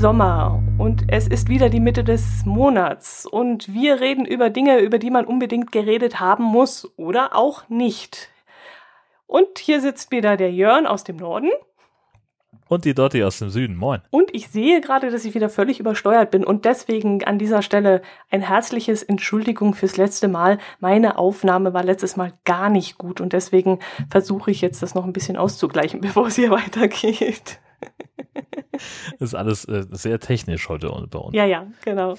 Sommer 0.00 0.62
und 0.78 1.12
es 1.12 1.28
ist 1.28 1.50
wieder 1.50 1.68
die 1.68 1.78
Mitte 1.78 2.02
des 2.02 2.46
Monats 2.46 3.26
und 3.26 3.70
wir 3.74 4.00
reden 4.00 4.24
über 4.24 4.48
Dinge, 4.48 4.78
über 4.78 4.98
die 4.98 5.10
man 5.10 5.26
unbedingt 5.26 5.72
geredet 5.72 6.20
haben 6.20 6.42
muss 6.42 6.90
oder 6.96 7.36
auch 7.36 7.68
nicht. 7.68 8.30
Und 9.26 9.58
hier 9.58 9.82
sitzt 9.82 10.10
wieder 10.10 10.38
der 10.38 10.52
Jörn 10.52 10.86
aus 10.86 11.04
dem 11.04 11.16
Norden. 11.16 11.50
Und 12.66 12.86
die 12.86 12.94
Dotti 12.94 13.22
aus 13.22 13.40
dem 13.40 13.50
Süden. 13.50 13.76
Moin. 13.76 14.00
Und 14.08 14.34
ich 14.34 14.48
sehe 14.48 14.80
gerade, 14.80 15.10
dass 15.10 15.26
ich 15.26 15.34
wieder 15.34 15.50
völlig 15.50 15.80
übersteuert 15.80 16.30
bin 16.30 16.44
und 16.44 16.64
deswegen 16.64 17.22
an 17.24 17.38
dieser 17.38 17.60
Stelle 17.60 18.00
ein 18.30 18.40
herzliches 18.40 19.02
Entschuldigung 19.02 19.74
fürs 19.74 19.98
letzte 19.98 20.28
Mal. 20.28 20.56
Meine 20.78 21.18
Aufnahme 21.18 21.74
war 21.74 21.84
letztes 21.84 22.16
Mal 22.16 22.32
gar 22.46 22.70
nicht 22.70 22.96
gut 22.96 23.20
und 23.20 23.34
deswegen 23.34 23.80
versuche 24.08 24.50
ich 24.50 24.62
jetzt 24.62 24.82
das 24.82 24.94
noch 24.94 25.04
ein 25.04 25.12
bisschen 25.12 25.36
auszugleichen, 25.36 26.00
bevor 26.00 26.28
es 26.28 26.36
hier 26.36 26.50
weitergeht. 26.50 27.60
Das 29.18 29.30
ist 29.30 29.34
alles 29.34 29.64
äh, 29.66 29.84
sehr 29.90 30.20
technisch 30.20 30.68
heute 30.68 30.88
bei 31.10 31.18
uns. 31.18 31.34
Ja, 31.34 31.44
ja, 31.44 31.66
genau. 31.84 32.16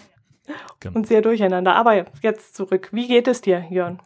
genau. 0.79 0.95
Und 0.95 1.07
sehr 1.07 1.21
durcheinander. 1.21 1.75
Aber 1.75 2.05
jetzt 2.21 2.55
zurück. 2.55 2.89
Wie 2.91 3.07
geht 3.07 3.27
es 3.27 3.41
dir, 3.41 3.65
Jörn? 3.69 3.99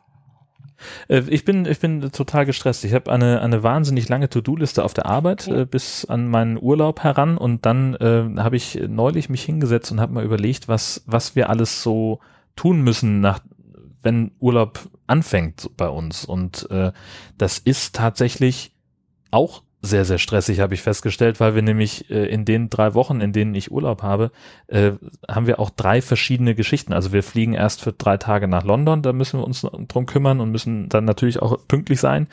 Äh, 1.08 1.24
ich 1.28 1.46
bin, 1.46 1.66
ich 1.66 1.80
bin 1.80 2.12
total 2.12 2.46
gestresst. 2.46 2.84
Ich 2.84 2.94
habe 2.94 3.12
eine, 3.12 3.42
eine 3.42 3.64
wahnsinnig 3.64 4.10
lange 4.10 4.30
To-Do-Liste 4.30 4.84
auf 4.84 4.94
der 4.94 5.06
Arbeit 5.06 5.48
äh, 5.48 5.66
bis 5.66 6.06
an 6.06 6.28
meinen 6.28 6.62
Urlaub 6.62 7.02
heran 7.02 7.38
und 7.38 7.66
dann 7.66 7.96
äh, 7.96 8.30
habe 8.38 8.56
ich 8.56 8.80
neulich 8.88 9.30
mich 9.30 9.44
hingesetzt 9.44 9.92
und 9.92 10.00
habe 10.00 10.14
mal 10.14 10.24
überlegt, 10.24 10.68
was, 10.68 11.04
was 11.06 11.36
wir 11.36 11.50
alles 11.50 11.84
so 11.84 12.20
tun 12.56 12.82
müssen, 12.82 13.22
nach, 13.22 13.40
wenn 14.02 14.32
Urlaub 14.40 14.80
anfängt 15.08 15.70
bei 15.78 15.88
uns. 15.88 16.26
Und 16.26 16.70
äh, 16.72 16.92
das 17.38 17.60
ist 17.60 17.96
tatsächlich 17.96 18.74
auch 19.32 19.64
sehr, 19.86 20.06
sehr 20.06 20.18
stressig, 20.18 20.60
habe 20.60 20.74
ich 20.74 20.82
festgestellt, 20.82 21.40
weil 21.40 21.56
wir 21.56 21.62
nämlich 21.62 22.10
äh, 22.10 22.26
in 22.26 22.46
den 22.46 22.70
drei 22.70 22.94
Wochen, 22.94 23.22
in 23.22 23.32
denen 23.32 23.56
ich 23.56 23.72
Urlaub 23.72 24.04
habe, 24.04 24.32
äh, 24.68 24.92
haben 25.30 25.48
wir 25.48 25.60
auch 25.60 25.70
drei 25.70 26.02
verschiedene 26.02 26.56
Geschichten. 26.56 26.94
Also 26.94 27.14
wir 27.14 27.24
fliegen 27.24 27.54
erst 27.54 27.82
für 27.82 27.94
drei 27.94 28.18
Tage 28.18 28.48
nach 28.48 28.64
London, 28.64 29.02
da 29.02 29.14
müssen 29.14 29.40
wir 29.40 29.46
uns 29.46 29.66
drum 29.88 30.06
kümmern 30.06 30.42
und 30.42 30.52
müssen 30.52 30.90
dann 30.90 31.06
natürlich 31.06 31.42
auch 31.42 31.58
pünktlich 31.68 32.00
sein. 32.00 32.28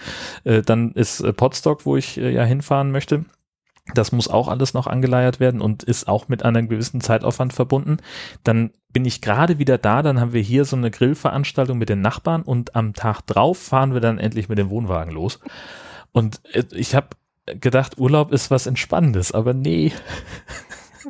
Äh, 0.45 0.63
dann 0.63 0.93
ist 0.93 1.21
äh, 1.21 1.33
Potsdok, 1.33 1.87
wo 1.87 1.97
ich 1.97 2.19
äh, 2.19 2.33
ja 2.33 2.45
hinfahren 2.45 2.91
möchte. 2.91 3.25
Das 3.95 4.13
muss 4.13 4.29
auch 4.29 4.47
alles 4.47 4.75
noch 4.75 4.87
angeleiert 4.87 5.41
werden 5.41 5.61
und 5.61 5.83
ist 5.83 6.07
auch 6.07 6.29
mit 6.29 6.45
einem 6.45 6.69
gewissen 6.69 7.01
Zeitaufwand 7.01 7.53
verbunden. 7.53 7.97
Dann 8.45 8.71
bin 8.93 9.05
ich 9.05 9.21
gerade 9.21 9.59
wieder 9.59 9.77
da, 9.77 10.03
dann 10.03 10.21
haben 10.21 10.33
wir 10.33 10.43
hier 10.43 10.65
so 10.65 10.77
eine 10.77 10.91
Grillveranstaltung 10.91 11.79
mit 11.79 11.89
den 11.89 12.01
Nachbarn 12.01 12.43
und 12.43 12.77
am 12.77 12.95
Tag 12.95 13.23
drauf 13.23 13.59
fahren 13.59 13.93
wir 13.93 14.01
dann 14.01 14.19
endlich 14.19 14.49
mit 14.49 14.59
dem 14.59 14.71
Wohnwagen 14.71 15.13
los. 15.13 15.41
Und 16.13 16.41
äh, 16.53 16.65
ich 16.73 16.95
habe 16.95 17.09
gedacht, 17.47 17.99
Urlaub 17.99 18.33
ist 18.33 18.51
was 18.51 18.67
Entspannendes, 18.67 19.33
aber 19.33 19.55
nee. 19.55 19.93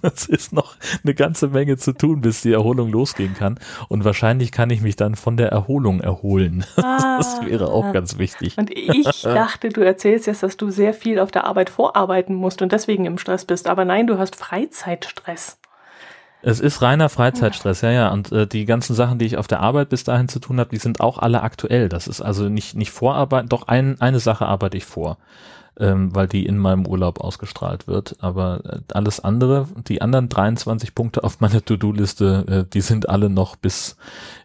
Es 0.01 0.27
ist 0.27 0.55
noch 0.55 0.77
eine 1.05 1.15
ganze 1.15 1.49
Menge 1.49 1.77
zu 1.77 1.93
tun, 1.93 2.23
bis 2.23 2.41
die 2.41 2.53
Erholung 2.53 2.91
losgehen 2.91 3.35
kann. 3.35 3.59
Und 3.89 4.05
wahrscheinlich 4.05 4.51
kann 4.51 4.71
ich 4.71 4.81
mich 4.81 4.97
dann 4.97 5.17
von 5.17 5.37
der 5.37 5.51
Erholung 5.51 6.01
erholen. 6.01 6.65
Ah, 6.83 7.19
das 7.19 7.45
wäre 7.45 7.71
auch 7.71 7.93
ganz 7.93 8.19
wichtig. 8.19 8.57
Und 8.57 8.71
ich 8.77 9.23
dachte, 9.23 9.69
du 9.69 9.83
erzählst 9.83 10.27
jetzt, 10.27 10.43
dass 10.43 10.57
du 10.57 10.71
sehr 10.71 10.95
viel 10.95 11.19
auf 11.21 11.31
der 11.31 11.45
Arbeit 11.45 11.71
vorarbeiten 11.71 12.35
musst 12.35 12.63
und 12.63 12.73
deswegen 12.73 13.05
im 13.05 13.19
Stress 13.19 13.45
bist. 13.45 13.69
Aber 13.69 13.85
nein, 13.85 14.07
du 14.07 14.19
hast 14.19 14.35
Freizeitstress. 14.35 15.59
Es 16.43 16.59
ist 16.59 16.83
reiner 16.83 17.09
Freizeitstress, 17.09 17.83
ja, 17.83 17.93
ja. 17.93 18.13
Und 18.13 18.33
äh, 18.33 18.47
die 18.47 18.65
ganzen 18.65 18.95
Sachen, 18.95 19.19
die 19.19 19.27
ich 19.27 19.37
auf 19.37 19.47
der 19.47 19.61
Arbeit 19.61 19.91
bis 19.91 20.05
dahin 20.05 20.29
zu 20.29 20.41
tun 20.41 20.59
habe, 20.59 20.71
die 20.71 20.79
sind 20.79 21.01
auch 21.01 21.19
alle 21.19 21.43
aktuell. 21.43 21.89
Das 21.89 22.09
ist 22.09 22.21
also 22.21 22.49
nicht, 22.49 22.75
nicht 22.75 22.91
Vorarbeit, 22.91 23.47
doch 23.49 23.69
ein, 23.69 24.01
eine 24.01 24.19
Sache 24.19 24.47
arbeite 24.47 24.77
ich 24.77 24.85
vor 24.85 25.19
ähm, 25.79 26.15
weil 26.15 26.29
die 26.29 26.47
in 26.47 26.59
meinem 26.59 26.87
Urlaub 26.87 27.21
ausgestrahlt 27.21 27.87
wird. 27.87 28.17
Aber 28.21 28.61
äh, 28.65 28.79
alles 28.93 29.21
andere, 29.21 29.69
die 29.89 30.03
anderen 30.03 30.29
23 30.29 30.95
Punkte 30.95 31.25
auf 31.25 31.41
meiner 31.41 31.65
To-Do-Liste, 31.65 32.45
äh, 32.49 32.71
die 32.71 32.81
sind 32.81 33.09
alle 33.09 33.31
noch 33.31 33.57
bis, 33.57 33.97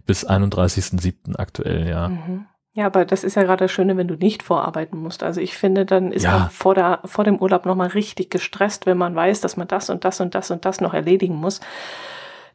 bis 0.05 0.27
31.07. 0.27 1.37
aktuell, 1.37 1.87
ja. 1.87 2.09
Mhm. 2.09 2.45
Ja, 2.73 2.85
aber 2.85 3.05
das 3.05 3.23
ist 3.23 3.35
ja 3.35 3.41
gerade 3.41 3.65
das 3.65 3.71
Schöne, 3.71 3.97
wenn 3.97 4.07
du 4.07 4.13
nicht 4.13 4.43
vorarbeiten 4.43 4.99
musst. 4.99 5.23
Also 5.23 5.41
ich 5.41 5.57
finde, 5.57 5.83
dann 5.83 6.11
ist 6.11 6.25
ja. 6.25 6.37
man 6.37 6.49
vor, 6.51 6.75
der, 6.75 6.99
vor 7.05 7.23
dem 7.23 7.39
Urlaub 7.39 7.65
nochmal 7.65 7.87
richtig 7.87 8.29
gestresst, 8.29 8.85
wenn 8.85 8.99
man 8.99 9.15
weiß, 9.15 9.41
dass 9.41 9.57
man 9.57 9.67
das 9.67 9.89
und 9.89 10.05
das 10.05 10.21
und 10.21 10.35
das 10.35 10.51
und 10.51 10.63
das 10.63 10.79
noch 10.79 10.93
erledigen 10.93 11.33
muss, 11.33 11.59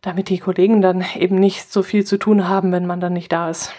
damit 0.01 0.29
die 0.29 0.39
Kollegen 0.39 0.81
dann 0.81 1.05
eben 1.17 1.35
nicht 1.35 1.73
so 1.73 1.83
viel 1.83 2.05
zu 2.05 2.19
tun 2.19 2.49
haben, 2.49 2.71
wenn 2.71 2.87
man 2.87 3.01
dann 3.01 3.15
nicht 3.15 3.33
da 3.33 3.51
ist. 3.51 3.73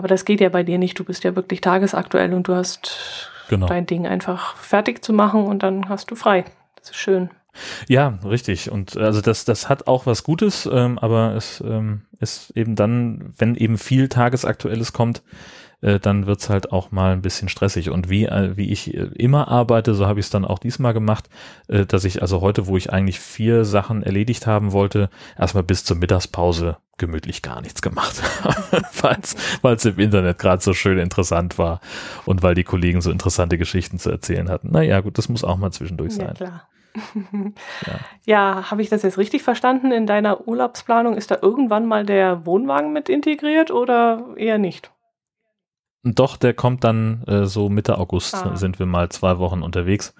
Aber 0.00 0.08
das 0.08 0.24
geht 0.24 0.40
ja 0.40 0.48
bei 0.48 0.62
dir 0.62 0.78
nicht. 0.78 0.98
Du 0.98 1.04
bist 1.04 1.24
ja 1.24 1.36
wirklich 1.36 1.60
tagesaktuell 1.60 2.32
und 2.32 2.48
du 2.48 2.54
hast 2.54 3.30
genau. 3.50 3.66
dein 3.66 3.84
Ding 3.84 4.06
einfach 4.06 4.56
fertig 4.56 5.04
zu 5.04 5.12
machen 5.12 5.44
und 5.44 5.62
dann 5.62 5.90
hast 5.90 6.10
du 6.10 6.14
frei. 6.14 6.46
Das 6.76 6.88
ist 6.88 6.96
schön. 6.96 7.28
Ja, 7.86 8.18
richtig. 8.24 8.70
Und 8.70 8.96
also 8.96 9.20
das, 9.20 9.44
das 9.44 9.68
hat 9.68 9.88
auch 9.88 10.06
was 10.06 10.24
Gutes, 10.24 10.66
ähm, 10.72 10.98
aber 10.98 11.34
es 11.34 11.62
ähm, 11.66 12.06
ist 12.18 12.56
eben 12.56 12.76
dann, 12.76 13.34
wenn 13.36 13.56
eben 13.56 13.76
viel 13.76 14.08
Tagesaktuelles 14.08 14.94
kommt, 14.94 15.22
äh, 15.82 15.98
dann 15.98 16.26
wird's 16.26 16.48
halt 16.48 16.72
auch 16.72 16.90
mal 16.90 17.12
ein 17.12 17.22
bisschen 17.22 17.48
stressig. 17.48 17.90
Und 17.90 18.08
wie, 18.10 18.26
äh, 18.26 18.56
wie 18.56 18.70
ich 18.70 18.94
äh, 18.94 19.08
immer 19.14 19.48
arbeite, 19.48 19.94
so 19.94 20.06
habe 20.06 20.20
ich 20.20 20.26
es 20.26 20.30
dann 20.30 20.44
auch 20.44 20.58
diesmal 20.58 20.92
gemacht, 20.92 21.28
äh, 21.68 21.86
dass 21.86 22.04
ich 22.04 22.22
also 22.22 22.40
heute, 22.40 22.66
wo 22.66 22.76
ich 22.76 22.92
eigentlich 22.92 23.20
vier 23.20 23.64
Sachen 23.64 24.02
erledigt 24.02 24.46
haben 24.46 24.72
wollte, 24.72 25.10
erstmal 25.38 25.64
bis 25.64 25.84
zur 25.84 25.96
Mittagspause 25.96 26.76
gemütlich 26.98 27.40
gar 27.42 27.62
nichts 27.62 27.80
gemacht, 27.80 28.22
weil 29.62 29.74
es 29.74 29.84
im 29.86 29.98
Internet 29.98 30.38
gerade 30.38 30.62
so 30.62 30.74
schön 30.74 30.98
interessant 30.98 31.58
war 31.58 31.80
und 32.26 32.42
weil 32.42 32.54
die 32.54 32.64
Kollegen 32.64 33.00
so 33.00 33.10
interessante 33.10 33.56
Geschichten 33.56 33.98
zu 33.98 34.10
erzählen 34.10 34.50
hatten. 34.50 34.70
Naja, 34.70 35.00
gut, 35.00 35.16
das 35.16 35.28
muss 35.28 35.42
auch 35.42 35.56
mal 35.56 35.72
zwischendurch 35.72 36.14
sein. 36.14 36.26
Ja, 36.26 36.34
klar. 36.34 36.68
ja, 37.86 37.92
ja 38.26 38.70
habe 38.70 38.82
ich 38.82 38.90
das 38.90 39.02
jetzt 39.02 39.16
richtig 39.16 39.42
verstanden? 39.42 39.92
In 39.92 40.06
deiner 40.06 40.46
Urlaubsplanung 40.46 41.16
ist 41.16 41.30
da 41.30 41.38
irgendwann 41.40 41.86
mal 41.86 42.04
der 42.04 42.44
Wohnwagen 42.44 42.92
mit 42.92 43.08
integriert 43.08 43.70
oder 43.70 44.34
eher 44.36 44.58
nicht? 44.58 44.92
Doch, 46.02 46.38
der 46.38 46.54
kommt 46.54 46.82
dann 46.82 47.24
äh, 47.24 47.44
so 47.44 47.68
Mitte 47.68 47.98
August 47.98 48.34
ah. 48.34 48.56
sind 48.56 48.78
wir 48.78 48.86
mal 48.86 49.10
zwei 49.10 49.38
Wochen 49.38 49.60
unterwegs. 49.60 50.14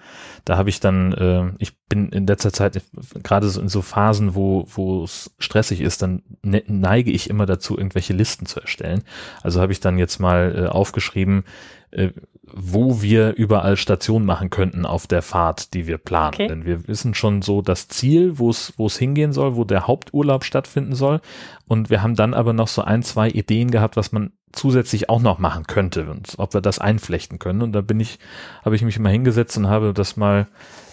Da 0.45 0.55
habe 0.55 0.69
ich 0.69 0.79
dann, 0.79 1.11
äh, 1.13 1.53
ich 1.57 1.75
bin 1.89 2.09
in 2.09 2.27
letzter 2.27 2.53
Zeit 2.53 2.83
gerade 3.23 3.49
so 3.49 3.59
in 3.59 3.67
so 3.67 3.81
Phasen, 3.81 4.35
wo 4.35 4.67
wo 4.67 5.03
es 5.03 5.33
stressig 5.39 5.81
ist, 5.81 6.03
dann 6.03 6.21
ne, 6.43 6.61
neige 6.67 7.09
ich 7.09 7.31
immer 7.31 7.47
dazu, 7.47 7.79
irgendwelche 7.79 8.13
Listen 8.13 8.45
zu 8.45 8.61
erstellen. 8.61 9.01
Also 9.41 9.59
habe 9.59 9.71
ich 9.71 9.79
dann 9.79 9.97
jetzt 9.97 10.19
mal 10.19 10.53
äh, 10.55 10.67
aufgeschrieben, 10.67 11.45
äh, 11.89 12.09
wo 12.43 13.01
wir 13.01 13.33
überall 13.35 13.75
Station 13.75 14.23
machen 14.23 14.51
könnten 14.51 14.85
auf 14.85 15.07
der 15.07 15.23
Fahrt, 15.23 15.73
die 15.73 15.87
wir 15.87 15.97
planen. 15.97 16.35
Okay. 16.35 16.47
Denn 16.47 16.63
wir 16.63 16.87
wissen 16.87 17.15
schon 17.15 17.41
so 17.41 17.63
das 17.63 17.87
Ziel, 17.87 18.37
wo 18.37 18.51
es 18.51 18.73
wo 18.77 18.85
es 18.85 18.99
hingehen 18.99 19.33
soll, 19.33 19.55
wo 19.55 19.63
der 19.63 19.87
Haupturlaub 19.87 20.43
stattfinden 20.43 20.93
soll. 20.93 21.21
Und 21.67 21.89
wir 21.89 22.03
haben 22.03 22.15
dann 22.15 22.35
aber 22.35 22.53
noch 22.53 22.67
so 22.67 22.83
ein, 22.83 23.01
zwei 23.01 23.29
Ideen 23.29 23.71
gehabt, 23.71 23.95
was 23.97 24.11
man 24.11 24.31
zusätzlich 24.51 25.09
auch 25.09 25.21
noch 25.21 25.39
machen 25.39 25.65
könnte 25.67 26.09
und 26.09 26.33
ob 26.37 26.53
wir 26.53 26.61
das 26.61 26.79
einflechten 26.79 27.39
können. 27.39 27.61
Und 27.61 27.73
da 27.73 27.81
bin 27.81 27.99
ich, 27.99 28.19
habe 28.63 28.75
ich 28.75 28.81
mich 28.81 28.99
mal 28.99 29.11
hingesetzt 29.11 29.57
und 29.57 29.67
habe 29.67 29.93
das 29.93 30.17
mal 30.17 30.47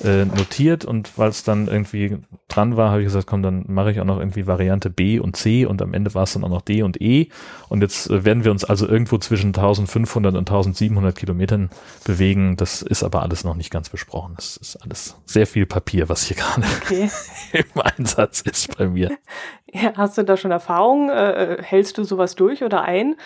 äh, 0.04 0.24
notiert 0.24 0.84
und 0.84 1.18
weil 1.18 1.28
es 1.28 1.42
dann 1.42 1.66
irgendwie 1.66 2.18
dran 2.46 2.76
war, 2.76 2.90
habe 2.90 3.00
ich 3.00 3.06
gesagt, 3.06 3.26
komm, 3.26 3.42
dann 3.42 3.64
mache 3.68 3.90
ich 3.90 4.00
auch 4.00 4.04
noch 4.04 4.18
irgendwie 4.18 4.46
Variante 4.46 4.90
B 4.90 5.18
und 5.18 5.36
C 5.36 5.66
und 5.66 5.82
am 5.82 5.94
Ende 5.94 6.14
war 6.14 6.22
es 6.22 6.32
dann 6.32 6.44
auch 6.44 6.48
noch 6.48 6.62
D 6.62 6.82
und 6.82 7.00
E. 7.00 7.28
Und 7.68 7.82
jetzt 7.82 8.08
äh, 8.10 8.24
werden 8.24 8.44
wir 8.44 8.50
uns 8.50 8.64
also 8.64 8.86
irgendwo 8.86 9.18
zwischen 9.18 9.48
1500 9.48 10.34
und 10.34 10.48
1700 10.48 11.16
Kilometern 11.16 11.70
bewegen. 12.04 12.56
Das 12.56 12.82
ist 12.82 13.02
aber 13.02 13.22
alles 13.22 13.44
noch 13.44 13.54
nicht 13.54 13.70
ganz 13.70 13.88
besprochen. 13.88 14.34
Das 14.36 14.56
ist 14.56 14.76
alles 14.76 15.16
sehr 15.26 15.46
viel 15.46 15.66
Papier, 15.66 16.08
was 16.08 16.24
hier 16.24 16.36
gerade 16.38 16.66
okay. 16.82 17.10
im 17.52 17.82
Einsatz 17.82 18.40
ist 18.42 18.76
bei 18.76 18.88
mir. 18.88 19.16
Ja, 19.70 19.92
hast 19.98 20.16
du 20.16 20.22
da 20.22 20.38
schon 20.38 20.50
Erfahrung? 20.50 21.10
Äh, 21.10 21.56
äh 21.56 21.62
hältst 21.62 21.98
du 21.98 22.04
sowas 22.04 22.34
durch 22.34 22.64
oder 22.64 22.84
ein? 22.84 23.16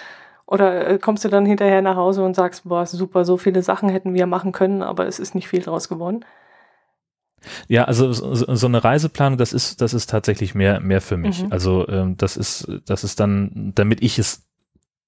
Oder 0.46 0.88
äh, 0.88 0.98
kommst 0.98 1.24
du 1.24 1.28
dann 1.28 1.46
hinterher 1.46 1.82
nach 1.82 1.96
Hause 1.96 2.24
und 2.24 2.34
sagst, 2.34 2.64
boah, 2.64 2.84
super, 2.86 3.24
so 3.24 3.36
viele 3.36 3.62
Sachen 3.62 3.88
hätten 3.88 4.14
wir 4.14 4.26
machen 4.26 4.52
können, 4.52 4.82
aber 4.82 5.06
es 5.06 5.18
ist 5.18 5.34
nicht 5.34 5.48
viel 5.48 5.62
draus 5.62 5.88
geworden? 5.88 6.24
Ja, 7.68 7.84
also 7.84 8.12
so, 8.12 8.54
so 8.54 8.66
eine 8.66 8.84
Reiseplanung, 8.84 9.38
das 9.38 9.52
ist, 9.52 9.80
das 9.80 9.94
ist 9.94 10.08
tatsächlich 10.08 10.54
mehr, 10.54 10.80
mehr 10.80 11.00
für 11.00 11.16
mich. 11.16 11.42
Mhm. 11.42 11.52
Also 11.52 11.88
ähm, 11.88 12.16
das 12.16 12.36
ist, 12.36 12.70
das 12.86 13.04
ist 13.04 13.18
dann, 13.20 13.72
damit 13.74 14.02
ich 14.02 14.18
es 14.18 14.46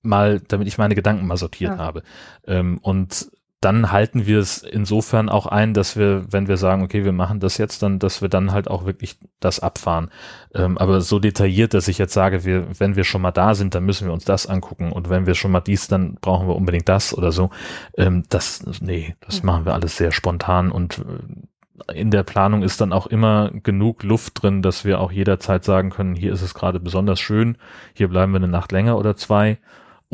mal, 0.03 0.41
damit 0.41 0.69
ich 0.69 0.79
meine 0.79 0.95
Gedanken 0.95 1.27
mal 1.27 1.37
sortiert 1.37 1.73
ja. 1.73 1.79
habe. 1.79 2.03
Ähm, 2.47 2.79
und 2.83 3.31
dann 3.65 3.91
halten 3.91 4.27
wir 4.27 4.39
es 4.39 4.63
insofern 4.63 5.31
auch 5.31 5.47
ein, 5.47 5.73
dass 5.73 5.97
wir, 5.97 6.31
wenn 6.31 6.49
wir 6.49 6.59
sagen, 6.59 6.83
okay, 6.83 7.05
wir 7.05 7.13
machen 7.13 7.41
das 7.41 7.57
jetzt, 7.57 7.83
dann, 7.83 7.99
dass 7.99 8.21
wir 8.21 8.29
dann 8.29 8.53
halt 8.53 8.69
auch 8.69 8.85
wirklich 8.85 9.17
das 9.41 9.59
abfahren. 9.61 10.11
Ähm, 10.55 10.77
aber 10.77 11.01
so 11.01 11.19
detailliert, 11.19 11.73
dass 11.73 11.89
ich 11.89 11.97
jetzt 11.97 12.13
sage, 12.13 12.45
wir, 12.45 12.67
wenn 12.79 12.95
wir 12.95 13.05
schon 13.05 13.23
mal 13.23 13.33
da 13.33 13.55
sind, 13.55 13.75
dann 13.75 13.85
müssen 13.85 14.07
wir 14.07 14.13
uns 14.13 14.27
das 14.27 14.47
angucken 14.47 14.93
und 14.93 15.09
wenn 15.09 15.27
wir 15.27 15.35
schon 15.35 15.51
mal 15.51 15.61
dies, 15.61 15.89
dann 15.89 16.17
brauchen 16.21 16.47
wir 16.47 16.57
unbedingt 16.57 16.89
das 16.89 17.17
oder 17.17 17.33
so. 17.33 17.51
Ähm, 17.97 18.25
das, 18.29 18.63
nee, 18.81 19.17
das 19.21 19.43
mhm. 19.43 19.47
machen 19.47 19.65
wir 19.65 19.73
alles 19.73 19.97
sehr 19.97 20.13
spontan 20.13 20.71
und 20.71 20.99
äh, 20.99 21.95
in 21.95 22.11
der 22.11 22.23
Planung 22.23 22.63
ist 22.63 22.81
dann 22.81 22.93
auch 22.93 23.07
immer 23.07 23.51
genug 23.51 24.03
Luft 24.03 24.43
drin, 24.43 24.63
dass 24.63 24.85
wir 24.85 25.01
auch 25.01 25.11
jederzeit 25.11 25.65
sagen 25.65 25.91
können, 25.91 26.15
hier 26.15 26.33
ist 26.33 26.43
es 26.43 26.55
gerade 26.55 26.81
besonders 26.81 27.19
schön, 27.19 27.57
hier 27.95 28.09
bleiben 28.09 28.33
wir 28.33 28.37
eine 28.37 28.49
Nacht 28.49 28.73
länger 28.73 28.97
oder 28.97 29.17
zwei 29.17 29.59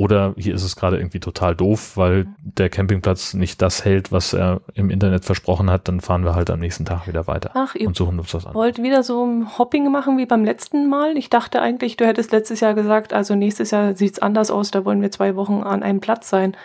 oder 0.01 0.33
hier 0.39 0.55
ist 0.55 0.63
es 0.63 0.77
gerade 0.77 0.97
irgendwie 0.97 1.21
total 1.21 1.55
doof, 1.55 1.99
weil 1.99 2.27
der 2.41 2.71
Campingplatz 2.71 3.35
nicht 3.35 3.61
das 3.61 3.85
hält, 3.85 4.11
was 4.11 4.33
er 4.33 4.63
im 4.73 4.89
Internet 4.89 5.27
versprochen 5.27 5.69
hat, 5.69 5.89
dann 5.89 6.01
fahren 6.01 6.25
wir 6.25 6.35
halt 6.35 6.49
am 6.49 6.59
nächsten 6.59 6.87
Tag 6.87 7.07
wieder 7.07 7.27
weiter 7.27 7.51
Ach, 7.53 7.75
und 7.75 7.95
suchen 7.95 8.19
uns 8.19 8.33
was 8.33 8.47
an. 8.47 8.55
Wollt 8.55 8.83
wieder 8.83 9.03
so 9.03 9.27
ein 9.27 9.59
Hopping 9.59 9.93
machen 9.93 10.17
wie 10.17 10.25
beim 10.25 10.43
letzten 10.43 10.89
Mal? 10.89 11.19
Ich 11.19 11.29
dachte 11.29 11.61
eigentlich, 11.61 11.99
du 11.99 12.07
hättest 12.07 12.33
letztes 12.33 12.61
Jahr 12.61 12.73
gesagt, 12.73 13.13
also 13.13 13.35
nächstes 13.35 13.73
Jahr 13.73 13.95
sieht 13.95 14.15
es 14.15 14.19
anders 14.21 14.51
aus, 14.51 14.71
da 14.71 14.87
wollen 14.87 15.03
wir 15.03 15.11
zwei 15.11 15.37
Wochen 15.37 15.63
an 15.63 15.83
einem 15.83 16.01
Platz 16.01 16.31
sein. 16.31 16.57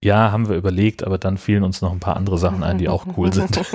Ja, 0.00 0.30
haben 0.30 0.48
wir 0.48 0.54
überlegt, 0.54 1.02
aber 1.02 1.18
dann 1.18 1.36
fielen 1.36 1.64
uns 1.64 1.82
noch 1.82 1.90
ein 1.90 1.98
paar 1.98 2.16
andere 2.16 2.38
Sachen 2.38 2.62
ein, 2.62 2.78
die 2.78 2.88
auch 2.88 3.06
cool 3.16 3.32
sind. 3.32 3.60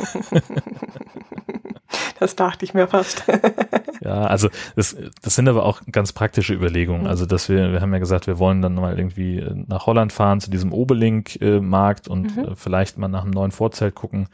Das 2.20 2.38
dachte 2.38 2.64
ich 2.64 2.74
mir 2.74 2.88
fast. 2.88 3.24
ja, 4.04 4.24
also 4.26 4.50
das, 4.76 4.96
das 5.22 5.36
sind 5.36 5.48
aber 5.48 5.66
auch 5.66 5.82
ganz 5.92 6.12
praktische 6.12 6.54
Überlegungen. 6.54 7.04
Mhm. 7.04 7.08
Also, 7.08 7.26
dass 7.26 7.48
wir, 7.48 7.72
wir 7.72 7.82
haben 7.82 7.94
ja 7.94 8.00
gesagt, 8.00 8.28
wir 8.28 8.38
wollen 8.38 8.62
dann 8.62 8.76
mal 8.76 8.98
irgendwie 8.98 9.40
äh, 9.40 9.54
nach 9.68 9.86
Holland 9.86 10.12
fahren 10.12 10.42
zu 10.42 10.52
diesem 10.52 10.74
Obelink-Markt 10.74 12.08
und 12.08 12.36
mhm. 12.36 12.44
Äh, 12.44 12.56
vielleicht 12.56 12.98
mal 12.98 13.08
nach 13.08 13.24
einem 13.24 13.32
neuen 13.32 13.52
Vorzelt 13.52 13.96
gucken. 13.96 14.28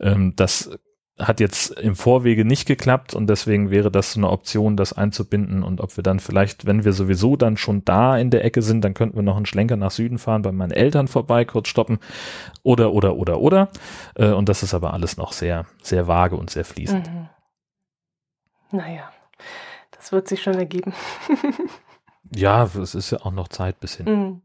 Ähm, 0.00 0.34
das 0.36 0.70
hat 1.18 1.40
jetzt 1.40 1.70
im 1.78 1.94
Vorwege 1.94 2.44
nicht 2.44 2.66
geklappt 2.66 3.14
und 3.14 3.28
deswegen 3.28 3.70
wäre 3.70 3.90
das 3.90 4.12
so 4.12 4.20
eine 4.20 4.30
Option, 4.30 4.76
das 4.76 4.92
einzubinden 4.92 5.62
und 5.62 5.80
ob 5.80 5.96
wir 5.96 6.02
dann 6.02 6.20
vielleicht, 6.20 6.66
wenn 6.66 6.84
wir 6.84 6.92
sowieso 6.92 7.36
dann 7.36 7.56
schon 7.56 7.84
da 7.84 8.16
in 8.16 8.30
der 8.30 8.44
Ecke 8.44 8.62
sind, 8.62 8.82
dann 8.82 8.94
könnten 8.94 9.16
wir 9.16 9.22
noch 9.22 9.36
einen 9.36 9.46
Schlenker 9.46 9.76
nach 9.76 9.90
Süden 9.90 10.18
fahren, 10.18 10.42
bei 10.42 10.52
meinen 10.52 10.72
Eltern 10.72 11.08
vorbei, 11.08 11.44
kurz 11.44 11.68
stoppen 11.68 11.98
oder, 12.62 12.92
oder, 12.92 13.16
oder, 13.16 13.40
oder. 13.40 13.68
Äh, 14.14 14.32
und 14.32 14.48
das 14.48 14.62
ist 14.62 14.74
aber 14.74 14.94
alles 14.94 15.16
noch 15.16 15.32
sehr, 15.32 15.66
sehr 15.82 16.08
vage 16.08 16.34
und 16.34 16.50
sehr 16.50 16.64
fließend. 16.64 17.12
Mhm. 17.12 17.28
Naja, 18.72 19.12
das 19.90 20.12
wird 20.12 20.28
sich 20.28 20.42
schon 20.42 20.54
ergeben. 20.54 20.92
ja, 22.34 22.64
es 22.64 22.94
ist 22.94 23.10
ja 23.10 23.18
auch 23.18 23.32
noch 23.32 23.48
Zeit 23.48 23.78
bis 23.80 23.96
hin. 23.96 24.06
Mhm. 24.06 24.42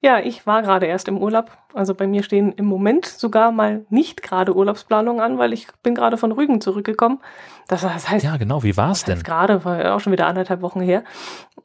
Ja, 0.00 0.20
ich 0.20 0.46
war 0.46 0.62
gerade 0.62 0.86
erst 0.86 1.08
im 1.08 1.18
Urlaub. 1.18 1.50
Also 1.74 1.92
bei 1.92 2.06
mir 2.06 2.22
stehen 2.22 2.52
im 2.52 2.66
Moment 2.66 3.04
sogar 3.04 3.50
mal 3.50 3.84
nicht 3.90 4.22
gerade 4.22 4.54
Urlaubsplanungen 4.54 5.20
an, 5.20 5.38
weil 5.38 5.52
ich 5.52 5.66
bin 5.82 5.96
gerade 5.96 6.16
von 6.16 6.30
Rügen 6.30 6.60
zurückgekommen. 6.60 7.20
Das, 7.66 7.80
das 7.80 8.08
heißt. 8.08 8.24
Ja, 8.24 8.36
genau. 8.36 8.62
Wie 8.62 8.76
war 8.76 8.92
es 8.92 9.04
denn? 9.04 9.22
Gerade 9.24 9.64
war 9.64 9.94
auch 9.94 10.00
schon 10.00 10.12
wieder 10.12 10.28
anderthalb 10.28 10.62
Wochen 10.62 10.80
her 10.80 11.02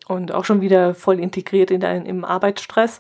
und 0.07 0.31
auch 0.31 0.46
schon 0.46 0.62
wieder 0.62 0.96
voll 0.96 1.19
integriert 1.19 1.69
in 1.69 1.80
dein, 1.80 2.07
im 2.07 2.25
Arbeitsstress. 2.25 3.00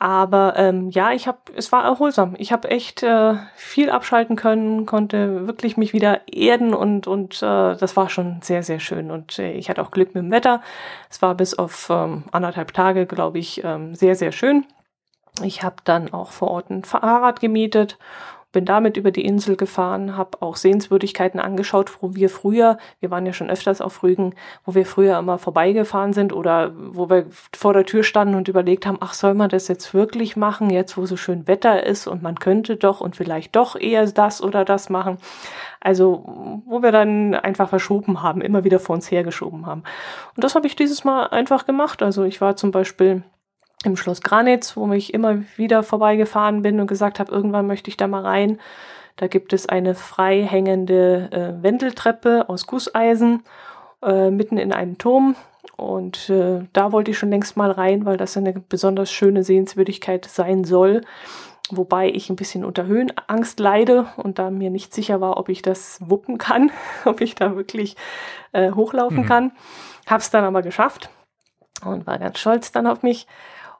Aber 0.00 0.54
ähm, 0.56 0.88
ja, 0.88 1.12
ich 1.12 1.28
habe, 1.28 1.38
es 1.54 1.72
war 1.72 1.84
erholsam. 1.84 2.34
Ich 2.38 2.52
habe 2.52 2.70
echt 2.70 3.02
äh, 3.02 3.34
viel 3.54 3.90
abschalten 3.90 4.34
können, 4.34 4.86
konnte 4.86 5.46
wirklich 5.46 5.76
mich 5.76 5.92
wieder 5.92 6.22
erden 6.26 6.72
und 6.72 7.06
und 7.06 7.42
äh, 7.42 7.76
das 7.76 7.96
war 7.98 8.08
schon 8.08 8.40
sehr 8.40 8.62
sehr 8.62 8.80
schön. 8.80 9.10
Und 9.10 9.38
äh, 9.38 9.52
ich 9.52 9.68
hatte 9.68 9.82
auch 9.82 9.90
Glück 9.90 10.14
mit 10.14 10.24
dem 10.24 10.30
Wetter. 10.30 10.62
Es 11.10 11.20
war 11.20 11.34
bis 11.34 11.52
auf 11.52 11.88
ähm, 11.90 12.24
anderthalb 12.32 12.72
Tage, 12.72 13.04
glaube 13.04 13.38
ich, 13.38 13.62
ähm, 13.62 13.94
sehr 13.94 14.14
sehr 14.14 14.32
schön. 14.32 14.64
Ich 15.42 15.62
habe 15.62 15.76
dann 15.84 16.14
auch 16.14 16.30
vor 16.30 16.50
Ort 16.50 16.70
ein 16.70 16.82
Fahrrad 16.84 17.40
gemietet 17.40 17.98
bin 18.52 18.64
damit 18.64 18.96
über 18.96 19.10
die 19.10 19.24
Insel 19.24 19.56
gefahren, 19.56 20.16
habe 20.16 20.42
auch 20.42 20.56
Sehenswürdigkeiten 20.56 21.38
angeschaut, 21.38 22.02
wo 22.02 22.14
wir 22.14 22.28
früher, 22.28 22.78
wir 23.00 23.10
waren 23.10 23.26
ja 23.26 23.32
schon 23.32 23.50
öfters 23.50 23.80
auf 23.80 24.02
Rügen, 24.02 24.34
wo 24.64 24.74
wir 24.74 24.86
früher 24.86 25.18
immer 25.18 25.38
vorbeigefahren 25.38 26.12
sind 26.12 26.32
oder 26.32 26.72
wo 26.74 27.08
wir 27.08 27.26
vor 27.54 27.72
der 27.72 27.86
Tür 27.86 28.02
standen 28.02 28.34
und 28.34 28.48
überlegt 28.48 28.86
haben, 28.86 28.98
ach, 29.00 29.14
soll 29.14 29.34
man 29.34 29.50
das 29.50 29.68
jetzt 29.68 29.94
wirklich 29.94 30.36
machen, 30.36 30.70
jetzt 30.70 30.96
wo 30.96 31.06
so 31.06 31.16
schön 31.16 31.46
Wetter 31.46 31.84
ist 31.84 32.06
und 32.06 32.22
man 32.22 32.38
könnte 32.38 32.76
doch 32.76 33.00
und 33.00 33.16
vielleicht 33.16 33.54
doch 33.54 33.76
eher 33.76 34.06
das 34.06 34.42
oder 34.42 34.64
das 34.64 34.90
machen. 34.90 35.18
Also, 35.80 36.62
wo 36.66 36.82
wir 36.82 36.92
dann 36.92 37.34
einfach 37.34 37.68
verschoben 37.68 38.22
haben, 38.22 38.42
immer 38.42 38.64
wieder 38.64 38.78
vor 38.78 38.96
uns 38.96 39.10
hergeschoben 39.10 39.64
haben. 39.66 39.82
Und 40.36 40.44
das 40.44 40.54
habe 40.54 40.66
ich 40.66 40.76
dieses 40.76 41.04
Mal 41.04 41.28
einfach 41.28 41.64
gemacht. 41.66 42.02
Also 42.02 42.24
ich 42.24 42.40
war 42.40 42.56
zum 42.56 42.70
Beispiel 42.70 43.22
im 43.84 43.96
Schloss 43.96 44.20
Granitz, 44.20 44.76
wo 44.76 44.90
ich 44.92 45.14
immer 45.14 45.42
wieder 45.56 45.82
vorbeigefahren 45.82 46.62
bin 46.62 46.80
und 46.80 46.86
gesagt 46.86 47.18
habe, 47.18 47.32
irgendwann 47.32 47.66
möchte 47.66 47.88
ich 47.88 47.96
da 47.96 48.06
mal 48.06 48.22
rein. 48.22 48.60
Da 49.16 49.26
gibt 49.26 49.52
es 49.52 49.68
eine 49.68 49.94
frei 49.94 50.42
hängende 50.42 51.28
äh, 51.32 51.62
Wendeltreppe 51.62 52.48
aus 52.48 52.66
Gusseisen 52.66 53.42
äh, 54.02 54.30
mitten 54.30 54.58
in 54.58 54.72
einem 54.72 54.98
Turm. 54.98 55.34
Und 55.76 56.28
äh, 56.28 56.66
da 56.72 56.92
wollte 56.92 57.10
ich 57.10 57.18
schon 57.18 57.30
längst 57.30 57.56
mal 57.56 57.70
rein, 57.70 58.04
weil 58.04 58.16
das 58.16 58.36
eine 58.36 58.52
besonders 58.52 59.10
schöne 59.10 59.44
Sehenswürdigkeit 59.44 60.26
sein 60.26 60.64
soll. 60.64 61.02
Wobei 61.70 62.10
ich 62.10 62.28
ein 62.28 62.36
bisschen 62.36 62.64
unter 62.64 62.86
Höhenangst 62.86 63.60
leide 63.60 64.06
und 64.16 64.38
da 64.38 64.50
mir 64.50 64.70
nicht 64.70 64.92
sicher 64.92 65.20
war, 65.20 65.36
ob 65.36 65.48
ich 65.48 65.62
das 65.62 65.98
wuppen 66.02 66.36
kann, 66.36 66.70
ob 67.04 67.20
ich 67.20 67.34
da 67.34 67.56
wirklich 67.56 67.96
äh, 68.52 68.72
hochlaufen 68.72 69.22
mhm. 69.22 69.26
kann. 69.26 69.52
Hab's 70.06 70.30
dann 70.30 70.44
aber 70.44 70.62
geschafft 70.62 71.10
und 71.84 72.06
war 72.06 72.18
ganz 72.18 72.38
stolz 72.38 72.72
dann 72.72 72.86
auf 72.86 73.02
mich. 73.02 73.26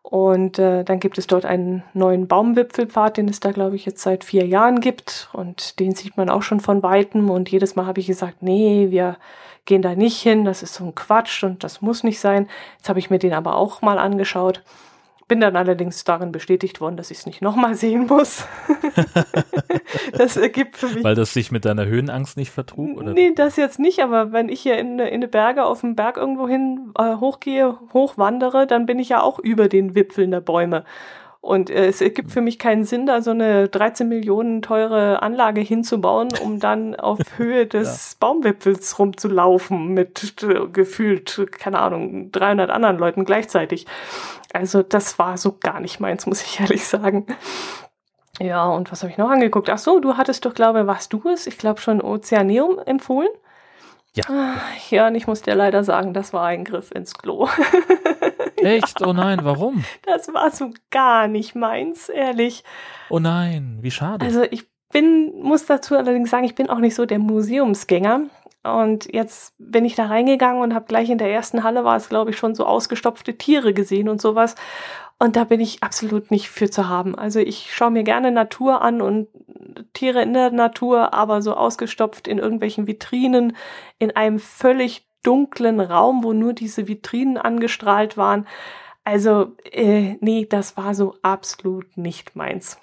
Und 0.02 0.58
äh, 0.58 0.82
dann 0.82 0.98
gibt 0.98 1.18
es 1.18 1.26
dort 1.26 1.44
einen 1.44 1.82
neuen 1.92 2.26
Baumwipfelpfad, 2.26 3.18
den 3.18 3.28
es 3.28 3.40
da, 3.40 3.52
glaube 3.52 3.76
ich, 3.76 3.84
jetzt 3.84 4.02
seit 4.02 4.24
vier 4.24 4.46
Jahren 4.46 4.80
gibt. 4.80 5.28
Und 5.32 5.78
den 5.78 5.94
sieht 5.94 6.16
man 6.16 6.30
auch 6.30 6.42
schon 6.42 6.60
von 6.60 6.82
weitem. 6.82 7.30
Und 7.30 7.50
jedes 7.50 7.76
Mal 7.76 7.86
habe 7.86 8.00
ich 8.00 8.06
gesagt, 8.06 8.42
nee, 8.42 8.88
wir 8.90 9.16
gehen 9.66 9.82
da 9.82 9.94
nicht 9.94 10.20
hin, 10.20 10.44
das 10.44 10.62
ist 10.62 10.74
so 10.74 10.84
ein 10.84 10.94
Quatsch 10.94 11.44
und 11.44 11.62
das 11.62 11.80
muss 11.82 12.02
nicht 12.02 12.18
sein. 12.18 12.48
Jetzt 12.78 12.88
habe 12.88 12.98
ich 12.98 13.10
mir 13.10 13.18
den 13.18 13.34
aber 13.34 13.56
auch 13.56 13.82
mal 13.82 13.98
angeschaut. 13.98 14.62
Bin 15.30 15.38
dann 15.38 15.54
allerdings 15.54 16.02
darin 16.02 16.32
bestätigt 16.32 16.80
worden, 16.80 16.96
dass 16.96 17.12
ich 17.12 17.18
es 17.18 17.26
nicht 17.26 17.40
nochmal 17.40 17.76
sehen 17.76 18.08
muss. 18.08 18.48
das 20.12 20.36
ergibt 20.36 20.76
für 20.76 20.88
mich. 20.88 21.04
Weil 21.04 21.14
das 21.14 21.32
sich 21.32 21.52
mit 21.52 21.64
deiner 21.64 21.86
Höhenangst 21.86 22.36
nicht 22.36 22.50
vertrug? 22.50 22.98
Oder? 22.98 23.12
Nee, 23.12 23.32
das 23.36 23.54
jetzt 23.54 23.78
nicht, 23.78 24.00
aber 24.00 24.32
wenn 24.32 24.48
ich 24.48 24.60
hier 24.60 24.76
in, 24.76 24.98
in 24.98 25.20
die 25.20 25.28
Berge 25.28 25.64
auf 25.64 25.82
dem 25.82 25.94
Berg 25.94 26.16
irgendwo 26.16 26.48
hin 26.48 26.92
äh, 26.98 27.14
hochgehe, 27.14 27.78
hochwandere, 27.92 28.66
dann 28.66 28.86
bin 28.86 28.98
ich 28.98 29.10
ja 29.10 29.22
auch 29.22 29.38
über 29.38 29.68
den 29.68 29.94
Wipfeln 29.94 30.32
der 30.32 30.40
Bäume. 30.40 30.84
Und 31.40 31.70
äh, 31.70 31.86
es 31.86 32.02
ergibt 32.02 32.30
für 32.30 32.42
mich 32.42 32.58
keinen 32.58 32.84
Sinn, 32.84 33.06
da 33.06 33.22
so 33.22 33.30
eine 33.30 33.68
13 33.68 34.06
Millionen 34.08 34.60
teure 34.60 35.22
Anlage 35.22 35.62
hinzubauen, 35.62 36.28
um 36.42 36.60
dann 36.60 36.94
auf 36.94 37.18
Höhe 37.38 37.66
des 37.66 38.12
ja. 38.12 38.16
Baumwipfels 38.20 38.98
rumzulaufen 38.98 39.88
mit 39.88 40.42
äh, 40.42 40.66
gefühlt, 40.66 41.48
keine 41.52 41.78
Ahnung, 41.78 42.30
300 42.30 42.70
anderen 42.70 42.98
Leuten 42.98 43.24
gleichzeitig. 43.24 43.86
Also 44.52 44.82
das 44.82 45.18
war 45.18 45.38
so 45.38 45.56
gar 45.58 45.80
nicht 45.80 45.98
meins, 45.98 46.26
muss 46.26 46.42
ich 46.42 46.60
ehrlich 46.60 46.86
sagen. 46.86 47.26
Ja, 48.38 48.66
und 48.66 48.92
was 48.92 49.02
habe 49.02 49.10
ich 49.10 49.18
noch 49.18 49.30
angeguckt? 49.30 49.70
Ach 49.70 49.78
so, 49.78 49.98
du 49.98 50.16
hattest 50.16 50.44
doch, 50.44 50.54
glaube 50.54 50.86
warst 50.86 51.12
du 51.12 51.22
es? 51.28 51.46
Ich 51.46 51.58
glaube 51.58 51.80
schon 51.80 52.02
Ozeaneum 52.02 52.78
empfohlen. 52.78 53.28
Ja. 54.14 54.24
Ja, 54.90 55.06
und 55.06 55.14
ich 55.14 55.26
muss 55.26 55.42
dir 55.42 55.54
leider 55.54 55.84
sagen, 55.84 56.12
das 56.12 56.32
war 56.32 56.46
ein 56.46 56.64
Griff 56.64 56.90
ins 56.90 57.14
Klo. 57.14 57.48
Echt? 58.62 59.02
Oh 59.02 59.12
nein, 59.12 59.40
warum? 59.42 59.84
Das 60.04 60.32
war 60.32 60.50
so 60.50 60.70
gar 60.90 61.28
nicht 61.28 61.54
meins, 61.54 62.08
ehrlich. 62.08 62.64
Oh 63.08 63.18
nein, 63.18 63.78
wie 63.80 63.90
schade. 63.90 64.24
Also 64.24 64.42
ich 64.42 64.64
bin, 64.92 65.32
muss 65.40 65.66
dazu 65.66 65.96
allerdings 65.96 66.30
sagen, 66.30 66.44
ich 66.44 66.54
bin 66.54 66.68
auch 66.68 66.78
nicht 66.78 66.94
so 66.94 67.06
der 67.06 67.18
Museumsgänger. 67.18 68.22
Und 68.62 69.10
jetzt 69.12 69.54
bin 69.58 69.86
ich 69.86 69.94
da 69.94 70.06
reingegangen 70.06 70.60
und 70.60 70.74
habe 70.74 70.84
gleich 70.86 71.08
in 71.08 71.16
der 71.16 71.32
ersten 71.32 71.62
Halle 71.62 71.84
war 71.84 71.96
es, 71.96 72.10
glaube 72.10 72.30
ich, 72.30 72.36
schon 72.36 72.54
so 72.54 72.66
ausgestopfte 72.66 73.38
Tiere 73.38 73.72
gesehen 73.72 74.08
und 74.08 74.20
sowas. 74.20 74.54
Und 75.18 75.36
da 75.36 75.44
bin 75.44 75.60
ich 75.60 75.82
absolut 75.82 76.30
nicht 76.30 76.50
für 76.50 76.70
zu 76.70 76.88
haben. 76.88 77.14
Also 77.14 77.40
ich 77.40 77.74
schaue 77.74 77.90
mir 77.90 78.04
gerne 78.04 78.30
Natur 78.30 78.82
an 78.82 79.00
und 79.00 79.28
Tiere 79.94 80.22
in 80.22 80.34
der 80.34 80.50
Natur, 80.50 81.14
aber 81.14 81.40
so 81.40 81.54
ausgestopft 81.54 82.28
in 82.28 82.38
irgendwelchen 82.38 82.86
Vitrinen, 82.86 83.56
in 83.98 84.14
einem 84.14 84.38
völlig 84.38 85.06
dunklen 85.22 85.80
Raum, 85.80 86.24
wo 86.24 86.32
nur 86.32 86.52
diese 86.52 86.88
Vitrinen 86.88 87.36
angestrahlt 87.36 88.16
waren. 88.16 88.46
Also, 89.04 89.56
äh, 89.70 90.16
nee, 90.20 90.46
das 90.48 90.76
war 90.76 90.94
so 90.94 91.14
absolut 91.22 91.96
nicht 91.96 92.36
meins. 92.36 92.78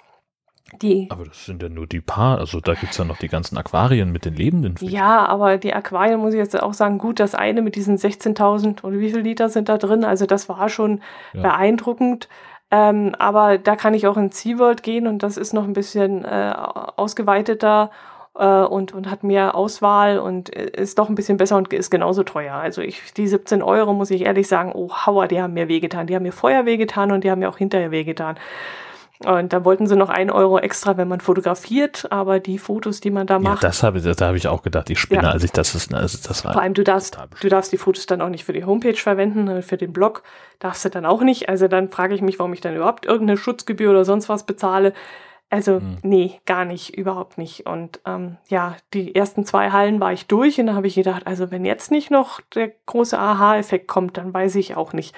Die, 0.82 1.08
aber 1.10 1.24
das 1.24 1.46
sind 1.46 1.62
ja 1.62 1.70
nur 1.70 1.86
die 1.86 2.02
paar, 2.02 2.38
also 2.38 2.60
da 2.60 2.74
gibt 2.74 2.92
es 2.92 2.98
ja 2.98 3.04
noch 3.04 3.16
die 3.16 3.28
ganzen 3.28 3.56
Aquarien 3.56 4.12
mit 4.12 4.26
den 4.26 4.34
lebenden 4.34 4.76
Fischen. 4.76 4.94
Ja, 4.94 5.24
aber 5.24 5.56
die 5.56 5.72
Aquarien 5.72 6.20
muss 6.20 6.34
ich 6.34 6.38
jetzt 6.38 6.62
auch 6.62 6.74
sagen, 6.74 6.98
gut, 6.98 7.20
das 7.20 7.34
eine 7.34 7.62
mit 7.62 7.74
diesen 7.74 7.96
16.000 7.96 8.84
oder 8.84 8.98
wie 8.98 9.10
viel 9.10 9.20
Liter 9.20 9.48
sind 9.48 9.70
da 9.70 9.78
drin, 9.78 10.04
also 10.04 10.26
das 10.26 10.50
war 10.50 10.68
schon 10.68 11.00
ja. 11.32 11.40
beeindruckend. 11.40 12.28
Ähm, 12.70 13.14
aber 13.18 13.56
da 13.56 13.76
kann 13.76 13.94
ich 13.94 14.06
auch 14.06 14.18
in 14.18 14.30
SeaWorld 14.30 14.82
gehen 14.82 15.06
und 15.06 15.22
das 15.22 15.38
ist 15.38 15.54
noch 15.54 15.64
ein 15.64 15.72
bisschen 15.72 16.26
äh, 16.26 16.52
ausgeweiteter 16.54 17.90
äh, 18.38 18.44
und, 18.44 18.94
und 18.94 19.10
hat 19.10 19.24
mehr 19.24 19.54
Auswahl 19.54 20.18
und 20.18 20.48
ist 20.48 20.98
doch 20.98 21.08
ein 21.08 21.14
bisschen 21.14 21.36
besser 21.36 21.56
und 21.56 21.72
ist 21.72 21.90
genauso 21.90 22.22
teuer. 22.22 22.54
Also 22.54 22.80
ich, 22.80 23.12
die 23.14 23.28
17 23.28 23.62
Euro 23.62 23.92
muss 23.92 24.10
ich 24.10 24.22
ehrlich 24.22 24.48
sagen, 24.48 24.72
oh 24.74 24.90
Hauer, 25.06 25.26
die 25.26 25.42
haben 25.42 25.54
mir 25.54 25.68
wehgetan. 25.68 26.06
Die 26.06 26.14
haben 26.14 26.22
mir 26.22 26.32
vorher 26.32 26.64
wehgetan 26.64 27.12
und 27.12 27.24
die 27.24 27.30
haben 27.30 27.40
mir 27.40 27.48
auch 27.48 27.58
hinterher 27.58 27.90
wehgetan. 27.90 28.36
Und 29.24 29.52
da 29.52 29.64
wollten 29.64 29.88
sie 29.88 29.96
noch 29.96 30.10
einen 30.10 30.30
Euro 30.30 30.60
extra, 30.60 30.96
wenn 30.96 31.08
man 31.08 31.20
fotografiert, 31.20 32.06
aber 32.12 32.38
die 32.38 32.56
Fotos, 32.56 33.00
die 33.00 33.10
man 33.10 33.26
da 33.26 33.40
macht. 33.40 33.64
Ja, 33.64 33.68
das 33.68 33.82
habe 33.82 34.00
da 34.00 34.26
habe 34.26 34.36
ich 34.36 34.46
auch 34.46 34.62
gedacht, 34.62 34.88
ich 34.90 35.00
spinne, 35.00 35.24
ja. 35.24 35.30
als 35.30 35.42
ich 35.42 35.50
das 35.50 35.74
ist, 35.74 35.92
also 35.92 36.18
das 36.22 36.44
war. 36.44 36.52
Vor 36.52 36.62
allem 36.62 36.74
du 36.74 36.84
darfst, 36.84 37.18
du 37.40 37.48
darfst 37.48 37.72
die 37.72 37.78
Fotos 37.78 38.06
dann 38.06 38.20
auch 38.20 38.28
nicht 38.28 38.44
für 38.44 38.52
die 38.52 38.64
Homepage 38.64 38.94
verwenden, 38.94 39.48
äh, 39.48 39.62
für 39.62 39.76
den 39.76 39.92
Blog 39.92 40.22
darfst 40.60 40.84
du 40.84 40.90
dann 40.90 41.04
auch 41.04 41.22
nicht. 41.22 41.48
Also 41.48 41.66
dann 41.66 41.88
frage 41.88 42.14
ich 42.14 42.22
mich, 42.22 42.38
warum 42.38 42.52
ich 42.52 42.60
dann 42.60 42.76
überhaupt 42.76 43.06
irgendeine 43.06 43.38
Schutzgebühr 43.38 43.90
oder 43.90 44.04
sonst 44.04 44.28
was 44.28 44.46
bezahle. 44.46 44.92
Also 45.50 45.80
mhm. 45.80 45.98
nee, 46.02 46.40
gar 46.44 46.64
nicht, 46.64 46.96
überhaupt 46.96 47.38
nicht. 47.38 47.66
Und 47.66 48.00
ähm, 48.04 48.36
ja, 48.48 48.76
die 48.92 49.14
ersten 49.14 49.46
zwei 49.46 49.70
Hallen 49.70 49.98
war 49.98 50.12
ich 50.12 50.26
durch 50.26 50.60
und 50.60 50.66
da 50.66 50.74
habe 50.74 50.86
ich 50.86 50.94
gedacht, 50.94 51.26
also 51.26 51.50
wenn 51.50 51.64
jetzt 51.64 51.90
nicht 51.90 52.10
noch 52.10 52.40
der 52.54 52.72
große 52.86 53.18
Aha-Effekt 53.18 53.88
kommt, 53.88 54.18
dann 54.18 54.34
weiß 54.34 54.56
ich 54.56 54.76
auch 54.76 54.92
nicht. 54.92 55.14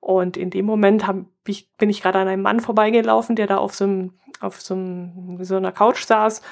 Und 0.00 0.36
in 0.36 0.50
dem 0.50 0.66
Moment 0.66 1.06
hab 1.06 1.16
ich, 1.46 1.70
bin 1.76 1.90
ich 1.90 2.02
gerade 2.02 2.18
an 2.18 2.28
einem 2.28 2.42
Mann 2.42 2.60
vorbeigelaufen, 2.60 3.36
der 3.36 3.46
da 3.46 3.58
auf 3.58 3.74
so, 3.74 3.84
einem, 3.84 4.14
auf 4.40 4.60
so, 4.60 4.74
einem, 4.74 5.38
so 5.44 5.56
einer 5.56 5.72
Couch 5.72 6.04
saß. 6.04 6.42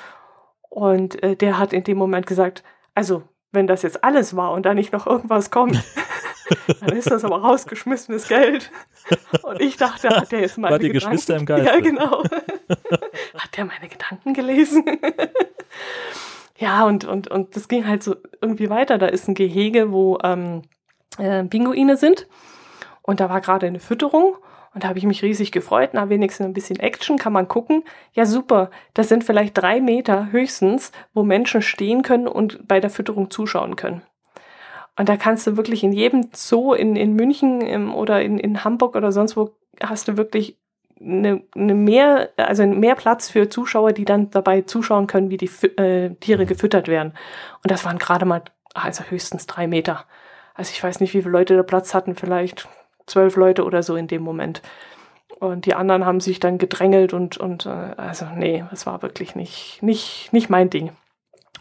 Und 0.69 1.21
äh, 1.23 1.35
der 1.35 1.59
hat 1.59 1.73
in 1.73 1.83
dem 1.83 1.99
Moment 1.99 2.27
gesagt, 2.27 2.63
also 2.95 3.23
wenn 3.51 3.67
das 3.67 3.83
jetzt 3.83 4.05
alles 4.05 4.37
war 4.37 4.53
und 4.53 4.67
da 4.67 4.75
nicht 4.75 4.93
noch 4.93 5.07
irgendwas 5.07 5.51
kommt, 5.51 5.83
dann 6.81 6.97
ist 6.97 7.11
das 7.11 7.25
aber 7.25 7.40
rausgeschmissenes 7.40 8.28
Geld. 8.28 8.71
Und 9.43 9.61
ich 9.61 9.76
dachte, 9.76 10.09
hat 10.09 10.33
der 10.33 10.40
jetzt 10.40 10.59
meine 10.59 10.73
War 10.73 10.78
die 10.78 10.88
Gedanken? 10.88 11.11
Geschwister 11.11 11.37
im 11.37 11.47
Geist. 11.47 11.67
Ja, 11.67 11.81
genau. 11.81 12.23
hat 13.35 13.57
der 13.57 13.64
meine 13.64 13.88
Gedanken 13.88 14.35
gelesen? 14.35 14.85
ja, 16.59 16.85
und, 16.85 17.05
und, 17.05 17.28
und 17.28 17.57
das 17.57 17.69
ging 17.69 17.87
halt 17.87 18.02
so 18.02 18.17
irgendwie 18.40 18.71
weiter. 18.71 18.99
Da 18.99 19.07
ist 19.07 19.28
ein 19.28 19.35
Gehege, 19.35 19.93
wo 19.93 20.19
ähm, 20.23 20.62
äh, 21.19 21.45
Pinguine 21.45 21.97
sind. 21.97 22.26
Und 23.02 23.21
da 23.21 23.28
war 23.28 23.40
gerade 23.40 23.67
eine 23.67 23.81
Fütterung. 23.81 24.37
Und 24.75 24.85
da 24.85 24.88
habe 24.88 24.99
ich 24.99 25.07
mich 25.07 25.23
riesig 25.23 25.50
gefreut. 25.50 25.90
Na, 25.95 26.11
wenigstens 26.11 26.47
ein 26.47 26.52
bisschen 26.52 26.78
Action 26.78 27.19
kann 27.19 27.33
man 27.33 27.49
gucken. 27.49 27.85
Ja, 28.12 28.26
super. 28.26 28.71
Das 28.95 29.09
sind 29.09 29.25
vielleicht 29.25 29.57
drei 29.57 29.81
Meter 29.81 30.31
höchstens, 30.31 30.93
wo 31.14 31.23
Menschen 31.23 31.62
stehen 31.62 32.02
können 32.02 32.28
und 32.28 32.69
bei 32.69 32.78
der 32.81 32.90
Fütterung 32.90 33.31
zuschauen 33.31 33.76
können. 33.76 34.02
Und 34.99 35.09
da 35.09 35.17
kannst 35.17 35.47
du 35.47 35.57
wirklich 35.57 35.85
in 35.85 35.93
jedem 35.93 36.28
Zoo 36.35 36.75
in, 36.75 36.97
in 36.97 37.14
München 37.14 37.61
im, 37.61 37.95
oder 37.95 38.21
in, 38.21 38.38
in 38.38 38.64
Hamburg 38.64 38.97
oder 38.97 39.12
sonst 39.12 39.37
wo 39.37 39.55
hast 39.81 40.09
du 40.09 40.17
wirklich 40.17 40.59
eine, 41.00 41.43
eine 41.55 41.75
mehr, 41.75 42.31
also 42.37 42.67
mehr 42.67 42.97
Platz 42.97 43.31
für 43.31 43.49
Zuschauer, 43.49 43.93
die 43.93 44.05
dann 44.05 44.31
dabei 44.31 44.62
zuschauen 44.62 45.07
können, 45.07 45.31
wie 45.31 45.37
die 45.37 45.50
äh, 45.76 46.11
Tiere 46.17 46.43
mhm. 46.43 46.49
gefüttert 46.49 46.88
werden. 46.88 47.12
Und 47.62 47.71
das 47.71 47.85
waren 47.85 47.99
gerade 47.99 48.25
mal, 48.25 48.43
also 48.75 49.05
höchstens 49.05 49.47
drei 49.47 49.69
Meter. 49.69 50.05
Also 50.55 50.73
ich 50.73 50.83
weiß 50.83 50.99
nicht, 50.99 51.14
wie 51.14 51.23
viele 51.23 51.31
Leute 51.31 51.57
da 51.57 51.62
Platz 51.62 51.95
hatten, 51.95 52.17
vielleicht 52.17 52.69
zwölf 53.07 53.37
Leute 53.37 53.64
oder 53.64 53.85
so 53.85 53.95
in 53.95 54.09
dem 54.09 54.23
Moment. 54.23 54.62
Und 55.38 55.67
die 55.67 55.75
anderen 55.75 56.05
haben 56.05 56.19
sich 56.19 56.40
dann 56.40 56.59
gedrängelt 56.59 57.12
und, 57.12 57.37
und 57.37 57.67
äh, 57.67 57.95
also 57.97 58.26
nee, 58.35 58.64
es 58.73 58.85
war 58.85 59.02
wirklich 59.02 59.37
nicht, 59.37 59.78
nicht, 59.81 60.33
nicht 60.33 60.50
mein 60.50 60.71
Ding. 60.71 60.90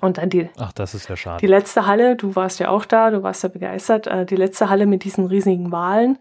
Und 0.01 0.17
dann 0.17 0.29
die. 0.29 0.49
Ach, 0.57 0.71
das 0.73 0.93
ist 0.93 1.09
ja 1.09 1.15
schade. 1.15 1.39
Die 1.41 1.47
letzte 1.47 1.85
Halle, 1.87 2.15
du 2.15 2.35
warst 2.35 2.59
ja 2.59 2.69
auch 2.69 2.85
da, 2.85 3.09
du 3.09 3.23
warst 3.23 3.43
ja 3.43 3.49
begeistert. 3.49 4.07
Äh, 4.07 4.25
die 4.25 4.35
letzte 4.35 4.69
Halle 4.69 4.85
mit 4.85 5.03
diesen 5.03 5.25
riesigen 5.25 5.71
Walen, 5.71 6.19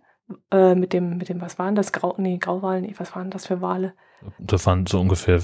äh, 0.50 0.74
mit 0.74 0.92
dem, 0.92 1.18
mit 1.18 1.28
dem, 1.28 1.40
was 1.40 1.58
waren 1.58 1.74
das? 1.74 1.92
Grau, 1.92 2.14
nee, 2.18 2.38
Grauwalen, 2.38 2.82
nee, 2.82 2.94
was 2.96 3.14
waren 3.14 3.30
das 3.30 3.46
für 3.46 3.60
Wale? 3.60 3.92
Da 4.38 4.56
waren 4.64 4.86
so 4.86 5.00
ungefähr 5.00 5.40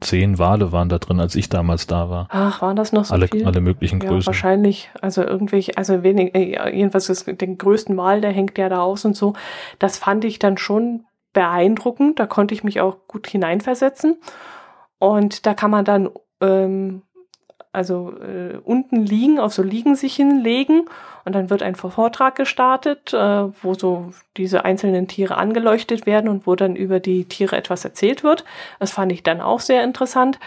zehn 0.00 0.38
Wale 0.38 0.72
waren 0.72 0.88
da 0.88 0.98
drin, 0.98 1.20
als 1.20 1.34
ich 1.34 1.48
damals 1.48 1.86
da 1.86 2.10
war. 2.10 2.28
Ach, 2.30 2.62
waren 2.62 2.76
das 2.76 2.92
noch 2.92 3.06
so 3.06 3.14
alle, 3.14 3.28
viel? 3.28 3.46
Alle 3.46 3.60
möglichen 3.60 4.00
ja, 4.00 4.08
Größen. 4.08 4.26
Wahrscheinlich, 4.26 4.90
also 5.00 5.22
irgendwelche, 5.22 5.76
also 5.76 6.02
wenig, 6.02 6.34
äh, 6.34 6.74
jedenfalls 6.74 7.06
das, 7.06 7.24
den 7.24 7.58
größten 7.58 7.96
Wal, 7.96 8.20
der 8.20 8.32
hängt 8.32 8.56
ja 8.58 8.68
da 8.68 8.82
aus 8.82 9.04
und 9.04 9.16
so. 9.16 9.34
Das 9.78 9.98
fand 9.98 10.24
ich 10.24 10.38
dann 10.38 10.58
schon 10.58 11.04
beeindruckend. 11.32 12.18
Da 12.18 12.26
konnte 12.26 12.54
ich 12.54 12.64
mich 12.64 12.80
auch 12.80 13.06
gut 13.08 13.26
hineinversetzen. 13.26 14.18
Und 14.98 15.46
da 15.46 15.54
kann 15.54 15.70
man 15.70 15.84
dann 15.84 16.10
ähm, 16.40 17.02
also 17.74 18.14
äh, 18.20 18.58
unten 18.64 19.04
liegen, 19.04 19.38
auf 19.38 19.52
so 19.52 19.62
Liegen 19.62 19.96
sich 19.96 20.16
hinlegen 20.16 20.84
und 21.24 21.34
dann 21.34 21.50
wird 21.50 21.62
ein 21.62 21.74
Vortrag 21.74 22.34
gestartet, 22.36 23.12
äh, 23.12 23.44
wo 23.62 23.74
so 23.74 24.12
diese 24.36 24.64
einzelnen 24.64 25.08
Tiere 25.08 25.36
angeleuchtet 25.36 26.06
werden 26.06 26.28
und 26.28 26.46
wo 26.46 26.54
dann 26.54 26.76
über 26.76 27.00
die 27.00 27.24
Tiere 27.24 27.56
etwas 27.56 27.84
erzählt 27.84 28.22
wird. 28.22 28.44
Das 28.78 28.92
fand 28.92 29.12
ich 29.12 29.22
dann 29.22 29.40
auch 29.40 29.60
sehr 29.60 29.82
interessant. 29.84 30.38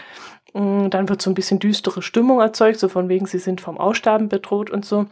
Mm, 0.54 0.88
dann 0.90 1.08
wird 1.08 1.20
so 1.20 1.30
ein 1.30 1.34
bisschen 1.34 1.58
düstere 1.58 2.02
Stimmung 2.02 2.40
erzeugt, 2.40 2.78
so 2.78 2.88
von 2.88 3.08
wegen, 3.08 3.26
sie 3.26 3.38
sind 3.38 3.60
vom 3.60 3.78
Aussterben 3.78 4.28
bedroht 4.28 4.70
und 4.70 4.84
so. 4.84 5.06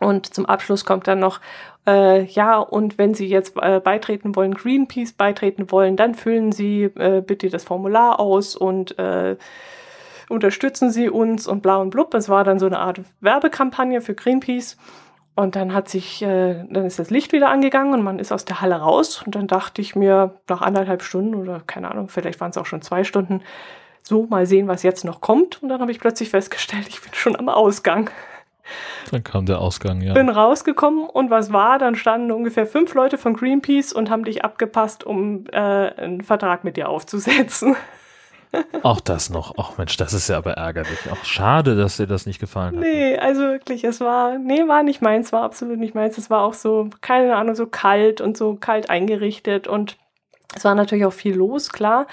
Und 0.00 0.34
zum 0.34 0.44
Abschluss 0.46 0.84
kommt 0.84 1.08
dann 1.08 1.20
noch, 1.20 1.40
äh, 1.86 2.24
ja, 2.24 2.58
und 2.58 2.98
wenn 2.98 3.14
Sie 3.14 3.26
jetzt 3.26 3.56
äh, 3.60 3.80
beitreten 3.80 4.36
wollen, 4.36 4.54
Greenpeace 4.54 5.12
beitreten 5.12 5.70
wollen, 5.70 5.96
dann 5.96 6.14
füllen 6.14 6.52
Sie 6.52 6.84
äh, 6.84 7.22
bitte 7.26 7.48
das 7.48 7.64
Formular 7.64 8.20
aus 8.20 8.56
und 8.56 8.98
äh, 8.98 9.36
unterstützen 10.28 10.90
Sie 10.90 11.08
uns 11.08 11.46
und 11.46 11.62
bla 11.62 11.76
und 11.76 11.90
blub. 11.90 12.14
Es 12.14 12.28
war 12.28 12.44
dann 12.44 12.58
so 12.58 12.66
eine 12.66 12.78
Art 12.78 13.00
Werbekampagne 13.20 14.00
für 14.00 14.14
Greenpeace. 14.14 14.76
Und 15.34 15.54
dann 15.54 15.74
hat 15.74 15.90
sich, 15.90 16.22
äh, 16.22 16.64
dann 16.70 16.86
ist 16.86 16.98
das 16.98 17.10
Licht 17.10 17.32
wieder 17.32 17.50
angegangen 17.50 17.92
und 17.92 18.02
man 18.02 18.18
ist 18.18 18.32
aus 18.32 18.46
der 18.46 18.62
Halle 18.62 18.76
raus. 18.76 19.22
Und 19.24 19.34
dann 19.34 19.46
dachte 19.46 19.82
ich 19.82 19.94
mir 19.94 20.40
nach 20.48 20.62
anderthalb 20.62 21.02
Stunden 21.02 21.34
oder 21.34 21.60
keine 21.66 21.90
Ahnung, 21.90 22.08
vielleicht 22.08 22.40
waren 22.40 22.50
es 22.50 22.56
auch 22.56 22.64
schon 22.64 22.80
zwei 22.80 23.04
Stunden, 23.04 23.42
so 24.02 24.26
mal 24.26 24.46
sehen, 24.46 24.66
was 24.66 24.82
jetzt 24.82 25.04
noch 25.04 25.20
kommt. 25.20 25.62
Und 25.62 25.68
dann 25.68 25.80
habe 25.80 25.90
ich 25.90 26.00
plötzlich 26.00 26.30
festgestellt, 26.30 26.88
ich 26.88 27.02
bin 27.02 27.12
schon 27.12 27.36
am 27.36 27.50
Ausgang. 27.50 28.08
Dann 29.10 29.22
kam 29.22 29.46
der 29.46 29.60
Ausgang, 29.60 30.00
ja. 30.00 30.14
Bin 30.14 30.28
rausgekommen 30.28 31.06
und 31.06 31.30
was 31.30 31.52
war? 31.52 31.78
Dann 31.78 31.94
standen 31.94 32.32
ungefähr 32.32 32.66
fünf 32.66 32.94
Leute 32.94 33.18
von 33.18 33.34
Greenpeace 33.34 33.92
und 33.92 34.10
haben 34.10 34.24
dich 34.24 34.44
abgepasst, 34.44 35.04
um 35.04 35.44
äh, 35.52 35.56
einen 35.58 36.22
Vertrag 36.22 36.64
mit 36.64 36.76
dir 36.76 36.88
aufzusetzen. 36.88 37.76
Auch 38.82 39.00
das 39.00 39.30
noch. 39.30 39.54
Ach 39.58 39.78
Mensch, 39.78 39.96
das 39.96 40.12
ist 40.12 40.28
ja 40.28 40.38
aber 40.38 40.52
ärgerlich. 40.52 40.98
Auch 41.10 41.24
schade, 41.24 41.76
dass 41.76 41.96
dir 41.96 42.06
das 42.06 42.26
nicht 42.26 42.38
gefallen 42.38 42.76
hat. 42.76 42.82
Nee, 42.82 43.16
also 43.16 43.42
wirklich, 43.42 43.84
es 43.84 44.00
war, 44.00 44.38
nee, 44.38 44.66
war 44.66 44.82
nicht 44.82 45.02
meins, 45.02 45.32
war 45.32 45.42
absolut 45.42 45.78
nicht 45.78 45.94
meins. 45.94 46.18
Es 46.18 46.30
war 46.30 46.42
auch 46.42 46.54
so, 46.54 46.88
keine 47.00 47.36
Ahnung, 47.36 47.54
so 47.54 47.66
kalt 47.66 48.20
und 48.20 48.36
so 48.36 48.54
kalt 48.54 48.90
eingerichtet 48.90 49.66
und 49.66 49.96
es 50.54 50.64
war 50.64 50.74
natürlich 50.74 51.04
auch 51.04 51.12
viel 51.12 51.34
los, 51.34 51.70
klar. 51.70 52.06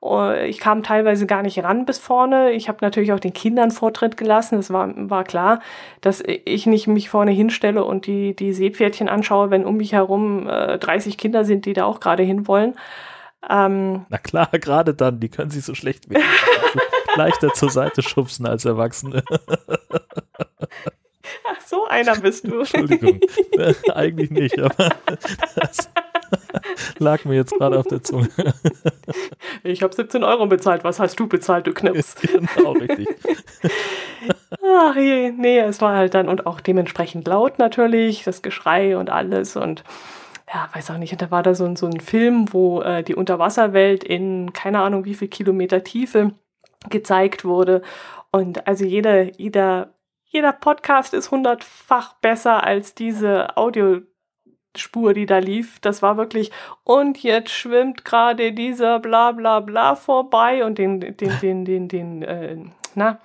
Oh, 0.00 0.30
ich 0.30 0.60
kam 0.60 0.84
teilweise 0.84 1.26
gar 1.26 1.42
nicht 1.42 1.62
ran 1.64 1.84
bis 1.84 1.98
vorne. 1.98 2.52
Ich 2.52 2.68
habe 2.68 2.78
natürlich 2.82 3.12
auch 3.12 3.18
den 3.18 3.32
Kindern 3.32 3.72
Vortritt 3.72 4.16
gelassen. 4.16 4.58
Es 4.58 4.72
war, 4.72 4.92
war 5.10 5.24
klar, 5.24 5.60
dass 6.00 6.22
ich 6.24 6.66
nicht 6.66 6.86
mich 6.86 7.10
vorne 7.10 7.32
hinstelle 7.32 7.82
und 7.82 8.06
die, 8.06 8.36
die 8.36 8.52
Seepferdchen 8.52 9.08
anschaue, 9.08 9.50
wenn 9.50 9.64
um 9.64 9.76
mich 9.76 9.92
herum 9.92 10.48
äh, 10.48 10.78
30 10.78 11.18
Kinder 11.18 11.44
sind, 11.44 11.66
die 11.66 11.72
da 11.72 11.84
auch 11.84 11.98
gerade 11.98 12.22
hinwollen. 12.22 12.74
Ähm, 13.48 14.06
Na 14.08 14.18
klar, 14.18 14.48
gerade 14.52 14.94
dann, 14.94 15.20
die 15.20 15.28
können 15.28 15.50
sich 15.50 15.64
so 15.64 15.74
schlecht 15.74 16.06
leichter 17.16 17.52
zur 17.54 17.70
Seite 17.70 18.02
schubsen 18.02 18.46
als 18.46 18.64
Erwachsene. 18.64 19.22
Ach, 21.44 21.60
so 21.66 21.86
einer 21.86 22.16
bist 22.16 22.46
du. 22.46 22.58
Entschuldigung, 22.60 23.20
eigentlich 23.92 24.30
nicht, 24.30 24.58
aber 24.58 24.90
das 25.54 25.90
lag 26.98 27.24
mir 27.24 27.36
jetzt 27.36 27.54
gerade 27.54 27.78
auf 27.78 27.86
der 27.86 28.02
Zunge. 28.02 28.28
Ich 29.62 29.82
habe 29.82 29.94
17 29.94 30.24
Euro 30.24 30.46
bezahlt. 30.46 30.84
Was 30.84 31.00
hast 31.00 31.18
du 31.18 31.26
bezahlt, 31.26 31.66
du 31.66 31.72
Knips? 31.72 32.16
Genau, 32.16 32.72
richtig. 32.72 33.08
Ach 34.62 34.96
je, 34.96 35.32
nee, 35.32 35.58
es 35.60 35.80
war 35.80 35.96
halt 35.96 36.14
dann 36.14 36.28
und 36.28 36.46
auch 36.46 36.60
dementsprechend 36.60 37.26
laut 37.26 37.58
natürlich, 37.58 38.24
das 38.24 38.42
Geschrei 38.42 38.96
und 38.96 39.10
alles 39.10 39.56
und 39.56 39.84
ja, 40.52 40.68
weiß 40.72 40.90
auch 40.90 40.98
nicht, 40.98 41.20
da 41.20 41.30
war 41.30 41.42
da 41.42 41.54
so 41.54 41.64
ein, 41.64 41.76
so 41.76 41.86
ein 41.86 42.00
Film, 42.00 42.52
wo 42.52 42.80
äh, 42.80 43.02
die 43.02 43.14
Unterwasserwelt 43.14 44.02
in 44.02 44.52
keine 44.52 44.80
Ahnung 44.80 45.04
wie 45.04 45.14
viel 45.14 45.28
Kilometer 45.28 45.84
Tiefe 45.84 46.32
gezeigt 46.88 47.44
wurde. 47.44 47.82
Und 48.30 48.66
also 48.66 48.84
jeder, 48.84 49.36
jeder, 49.38 49.94
jeder 50.24 50.52
Podcast 50.52 51.12
ist 51.14 51.30
hundertfach 51.30 52.14
besser 52.14 52.64
als 52.64 52.94
diese 52.94 53.56
Audiospur, 53.56 55.14
die 55.14 55.26
da 55.26 55.38
lief. 55.38 55.80
Das 55.80 56.02
war 56.02 56.16
wirklich, 56.16 56.50
und 56.84 57.22
jetzt 57.22 57.50
schwimmt 57.50 58.04
gerade 58.04 58.52
dieser 58.52 59.00
bla 59.00 59.32
bla 59.32 59.60
bla 59.60 59.96
vorbei 59.96 60.64
und 60.64 60.78
den, 60.78 61.00
den, 61.00 61.16
den, 61.16 61.40
den, 61.40 61.64
den, 61.64 61.88
den 61.88 62.22
äh, 62.22 62.56
na, 62.94 63.18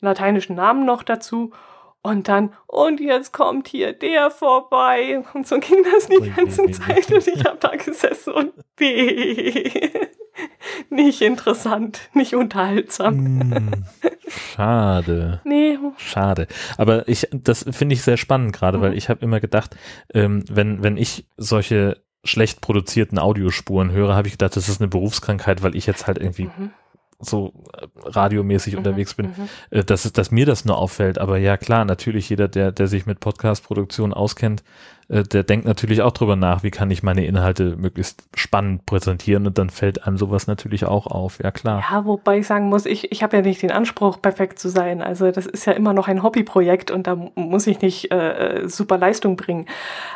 lateinischen 0.00 0.56
Namen 0.56 0.86
noch 0.86 1.02
dazu. 1.02 1.52
Und 2.02 2.26
dann, 2.26 2.52
und 2.66 3.00
jetzt 3.00 3.32
kommt 3.32 3.68
hier 3.68 3.92
der 3.92 4.30
vorbei. 4.30 5.22
Und 5.34 5.46
so 5.46 5.58
ging 5.60 5.84
das 5.84 6.08
die 6.08 6.30
ganze 6.30 6.70
Zeit. 6.72 7.10
Und 7.12 7.26
ich 7.26 7.44
habe 7.44 7.58
da 7.60 7.76
gesessen 7.76 8.32
und 8.32 8.52
weh. 8.76 9.90
Nicht 10.90 11.20
interessant, 11.20 12.08
nicht 12.14 12.34
unterhaltsam. 12.34 13.18
Hm, 13.18 13.84
schade. 14.26 15.42
Nee. 15.44 15.78
Schade. 15.98 16.46
Aber 16.78 17.06
ich, 17.06 17.28
das 17.32 17.66
finde 17.70 17.94
ich 17.94 18.02
sehr 18.02 18.16
spannend 18.16 18.54
gerade, 18.54 18.78
mhm. 18.78 18.82
weil 18.82 18.96
ich 18.96 19.10
habe 19.10 19.20
immer 19.20 19.40
gedacht, 19.40 19.76
ähm, 20.14 20.42
wenn, 20.50 20.82
wenn 20.82 20.96
ich 20.96 21.26
solche 21.36 22.02
schlecht 22.24 22.62
produzierten 22.62 23.18
Audiospuren 23.18 23.92
höre, 23.92 24.14
habe 24.14 24.28
ich 24.28 24.34
gedacht, 24.34 24.56
das 24.56 24.68
ist 24.68 24.80
eine 24.80 24.88
Berufskrankheit, 24.88 25.62
weil 25.62 25.76
ich 25.76 25.86
jetzt 25.86 26.06
halt 26.06 26.18
irgendwie 26.18 26.44
mhm 26.44 26.70
so 27.22 27.52
äh, 27.72 27.86
radiomäßig 28.04 28.74
mhm, 28.74 28.78
unterwegs 28.78 29.14
bin, 29.14 29.26
mhm. 29.26 29.48
Äh, 29.70 29.84
dass, 29.84 30.10
dass 30.12 30.30
mir 30.30 30.46
das 30.46 30.64
nur 30.64 30.76
auffällt. 30.78 31.18
Aber 31.18 31.38
ja, 31.38 31.56
klar, 31.56 31.84
natürlich 31.84 32.28
jeder, 32.28 32.48
der, 32.48 32.72
der 32.72 32.86
sich 32.86 33.06
mit 33.06 33.20
Podcast-Produktion 33.20 34.12
auskennt, 34.12 34.62
äh, 35.12 35.22
der 35.24 35.42
denkt 35.42 35.66
natürlich 35.66 36.00
auch 36.00 36.12
drüber 36.12 36.36
nach, 36.36 36.62
wie 36.62 36.70
kann 36.70 36.90
ich 36.90 37.02
meine 37.02 37.26
Inhalte 37.26 37.76
möglichst 37.76 38.24
spannend 38.34 38.86
präsentieren 38.86 39.46
und 39.46 39.58
dann 39.58 39.68
fällt 39.68 40.06
einem 40.06 40.16
sowas 40.16 40.46
natürlich 40.46 40.86
auch 40.86 41.06
auf, 41.06 41.38
ja 41.42 41.50
klar. 41.50 41.84
Ja, 41.90 42.04
wobei 42.06 42.38
ich 42.38 42.46
sagen 42.46 42.68
muss, 42.68 42.86
ich, 42.86 43.12
ich 43.12 43.22
habe 43.22 43.36
ja 43.36 43.42
nicht 43.42 43.60
den 43.60 43.70
Anspruch, 43.70 44.22
perfekt 44.22 44.58
zu 44.58 44.70
sein. 44.70 45.02
Also 45.02 45.30
das 45.30 45.46
ist 45.46 45.66
ja 45.66 45.74
immer 45.74 45.92
noch 45.92 46.08
ein 46.08 46.22
Hobbyprojekt 46.22 46.90
und 46.90 47.06
da 47.06 47.16
muss 47.34 47.66
ich 47.66 47.82
nicht 47.82 48.10
äh, 48.10 48.62
super 48.66 48.96
Leistung 48.96 49.36
bringen. 49.36 49.66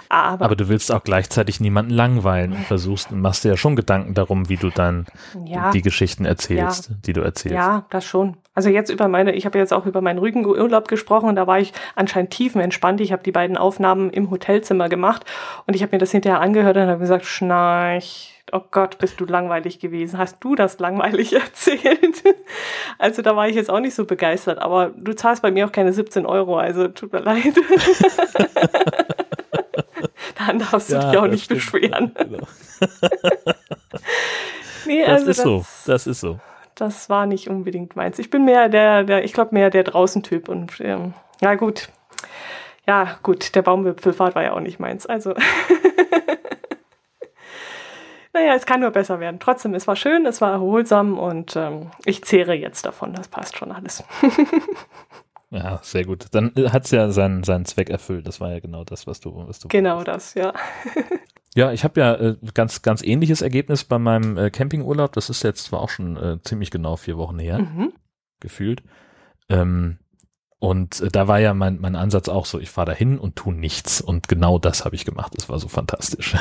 Aber, 0.09 0.47
Aber 0.47 0.57
du 0.57 0.69
willst 0.69 0.91
auch 0.91 1.05
gleichzeitig 1.05 1.61
niemanden 1.61 1.93
langweilen 1.93 2.53
und 2.53 2.65
versuchst 2.65 3.13
und 3.13 3.21
machst 3.21 3.45
dir 3.45 3.51
ja 3.51 3.57
schon 3.57 3.77
Gedanken 3.77 4.15
darum, 4.15 4.49
wie 4.49 4.57
du 4.57 4.71
dann 4.71 5.05
ja, 5.45 5.71
die 5.73 5.83
Geschichten 5.83 6.25
erzählst, 6.25 6.89
ja, 6.89 6.97
die 7.05 7.13
du 7.13 7.21
erzählst. 7.21 7.57
Ja, 7.57 7.85
das 7.91 8.05
schon. 8.07 8.37
Also 8.57 8.69
jetzt 8.71 8.91
über 8.91 9.07
meine, 9.07 9.35
ich 9.35 9.45
habe 9.45 9.59
jetzt 9.59 9.75
auch 9.75 9.85
über 9.85 10.01
meinen 10.01 10.19
Rügenurlaub 10.19 10.89
gesprochen 10.89 11.29
und 11.29 11.37
da 11.37 11.47
war 11.47 11.61
ich 11.61 11.75
anscheinend 11.95 12.31
tiefenentspannt. 12.31 13.03
Ich 13.03 13.13
habe 13.13 13.23
die 13.23 13.31
beiden 13.31 13.59
Aufnahmen 13.59 14.09
im 14.09 14.31
Hotelzimmer 14.31 14.89
gemacht 14.89 15.27
und 15.67 15.77
ich 15.77 15.83
habe 15.83 15.95
mir 15.95 15.99
das 15.99 16.11
hinterher 16.11 16.41
angehört 16.41 16.79
und 16.79 16.87
habe 16.87 17.01
gesagt, 17.01 17.27
schnarch, 17.27 18.43
oh 18.53 18.63
Gott, 18.71 18.97
bist 18.97 19.21
du 19.21 19.27
langweilig 19.27 19.79
gewesen. 19.79 20.17
Hast 20.17 20.43
du 20.43 20.55
das 20.55 20.79
langweilig 20.79 21.33
erzählt? 21.35 22.25
Also 22.99 23.21
da 23.21 23.37
war 23.37 23.47
ich 23.47 23.57
jetzt 23.57 23.69
auch 23.69 23.81
nicht 23.81 23.95
so 23.95 24.07
begeistert, 24.07 24.59
aber 24.59 24.91
du 24.97 25.15
zahlst 25.15 25.43
bei 25.43 25.51
mir 25.51 25.67
auch 25.67 25.73
keine 25.73 25.93
17 25.93 26.25
Euro, 26.25 26.57
also 26.57 26.89
tut 26.89 27.13
mir 27.13 27.21
leid. 27.21 27.45
Dann 30.39 30.61
darfst 30.61 30.91
du 30.91 30.95
ja, 30.95 31.11
dich 31.11 31.19
auch 31.19 31.27
nicht 31.27 31.45
stimmt. 31.45 31.61
beschweren. 31.61 32.15
Genau. 32.15 32.47
nee, 34.87 35.05
das 35.05 35.11
also 35.11 35.31
ist 35.31 35.39
das, 35.39 35.45
so, 35.45 35.67
das 35.85 36.07
ist 36.07 36.21
so 36.21 36.41
das 36.77 37.11
war 37.11 37.27
nicht 37.27 37.49
unbedingt 37.49 37.97
meins. 37.97 38.19
Ich 38.19 38.31
bin 38.31 38.45
mehr 38.45 38.69
der, 38.69 39.03
der 39.03 39.25
ich 39.25 39.33
glaube 39.33 39.55
mehr 39.55 39.71
der 39.71 39.83
Draußen-Typ 39.83 40.49
und 40.49 40.81
ähm, 40.81 41.15
ja 41.41 41.55
gut, 41.55 41.89
ja 42.87 43.19
gut, 43.23 43.55
der 43.55 43.63
Baumwipfelfahrt 43.63 44.35
war 44.35 44.43
ja 44.45 44.53
auch 44.53 44.61
nicht 44.61 44.79
meins. 44.79 45.07
Also 45.07 45.35
naja, 48.33 48.55
es 48.55 48.67
kann 48.67 48.81
nur 48.81 48.91
besser 48.91 49.19
werden. 49.19 49.41
Trotzdem, 49.41 49.75
es 49.75 49.89
war 49.89 49.97
schön, 49.97 50.27
es 50.27 50.41
war 50.41 50.53
erholsam 50.53 51.19
und 51.19 51.57
ähm, 51.57 51.91
ich 52.05 52.23
zehre 52.23 52.55
jetzt 52.55 52.85
davon. 52.85 53.13
Das 53.15 53.29
passt 53.29 53.57
schon 53.57 53.73
alles. 53.73 54.05
ja, 55.51 55.81
sehr 55.83 56.05
gut. 56.05 56.27
Dann 56.33 56.53
äh, 56.57 56.69
hat 56.69 56.85
es 56.85 56.91
ja 56.91 57.11
seinen, 57.11 57.43
seinen 57.43 57.65
Zweck 57.65 57.91
erfüllt. 57.91 58.29
Das 58.29 58.41
war 58.41 58.53
ja 58.53 58.61
genau 58.61 58.85
das, 58.85 59.07
was 59.07 59.21
du, 59.21 59.35
was 59.49 59.59
du. 59.59 59.69
Genau 59.69 60.05
das, 60.05 60.35
ja. 60.35 60.53
Ja, 61.57 61.73
ich 61.73 61.85
habe 61.85 61.99
ja 61.99 62.15
äh, 62.15 62.37
ganz 62.53 62.83
ganz 62.83 63.03
ähnliches 63.03 63.41
Ergebnis 63.41 63.83
bei 63.83 63.99
meinem 63.99 64.37
äh, 64.37 64.51
Campingurlaub. 64.51 65.13
Das 65.15 65.31
ist 65.31 65.43
jetzt 65.43 65.65
zwar 65.65 65.81
auch 65.81 65.89
schon 65.89 66.17
äh, 66.17 66.39
ziemlich 66.43 66.71
genau 66.71 66.97
vier 66.97 67.17
Wochen 67.17 67.39
her, 67.39 67.61
mhm. 67.61 67.93
gefühlt. 68.41 68.83
Ähm, 69.49 69.99
und 70.59 71.01
äh, 71.01 71.09
da 71.09 71.29
war 71.29 71.39
ja 71.39 71.55
mein, 71.55 71.81
mein 71.81 71.97
Ansatz 71.97 72.29
auch 72.29 72.45
so, 72.45 72.59
ich 72.59 72.69
fahre 72.69 72.89
dahin 72.89 73.19
und 73.19 73.37
tu 73.37 73.53
nichts. 73.53 74.03
Und 74.03 74.29
genau 74.29 74.59
das 74.59 74.85
habe 74.85 74.97
ich 74.97 75.07
gemacht. 75.07 75.33
Das 75.35 75.49
war 75.49 75.59
so 75.59 75.69
fantastisch. 75.69 76.35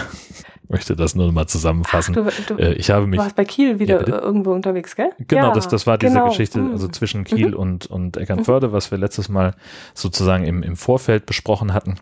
ich 0.64 0.70
möchte 0.70 0.98
das 0.98 1.16
nur 1.16 1.32
mal 1.32 1.48
zusammenfassen. 1.48 2.18
Ach, 2.18 2.46
du, 2.48 2.56
du, 2.56 2.62
äh, 2.62 2.74
ich 2.74 2.92
habe 2.92 3.08
mich, 3.08 3.18
du 3.18 3.24
warst 3.24 3.38
bei 3.38 3.46
Kiel 3.46 3.80
wieder 3.80 4.06
ja, 4.06 4.22
irgendwo 4.22 4.52
unterwegs, 4.52 4.98
gell? 4.98 5.12
Genau, 5.20 5.48
ja, 5.48 5.54
das, 5.54 5.70
das 5.70 5.88
war 5.88 5.98
diese 5.98 6.14
genau. 6.14 6.28
Geschichte, 6.28 6.60
mhm. 6.60 6.72
also 6.72 6.90
zwischen 6.90 7.24
Kiel 7.24 7.50
mhm. 7.50 7.58
und, 7.58 7.86
und 7.86 8.18
Eckernförde, 8.18 8.74
was 8.74 8.92
wir 8.92 8.98
letztes 8.98 9.30
Mal 9.30 9.56
sozusagen 9.94 10.44
im, 10.44 10.62
im 10.62 10.76
Vorfeld 10.76 11.26
besprochen 11.26 11.74
hatten. 11.74 11.96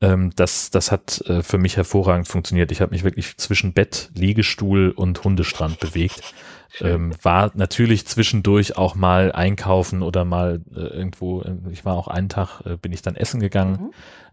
Ähm, 0.00 0.32
das, 0.36 0.70
das 0.70 0.92
hat 0.92 1.20
äh, 1.26 1.42
für 1.42 1.58
mich 1.58 1.76
hervorragend 1.76 2.28
funktioniert. 2.28 2.72
Ich 2.72 2.80
habe 2.80 2.92
mich 2.92 3.04
wirklich 3.04 3.36
zwischen 3.36 3.72
Bett, 3.72 4.10
Liegestuhl 4.14 4.90
und 4.90 5.24
Hundestrand 5.24 5.80
bewegt. 5.80 6.34
Ähm, 6.80 7.12
war 7.22 7.50
natürlich 7.54 8.06
zwischendurch 8.06 8.78
auch 8.78 8.94
mal 8.94 9.32
einkaufen 9.32 10.02
oder 10.02 10.24
mal 10.24 10.62
äh, 10.74 10.80
irgendwo, 10.80 11.42
äh, 11.42 11.54
ich 11.70 11.84
war 11.84 11.94
auch 11.96 12.08
einen 12.08 12.30
Tag, 12.30 12.62
äh, 12.64 12.76
bin 12.76 12.92
ich 12.92 13.02
dann 13.02 13.16
essen 13.16 13.40
gegangen. 13.40 13.72
Mhm. 13.80 13.90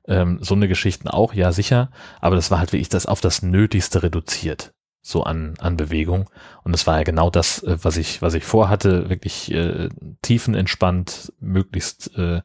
Ähm, 0.07 0.39
so 0.41 0.55
eine 0.55 0.67
Geschichten 0.67 1.09
auch, 1.09 1.33
ja 1.33 1.51
sicher. 1.51 1.91
Aber 2.21 2.35
das 2.35 2.49
war 2.49 2.59
halt 2.59 2.71
wirklich 2.71 2.89
das 2.89 3.05
auf 3.05 3.19
das 3.19 3.41
Nötigste 3.41 4.03
reduziert 4.03 4.73
so 5.01 5.23
an, 5.23 5.55
an 5.59 5.77
Bewegung. 5.77 6.29
Und 6.63 6.73
es 6.73 6.85
war 6.85 6.97
ja 6.97 7.03
genau 7.03 7.29
das, 7.29 7.63
äh, 7.63 7.77
was 7.81 7.97
ich, 7.97 8.21
was 8.21 8.33
ich 8.33 8.43
vorhatte, 8.45 9.09
wirklich 9.09 9.51
äh, 9.51 9.89
tiefenentspannt, 10.21 11.33
möglichst 11.39 12.15
äh, 12.17 12.41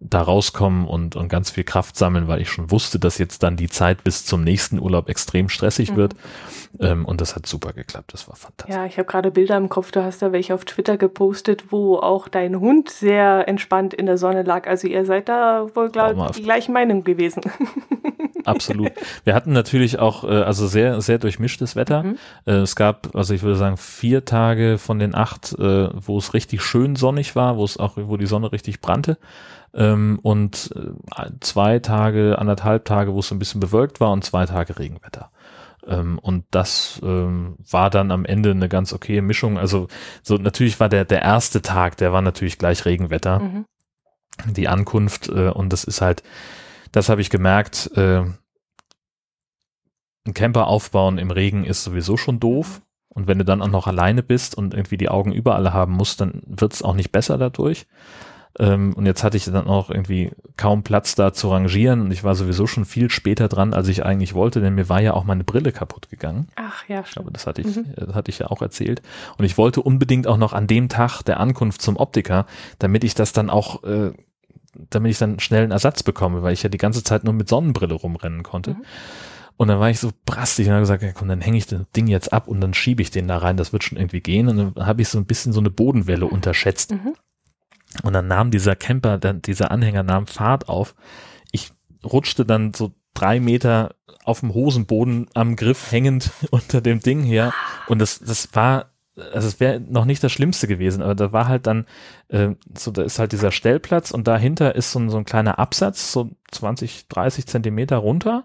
da 0.00 0.22
rauskommen 0.22 0.86
und, 0.86 1.16
und 1.16 1.28
ganz 1.28 1.50
viel 1.50 1.64
Kraft 1.64 1.96
sammeln, 1.96 2.28
weil 2.28 2.40
ich 2.40 2.50
schon 2.50 2.70
wusste, 2.70 3.00
dass 3.00 3.18
jetzt 3.18 3.42
dann 3.42 3.56
die 3.56 3.68
Zeit 3.68 4.04
bis 4.04 4.24
zum 4.24 4.44
nächsten 4.44 4.78
Urlaub 4.78 5.08
extrem 5.08 5.48
stressig 5.48 5.90
mhm. 5.90 5.96
wird. 5.96 6.14
Ähm, 6.78 7.04
und 7.04 7.20
das 7.20 7.34
hat 7.34 7.46
super 7.46 7.72
geklappt. 7.72 8.12
Das 8.12 8.28
war 8.28 8.36
fantastisch. 8.36 8.74
Ja, 8.76 8.86
ich 8.86 8.96
habe 8.98 9.06
gerade 9.06 9.32
Bilder 9.32 9.56
im 9.56 9.68
Kopf. 9.68 9.90
Du 9.90 10.04
hast 10.04 10.22
da 10.22 10.30
welche 10.30 10.54
auf 10.54 10.64
Twitter 10.64 10.96
gepostet, 10.96 11.72
wo 11.72 11.96
auch 11.96 12.28
dein 12.28 12.60
Hund 12.60 12.90
sehr 12.90 13.48
entspannt 13.48 13.92
in 13.92 14.06
der 14.06 14.18
Sonne 14.18 14.42
lag. 14.42 14.68
Also 14.68 14.86
ihr 14.86 15.04
seid 15.04 15.28
da 15.28 15.66
wohl, 15.74 15.90
glaube 15.90 16.26
ich, 16.26 16.36
die 16.36 16.42
gleichen 16.42 16.72
Meinung 16.72 17.02
gewesen. 17.02 17.42
Absolut. 18.44 18.92
Wir 19.24 19.34
hatten 19.34 19.52
natürlich 19.52 19.98
auch 19.98 20.22
äh, 20.22 20.28
also 20.28 20.68
sehr 20.68 21.00
sehr 21.00 21.18
durchmischtes 21.18 21.74
Wetter. 21.74 22.04
Mhm. 22.04 22.18
Äh, 22.46 22.52
es 22.52 22.76
gab, 22.76 23.14
also 23.14 23.34
ich 23.34 23.42
würde 23.42 23.56
sagen 23.56 23.76
vier 23.76 24.24
Tage 24.24 24.78
von 24.78 25.00
den 25.00 25.14
acht, 25.14 25.54
äh, 25.58 25.88
wo 25.92 26.18
es 26.18 26.34
richtig 26.34 26.62
schön 26.62 26.94
sonnig 26.94 27.34
war, 27.34 27.56
wo 27.56 27.64
es 27.64 27.78
auch 27.78 27.96
wo 27.96 28.16
die 28.16 28.26
Sonne 28.26 28.52
richtig 28.52 28.80
brannte 28.80 29.18
ähm, 29.74 30.18
und 30.22 30.74
äh, 30.74 31.30
zwei 31.40 31.78
Tage, 31.78 32.38
anderthalb 32.38 32.84
Tage, 32.84 33.12
wo 33.14 33.20
es 33.20 33.30
ein 33.30 33.38
bisschen 33.38 33.60
bewölkt 33.60 34.00
war 34.00 34.12
und 34.12 34.24
zwei 34.24 34.46
Tage 34.46 34.78
Regenwetter. 34.78 35.30
Ähm, 35.86 36.18
und 36.18 36.44
das 36.50 37.00
ähm, 37.02 37.56
war 37.70 37.90
dann 37.90 38.10
am 38.10 38.24
Ende 38.24 38.50
eine 38.50 38.68
ganz 38.68 38.92
okaye 38.92 39.22
Mischung. 39.22 39.58
Also 39.58 39.88
so 40.22 40.36
natürlich 40.36 40.78
war 40.80 40.88
der 40.88 41.04
der 41.04 41.22
erste 41.22 41.62
Tag, 41.62 41.96
der 41.96 42.12
war 42.12 42.22
natürlich 42.22 42.58
gleich 42.58 42.84
Regenwetter, 42.84 43.40
mhm. 43.40 43.64
die 44.46 44.68
Ankunft 44.68 45.28
äh, 45.28 45.50
und 45.50 45.72
das 45.72 45.84
ist 45.84 46.00
halt, 46.00 46.22
das 46.92 47.08
habe 47.08 47.20
ich 47.20 47.30
gemerkt. 47.30 47.90
Äh, 47.96 48.24
ein 50.26 50.34
Camper 50.34 50.66
aufbauen 50.66 51.16
im 51.16 51.30
Regen 51.30 51.64
ist 51.64 51.84
sowieso 51.84 52.16
schon 52.16 52.38
doof. 52.40 52.80
Mhm. 52.80 52.84
Und 53.08 53.26
wenn 53.26 53.38
du 53.38 53.44
dann 53.44 53.62
auch 53.62 53.68
noch 53.68 53.88
alleine 53.88 54.22
bist 54.22 54.54
und 54.54 54.74
irgendwie 54.74 54.96
die 54.96 55.08
Augen 55.08 55.32
überall 55.32 55.72
haben 55.72 55.92
musst, 55.92 56.20
dann 56.20 56.40
wird 56.46 56.72
es 56.72 56.82
auch 56.82 56.94
nicht 56.94 57.10
besser 57.10 57.36
dadurch. 57.36 57.86
Ähm, 58.58 58.92
und 58.94 59.06
jetzt 59.06 59.22
hatte 59.22 59.36
ich 59.36 59.44
dann 59.44 59.66
auch 59.68 59.88
irgendwie 59.88 60.32
kaum 60.56 60.82
Platz 60.82 61.14
da 61.14 61.32
zu 61.32 61.50
rangieren 61.50 62.00
und 62.00 62.10
ich 62.10 62.24
war 62.24 62.34
sowieso 62.34 62.66
schon 62.66 62.84
viel 62.84 63.08
später 63.10 63.48
dran, 63.48 63.72
als 63.72 63.88
ich 63.88 64.04
eigentlich 64.04 64.34
wollte, 64.34 64.60
denn 64.60 64.74
mir 64.74 64.88
war 64.88 65.00
ja 65.00 65.14
auch 65.14 65.24
meine 65.24 65.44
Brille 65.44 65.70
kaputt 65.70 66.10
gegangen. 66.10 66.48
Ach 66.56 66.86
ja, 66.88 67.04
schon. 67.04 67.22
Aber 67.22 67.30
das 67.30 67.46
hatte 67.46 67.60
ich, 67.60 67.76
mhm. 67.76 67.86
das 67.94 68.14
hatte 68.14 68.30
ich 68.30 68.40
ja 68.40 68.48
auch 68.48 68.60
erzählt. 68.60 69.00
Und 69.36 69.44
ich 69.44 69.58
wollte 69.58 69.80
unbedingt 69.80 70.26
auch 70.26 70.38
noch 70.38 70.52
an 70.52 70.66
dem 70.66 70.88
Tag 70.88 71.22
der 71.22 71.38
Ankunft 71.38 71.82
zum 71.82 71.96
Optiker, 71.96 72.46
damit 72.78 73.04
ich 73.04 73.14
das 73.14 73.32
dann 73.32 73.48
auch, 73.48 73.84
äh, 73.84 74.12
damit 74.90 75.12
ich 75.12 75.18
dann 75.18 75.38
schnell 75.38 75.62
einen 75.62 75.72
Ersatz 75.72 76.02
bekomme, 76.02 76.42
weil 76.42 76.52
ich 76.52 76.62
ja 76.62 76.68
die 76.68 76.78
ganze 76.78 77.04
Zeit 77.04 77.24
nur 77.24 77.34
mit 77.34 77.48
Sonnenbrille 77.48 77.94
rumrennen 77.94 78.42
konnte. 78.42 78.72
Mhm. 78.72 78.82
Und 79.56 79.66
dann 79.68 79.80
war 79.80 79.90
ich 79.90 79.98
so 79.98 80.10
brastig 80.24 80.66
und 80.66 80.72
habe 80.72 80.82
gesagt, 80.82 81.02
ja, 81.02 81.10
komm, 81.12 81.28
dann 81.28 81.40
hänge 81.40 81.58
ich 81.58 81.66
das 81.66 81.82
Ding 81.96 82.06
jetzt 82.06 82.32
ab 82.32 82.46
und 82.46 82.60
dann 82.60 82.74
schiebe 82.74 83.02
ich 83.02 83.10
den 83.10 83.26
da 83.26 83.38
rein, 83.38 83.56
das 83.56 83.72
wird 83.72 83.82
schon 83.82 83.98
irgendwie 83.98 84.20
gehen. 84.20 84.48
Und 84.48 84.56
dann 84.56 84.86
habe 84.86 85.02
ich 85.02 85.08
so 85.08 85.18
ein 85.18 85.26
bisschen 85.26 85.52
so 85.52 85.58
eine 85.58 85.70
Bodenwelle 85.70 86.26
unterschätzt. 86.26 86.92
Mhm. 86.92 87.14
Und 88.02 88.12
dann 88.12 88.26
nahm 88.26 88.50
dieser 88.50 88.76
Camper, 88.76 89.18
dann 89.18 89.42
dieser 89.42 89.70
Anhänger 89.70 90.02
nahm 90.02 90.26
Fahrt 90.26 90.68
auf. 90.68 90.94
Ich 91.52 91.72
rutschte 92.04 92.44
dann 92.44 92.74
so 92.74 92.92
drei 93.14 93.40
Meter 93.40 93.94
auf 94.24 94.40
dem 94.40 94.54
Hosenboden 94.54 95.26
am 95.34 95.56
Griff 95.56 95.90
hängend 95.90 96.30
unter 96.50 96.80
dem 96.80 97.00
Ding 97.00 97.22
her. 97.22 97.52
Und 97.86 97.98
das, 97.98 98.18
das 98.18 98.54
war, 98.54 98.90
also 99.32 99.48
es 99.48 99.58
wäre 99.58 99.80
noch 99.80 100.04
nicht 100.04 100.22
das 100.22 100.32
Schlimmste 100.32 100.68
gewesen, 100.68 101.02
aber 101.02 101.14
da 101.14 101.32
war 101.32 101.48
halt 101.48 101.66
dann, 101.66 101.86
äh, 102.28 102.50
so, 102.76 102.90
da 102.90 103.02
ist 103.02 103.18
halt 103.18 103.32
dieser 103.32 103.50
Stellplatz 103.50 104.10
und 104.10 104.28
dahinter 104.28 104.74
ist 104.74 104.92
so, 104.92 105.08
so 105.08 105.16
ein 105.16 105.24
kleiner 105.24 105.58
Absatz, 105.58 106.12
so 106.12 106.30
20, 106.52 107.08
30 107.08 107.46
Zentimeter 107.46 107.96
runter 107.96 108.44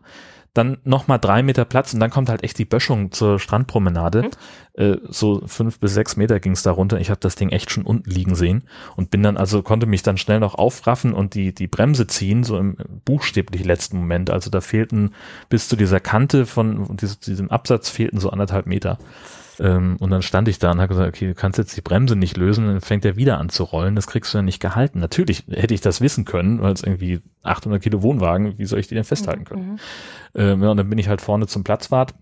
dann 0.54 0.78
nochmal 0.84 1.20
drei 1.20 1.42
Meter 1.42 1.66
Platz 1.66 1.94
und 1.94 2.00
dann 2.00 2.12
kommt 2.12 2.30
halt 2.30 2.44
echt 2.44 2.60
die 2.60 2.66
Böschung 2.66 3.12
zur 3.12 3.40
Strandpromenade. 3.40 4.24
Mhm. 4.24 4.30
Äh, 4.76 4.98
so 5.10 5.42
fünf 5.48 5.80
bis 5.80 5.94
sechs 5.94 6.16
Meter 6.16 6.40
ging 6.40 6.52
es 6.52 6.62
da 6.62 6.72
runter. 6.72 7.00
Ich 7.00 7.10
habe 7.10 7.20
das 7.20 7.36
Ding 7.36 7.50
echt 7.50 7.72
schon 7.72 7.84
unten 7.84 8.10
liegen 8.10 8.36
sehen 8.36 8.64
und 8.96 9.10
bin 9.10 9.24
dann 9.24 9.38
also 9.38 9.64
konnte 9.64 9.88
mich 9.88 10.04
dann 10.04 10.18
schnell 10.18 10.40
noch 10.40 10.56
aufraffen 10.56 11.14
und 11.14 11.34
die 11.34 11.54
die 11.54 11.68
Bremse 11.68 12.06
ziehen 12.06 12.44
so 12.44 12.58
im 12.58 12.78
buchstäblich 13.04 13.66
letzten 13.66 13.98
Moment. 13.98 14.30
Also 14.30 14.52
da 14.52 14.62
fehlten 14.62 15.14
bis 15.50 15.68
zu 15.68 15.76
dieser 15.76 16.00
Kante 16.00 16.46
von 16.46 16.98
diesem 16.98 17.50
Absatz 17.50 17.90
fehlten 17.90 18.20
so 18.20 18.30
anderthalb 18.30 18.68
Meter. 18.68 19.00
Ähm, 19.60 19.98
und 20.00 20.10
dann 20.10 20.22
stand 20.22 20.48
ich 20.48 20.60
da 20.60 20.72
und 20.72 20.80
habe 20.80 20.90
gesagt, 20.90 21.10
okay, 21.10 21.28
du 21.28 21.36
kannst 21.36 21.58
jetzt 21.58 21.76
die 21.78 21.82
Bremse 21.82 22.16
nicht 22.16 22.38
lösen, 22.38 22.66
dann 22.68 22.82
fängt 22.82 23.06
er 23.06 23.16
wieder 23.16 23.38
an 23.38 23.50
zu 23.50 23.64
rollen, 23.64 23.96
das 23.96 24.08
kriegst 24.08 24.34
du 24.34 24.40
ja 24.40 24.42
nicht 24.42 24.60
gehalten. 24.60 25.00
Natürlich 25.00 25.44
hätte 25.50 25.74
ich 25.74 25.82
das 25.82 26.02
wissen 26.02 26.26
können, 26.26 26.62
weil 26.62 26.74
es 26.74 26.84
irgendwie 26.84 27.22
800 27.44 27.82
Kilo 27.82 28.02
Wohnwagen, 28.02 28.58
wie 28.58 28.66
soll 28.66 28.80
ich 28.80 28.88
die 28.88 28.96
denn 28.96 29.04
festhalten 29.04 29.46
können? 29.46 29.74
Mhm. 29.74 29.80
Ähm, 30.36 30.64
ja, 30.64 30.72
und 30.72 30.78
dann 30.78 30.90
bin 30.90 30.98
ich 30.98 31.08
halt 31.08 31.22
vorne 31.22 31.48
zum 31.48 31.64
Platzwart, 31.64 32.14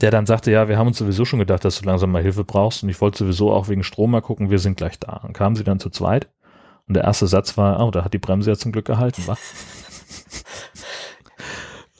der 0.00 0.10
dann 0.10 0.26
sagte, 0.26 0.50
ja, 0.50 0.68
wir 0.68 0.78
haben 0.78 0.88
uns 0.88 0.98
sowieso 0.98 1.24
schon 1.24 1.38
gedacht, 1.38 1.64
dass 1.64 1.80
du 1.80 1.86
langsam 1.86 2.10
mal 2.12 2.22
Hilfe 2.22 2.44
brauchst 2.44 2.82
und 2.82 2.88
ich 2.88 3.00
wollte 3.00 3.18
sowieso 3.18 3.52
auch 3.52 3.68
wegen 3.68 3.82
Strom 3.82 4.10
mal 4.10 4.22
gucken, 4.22 4.50
wir 4.50 4.58
sind 4.58 4.76
gleich 4.76 4.98
da. 4.98 5.14
Und 5.24 5.32
kamen 5.32 5.56
sie 5.56 5.64
dann 5.64 5.80
zu 5.80 5.90
zweit 5.90 6.28
und 6.86 6.94
der 6.94 7.04
erste 7.04 7.26
Satz 7.26 7.56
war, 7.56 7.84
oh, 7.84 7.90
da 7.90 8.04
hat 8.04 8.14
die 8.14 8.18
Bremse 8.18 8.50
ja 8.50 8.56
zum 8.56 8.72
Glück 8.72 8.86
gehalten, 8.86 9.22
was? 9.26 9.38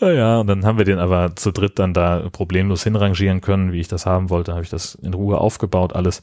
Ja, 0.00 0.12
ja, 0.12 0.40
und 0.40 0.46
dann 0.46 0.64
haben 0.64 0.78
wir 0.78 0.86
den 0.86 0.98
aber 0.98 1.36
zu 1.36 1.50
dritt 1.50 1.78
dann 1.78 1.92
da 1.92 2.28
problemlos 2.32 2.82
hinrangieren 2.84 3.42
können, 3.42 3.72
wie 3.72 3.80
ich 3.80 3.88
das 3.88 4.06
haben 4.06 4.30
wollte. 4.30 4.52
Habe 4.52 4.62
ich 4.62 4.70
das 4.70 4.94
in 4.94 5.12
Ruhe 5.12 5.38
aufgebaut, 5.38 5.94
alles. 5.94 6.22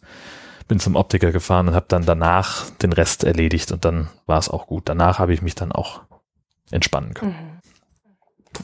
Bin 0.67 0.79
zum 0.79 0.95
Optiker 0.95 1.31
gefahren 1.31 1.69
und 1.69 1.75
habe 1.75 1.85
dann 1.87 2.05
danach 2.05 2.69
den 2.81 2.91
Rest 2.91 3.23
erledigt 3.23 3.71
und 3.71 3.85
dann 3.85 4.09
war 4.25 4.39
es 4.39 4.49
auch 4.49 4.67
gut. 4.67 4.83
Danach 4.89 5.19
habe 5.19 5.33
ich 5.33 5.41
mich 5.41 5.55
dann 5.55 5.71
auch 5.71 6.01
entspannen 6.71 7.13
können. 7.13 7.59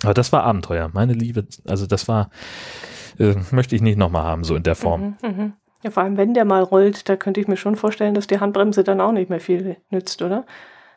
Aber 0.03 0.13
das 0.13 0.33
war 0.33 0.43
Abenteuer, 0.43 0.89
meine 0.93 1.13
Liebe. 1.13 1.45
Also 1.65 1.85
das 1.85 2.07
war, 2.07 2.29
äh, 3.19 3.35
möchte 3.51 3.75
ich 3.75 3.81
nicht 3.81 3.97
nochmal 3.97 4.23
haben, 4.23 4.43
so 4.43 4.55
in 4.55 4.63
der 4.63 4.75
Form. 4.75 5.15
Mhm, 5.21 5.29
mh. 5.29 5.51
Ja, 5.83 5.91
vor 5.91 6.03
allem, 6.03 6.17
wenn 6.17 6.33
der 6.33 6.45
mal 6.45 6.63
rollt, 6.63 7.07
da 7.09 7.15
könnte 7.15 7.41
ich 7.41 7.47
mir 7.47 7.57
schon 7.57 7.75
vorstellen, 7.75 8.13
dass 8.15 8.27
die 8.27 8.39
Handbremse 8.39 8.83
dann 8.83 9.01
auch 9.01 9.11
nicht 9.11 9.29
mehr 9.29 9.41
viel 9.41 9.77
nützt, 9.89 10.21
oder? 10.21 10.45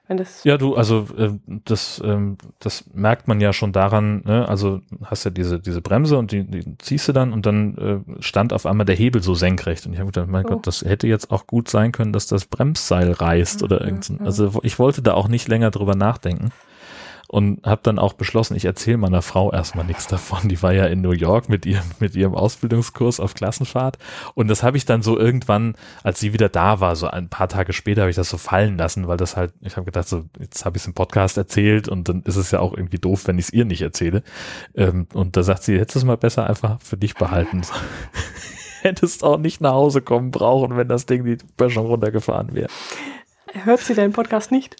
Wenn 0.09 0.19
das 0.19 0.45
ja, 0.45 0.57
du, 0.57 0.77
also 0.77 1.07
äh, 1.19 1.31
das, 1.65 2.01
ähm, 2.05 2.37
das 2.61 2.85
merkt 2.95 3.27
man 3.27 3.41
ja 3.41 3.53
schon 3.53 3.73
daran, 3.73 4.23
ne? 4.25 4.49
also 4.49 4.81
hast 5.05 5.25
ja 5.25 5.33
diese, 5.33 5.59
diese 5.59 5.81
Bremse 5.81 6.17
und 6.17 6.31
die, 6.31 6.45
die 6.45 6.79
ziehst 6.79 7.09
du 7.09 7.13
dann 7.13 7.33
und 7.33 7.45
dann 7.45 7.77
äh, 7.77 8.23
stand 8.23 8.53
auf 8.53 8.67
einmal 8.67 8.87
der 8.87 8.95
Hebel 8.95 9.21
so 9.21 9.35
senkrecht 9.35 9.85
und 9.85 9.95
ich 9.95 9.99
habe 9.99 10.13
gedacht, 10.13 10.29
mein 10.29 10.47
oh. 10.47 10.51
Gott, 10.51 10.67
das 10.67 10.83
hätte 10.83 11.09
jetzt 11.09 11.33
auch 11.33 11.49
gut 11.49 11.69
sein 11.69 11.91
können, 11.91 12.13
dass 12.13 12.29
das 12.29 12.45
Bremsseil 12.45 13.11
reißt 13.11 13.65
oder 13.65 13.81
mhm, 13.81 13.87
irgend 13.87 14.11
mhm. 14.11 14.27
Also 14.27 14.61
ich 14.63 14.79
wollte 14.79 15.03
da 15.03 15.15
auch 15.15 15.27
nicht 15.27 15.49
länger 15.49 15.73
drüber 15.73 15.97
nachdenken 15.97 16.51
und 17.37 17.67
habe 17.67 17.83
dann 17.83 17.99
auch 17.99 18.15
beschlossen, 18.15 18.57
ich 18.57 18.65
erzähle 18.65 18.97
meiner 18.97 19.21
Frau 19.21 19.53
erstmal 19.53 19.85
nichts 19.85 20.07
davon. 20.07 20.49
Die 20.49 20.63
war 20.63 20.73
ja 20.73 20.87
in 20.87 21.03
New 21.03 21.11
York 21.11 21.51
mit 21.51 21.67
ihrem 21.67 21.85
mit 21.99 22.17
ihrem 22.17 22.35
Ausbildungskurs 22.35 23.21
auf 23.21 23.35
Klassenfahrt 23.35 23.99
und 24.35 24.49
das 24.49 24.63
habe 24.63 24.79
ich 24.79 24.87
dann 24.87 25.03
so 25.03 25.19
irgendwann, 25.19 25.75
als 26.03 26.19
sie 26.19 26.33
wieder 26.33 26.49
da 26.49 26.81
war, 26.81 26.97
so 26.97 27.09
ein 27.09 27.29
paar 27.29 27.51
Tage 27.51 27.75
später 27.75 28.01
habe 28.01 28.11
ich 28.11 28.17
das 28.17 28.31
so 28.31 28.39
fallen 28.39 28.79
lassen, 28.79 29.07
weil 29.07 29.19
das 29.19 29.37
halt, 29.37 29.53
ich 29.61 29.77
habe 29.77 29.85
gedacht, 29.85 30.09
so 30.09 30.25
jetzt 30.41 30.65
habe 30.65 30.79
ich 30.79 30.85
es 30.85 30.87
im 30.87 30.95
Podcast 30.95 31.37
erzählt 31.37 31.89
und 31.89 32.09
dann 32.09 32.23
ist 32.23 32.37
es 32.37 32.53
ja 32.53 32.61
auch 32.61 32.73
irgendwie 32.73 32.99
doof, 32.99 33.27
wenn 33.27 33.39
ich 33.39 33.47
es 33.47 33.53
ihr 33.53 33.67
nicht 33.67 33.83
erzähle. 33.83 34.23
Ähm, 34.75 35.07
und 35.13 35.37
da 35.37 35.43
sagt 35.43 35.63
sie, 35.63 35.79
hättest 35.79 35.97
du 35.97 35.99
es 35.99 36.05
mal 36.07 36.17
besser 36.17 36.49
einfach 36.49 36.81
für 36.81 36.97
dich 36.97 37.17
behalten. 37.17 37.61
Hättest 38.81 39.25
auch 39.25 39.37
nicht 39.37 39.61
nach 39.61 39.73
Hause 39.73 40.01
kommen 40.01 40.31
brauchen, 40.31 40.79
wenn 40.79 40.89
das 40.89 41.05
Ding 41.05 41.25
die 41.25 41.37
Böschung 41.59 41.85
runtergefahren 41.85 42.55
wäre. 42.55 42.69
Hört 43.53 43.81
sie 43.81 43.95
deinen 43.95 44.15
Podcast 44.15 44.51
nicht? 44.51 44.77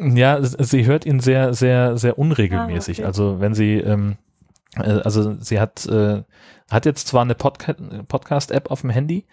Ja, 0.00 0.42
sie 0.42 0.86
hört 0.86 1.04
ihn 1.04 1.20
sehr, 1.20 1.52
sehr, 1.52 1.98
sehr 1.98 2.18
unregelmäßig. 2.18 2.98
Ah, 2.98 3.02
okay. 3.02 3.06
Also 3.06 3.40
wenn 3.40 3.54
sie, 3.54 3.74
ähm, 3.76 4.16
äh, 4.76 5.00
also 5.02 5.36
sie 5.40 5.60
hat, 5.60 5.86
äh, 5.86 6.22
hat 6.70 6.86
jetzt 6.86 7.08
zwar 7.08 7.22
eine 7.22 7.34
Podca 7.34 7.74
Podcast-App 8.08 8.70
auf 8.70 8.80
dem 8.80 8.90
Handy, 8.90 9.26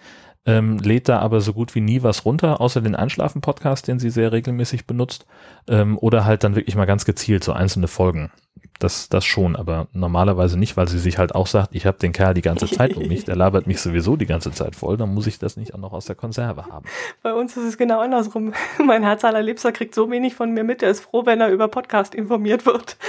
ähm, 0.45 0.77
lädt 0.79 1.09
da 1.09 1.19
aber 1.19 1.41
so 1.41 1.53
gut 1.53 1.75
wie 1.75 1.81
nie 1.81 2.03
was 2.03 2.25
runter, 2.25 2.61
außer 2.61 2.81
den 2.81 2.95
Einschlafen-Podcast, 2.95 3.87
den 3.87 3.99
sie 3.99 4.09
sehr 4.09 4.31
regelmäßig 4.31 4.87
benutzt, 4.87 5.25
ähm, 5.67 5.97
oder 5.97 6.25
halt 6.25 6.43
dann 6.43 6.55
wirklich 6.55 6.75
mal 6.75 6.85
ganz 6.85 7.05
gezielt 7.05 7.43
so 7.43 7.53
einzelne 7.53 7.87
Folgen. 7.87 8.31
Das, 8.79 9.09
das 9.09 9.25
schon, 9.25 9.55
aber 9.55 9.87
normalerweise 9.93 10.57
nicht, 10.57 10.77
weil 10.77 10.87
sie 10.87 10.99
sich 10.99 11.17
halt 11.17 11.33
auch 11.33 11.47
sagt, 11.47 11.73
ich 11.73 11.85
habe 11.85 11.97
den 11.97 12.13
Kerl 12.13 12.33
die 12.33 12.41
ganze 12.41 12.67
Zeit 12.67 12.95
um 12.95 13.07
mich, 13.07 13.25
der 13.25 13.35
labert 13.35 13.65
mich 13.65 13.81
sowieso 13.81 14.15
die 14.15 14.25
ganze 14.25 14.51
Zeit 14.51 14.75
voll, 14.75 14.97
dann 14.97 15.13
muss 15.13 15.27
ich 15.27 15.39
das 15.39 15.57
nicht 15.57 15.73
auch 15.73 15.79
noch 15.79 15.93
aus 15.93 16.05
der 16.05 16.15
Konserve 16.15 16.67
haben. 16.67 16.85
Bei 17.23 17.33
uns 17.33 17.57
ist 17.57 17.63
es 17.63 17.77
genau 17.77 17.99
andersrum. 17.99 18.53
Mein 18.85 19.03
Herz 19.03 19.25
allerliebster 19.25 19.71
kriegt 19.71 19.95
so 19.95 20.11
wenig 20.11 20.35
von 20.35 20.51
mir 20.51 20.63
mit, 20.63 20.83
er 20.83 20.91
ist 20.91 21.01
froh, 21.01 21.25
wenn 21.25 21.41
er 21.41 21.49
über 21.49 21.67
Podcast 21.67 22.13
informiert 22.13 22.65
wird. 22.65 22.97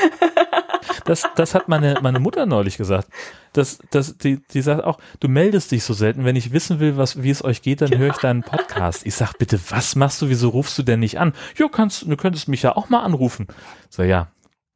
Das, 1.04 1.28
das 1.36 1.54
hat 1.54 1.68
meine, 1.68 1.98
meine 2.02 2.20
Mutter 2.20 2.44
neulich 2.46 2.76
gesagt. 2.76 3.08
Das, 3.52 3.78
das, 3.90 4.18
die, 4.18 4.42
die 4.52 4.60
sagt 4.60 4.84
auch, 4.84 4.98
du 5.20 5.28
meldest 5.28 5.72
dich 5.72 5.84
so 5.84 5.94
selten. 5.94 6.24
Wenn 6.24 6.36
ich 6.36 6.52
wissen 6.52 6.80
will, 6.80 6.96
was, 6.96 7.22
wie 7.22 7.30
es 7.30 7.42
euch 7.42 7.62
geht, 7.62 7.80
dann 7.80 7.96
höre 7.96 8.10
ich 8.10 8.18
deinen 8.18 8.42
Podcast. 8.42 9.06
Ich 9.06 9.14
sag, 9.14 9.38
bitte, 9.38 9.58
was 9.70 9.96
machst 9.96 10.20
du? 10.20 10.28
Wieso 10.28 10.50
rufst 10.50 10.76
du 10.78 10.82
denn 10.82 11.00
nicht 11.00 11.18
an? 11.18 11.32
Jo, 11.56 11.68
kannst, 11.68 12.02
du 12.02 12.16
könntest 12.16 12.48
mich 12.48 12.62
ja 12.62 12.76
auch 12.76 12.90
mal 12.90 13.02
anrufen. 13.02 13.46
So, 13.88 14.02
ja, 14.02 14.28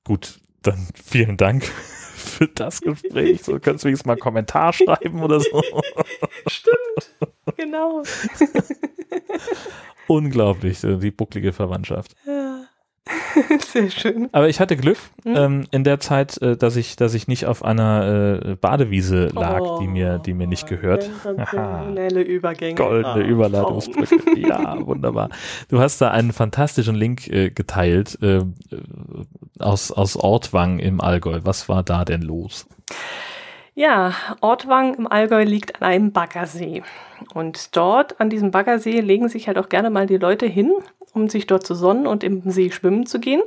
gut, 0.04 0.40
dann 0.62 0.87
vielen 1.05 1.37
Dank 1.37 1.64
für 1.64 2.48
das 2.48 2.81
Gespräch. 2.81 3.42
So 3.42 3.59
kannst 3.59 3.85
du 3.85 3.88
wenigstens 3.88 4.07
mal 4.07 4.14
einen 4.14 4.20
Kommentar 4.20 4.72
schreiben 4.72 5.22
oder 5.22 5.40
so. 5.40 5.62
Stimmt, 6.46 7.57
genau. 7.57 8.03
Unglaublich, 10.09 10.81
die 10.81 11.11
bucklige 11.11 11.53
Verwandtschaft. 11.53 12.14
Ja. 12.27 12.41
Sehr 13.66 13.90
schön. 13.90 14.28
Aber 14.32 14.48
ich 14.48 14.60
hatte 14.60 14.76
Glück 14.76 14.98
mhm. 15.24 15.36
ähm, 15.36 15.64
in 15.70 15.84
der 15.84 15.98
Zeit, 16.00 16.40
äh, 16.40 16.56
dass 16.56 16.76
ich, 16.76 16.96
dass 16.96 17.14
ich 17.14 17.26
nicht 17.26 17.46
auf 17.46 17.64
einer 17.64 18.40
äh, 18.44 18.54
Badewiese 18.54 19.26
lag, 19.28 19.60
oh, 19.60 19.80
die 19.80 19.88
mir, 19.88 20.18
die 20.18 20.34
mir 20.34 20.46
nicht 20.46 20.66
gehört. 20.66 21.10
Schnelle 21.48 22.22
Übergänge. 22.22 22.74
Goldene 22.74 23.24
oh, 23.24 23.28
Überleitungsbrücke. 23.28 24.38
ja, 24.38 24.86
wunderbar. 24.86 25.30
Du 25.68 25.80
hast 25.80 26.00
da 26.00 26.10
einen 26.10 26.32
fantastischen 26.32 26.94
Link 26.94 27.28
äh, 27.28 27.50
geteilt 27.50 28.18
äh, 28.22 28.42
aus, 29.58 29.90
aus 29.90 30.16
Ortwang 30.16 30.78
im 30.78 31.00
Allgäu. 31.00 31.40
Was 31.42 31.68
war 31.68 31.82
da 31.82 32.04
denn 32.04 32.22
los? 32.22 32.66
Ja, 33.74 34.14
Ortwang 34.40 34.94
im 34.94 35.06
Allgäu 35.06 35.44
liegt 35.44 35.80
an 35.80 35.88
einem 35.88 36.12
Baggersee. 36.12 36.82
Und 37.35 37.74
dort 37.76 38.20
an 38.20 38.28
diesem 38.28 38.50
Baggersee 38.50 39.00
legen 39.00 39.28
sich 39.28 39.46
halt 39.46 39.58
auch 39.58 39.68
gerne 39.68 39.88
mal 39.88 40.06
die 40.06 40.18
Leute 40.18 40.46
hin 40.46 40.72
um 41.12 41.28
sich 41.28 41.46
dort 41.46 41.66
zu 41.66 41.74
sonnen 41.74 42.06
und 42.06 42.24
im 42.24 42.50
See 42.50 42.70
schwimmen 42.70 43.06
zu 43.06 43.20
gehen. 43.20 43.42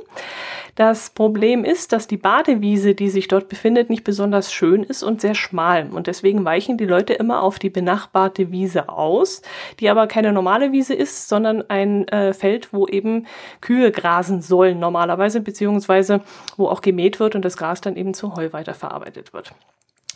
Das 0.76 1.10
Problem 1.10 1.64
ist, 1.64 1.92
dass 1.92 2.06
die 2.06 2.18
Badewiese, 2.18 2.94
die 2.94 3.08
sich 3.08 3.28
dort 3.28 3.48
befindet, 3.48 3.88
nicht 3.88 4.04
besonders 4.04 4.52
schön 4.52 4.82
ist 4.82 5.02
und 5.02 5.20
sehr 5.20 5.34
schmal. 5.34 5.88
Und 5.90 6.06
deswegen 6.06 6.44
weichen 6.44 6.76
die 6.76 6.84
Leute 6.84 7.14
immer 7.14 7.42
auf 7.42 7.58
die 7.58 7.70
benachbarte 7.70 8.52
Wiese 8.52 8.88
aus, 8.88 9.42
die 9.80 9.88
aber 9.88 10.06
keine 10.06 10.32
normale 10.32 10.72
Wiese 10.72 10.94
ist, 10.94 11.28
sondern 11.28 11.68
ein 11.68 12.06
äh, 12.08 12.34
Feld, 12.34 12.72
wo 12.72 12.86
eben 12.86 13.26
Kühe 13.60 13.90
grasen 13.90 14.42
sollen 14.42 14.78
normalerweise, 14.78 15.40
beziehungsweise 15.40 16.20
wo 16.56 16.68
auch 16.68 16.82
gemäht 16.82 17.18
wird 17.20 17.34
und 17.34 17.44
das 17.44 17.56
Gras 17.56 17.80
dann 17.80 17.96
eben 17.96 18.12
zu 18.12 18.36
Heu 18.36 18.52
weiterverarbeitet 18.52 19.32
wird. 19.32 19.52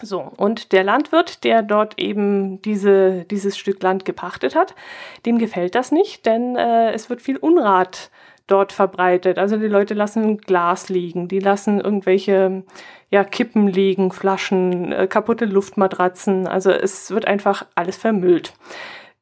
So, 0.02 0.32
und 0.36 0.72
der 0.72 0.84
Landwirt, 0.84 1.44
der 1.44 1.62
dort 1.62 1.98
eben 1.98 2.62
diese, 2.62 3.24
dieses 3.24 3.58
Stück 3.58 3.82
Land 3.82 4.04
gepachtet 4.04 4.54
hat, 4.54 4.74
dem 5.26 5.38
gefällt 5.38 5.74
das 5.74 5.92
nicht, 5.92 6.26
denn 6.26 6.56
äh, 6.56 6.92
es 6.92 7.10
wird 7.10 7.20
viel 7.20 7.36
Unrat 7.36 8.10
dort 8.46 8.72
verbreitet. 8.72 9.38
Also 9.38 9.56
die 9.56 9.66
Leute 9.66 9.94
lassen 9.94 10.38
Glas 10.38 10.88
liegen, 10.88 11.28
die 11.28 11.38
lassen 11.38 11.80
irgendwelche 11.80 12.64
ja, 13.10 13.24
Kippen 13.24 13.68
liegen, 13.68 14.10
Flaschen, 14.10 14.92
äh, 14.92 15.06
kaputte 15.06 15.44
Luftmatratzen. 15.44 16.46
Also 16.46 16.70
es 16.70 17.10
wird 17.10 17.26
einfach 17.26 17.66
alles 17.74 17.96
vermüllt. 17.96 18.54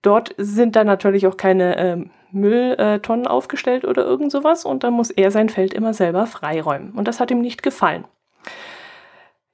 Dort 0.03 0.35
sind 0.38 0.77
dann 0.77 0.87
natürlich 0.87 1.27
auch 1.27 1.37
keine 1.37 1.77
äh, 1.77 2.05
Mülltonnen 2.31 3.27
aufgestellt 3.27 3.85
oder 3.85 4.05
irgend 4.05 4.31
sowas 4.31 4.64
und 4.64 4.85
dann 4.85 4.93
muss 4.93 5.11
er 5.11 5.31
sein 5.31 5.49
Feld 5.49 5.75
immer 5.75 5.95
selber 5.95 6.27
freiräumen. 6.27 6.93
Und 6.93 7.09
das 7.09 7.21
hat 7.21 7.31
ihm 7.31 7.41
nicht 7.41 7.62
gefallen. 7.62 8.05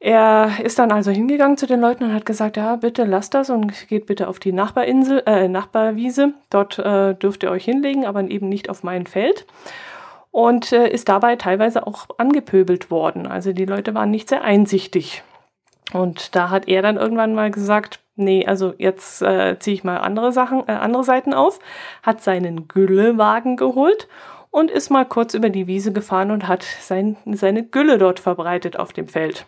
Er 0.04 0.62
ist 0.62 0.78
dann 0.78 0.92
also 0.92 1.10
hingegangen 1.10 1.56
zu 1.56 1.66
den 1.66 1.80
Leuten 1.80 2.04
und 2.04 2.12
hat 2.12 2.26
gesagt, 2.26 2.58
ja, 2.58 2.76
bitte 2.76 3.04
lasst 3.04 3.32
das 3.32 3.48
und 3.48 3.88
geht 3.88 4.04
bitte 4.04 4.28
auf 4.28 4.38
die 4.38 4.52
Nachbarinsel, 4.52 5.22
äh, 5.24 5.48
Nachbarwiese. 5.48 6.34
Dort 6.50 6.78
äh, 6.78 7.14
dürft 7.14 7.42
ihr 7.42 7.50
euch 7.50 7.64
hinlegen, 7.64 8.04
aber 8.04 8.20
eben 8.20 8.50
nicht 8.50 8.68
auf 8.68 8.82
mein 8.82 9.06
Feld. 9.06 9.46
Und 10.30 10.72
äh, 10.72 10.90
ist 10.90 11.08
dabei 11.08 11.36
teilweise 11.36 11.86
auch 11.86 12.06
angepöbelt 12.18 12.90
worden. 12.90 13.26
Also 13.26 13.54
die 13.54 13.64
Leute 13.64 13.94
waren 13.94 14.10
nicht 14.10 14.28
sehr 14.28 14.44
einsichtig. 14.44 15.22
Und 15.94 16.36
da 16.36 16.50
hat 16.50 16.68
er 16.68 16.82
dann 16.82 16.98
irgendwann 16.98 17.34
mal 17.34 17.50
gesagt, 17.50 18.00
nee, 18.14 18.44
also 18.44 18.74
jetzt 18.76 19.22
äh, 19.22 19.58
ziehe 19.58 19.72
ich 19.72 19.84
mal 19.84 19.96
andere 19.96 20.32
Sachen, 20.32 20.68
äh, 20.68 20.72
andere 20.72 21.04
Seiten 21.04 21.32
auf, 21.32 21.60
hat 22.02 22.20
seinen 22.20 22.68
Güllewagen 22.68 23.56
geholt 23.56 24.06
und 24.50 24.70
ist 24.70 24.90
mal 24.90 25.06
kurz 25.06 25.32
über 25.32 25.48
die 25.48 25.66
Wiese 25.66 25.94
gefahren 25.94 26.30
und 26.30 26.46
hat 26.46 26.62
sein, 26.62 27.16
seine 27.24 27.64
Gülle 27.64 27.96
dort 27.96 28.20
verbreitet 28.20 28.78
auf 28.78 28.92
dem 28.92 29.08
Feld. 29.08 29.46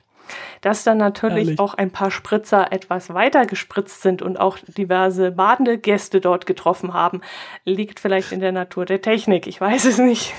Dass 0.60 0.84
dann 0.84 0.98
natürlich 0.98 1.44
Ehrlich? 1.44 1.60
auch 1.60 1.74
ein 1.74 1.90
paar 1.90 2.10
Spritzer 2.10 2.72
etwas 2.72 3.12
weiter 3.12 3.46
gespritzt 3.46 4.02
sind 4.02 4.22
und 4.22 4.38
auch 4.38 4.58
diverse 4.58 5.30
badende 5.30 5.78
Gäste 5.78 6.20
dort 6.20 6.46
getroffen 6.46 6.94
haben, 6.94 7.20
liegt 7.64 8.00
vielleicht 8.00 8.32
in 8.32 8.40
der 8.40 8.52
Natur 8.52 8.86
der 8.86 9.02
Technik. 9.02 9.46
Ich 9.46 9.60
weiß 9.60 9.84
es 9.84 9.98
nicht. 9.98 10.34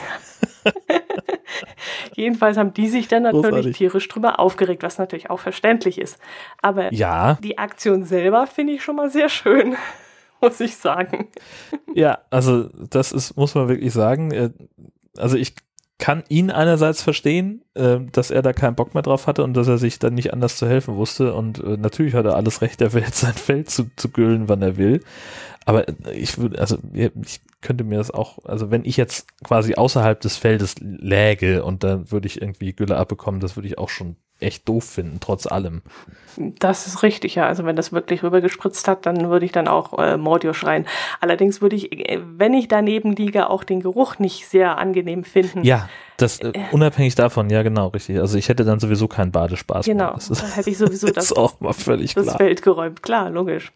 Jedenfalls 2.15 2.57
haben 2.57 2.73
die 2.73 2.87
sich 2.87 3.07
dann 3.07 3.23
natürlich 3.23 3.43
Großartig. 3.43 3.77
tierisch 3.77 4.07
drüber 4.07 4.39
aufgeregt, 4.39 4.83
was 4.83 4.97
natürlich 4.97 5.29
auch 5.29 5.39
verständlich 5.39 5.99
ist. 5.99 6.19
Aber 6.61 6.93
ja. 6.93 7.37
die 7.41 7.57
Aktion 7.57 8.03
selber 8.03 8.47
finde 8.47 8.73
ich 8.73 8.83
schon 8.83 8.95
mal 8.95 9.09
sehr 9.09 9.29
schön, 9.29 9.75
muss 10.41 10.59
ich 10.59 10.77
sagen. 10.77 11.29
Ja, 11.93 12.19
also 12.29 12.69
das 12.89 13.11
ist, 13.11 13.37
muss 13.37 13.55
man 13.55 13.69
wirklich 13.69 13.93
sagen. 13.93 14.31
Äh, 14.31 14.49
also 15.17 15.37
ich 15.37 15.55
kann 15.99 16.23
ihn 16.29 16.51
einerseits 16.51 17.01
verstehen, 17.01 17.63
äh, 17.73 17.99
dass 18.11 18.29
er 18.29 18.41
da 18.41 18.53
keinen 18.53 18.75
Bock 18.75 18.93
mehr 18.93 19.03
drauf 19.03 19.25
hatte 19.25 19.43
und 19.43 19.55
dass 19.55 19.67
er 19.67 19.77
sich 19.77 19.97
dann 19.97 20.13
nicht 20.13 20.31
anders 20.31 20.57
zu 20.57 20.67
helfen 20.67 20.95
wusste. 20.95 21.33
Und 21.33 21.63
äh, 21.63 21.77
natürlich 21.77 22.13
hat 22.13 22.25
er 22.25 22.35
alles 22.35 22.61
Recht, 22.61 22.79
der 22.79 22.93
Welt 22.93 23.15
sein 23.15 23.33
Feld 23.33 23.69
zu, 23.69 23.89
zu 23.95 24.09
güllen, 24.09 24.47
wann 24.47 24.61
er 24.61 24.77
will. 24.77 25.03
Aber 25.65 25.87
äh, 25.87 25.93
ich 26.13 26.37
würde, 26.37 26.59
also 26.59 26.77
ich 26.93 27.41
könnte 27.61 27.83
mir 27.83 27.97
das 27.97 28.11
auch, 28.11 28.45
also 28.45 28.69
wenn 28.69 28.85
ich 28.85 28.95
jetzt 28.97 29.27
quasi 29.43 29.75
außerhalb 29.75 30.19
des 30.21 30.37
Feldes 30.37 30.75
läge 30.79 31.63
und 31.63 31.83
dann 31.83 32.11
würde 32.11 32.27
ich 32.27 32.41
irgendwie 32.41 32.73
Gülle 32.73 32.97
abbekommen, 32.97 33.39
das 33.39 33.55
würde 33.55 33.67
ich 33.67 33.77
auch 33.77 33.89
schon 33.89 34.17
echt 34.39 34.67
doof 34.67 34.83
finden, 34.83 35.19
trotz 35.19 35.47
allem. 35.47 35.81
Das 36.37 36.85
ist 36.85 37.01
richtig, 37.01 37.35
ja. 37.35 37.47
Also 37.47 37.65
wenn 37.65 37.75
das 37.75 37.91
wirklich 37.91 38.21
rübergespritzt 38.21 38.87
hat, 38.87 39.05
dann 39.05 39.29
würde 39.29 39.45
ich 39.45 39.51
dann 39.51 39.67
auch 39.67 39.97
äh, 39.97 40.17
Mordio 40.17 40.53
schreien. 40.53 40.85
Allerdings 41.19 41.61
würde 41.61 41.75
ich, 41.75 41.91
äh, 42.09 42.19
wenn 42.21 42.53
ich 42.53 42.67
daneben 42.67 43.15
liege, 43.15 43.49
auch 43.49 43.63
den 43.63 43.81
Geruch 43.81 44.19
nicht 44.19 44.47
sehr 44.47 44.77
angenehm 44.77 45.23
finden. 45.23 45.63
Ja, 45.63 45.89
das 46.17 46.39
äh, 46.39 46.49
äh, 46.49 46.59
unabhängig 46.71 47.15
davon, 47.15 47.49
ja 47.49 47.63
genau, 47.63 47.87
richtig. 47.87 48.19
Also 48.19 48.37
ich 48.37 48.49
hätte 48.49 48.65
dann 48.65 48.79
sowieso 48.79 49.07
keinen 49.07 49.31
Badespaß 49.31 49.85
genau, 49.85 50.11
mehr. 50.11 50.19
Genau, 50.19 50.39
dann 50.39 50.51
hätte 50.51 50.69
ich 50.69 50.77
sowieso 50.77 51.07
das, 51.11 51.25
ist 51.25 51.37
auch 51.37 51.59
mal 51.59 51.73
völlig 51.73 52.13
das 52.13 52.25
klar. 52.25 52.37
Feld 52.37 52.61
geräumt. 52.61 53.01
Klar, 53.01 53.31
logisch. 53.31 53.71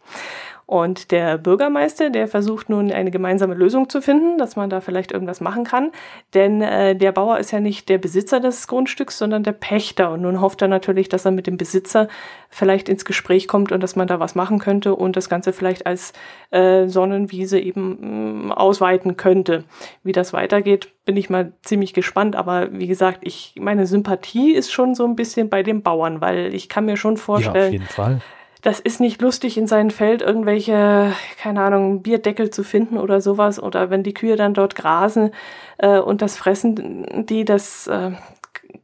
Und 0.72 1.10
der 1.10 1.36
Bürgermeister, 1.36 2.08
der 2.08 2.28
versucht 2.28 2.70
nun 2.70 2.90
eine 2.90 3.10
gemeinsame 3.10 3.52
Lösung 3.52 3.90
zu 3.90 4.00
finden, 4.00 4.38
dass 4.38 4.56
man 4.56 4.70
da 4.70 4.80
vielleicht 4.80 5.12
irgendwas 5.12 5.42
machen 5.42 5.64
kann. 5.64 5.90
Denn 6.32 6.62
äh, 6.62 6.96
der 6.96 7.12
Bauer 7.12 7.36
ist 7.36 7.50
ja 7.50 7.60
nicht 7.60 7.90
der 7.90 7.98
Besitzer 7.98 8.40
des 8.40 8.66
Grundstücks, 8.68 9.18
sondern 9.18 9.42
der 9.42 9.52
Pächter. 9.52 10.10
Und 10.12 10.22
nun 10.22 10.40
hofft 10.40 10.62
er 10.62 10.68
natürlich, 10.68 11.10
dass 11.10 11.26
er 11.26 11.30
mit 11.30 11.46
dem 11.46 11.58
Besitzer 11.58 12.08
vielleicht 12.48 12.88
ins 12.88 13.04
Gespräch 13.04 13.48
kommt 13.48 13.70
und 13.70 13.82
dass 13.82 13.96
man 13.96 14.08
da 14.08 14.18
was 14.18 14.34
machen 14.34 14.58
könnte 14.58 14.94
und 14.94 15.14
das 15.14 15.28
Ganze 15.28 15.52
vielleicht 15.52 15.84
als 15.84 16.14
äh, 16.52 16.88
Sonnenwiese 16.88 17.60
eben 17.60 17.98
mh, 18.00 18.46
mm, 18.46 18.52
ausweiten 18.52 19.18
könnte. 19.18 19.64
Wie 20.02 20.12
das 20.12 20.32
weitergeht, 20.32 20.88
bin 21.04 21.18
ich 21.18 21.28
mal 21.28 21.52
ziemlich 21.60 21.92
gespannt. 21.92 22.34
Aber 22.34 22.72
wie 22.72 22.86
gesagt, 22.86 23.18
ich 23.24 23.56
meine 23.60 23.86
Sympathie 23.86 24.52
ist 24.54 24.72
schon 24.72 24.94
so 24.94 25.04
ein 25.04 25.16
bisschen 25.16 25.50
bei 25.50 25.62
den 25.62 25.82
Bauern, 25.82 26.22
weil 26.22 26.54
ich 26.54 26.70
kann 26.70 26.86
mir 26.86 26.96
schon 26.96 27.18
vorstellen. 27.18 27.56
Ja, 27.56 27.66
auf 27.66 27.72
jeden 27.72 27.84
Fall 27.84 28.22
das 28.62 28.78
ist 28.78 29.00
nicht 29.00 29.20
lustig, 29.20 29.58
in 29.58 29.66
seinem 29.66 29.90
Feld 29.90 30.22
irgendwelche, 30.22 31.12
keine 31.38 31.62
Ahnung, 31.62 32.02
Bierdeckel 32.02 32.50
zu 32.50 32.62
finden 32.62 32.96
oder 32.96 33.20
sowas. 33.20 33.60
Oder 33.60 33.90
wenn 33.90 34.04
die 34.04 34.14
Kühe 34.14 34.36
dann 34.36 34.54
dort 34.54 34.76
grasen 34.76 35.32
äh, 35.78 35.98
und 35.98 36.22
das 36.22 36.36
fressen, 36.36 37.26
die, 37.26 37.44
das 37.44 37.88
äh, 37.88 38.12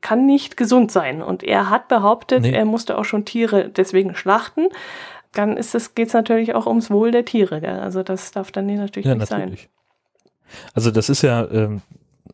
kann 0.00 0.26
nicht 0.26 0.56
gesund 0.56 0.90
sein. 0.90 1.22
Und 1.22 1.44
er 1.44 1.70
hat 1.70 1.86
behauptet, 1.86 2.42
nee. 2.42 2.52
er 2.52 2.64
musste 2.64 2.98
auch 2.98 3.04
schon 3.04 3.24
Tiere 3.24 3.68
deswegen 3.68 4.16
schlachten. 4.16 4.66
Dann 5.32 5.56
ist 5.56 5.76
es, 5.76 5.94
geht 5.94 6.08
es 6.08 6.14
natürlich 6.14 6.54
auch 6.54 6.66
ums 6.66 6.90
Wohl 6.90 7.12
der 7.12 7.24
Tiere. 7.24 7.60
Gell? 7.60 7.78
Also 7.78 8.02
das 8.02 8.32
darf 8.32 8.50
dann 8.50 8.66
natürlich 8.66 9.06
ja, 9.06 9.14
nicht 9.14 9.30
natürlich. 9.30 9.60
sein. 9.60 10.58
Also 10.74 10.90
das 10.90 11.08
ist 11.08 11.22
ja, 11.22 11.48
ähm, 11.52 11.82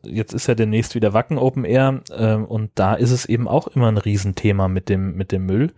jetzt 0.01 0.33
ist 0.33 0.47
ja 0.47 0.55
demnächst 0.55 0.95
wieder 0.95 1.13
Wacken 1.13 1.37
Open 1.37 1.63
Air 1.63 2.01
ähm, 2.17 2.45
und 2.45 2.71
da 2.73 2.95
ist 2.95 3.11
es 3.11 3.25
eben 3.25 3.47
auch 3.47 3.67
immer 3.67 3.87
ein 3.91 3.97
Riesenthema 3.97 4.67
mit 4.67 4.89
dem, 4.89 5.15
mit 5.15 5.31
dem 5.31 5.45
Müll. 5.45 5.73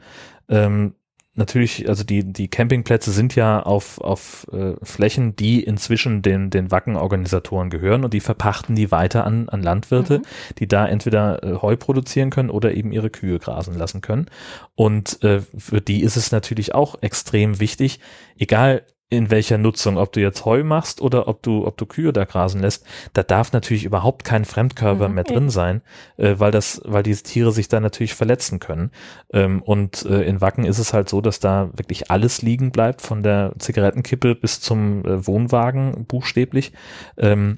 Ähm, 0.48 0.94
natürlich, 1.38 1.88
also 1.88 2.04
die, 2.04 2.23
die 2.23 2.47
Campingplätze 2.47 3.12
sind 3.12 3.36
ja 3.36 3.62
auf, 3.62 4.00
auf 4.02 4.47
äh, 4.52 4.73
Flächen, 4.84 5.36
die 5.36 5.63
inzwischen 5.63 6.21
den, 6.21 6.50
den 6.50 6.71
Wacken-Organisatoren 6.71 7.69
gehören 7.69 8.04
und 8.04 8.13
die 8.13 8.19
verpachten 8.19 8.76
die 8.76 8.91
weiter 8.91 9.26
an, 9.26 9.47
an 9.50 9.63
Landwirte, 9.63 10.19
mhm. 10.19 10.23
die 10.58 10.67
da 10.67 10.88
entweder 10.88 11.43
äh, 11.43 11.62
Heu 11.62 11.76
produzieren 11.76 12.30
können 12.30 12.50
oder 12.50 12.73
eben 12.73 12.91
ihre 12.91 13.10
Kühe 13.10 13.39
grasen 13.39 13.78
lassen 13.78 14.02
können. 14.02 14.28
Und 14.76 15.23
äh, 15.23 15.41
für 15.58 15.82
die 15.82 16.02
ist 16.02 16.17
es 16.17 16.32
natürlich 16.32 16.73
auch 16.73 17.02
extrem 17.02 17.60
wichtig, 17.60 18.00
egal 18.38 18.84
in 19.10 19.32
welcher 19.32 19.58
Nutzung, 19.58 19.98
ob 19.98 20.12
du 20.12 20.20
jetzt 20.20 20.43
Heu 20.43 20.63
machst 20.63 21.02
oder 21.02 21.30
ob 21.30 21.41
du, 21.41 21.65
ob 21.65 21.78
du 21.78 21.86
Kühe 21.86 22.12
da 22.12 22.26
grasen 22.26 22.62
lässt, 22.62 22.86
da 23.13 23.24
darf 23.24 23.54
natürlich 23.54 23.86
überhaupt 23.86 24.26
kein 24.26 24.43
Fremdkörper 24.43 25.08
mhm. 25.08 25.15
mehr 25.15 25.24
drin 25.24 25.50
sein, 25.50 25.82
äh, 26.17 26.36
weil 26.38 26.52
das, 26.52 26.82
weil 26.84 27.04
diese 27.04 27.24
Tiere 27.24 27.54
sich 27.54 27.70
da 27.70 27.80
natürlich 27.80 28.15
verletzen 28.15 28.60
können. 28.60 28.91
Ähm, 29.32 29.62
und 29.62 30.06
äh, 30.06 30.24
in 30.24 30.41
Wacken 30.41 30.65
ist 30.65 30.80
es 30.80 30.93
halt 30.93 31.08
so, 31.08 31.22
dass 31.22 31.39
da 31.39 31.70
wirklich 31.74 32.12
alles 32.12 32.41
liegen 32.41 32.72
bleibt, 32.72 33.02
von 33.02 33.24
der 33.24 33.54
Zigarettenkippe 33.60 34.36
bis 34.36 34.60
zum 34.60 35.06
äh, 35.06 35.26
Wohnwagen, 35.26 36.06
buchstäblich. 36.06 36.74
Ähm, 37.17 37.56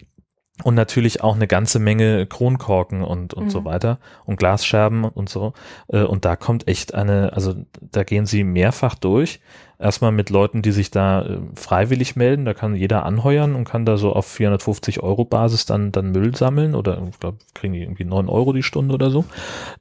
und 0.64 0.76
natürlich 0.76 1.24
auch 1.24 1.36
eine 1.36 1.48
ganze 1.48 1.80
Menge 1.80 2.28
Kronkorken 2.28 3.02
und, 3.02 3.34
und 3.34 3.46
mhm. 3.46 3.50
so 3.50 3.66
weiter 3.66 4.00
und 4.26 4.38
Glasscherben 4.38 5.06
und 5.06 5.30
so. 5.30 5.54
Äh, 5.88 6.04
und 6.04 6.26
da 6.26 6.36
kommt 6.36 6.68
echt 6.68 6.94
eine, 6.94 7.34
also 7.34 7.56
da 7.82 8.04
gehen 8.04 8.26
sie 8.26 8.44
mehrfach 8.44 8.96
durch 8.96 9.40
erstmal 9.80 10.12
mit 10.12 10.30
Leuten, 10.30 10.62
die 10.62 10.72
sich 10.72 10.92
da 10.92 11.22
äh, 11.24 11.40
freiwillig 11.56 12.16
melden. 12.16 12.46
Da 12.46 12.54
kann 12.54 12.76
jeder 12.76 13.06
anheuern 13.06 13.56
und 13.56 13.64
kann 13.64 13.86
da 13.86 13.98
so 13.98 14.14
auf 14.14 14.28
450 14.28 15.02
Euro 15.02 15.26
Basis 15.26 15.66
dann, 15.66 15.92
dann 15.92 16.12
Müll 16.12 16.36
sammeln 16.36 16.76
oder 16.76 17.02
ich 17.10 17.20
glaube, 17.20 17.40
kriegen 17.56 17.74
die 17.74 17.82
irgendwie 17.82 18.06
neun 18.06 18.30
Euro 18.30 18.54
die 18.54 18.64
Stunde 18.64 18.94
oder 18.94 19.10
so. 19.10 19.26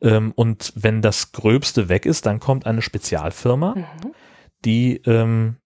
Ähm, 0.00 0.32
und 0.36 0.72
wenn 0.76 1.02
das 1.02 1.32
Gröbste 1.32 1.88
weg 1.88 2.06
ist, 2.06 2.26
dann 2.26 2.40
kommt 2.40 2.64
eine 2.66 2.80
Spezialfirma, 2.80 3.74
mhm. 3.74 4.12
die 4.64 5.02
ähm, 5.04 5.56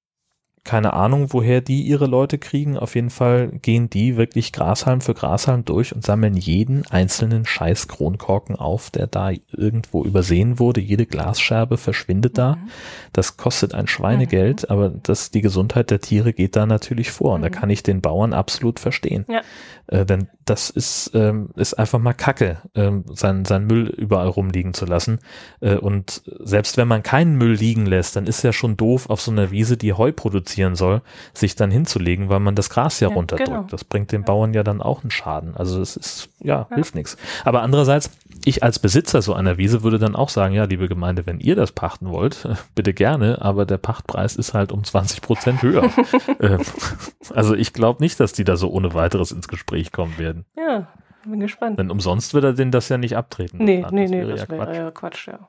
keine 0.64 0.92
Ahnung, 0.92 1.32
woher 1.32 1.60
die 1.60 1.82
ihre 1.82 2.06
Leute 2.06 2.38
kriegen. 2.38 2.76
Auf 2.76 2.94
jeden 2.94 3.10
Fall 3.10 3.48
gehen 3.48 3.90
die 3.90 4.16
wirklich 4.16 4.52
Grashalm 4.52 5.00
für 5.00 5.12
Grashalm 5.12 5.64
durch 5.64 5.92
und 5.92 6.04
sammeln 6.04 6.36
jeden 6.36 6.86
einzelnen 6.86 7.44
scheiß 7.44 7.88
Kronkorken 7.88 8.54
auf, 8.54 8.90
der 8.90 9.08
da 9.08 9.32
irgendwo 9.50 10.04
übersehen 10.04 10.60
wurde. 10.60 10.80
Jede 10.80 11.04
Glasscherbe 11.04 11.78
verschwindet 11.78 12.38
da. 12.38 12.56
Mhm. 12.56 12.68
Das 13.12 13.36
kostet 13.36 13.74
ein 13.74 13.88
Schweinegeld, 13.88 14.62
mhm. 14.62 14.70
aber 14.70 14.88
das, 14.90 15.32
die 15.32 15.40
Gesundheit 15.40 15.90
der 15.90 16.00
Tiere 16.00 16.32
geht 16.32 16.54
da 16.54 16.64
natürlich 16.64 17.10
vor. 17.10 17.34
Und 17.34 17.40
mhm. 17.40 17.44
da 17.44 17.50
kann 17.50 17.70
ich 17.70 17.82
den 17.82 18.00
Bauern 18.00 18.32
absolut 18.32 18.78
verstehen. 18.78 19.26
Ja. 19.28 19.42
Äh, 19.88 20.06
denn 20.06 20.28
das 20.44 20.70
ist, 20.70 21.10
ähm, 21.14 21.50
ist 21.56 21.74
einfach 21.74 21.98
mal 21.98 22.12
Kacke, 22.12 22.58
ähm, 22.74 23.04
sein, 23.12 23.44
sein 23.44 23.66
Müll 23.66 23.88
überall 23.88 24.28
rumliegen 24.28 24.74
zu 24.74 24.86
lassen. 24.86 25.18
Äh, 25.60 25.76
und 25.76 26.22
selbst 26.40 26.76
wenn 26.76 26.88
man 26.88 27.02
keinen 27.02 27.36
Müll 27.36 27.52
liegen 27.52 27.86
lässt, 27.86 28.16
dann 28.16 28.26
ist 28.26 28.42
ja 28.42 28.52
schon 28.52 28.76
doof, 28.76 29.10
auf 29.10 29.20
so 29.20 29.30
einer 29.30 29.50
Wiese, 29.50 29.76
die 29.76 29.92
Heu 29.92 30.12
produzieren 30.52 30.74
soll, 30.74 31.02
sich 31.34 31.56
dann 31.56 31.70
hinzulegen, 31.70 32.28
weil 32.28 32.40
man 32.40 32.54
das 32.54 32.70
Gras 32.70 33.00
ja, 33.00 33.08
ja 33.08 33.14
runterdrückt. 33.14 33.50
Genau. 33.50 33.66
Das 33.70 33.84
bringt 33.84 34.12
den 34.12 34.24
Bauern 34.24 34.54
ja 34.54 34.62
dann 34.62 34.82
auch 34.82 35.02
einen 35.02 35.10
Schaden. 35.10 35.56
Also 35.56 35.80
es 35.80 35.96
ist, 35.96 36.28
ja, 36.40 36.66
ja. 36.70 36.74
hilft 36.74 36.94
nichts. 36.94 37.16
Aber 37.44 37.62
andererseits, 37.62 38.10
ich 38.44 38.62
als 38.62 38.78
Besitzer 38.78 39.22
so 39.22 39.34
einer 39.34 39.56
Wiese 39.56 39.82
würde 39.82 39.98
dann 39.98 40.16
auch 40.16 40.28
sagen, 40.28 40.54
ja, 40.54 40.64
liebe 40.64 40.88
Gemeinde, 40.88 41.26
wenn 41.26 41.40
ihr 41.40 41.56
das 41.56 41.72
pachten 41.72 42.10
wollt, 42.10 42.48
bitte 42.74 42.92
gerne, 42.92 43.40
aber 43.40 43.64
der 43.64 43.78
Pachtpreis 43.78 44.36
ist 44.36 44.54
halt 44.54 44.72
um 44.72 44.84
20 44.84 45.22
Prozent 45.22 45.62
höher. 45.62 45.90
Äh, 46.38 46.58
also 47.34 47.54
ich 47.54 47.72
glaube 47.72 48.02
nicht, 48.02 48.18
dass 48.18 48.32
die 48.32 48.44
da 48.44 48.56
so 48.56 48.70
ohne 48.70 48.94
weiteres 48.94 49.32
ins 49.32 49.48
Gespräch 49.48 49.92
kommen 49.92 50.18
werden. 50.18 50.44
Ja, 50.56 50.88
bin 51.24 51.40
gespannt. 51.40 51.78
Denn 51.78 51.90
umsonst 51.90 52.34
wird 52.34 52.44
er 52.44 52.52
denn 52.52 52.70
das 52.70 52.88
ja 52.88 52.98
nicht 52.98 53.16
abtreten. 53.16 53.58
Nee, 53.58 53.84
nee, 53.90 54.06
nee, 54.06 54.24
das 54.24 54.48
wäre 54.48 54.56
ja, 54.56 54.66
wär 54.66 54.74
ja 54.74 54.90
Quatsch, 54.90 55.28
ja. 55.28 55.48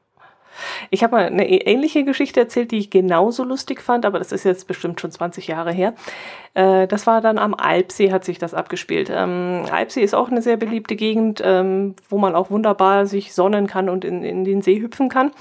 Ich 0.89 1.03
habe 1.03 1.15
mal 1.15 1.25
eine 1.25 1.49
ähnliche 1.49 2.03
Geschichte 2.03 2.39
erzählt, 2.39 2.71
die 2.71 2.77
ich 2.77 2.89
genauso 2.89 3.43
lustig 3.43 3.81
fand, 3.81 4.05
aber 4.05 4.19
das 4.19 4.31
ist 4.31 4.43
jetzt 4.43 4.67
bestimmt 4.67 4.99
schon 5.01 5.11
20 5.11 5.47
Jahre 5.47 5.71
her. 5.71 5.93
Äh, 6.53 6.87
das 6.87 7.07
war 7.07 7.21
dann 7.21 7.37
am 7.37 7.53
Alpsee, 7.53 8.11
hat 8.11 8.25
sich 8.25 8.39
das 8.39 8.53
abgespielt. 8.53 9.11
Ähm, 9.13 9.65
Alpsee 9.71 10.01
ist 10.01 10.13
auch 10.13 10.29
eine 10.29 10.41
sehr 10.41 10.57
beliebte 10.57 10.95
Gegend, 10.95 11.41
ähm, 11.43 11.95
wo 12.09 12.17
man 12.17 12.35
auch 12.35 12.49
wunderbar 12.49 13.05
sich 13.05 13.33
sonnen 13.33 13.67
kann 13.67 13.89
und 13.89 14.05
in, 14.05 14.23
in 14.23 14.43
den 14.43 14.61
See 14.61 14.79
hüpfen 14.79 15.09
kann. 15.09 15.31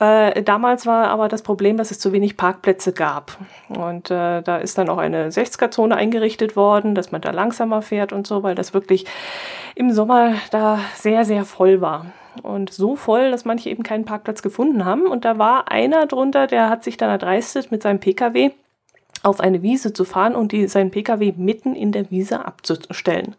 Äh, 0.00 0.42
damals 0.42 0.86
war 0.86 1.08
aber 1.08 1.28
das 1.28 1.42
Problem, 1.42 1.76
dass 1.76 1.90
es 1.90 1.98
zu 1.98 2.12
wenig 2.12 2.38
Parkplätze 2.38 2.94
gab. 2.94 3.36
Und 3.68 4.10
äh, 4.10 4.40
da 4.40 4.56
ist 4.56 4.78
dann 4.78 4.88
auch 4.88 4.96
eine 4.96 5.28
60er-Zone 5.28 5.94
eingerichtet 5.94 6.56
worden, 6.56 6.94
dass 6.94 7.12
man 7.12 7.20
da 7.20 7.30
langsamer 7.32 7.82
fährt 7.82 8.14
und 8.14 8.26
so, 8.26 8.42
weil 8.42 8.54
das 8.54 8.72
wirklich 8.72 9.04
im 9.74 9.92
Sommer 9.92 10.32
da 10.50 10.80
sehr, 10.94 11.26
sehr 11.26 11.44
voll 11.44 11.82
war. 11.82 12.06
Und 12.42 12.72
so 12.72 12.96
voll, 12.96 13.30
dass 13.30 13.44
manche 13.44 13.70
eben 13.70 13.82
keinen 13.82 14.04
Parkplatz 14.04 14.42
gefunden 14.42 14.84
haben. 14.84 15.06
Und 15.06 15.24
da 15.24 15.38
war 15.38 15.70
einer 15.70 16.06
drunter, 16.06 16.46
der 16.46 16.68
hat 16.68 16.84
sich 16.84 16.96
dann 16.96 17.10
erdreistet, 17.10 17.70
mit 17.70 17.82
seinem 17.82 18.00
Pkw 18.00 18.50
auf 19.22 19.40
eine 19.40 19.62
Wiese 19.62 19.92
zu 19.92 20.04
fahren 20.04 20.34
und 20.34 20.52
die, 20.52 20.66
seinen 20.66 20.90
Pkw 20.90 21.34
mitten 21.36 21.74
in 21.74 21.92
der 21.92 22.10
Wiese 22.10 22.44
abzustellen. 22.44 23.36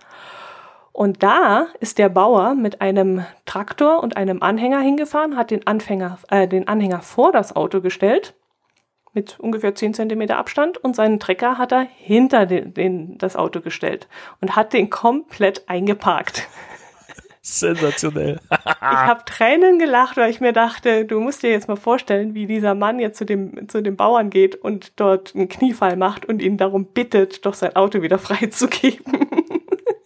Und 0.94 1.24
da 1.24 1.68
ist 1.80 1.98
der 1.98 2.10
Bauer 2.10 2.54
mit 2.54 2.82
einem 2.82 3.26
Traktor 3.46 4.04
und 4.04 4.18
einem 4.18 4.44
Anhänger 4.44 4.82
hingefahren, 4.82 5.38
hat 5.38 5.52
den, 5.52 5.66
Anfänger, 5.66 6.18
äh, 6.30 6.48
den 6.48 6.68
Anhänger 6.68 7.02
vor 7.02 7.32
das 7.32 7.56
Auto 7.56 7.82
gestellt, 7.82 8.34
mit 9.14 9.40
ungefähr 9.40 9.74
10 9.74 9.94
Zentimeter 9.94 10.38
Abstand, 10.38 10.78
und 10.78 10.96
seinen 10.96 11.20
Trecker 11.20 11.58
hat 11.58 11.72
er 11.72 11.88
hinter 11.98 12.46
den, 12.46 12.74
den, 12.74 13.18
das 13.18 13.36
Auto 13.36 13.62
gestellt 13.62 14.08
und 14.42 14.56
hat 14.56 14.74
den 14.74 14.90
komplett 14.90 15.68
eingeparkt. 15.68 16.48
Sensationell. 17.43 18.39
ich 18.51 18.82
habe 18.82 19.25
Tränen 19.25 19.80
gelacht, 19.80 20.17
weil 20.17 20.30
ich 20.30 20.41
mir 20.41 20.54
dachte, 20.54 21.06
du 21.06 21.19
musst 21.19 21.41
dir 21.41 21.49
jetzt 21.49 21.67
mal 21.67 21.75
vorstellen, 21.75 22.36
wie 22.36 22.45
dieser 22.45 22.75
Mann 22.75 22.99
jetzt 22.99 23.17
zu 23.17 23.25
dem, 23.25 23.67
zu 23.67 23.82
dem 23.82 23.95
Bauern 23.95 24.30
geht 24.30 24.56
und 24.56 24.99
dort 24.99 25.36
einen 25.36 25.49
Kniefall 25.49 25.95
macht 25.95 26.25
und 26.25 26.41
ihn 26.41 26.58
darum 26.58 26.86
bittet, 26.86 27.45
doch 27.45 27.56
sein 27.56 27.75
Auto 27.75 28.04
wieder 28.04 28.19
freizugeben. 28.19 29.27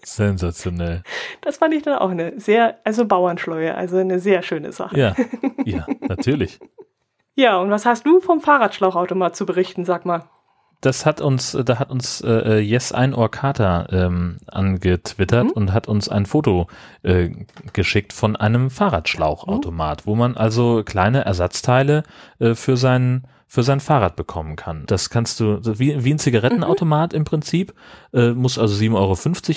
Sensationell. 0.01 1.03
Das 1.41 1.57
fand 1.57 1.73
ich 1.73 1.83
dann 1.83 1.97
auch 1.97 2.11
eine 2.11 2.39
sehr, 2.39 2.79
also 2.85 3.05
Bauernschleue, 3.05 3.75
also 3.75 3.97
eine 3.97 4.19
sehr 4.19 4.41
schöne 4.41 4.71
Sache. 4.71 4.97
Ja, 4.97 5.15
ja, 5.65 5.85
natürlich. 6.01 6.59
ja, 7.35 7.57
und 7.57 7.69
was 7.69 7.85
hast 7.85 8.05
du 8.05 8.21
vom 8.21 8.39
Fahrradschlauchautomat 8.39 9.35
zu 9.35 9.45
berichten, 9.45 9.83
sag 9.83 10.05
mal? 10.05 10.29
Das 10.85 11.05
hat 11.05 11.19
uns, 11.19 11.57
da 11.65 11.79
hat 11.79 11.89
uns 11.89 12.21
äh, 12.21 12.59
Yes 12.59 12.91
Einohr 12.91 13.31
Kater 13.31 13.87
ähm, 13.91 14.37
angetwittert 14.47 15.45
mhm. 15.45 15.51
und 15.51 15.73
hat 15.73 15.87
uns 15.87 16.09
ein 16.09 16.25
Foto 16.25 16.67
äh, 17.01 17.29
geschickt 17.73 18.13
von 18.13 18.35
einem 18.35 18.69
Fahrradschlauchautomat, 18.69 20.05
mhm. 20.05 20.09
wo 20.09 20.15
man 20.15 20.37
also 20.37 20.83
kleine 20.83 21.25
Ersatzteile 21.25 22.03
äh, 22.39 22.53
für 22.53 22.77
seinen 22.77 23.27
für 23.47 23.63
sein 23.63 23.79
Fahrrad 23.79 24.15
bekommen 24.15 24.55
kann. 24.55 24.83
Das 24.87 25.09
kannst 25.09 25.39
du, 25.39 25.59
wie, 25.63 26.03
wie 26.03 26.13
ein 26.13 26.19
Zigarettenautomat 26.19 27.13
mhm. 27.13 27.17
im 27.17 27.23
Prinzip, 27.25 27.73
äh, 28.11 28.31
muss 28.31 28.59
also 28.59 28.75
7,50 28.75 28.95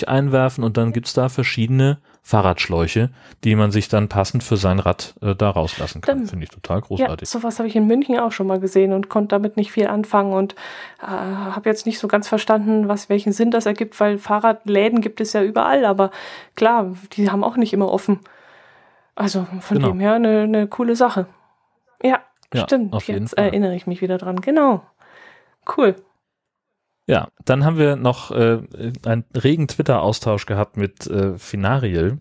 Euro 0.06 0.10
einwerfen 0.12 0.62
und 0.62 0.76
dann 0.76 0.92
gibt's 0.92 1.14
da 1.14 1.28
verschiedene 1.28 1.98
Fahrradschläuche, 2.22 3.11
die 3.44 3.54
man 3.54 3.70
sich 3.70 3.88
dann 3.88 4.09
passend 4.09 4.42
für 4.42 4.57
sein 4.57 4.78
Rad 4.78 5.14
äh, 5.22 5.35
da 5.35 5.50
rauslassen 5.50 6.00
kann. 6.00 6.26
Finde 6.26 6.44
ich 6.44 6.50
total 6.50 6.81
großartig. 6.81 7.28
Ja, 7.28 7.40
sowas 7.40 7.59
habe 7.59 7.68
ich 7.68 7.76
in 7.76 7.87
München 7.87 8.18
auch 8.18 8.33
schon 8.33 8.46
mal 8.46 8.61
gesehen 8.61 8.92
und 8.92 9.09
konnte 9.09 9.28
damit 9.28 9.57
nicht 9.57 9.72
viel 9.72 9.87
anfangen 9.87 10.33
und 10.33 10.54
äh, 11.02 11.07
habe 11.07 11.68
jetzt 11.68 11.87
nicht 11.87 11.98
so 11.98 12.09
ganz 12.09 12.28
verstanden, 12.28 12.88
was 12.88 13.09
welchen 13.09 13.33
Sinn 13.33 13.50
das 13.50 13.66
ergibt, 13.66 13.98
weil 14.00 14.18
Fahrradläden 14.18 15.00
gibt 15.00 15.20
es 15.20 15.33
ja 15.33 15.42
überall, 15.42 15.85
aber 15.85 16.11
klar, 16.54 16.94
die 17.12 17.31
haben 17.31 17.44
auch 17.44 17.57
nicht 17.57 17.72
immer 17.72 17.90
offen. 17.90 18.20
Also 19.14 19.46
von 19.61 19.78
genau. 19.78 19.88
dem 19.88 20.00
her 20.00 20.14
eine, 20.14 20.42
eine 20.42 20.66
coole 20.68 20.96
Sache. 20.96 21.26
Ja, 22.02 22.20
ja, 22.54 22.64
Stimmt, 22.64 22.94
jetzt 23.07 23.37
erinnere 23.37 23.74
ich 23.74 23.87
mich 23.87 24.00
wieder 24.00 24.16
dran. 24.16 24.40
Genau. 24.40 24.83
Cool. 25.76 25.96
Ja, 27.09 27.29
dann 27.47 27.64
haben 27.64 27.79
wir 27.79 27.97
noch 27.97 28.31
äh, 28.31 28.61
einen 29.07 29.25
regen 29.35 29.66
Twitter-Austausch 29.66 30.44
gehabt 30.44 30.77
mit 30.77 31.07
äh, 31.07 31.38
Finariel, 31.38 32.18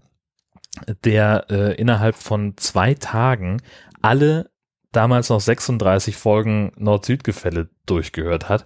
der 1.03 1.47
äh, 1.49 1.75
innerhalb 1.75 2.15
von 2.15 2.55
zwei 2.55 2.93
Tagen 2.93 3.61
alle 4.01 4.49
damals 4.93 5.29
noch 5.29 5.41
36 5.41 6.15
Folgen 6.15 6.71
Nord-Süd-Gefälle 6.77 7.67
durchgehört 7.85 8.47
hat. 8.47 8.65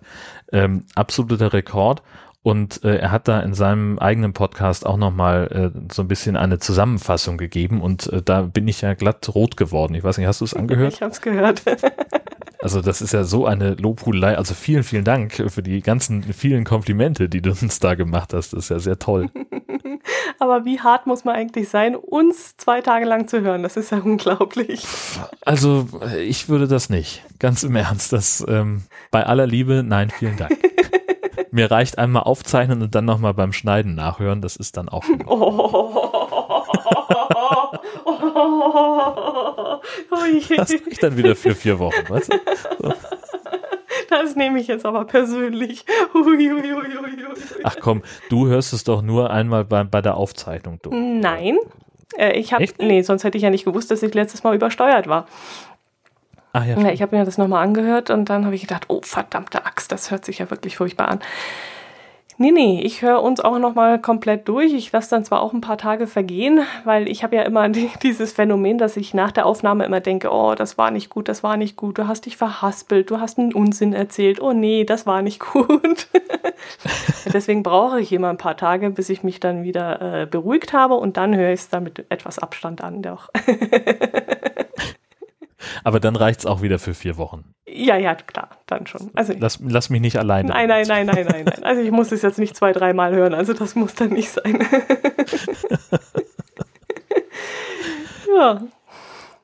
Ähm, 0.52 0.86
absoluter 0.94 1.54
Rekord. 1.54 2.04
Und 2.44 2.84
äh, 2.84 2.98
er 2.98 3.12
hat 3.12 3.28
da 3.28 3.40
in 3.40 3.56
seinem 3.56 3.98
eigenen 3.98 4.34
Podcast 4.34 4.86
auch 4.86 4.98
nochmal 4.98 5.74
äh, 5.76 5.80
so 5.92 6.04
ein 6.04 6.08
bisschen 6.08 6.36
eine 6.36 6.60
Zusammenfassung 6.60 7.38
gegeben 7.38 7.82
und 7.82 8.08
äh, 8.08 8.22
da 8.22 8.42
bin 8.42 8.68
ich 8.68 8.82
ja 8.82 8.96
glatt 8.96 9.30
rot 9.36 9.58
geworden. 9.58 9.94
Ich 9.94 10.04
weiß 10.04 10.18
nicht, 10.18 10.26
hast 10.26 10.42
du 10.42 10.46
es 10.46 10.56
angehört? 10.56 10.94
Ich 10.94 11.02
habe 11.02 11.12
es 11.12 11.22
gehört. 11.22 11.64
also 12.62 12.82
das 12.82 13.02
ist 13.02 13.14
ja 13.14 13.24
so 13.24 13.48
eine 13.48 13.74
Lobhudelei. 13.74 14.38
Also 14.38 14.54
vielen, 14.54 14.84
vielen 14.84 15.04
Dank 15.04 15.44
für 15.48 15.64
die 15.64 15.82
ganzen 15.82 16.22
vielen 16.22 16.64
Komplimente, 16.64 17.28
die 17.28 17.42
du 17.42 17.50
uns 17.50 17.80
da 17.80 17.96
gemacht 17.96 18.34
hast. 18.34 18.54
Das 18.54 18.66
ist 18.66 18.70
ja 18.70 18.80
sehr 18.80 19.00
toll. 19.00 19.30
Aber 20.40 20.66
wie 20.66 20.80
hart 20.80 21.08
muss 21.08 21.26
man 21.26 21.36
eigentlich 21.36 21.70
sein, 21.70 21.96
uns 21.96 22.58
zwei 22.58 22.82
Tage 22.82 23.06
lang 23.06 23.28
zu 23.28 23.42
hören? 23.42 23.64
Das 23.64 23.78
ist 23.78 23.92
ja 23.92 24.00
unglaublich. 24.00 24.86
Also 25.42 25.88
ich 26.20 26.50
würde 26.50 26.68
das 26.68 26.90
nicht. 26.90 27.24
Ganz 27.40 27.64
im 27.64 27.76
Ernst. 27.76 28.14
Das 28.14 28.46
ähm, 28.48 28.84
bei 29.10 29.26
aller 29.26 29.48
Liebe, 29.48 29.84
nein, 29.84 30.12
vielen 30.12 30.38
Dank. 30.38 30.58
Mir 31.52 31.70
reicht 31.70 31.98
einmal 31.98 32.24
aufzeichnen 32.24 32.82
und 32.82 32.96
dann 32.96 33.06
nochmal 33.06 33.34
beim 33.34 33.54
Schneiden 33.54 33.96
nachhören. 33.96 34.42
Das 34.42 34.56
ist 34.56 34.78
dann 34.78 34.88
auch. 34.88 35.04
das 40.58 40.72
ich 40.72 41.00
dann 41.00 41.18
wieder 41.18 41.36
für 41.36 41.56
vier 41.56 41.80
Wochen, 41.80 42.10
weißt 42.10 42.34
du? 42.34 42.38
So. 42.82 42.94
Das 44.10 44.36
nehme 44.36 44.60
ich 44.60 44.68
jetzt 44.68 44.86
aber 44.86 45.06
persönlich. 45.06 45.86
Ach 47.64 47.78
komm, 47.80 48.04
du 48.30 48.48
hörst 48.48 48.74
es 48.74 48.84
doch 48.84 49.02
nur 49.02 49.30
einmal 49.30 49.64
bei, 49.64 49.84
bei 49.84 50.02
der 50.02 50.18
Aufzeichnung 50.18 50.80
durch. 50.82 50.96
Nein. 50.96 51.58
Äh, 52.18 52.38
ich 52.38 52.54
habe, 52.54 52.66
nee, 52.80 53.02
sonst 53.04 53.24
hätte 53.24 53.38
ich 53.38 53.44
ja 53.44 53.50
nicht 53.50 53.66
gewusst, 53.66 53.90
dass 53.90 54.04
ich 54.04 54.14
letztes 54.14 54.44
Mal 54.44 54.54
übersteuert 54.56 55.08
war. 55.08 55.28
Ach 56.54 56.66
ja. 56.66 56.78
ja 56.78 56.92
ich 56.92 57.02
habe 57.02 57.16
mir 57.16 57.24
das 57.24 57.38
nochmal 57.38 57.64
angehört 57.64 58.10
und 58.10 58.30
dann 58.30 58.46
habe 58.46 58.56
ich 58.56 58.62
gedacht, 58.62 58.86
oh 58.90 59.02
verdammte 59.02 59.66
Axt, 59.66 59.92
das 59.92 60.12
hört 60.12 60.26
sich 60.26 60.40
ja 60.40 60.50
wirklich 60.50 60.78
furchtbar 60.78 61.08
an. 61.08 61.20
Nee, 62.42 62.50
nee, 62.50 62.82
ich 62.82 63.04
höre 63.04 63.22
uns 63.22 63.40
auch 63.40 63.60
nochmal 63.60 64.02
komplett 64.02 64.48
durch. 64.48 64.74
Ich 64.74 64.92
lasse 64.92 65.12
dann 65.12 65.24
zwar 65.24 65.44
auch 65.44 65.54
ein 65.54 65.62
paar 65.62 65.78
Tage 65.78 66.08
vergehen, 66.08 66.62
weil 66.86 67.08
ich 67.08 67.22
habe 67.22 67.36
ja 67.36 67.44
immer 67.44 67.70
dieses 68.04 68.34
Phänomen, 68.34 68.80
dass 68.80 68.98
ich 68.98 69.14
nach 69.14 69.32
der 69.32 69.46
Aufnahme 69.46 69.86
immer 69.86 70.00
denke, 70.00 70.32
oh, 70.32 70.56
das 70.56 70.76
war 70.76 70.90
nicht 70.90 71.12
gut, 71.12 71.30
das 71.30 71.44
war 71.44 71.56
nicht 71.56 71.76
gut, 71.76 72.00
du 72.00 72.08
hast 72.08 72.26
dich 72.26 72.38
verhaspelt, 72.38 73.12
du 73.12 73.20
hast 73.20 73.38
einen 73.38 73.54
Unsinn 73.54 73.94
erzählt, 73.94 74.42
oh 74.42 74.54
nee, 74.54 74.86
das 74.86 75.06
war 75.06 75.22
nicht 75.22 75.40
gut. 75.54 76.08
Deswegen 77.32 77.62
brauche 77.62 78.02
ich 78.02 78.12
immer 78.12 78.32
ein 78.32 78.40
paar 78.40 78.58
Tage, 78.58 78.90
bis 78.90 79.10
ich 79.10 79.22
mich 79.22 79.40
dann 79.40 79.62
wieder 79.62 80.22
äh, 80.22 80.26
beruhigt 80.26 80.74
habe 80.74 80.96
und 80.96 81.18
dann 81.18 81.36
höre 81.36 81.54
ich 81.54 81.60
es 81.60 81.70
dann 81.70 81.84
mit 81.84 82.08
etwas 82.10 82.40
Abstand 82.40 82.84
an. 82.84 83.04
Doch. 83.04 83.30
Aber 85.84 86.00
dann 86.00 86.16
reicht's 86.16 86.46
auch 86.46 86.62
wieder 86.62 86.80
für 86.80 86.94
vier 86.94 87.18
Wochen. 87.18 87.54
Ja, 87.68 87.98
ja, 87.98 88.16
klar, 88.16 88.50
dann 88.68 88.86
schon. 88.88 89.12
Also 89.14 89.34
lass, 89.38 89.60
lass 89.66 89.90
mich 89.90 90.02
nicht 90.02 90.18
alleine. 90.18 90.50
Nein, 90.50 90.68
nein, 90.68 90.88
nein, 90.88 91.06
nein, 91.06 91.26
nein, 91.26 91.46
nein. 91.46 91.64
Also 91.64 91.82
ich 91.82 91.92
muss 91.92 92.12
es 92.12 92.22
jetzt 92.22 92.40
nicht 92.40 92.56
zwei, 92.56 92.74
dreimal 92.74 93.14
hören. 93.14 93.34
Also 93.34 93.54
das 93.54 93.76
muss 93.76 93.96
dann 93.96 94.10
nicht 94.10 94.30
sein. 94.30 94.60
ja. 98.36 98.62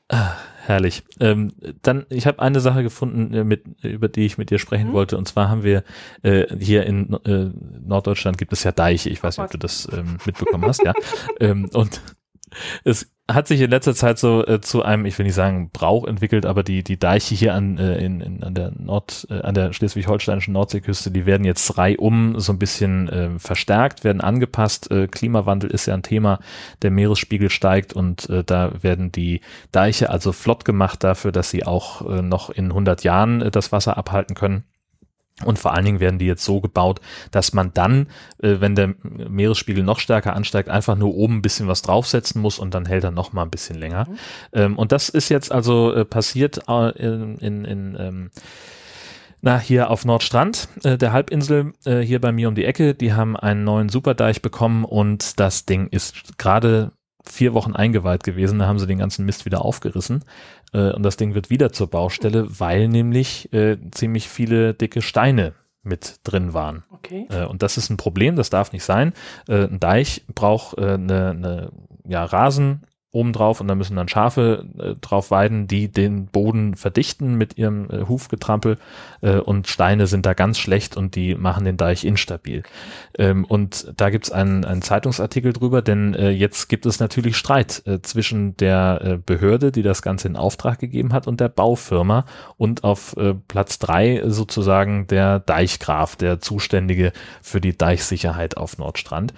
Ah, 0.09 0.35
herrlich. 0.65 1.03
Ähm, 1.19 1.53
dann, 1.81 2.05
ich 2.09 2.27
habe 2.27 2.41
eine 2.41 2.59
Sache 2.59 2.83
gefunden, 2.83 3.33
äh, 3.33 3.43
mit, 3.43 3.63
über 3.83 4.07
die 4.07 4.25
ich 4.25 4.37
mit 4.37 4.49
dir 4.49 4.59
sprechen 4.59 4.89
mhm. 4.89 4.93
wollte. 4.93 5.17
Und 5.17 5.27
zwar 5.27 5.49
haben 5.49 5.63
wir 5.63 5.83
äh, 6.23 6.45
hier 6.59 6.85
in 6.85 7.13
äh, 7.25 7.49
Norddeutschland 7.85 8.37
gibt 8.37 8.53
es 8.53 8.63
ja 8.63 8.71
Deiche. 8.71 9.09
Ich 9.09 9.23
weiß 9.23 9.37
nicht, 9.37 9.45
ob 9.45 9.51
du 9.51 9.57
das 9.57 9.87
ähm, 9.91 10.17
mitbekommen 10.25 10.65
hast, 10.65 10.83
ja. 10.83 10.93
ähm, 11.39 11.69
und 11.73 12.01
es 12.83 13.11
hat 13.29 13.47
sich 13.47 13.59
in 13.59 13.69
letzter 13.69 13.93
Zeit 13.93 14.19
so 14.19 14.45
äh, 14.45 14.61
zu 14.61 14.83
einem, 14.83 15.05
ich 15.05 15.17
will 15.17 15.25
nicht 15.25 15.35
sagen 15.35 15.69
Brauch 15.73 16.05
entwickelt, 16.05 16.45
aber 16.45 16.63
die 16.63 16.83
die 16.83 16.97
Deiche 16.97 17.35
hier 17.35 17.53
an 17.53 17.77
äh, 17.77 17.97
in, 17.97 18.21
in, 18.21 18.43
an 18.43 18.53
der 18.53 18.71
Nord 18.71 19.27
äh, 19.29 19.41
an 19.41 19.53
der 19.53 19.73
schleswig-holsteinischen 19.73 20.53
Nordseeküste, 20.53 21.11
die 21.11 21.25
werden 21.25 21.43
jetzt 21.43 21.77
reihum 21.77 22.39
so 22.39 22.53
ein 22.53 22.59
bisschen 22.59 23.09
äh, 23.09 23.37
verstärkt, 23.37 24.05
werden 24.05 24.21
angepasst. 24.21 24.89
Äh, 24.91 25.07
Klimawandel 25.07 25.69
ist 25.69 25.87
ja 25.87 25.93
ein 25.93 26.03
Thema, 26.03 26.39
der 26.81 26.91
Meeresspiegel 26.91 27.49
steigt 27.49 27.91
und 27.91 28.29
äh, 28.29 28.45
da 28.45 28.71
werden 28.81 29.11
die 29.11 29.41
Deiche 29.73 30.09
also 30.09 30.31
flott 30.31 30.63
gemacht 30.63 31.03
dafür, 31.03 31.33
dass 31.33 31.49
sie 31.49 31.65
auch 31.65 32.07
äh, 32.09 32.21
noch 32.21 32.49
in 32.49 32.67
100 32.67 33.03
Jahren 33.03 33.41
äh, 33.41 33.51
das 33.51 33.73
Wasser 33.73 33.97
abhalten 33.97 34.35
können. 34.35 34.63
Und 35.45 35.59
vor 35.59 35.73
allen 35.73 35.85
Dingen 35.85 35.99
werden 35.99 36.17
die 36.17 36.25
jetzt 36.25 36.43
so 36.43 36.61
gebaut, 36.61 36.99
dass 37.29 37.53
man 37.53 37.71
dann, 37.73 38.07
äh, 38.41 38.55
wenn 38.59 38.75
der 38.75 38.95
Meeresspiegel 39.03 39.83
noch 39.83 39.99
stärker 39.99 40.35
ansteigt, 40.35 40.69
einfach 40.69 40.95
nur 40.95 41.13
oben 41.13 41.37
ein 41.37 41.41
bisschen 41.41 41.67
was 41.67 41.83
draufsetzen 41.83 42.41
muss 42.41 42.57
und 42.57 42.73
dann 42.73 42.85
hält 42.85 43.03
er 43.03 43.11
noch 43.11 43.33
mal 43.33 43.43
ein 43.43 43.51
bisschen 43.51 43.77
länger. 43.77 44.07
Mhm. 44.09 44.17
Ähm, 44.53 44.77
und 44.77 44.91
das 44.91 45.09
ist 45.09 45.29
jetzt 45.29 45.51
also 45.51 45.93
äh, 45.93 46.05
passiert 46.05 46.61
äh, 46.67 46.89
in, 46.89 47.37
in, 47.37 47.65
in 47.65 47.97
ähm, 47.99 48.29
na, 49.41 49.59
hier 49.59 49.91
auf 49.91 50.05
Nordstrand 50.05 50.67
äh, 50.83 50.97
der 50.97 51.13
Halbinsel, 51.13 51.73
äh, 51.85 51.99
hier 51.99 52.19
bei 52.19 52.31
mir 52.31 52.47
um 52.47 52.55
die 52.55 52.65
Ecke, 52.65 52.95
die 52.95 53.13
haben 53.13 53.37
einen 53.37 53.63
neuen 53.63 53.89
Superdeich 53.89 54.41
bekommen 54.41 54.83
und 54.83 55.39
das 55.39 55.65
Ding 55.65 55.87
ist 55.87 56.39
gerade 56.39 56.93
vier 57.23 57.53
Wochen 57.53 57.75
eingeweiht 57.75 58.23
gewesen, 58.23 58.59
da 58.59 58.65
haben 58.65 58.79
sie 58.79 58.87
den 58.87 58.97
ganzen 58.97 59.25
Mist 59.25 59.45
wieder 59.45 59.63
aufgerissen 59.63 60.23
äh, 60.73 60.91
und 60.91 61.03
das 61.03 61.17
Ding 61.17 61.33
wird 61.33 61.49
wieder 61.49 61.71
zur 61.71 61.87
Baustelle, 61.87 62.47
weil 62.59 62.87
nämlich 62.87 63.51
äh, 63.53 63.77
ziemlich 63.91 64.29
viele 64.29 64.73
dicke 64.73 65.01
Steine 65.01 65.53
mit 65.83 66.19
drin 66.23 66.53
waren. 66.53 66.83
Okay. 66.91 67.27
Äh, 67.29 67.45
und 67.45 67.63
das 67.63 67.77
ist 67.77 67.89
ein 67.89 67.97
Problem, 67.97 68.35
das 68.35 68.49
darf 68.49 68.71
nicht 68.73 68.83
sein. 68.83 69.13
Äh, 69.47 69.65
ein 69.65 69.79
Deich 69.79 70.23
braucht 70.33 70.77
äh, 70.77 70.93
eine, 70.93 71.29
eine 71.29 71.71
ja, 72.05 72.23
Rasen 72.23 72.83
oben 73.11 73.31
drauf 73.31 73.61
und 73.61 73.67
da 73.67 73.75
müssen 73.75 73.95
dann 73.95 74.09
Schafe 74.09 74.65
äh, 74.77 74.95
drauf 74.99 75.31
weiden, 75.31 75.67
die 75.67 75.89
den 75.89 76.27
Boden 76.27 76.75
verdichten 76.75 77.35
mit 77.35 77.57
ihrem 77.57 77.89
äh, 77.89 78.07
Hufgetrampel 78.07 78.77
äh, 79.21 79.37
und 79.37 79.67
Steine 79.67 80.07
sind 80.07 80.25
da 80.25 80.33
ganz 80.33 80.57
schlecht 80.59 80.97
und 80.97 81.15
die 81.15 81.33
machen 81.33 81.63
den 81.63 81.77
Deich 81.77 82.03
instabil. 82.03 82.63
Ähm, 83.17 83.45
und 83.45 83.93
da 83.95 84.09
gibt's 84.09 84.29
einen, 84.29 84.65
einen 84.65 84.81
Zeitungsartikel 84.81 85.53
drüber, 85.53 85.81
denn 85.81 86.15
äh, 86.15 86.31
jetzt 86.31 86.67
gibt 86.67 86.85
es 86.85 86.99
natürlich 86.99 87.37
Streit 87.37 87.81
äh, 87.85 88.01
zwischen 88.01 88.57
der 88.57 88.99
äh, 89.01 89.17
Behörde, 89.17 89.71
die 89.71 89.83
das 89.83 90.01
Ganze 90.01 90.27
in 90.27 90.35
Auftrag 90.35 90.79
gegeben 90.79 91.13
hat 91.13 91.27
und 91.27 91.39
der 91.39 91.49
Baufirma 91.49 92.25
und 92.57 92.83
auf 92.83 93.15
äh, 93.15 93.33
Platz 93.47 93.79
drei 93.79 94.21
sozusagen 94.25 95.07
der 95.07 95.39
Deichgraf, 95.39 96.17
der 96.17 96.41
Zuständige 96.41 97.13
für 97.41 97.61
die 97.61 97.77
Deichsicherheit 97.77 98.57
auf 98.57 98.77
Nordstrand. 98.77 99.33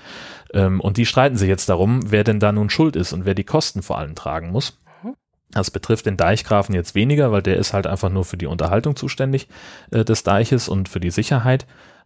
Ähm, 0.53 0.79
und 0.79 0.97
die 0.97 1.05
streiten 1.05 1.37
sich 1.37 1.49
jetzt 1.49 1.69
darum, 1.69 2.11
wer 2.11 2.23
denn 2.23 2.39
da 2.39 2.51
nun 2.51 2.69
schuld 2.69 2.95
ist 2.95 3.13
und 3.13 3.25
wer 3.25 3.35
die 3.35 3.43
Kosten 3.43 3.81
vor 3.81 3.97
allem 3.97 4.15
tragen 4.15 4.51
muss. 4.51 4.79
Mhm. 5.03 5.15
Das 5.51 5.71
betrifft 5.71 6.05
den 6.05 6.17
Deichgrafen 6.17 6.75
jetzt 6.75 6.95
weniger, 6.95 7.31
weil 7.31 7.41
der 7.41 7.57
ist 7.57 7.73
halt 7.73 7.87
einfach 7.87 8.09
nur 8.09 8.25
für 8.25 8.37
die 8.37 8.47
Unterhaltung 8.47 8.95
zuständig 8.95 9.47
äh, 9.91 10.03
des 10.03 10.23
Deiches 10.23 10.69
und 10.69 10.89
für 10.89 10.99
die 10.99 11.11
Sicherheit. 11.11 11.65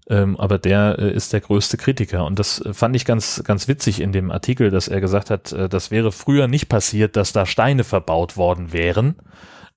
Ähm, 0.10 0.38
aber 0.38 0.58
der 0.58 0.98
äh, 1.00 1.14
ist 1.14 1.32
der 1.32 1.42
größte 1.42 1.78
Kritiker. 1.78 2.26
Und 2.26 2.38
das 2.40 2.62
fand 2.74 2.96
ich 2.96 3.06
ganz, 3.06 3.42
ganz 3.46 3.68
witzig 3.68 4.02
in 4.02 4.12
dem 4.12 4.32
Artikel, 4.32 4.70
dass 4.70 4.90
er 4.90 5.00
gesagt 5.00 5.30
hat, 5.30 5.54
äh, 5.54 5.70
das 5.70 5.92
wäre 5.92 6.12
früher 6.12 6.48
nicht 6.48 6.68
passiert, 6.68 7.16
dass 7.16 7.32
da 7.32 7.46
Steine 7.46 7.84
verbaut 7.84 8.36
worden 8.36 8.74
wären. 8.74 9.16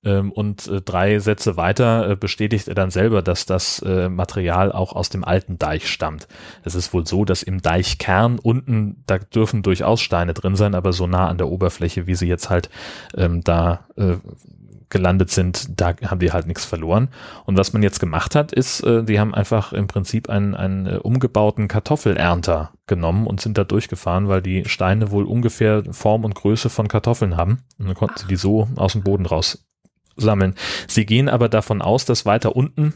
Ähm, 0.05 0.33
und 0.33 0.69
äh, 0.69 0.81
drei 0.81 1.19
Sätze 1.19 1.57
weiter 1.57 2.11
äh, 2.11 2.17
bestätigt 2.17 2.69
er 2.69 2.75
dann 2.75 2.91
selber, 2.91 3.23
dass 3.23 3.47
das 3.47 3.81
äh, 3.81 4.09
Material 4.09 4.73
auch 4.73 4.95
aus 4.95 5.09
dem 5.09 5.25
alten 5.25 5.59
Deich 5.59 5.89
stammt. 5.89 6.29
Es 6.63 6.75
ist 6.75 6.93
wohl 6.93 7.07
so, 7.07 7.25
dass 7.25 7.43
im 7.43 7.63
Deichkern 7.63 8.39
unten, 8.39 9.03
da 9.07 9.19
dürfen 9.19 9.63
durchaus 9.63 10.01
Steine 10.01 10.35
drin 10.35 10.57
sein, 10.57 10.75
aber 10.75 10.93
so 10.93 11.07
nah 11.07 11.29
an 11.29 11.39
der 11.39 11.49
Oberfläche, 11.49 12.07
wie 12.07 12.15
sie 12.15 12.29
jetzt 12.29 12.51
halt 12.51 12.71
ähm, 13.17 13.43
da 13.43 13.87
äh, 13.97 14.17
gelandet 14.89 15.31
sind, 15.31 15.81
da 15.81 15.95
haben 16.05 16.21
die 16.21 16.33
halt 16.33 16.47
nichts 16.47 16.65
verloren. 16.65 17.09
Und 17.45 17.59
was 17.59 17.73
man 17.73 17.83
jetzt 17.83 17.99
gemacht 17.99 18.35
hat, 18.35 18.53
ist, 18.53 18.81
äh, 18.83 19.03
die 19.03 19.19
haben 19.19 19.35
einfach 19.35 19.73
im 19.73 19.89
Prinzip 19.89 20.31
einen, 20.31 20.55
einen 20.55 20.87
äh, 20.87 20.97
umgebauten 20.97 21.69
Kartoffelernter 21.69 22.73
genommen 22.87 23.27
und 23.27 23.41
sind 23.41 23.59
da 23.59 23.65
durchgefahren, 23.65 24.29
weil 24.29 24.43
die 24.43 24.65
Steine 24.67 25.11
wohl 25.11 25.25
ungefähr 25.25 25.83
Form 25.91 26.25
und 26.25 26.35
Größe 26.35 26.71
von 26.71 26.87
Kartoffeln 26.87 27.37
haben. 27.37 27.63
Und 27.79 27.87
dann 27.87 27.97
konnten 27.97 28.19
sie 28.19 28.27
die 28.29 28.37
so 28.37 28.69
aus 28.77 28.93
dem 28.93 29.03
Boden 29.03 29.27
raus 29.27 29.66
sammeln. 30.17 30.55
Sie 30.89 31.07
gehen 31.07 31.29
aber 31.29 31.49
davon 31.49 31.83
aus, 31.83 32.05
dass 32.05 32.27
weiter 32.27 32.57
unten 32.57 32.95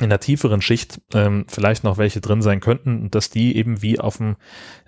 in 0.00 0.10
der 0.10 0.20
tieferen 0.20 0.60
Schicht 0.60 1.00
ähm, 1.14 1.46
vielleicht 1.48 1.84
noch 1.84 1.98
welche 1.98 2.20
drin 2.20 2.42
sein 2.42 2.60
könnten 2.60 3.00
und 3.00 3.14
dass 3.14 3.30
die 3.30 3.56
eben 3.56 3.82
wie 3.82 3.98
auf 3.98 4.18
dem 4.18 4.36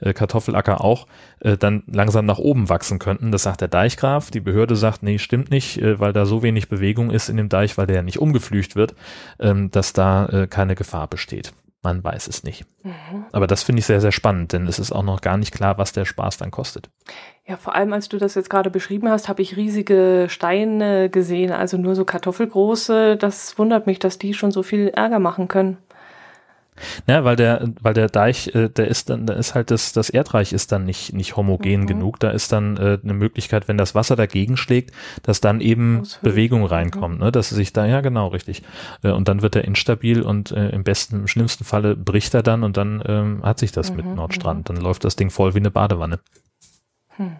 äh, 0.01 0.13
Kartoffelacker 0.13 0.85
auch 0.85 1.07
äh, 1.41 1.57
dann 1.57 1.83
langsam 1.87 2.27
nach 2.27 2.39
oben 2.39 2.69
wachsen 2.69 2.99
könnten. 2.99 3.33
Das 3.33 3.45
sagt 3.45 3.61
der 3.61 3.69
Deichgraf. 3.69 4.31
Die 4.31 4.41
Behörde 4.41 4.77
sagt, 4.77 5.03
nee, 5.03 5.19
stimmt 5.19 5.51
nicht, 5.51 5.81
äh, 5.81 5.99
weil 5.99 6.13
da 6.13 6.27
so 6.27 6.43
wenig 6.43 6.69
Bewegung 6.69 7.11
ist 7.11 7.29
in 7.29 7.37
dem 7.37 7.49
Deich, 7.49 7.79
weil 7.79 7.87
der 7.87 7.97
ja 7.97 8.03
nicht 8.03 8.19
umgeflücht 8.19 8.77
wird, 8.77 8.95
ähm, 9.41 9.71
dass 9.71 9.93
da 9.93 10.27
äh, 10.27 10.47
keine 10.47 10.75
Gefahr 10.75 11.09
besteht. 11.09 11.53
Man 11.83 12.03
weiß 12.03 12.27
es 12.27 12.43
nicht. 12.43 12.65
Mhm. 12.83 13.27
Aber 13.31 13.47
das 13.47 13.63
finde 13.63 13.81
ich 13.81 13.87
sehr, 13.87 14.01
sehr 14.01 14.11
spannend, 14.11 14.53
denn 14.53 14.67
es 14.67 14.81
ist 14.81 14.91
auch 14.91 15.05
noch 15.05 15.21
gar 15.21 15.37
nicht 15.37 15.55
klar, 15.55 15.79
was 15.79 15.93
der 15.93 16.05
Spaß 16.05 16.39
dann 16.39 16.51
kostet. 16.51 16.91
Ja, 17.47 17.57
vor 17.57 17.75
allem, 17.75 17.93
als 17.93 18.09
du 18.09 18.19
das 18.19 18.35
jetzt 18.35 18.51
gerade 18.51 18.69
beschrieben 18.69 19.09
hast, 19.09 19.29
habe 19.29 19.43
ich 19.43 19.57
riesige 19.57 20.27
Steine 20.29 21.09
gesehen, 21.09 21.53
also 21.53 21.77
nur 21.77 21.95
so 21.95 22.05
kartoffelgroße. 22.05 23.17
Das 23.17 23.59
wundert 23.59 23.87
mich, 23.87 24.01
dass 24.01 24.19
die 24.19 24.35
schon 24.35 24.51
so 24.51 24.63
viel 24.63 24.89
Ärger 24.89 25.21
machen 25.21 25.47
können. 25.47 25.79
Ja, 27.07 27.25
weil 27.25 27.37
der, 27.37 27.69
weil 27.81 27.95
der 27.95 28.09
Deich, 28.09 28.55
äh, 28.55 28.69
der 28.69 28.89
ist 28.89 29.11
dann, 29.11 29.27
da 29.27 29.35
ist 29.35 29.55
halt 29.55 29.71
das, 29.71 29.93
das 29.93 30.11
Erdreich 30.11 30.53
ist 30.53 30.73
dann 30.73 30.85
nicht, 30.85 31.13
nicht 31.13 31.37
homogen 31.37 31.83
mhm. 31.83 31.87
genug. 31.87 32.21
Da 32.21 32.31
ist 32.31 32.53
dann 32.53 32.77
äh, 32.77 32.99
eine 33.03 33.15
Möglichkeit, 33.15 33.69
wenn 33.69 33.79
das 33.79 33.95
Wasser 33.95 34.17
dagegen 34.17 34.57
schlägt, 34.57 34.93
dass 35.23 35.41
dann 35.41 35.61
eben 35.61 36.03
Bewegung 36.23 36.65
reinkommt, 36.65 37.17
mhm. 37.17 37.25
ne? 37.25 37.33
dass 37.33 37.51
sich 37.51 37.73
da, 37.73 37.87
ja 37.87 38.01
genau, 38.01 38.29
richtig. 38.29 38.63
Äh, 39.03 39.11
und 39.11 39.29
dann 39.29 39.43
wird 39.43 39.57
er 39.57 39.65
instabil 39.65 40.23
und 40.23 40.51
äh, 40.53 40.71
im 40.71 40.85
besten, 40.85 41.21
im 41.21 41.29
schlimmsten 41.29 41.65
Falle 41.65 41.97
bricht 41.97 42.35
er 42.35 42.43
dann 42.43 42.63
und 42.63 42.77
dann 42.77 43.03
ähm, 43.07 43.43
hat 43.43 43.59
sich 43.59 43.73
das 43.73 43.91
mhm. 43.91 43.97
mit 43.97 44.07
Nordstrand. 44.07 44.69
Mhm. 44.69 44.75
Dann 44.75 44.85
läuft 44.85 45.05
das 45.05 45.17
Ding 45.17 45.31
voll 45.31 45.55
wie 45.55 45.59
eine 45.59 45.71
Badewanne. 45.71 46.21
Hm. 47.17 47.37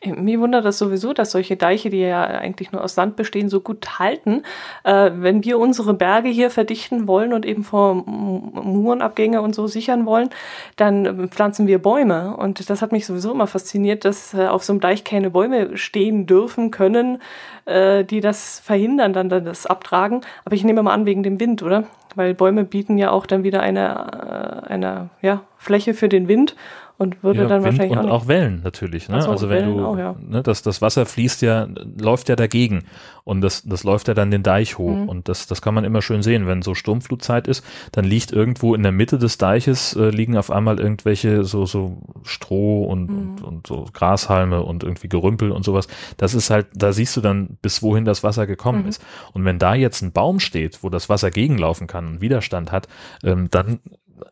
Äh, 0.00 0.12
mir 0.12 0.40
wundert 0.40 0.64
das 0.64 0.78
sowieso, 0.78 1.12
dass 1.12 1.30
solche 1.30 1.56
Deiche, 1.56 1.90
die 1.90 2.00
ja 2.00 2.24
eigentlich 2.24 2.72
nur 2.72 2.82
aus 2.82 2.94
Sand 2.94 3.16
bestehen, 3.16 3.48
so 3.48 3.60
gut 3.60 3.98
halten. 3.98 4.42
Äh, 4.84 5.10
wenn 5.14 5.44
wir 5.44 5.58
unsere 5.58 5.94
Berge 5.94 6.28
hier 6.28 6.50
verdichten 6.50 7.06
wollen 7.06 7.32
und 7.32 7.46
eben 7.46 7.64
vor 7.64 7.94
Murenabgänge 7.94 9.40
und 9.42 9.54
so 9.54 9.66
sichern 9.66 10.06
wollen, 10.06 10.30
dann 10.76 11.28
pflanzen 11.28 11.66
wir 11.66 11.80
Bäume. 11.80 12.36
Und 12.36 12.70
das 12.70 12.82
hat 12.82 12.92
mich 12.92 13.06
sowieso 13.06 13.32
immer 13.32 13.46
fasziniert, 13.46 14.04
dass 14.04 14.34
äh, 14.34 14.46
auf 14.46 14.64
so 14.64 14.72
einem 14.72 14.80
Deich 14.80 15.04
keine 15.04 15.30
Bäume 15.30 15.76
stehen 15.76 16.26
dürfen 16.26 16.70
können, 16.70 17.20
äh, 17.64 18.04
die 18.04 18.20
das 18.20 18.60
verhindern, 18.60 19.12
dann, 19.12 19.28
dann 19.28 19.44
das 19.44 19.66
Abtragen. 19.66 20.22
Aber 20.44 20.54
ich 20.54 20.64
nehme 20.64 20.82
mal 20.82 20.92
an, 20.92 21.06
wegen 21.06 21.22
dem 21.22 21.40
Wind, 21.40 21.62
oder? 21.62 21.84
Weil 22.14 22.34
Bäume 22.34 22.64
bieten 22.64 22.98
ja 22.98 23.10
auch 23.10 23.26
dann 23.26 23.44
wieder 23.44 23.60
eine, 23.60 24.64
äh, 24.66 24.72
eine 24.72 25.10
ja, 25.20 25.42
Fläche 25.56 25.94
für 25.94 26.08
den 26.08 26.28
Wind 26.28 26.56
und 26.98 27.22
würde 27.22 27.42
ja, 27.42 27.46
dann 27.46 27.62
Wind 27.62 27.78
wahrscheinlich 27.78 27.98
und 27.98 28.10
auch, 28.10 28.22
auch 28.22 28.26
Wellen 28.26 28.60
natürlich. 28.64 29.08
Ne? 29.08 29.22
So, 29.22 29.30
also 29.30 29.48
wenn 29.48 29.66
Wellen 29.66 29.76
du, 29.76 29.86
auch, 29.86 29.96
ja. 29.96 30.16
ne, 30.20 30.42
das, 30.42 30.62
das 30.62 30.82
Wasser 30.82 31.06
fließt 31.06 31.42
ja, 31.42 31.68
läuft 31.96 32.28
ja 32.28 32.34
dagegen 32.34 32.82
und 33.22 33.40
das, 33.40 33.62
das 33.62 33.84
läuft 33.84 34.08
ja 34.08 34.14
dann 34.14 34.32
den 34.32 34.42
Deich 34.42 34.78
hoch 34.78 34.96
mhm. 34.96 35.08
und 35.08 35.28
das, 35.28 35.46
das 35.46 35.62
kann 35.62 35.74
man 35.74 35.84
immer 35.84 36.02
schön 36.02 36.22
sehen. 36.22 36.48
Wenn 36.48 36.60
so 36.60 36.74
Sturmflutzeit 36.74 37.46
ist, 37.46 37.64
dann 37.92 38.04
liegt 38.04 38.32
irgendwo 38.32 38.74
in 38.74 38.82
der 38.82 38.90
Mitte 38.90 39.16
des 39.16 39.38
Deiches 39.38 39.94
äh, 39.94 40.10
liegen 40.10 40.36
auf 40.36 40.50
einmal 40.50 40.80
irgendwelche 40.80 41.44
so 41.44 41.66
so 41.66 41.98
Stroh 42.24 42.84
und, 42.86 43.08
mhm. 43.08 43.16
und, 43.16 43.42
und 43.42 43.66
so 43.68 43.86
Grashalme 43.92 44.64
und 44.64 44.82
irgendwie 44.82 45.08
Gerümpel 45.08 45.52
und 45.52 45.64
sowas. 45.64 45.86
Das 46.16 46.34
ist 46.34 46.50
halt, 46.50 46.66
da 46.74 46.92
siehst 46.92 47.16
du 47.16 47.20
dann, 47.20 47.58
bis 47.62 47.80
wohin 47.80 48.06
das 48.06 48.24
Wasser 48.24 48.48
gekommen 48.48 48.82
mhm. 48.82 48.88
ist. 48.88 49.04
Und 49.32 49.44
wenn 49.44 49.60
da 49.60 49.76
jetzt 49.76 50.02
ein 50.02 50.10
Baum 50.10 50.40
steht, 50.40 50.82
wo 50.82 50.88
das 50.88 51.08
Wasser 51.08 51.30
gegenlaufen 51.30 51.86
kann 51.86 52.08
und 52.08 52.20
Widerstand 52.20 52.72
hat, 52.72 52.88
ähm, 53.22 53.48
dann 53.52 53.78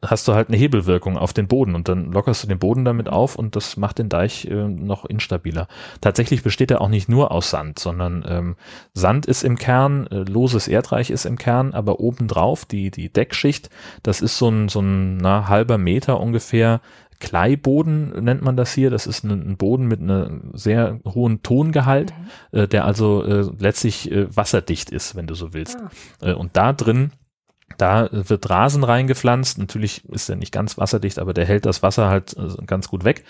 hast 0.05 0.27
du 0.29 0.35
halt 0.35 0.49
eine 0.49 0.57
Hebelwirkung 0.57 1.17
auf 1.17 1.33
den 1.33 1.49
Boden 1.49 1.75
und 1.75 1.89
dann 1.89 2.13
lockerst 2.13 2.43
du 2.43 2.49
den 2.49 2.59
Boden 2.59 2.85
damit 2.85 3.09
auf 3.09 3.37
und 3.37 3.57
das 3.57 3.77
macht 3.77 3.99
den 3.99 4.09
Deich 4.09 4.47
äh, 4.47 4.69
noch 4.69 5.05
instabiler. 5.05 5.69
Tatsächlich 6.01 6.43
besteht 6.43 6.71
er 6.71 6.81
auch 6.81 6.89
nicht 6.89 7.09
nur 7.09 7.31
aus 7.33 7.51
Sand, 7.51 7.79
sondern 7.79 8.25
ähm, 8.29 8.57
Sand 8.95 9.27
ist 9.27 9.43
im 9.45 9.57
Kern, 9.57 10.07
äh, 10.09 10.19
loses 10.19 10.69
Erdreich 10.69 11.11
ist 11.11 11.27
im 11.27 11.39
Kern, 11.39 11.75
aber 11.75 12.01
obendrauf 12.01 12.65
die, 12.65 12.91
die 12.91 13.13
Deckschicht, 13.13 13.71
das 14.03 14.21
ist 14.21 14.39
so 14.39 14.49
ein, 14.49 14.69
so 14.69 14.81
ein 14.81 15.17
na, 15.19 15.49
halber 15.49 15.79
Meter 15.79 16.21
ungefähr 16.21 16.81
Kleiboden 17.19 18.25
nennt 18.25 18.43
man 18.43 18.57
das 18.57 18.73
hier. 18.73 18.91
Das 18.91 19.07
ist 19.07 19.25
ein, 19.25 19.57
Boden 19.57 19.87
mit 19.87 20.01
einem 20.01 20.51
sehr 20.53 21.01
hohen 21.07 21.43
Tongehalt, 21.43 22.13
mhm. 22.53 22.59
äh, 22.59 22.69
der 22.69 22.85
also 22.85 23.25
äh, 23.25 23.49
letztlich 23.59 24.11
äh, 24.11 24.35
wasserdicht 24.35 24.91
ist, 24.91 25.17
wenn 25.17 25.27
du 25.27 25.35
so 25.35 25.55
willst. 25.55 25.79
Ah. 26.21 26.31
Äh, 26.31 26.35
und 26.35 26.57
da 26.57 26.73
drin 26.73 27.13
da 27.79 28.09
wird 28.11 28.49
Rasen 28.49 28.85
reingepflanzt. 28.85 29.59
Natürlich 29.59 30.05
ist 30.07 30.29
er 30.29 30.37
nicht 30.37 30.53
ganz 30.53 30.79
wasserdicht, 30.79 31.19
aber 31.19 31.35
der 31.35 31.47
hält 31.47 31.67
das 31.67 31.83
Wasser 31.83 32.09
halt 32.09 32.37
äh, 32.37 32.65
ganz 32.65 32.89
gut 32.89 33.05
weg. 33.05 33.25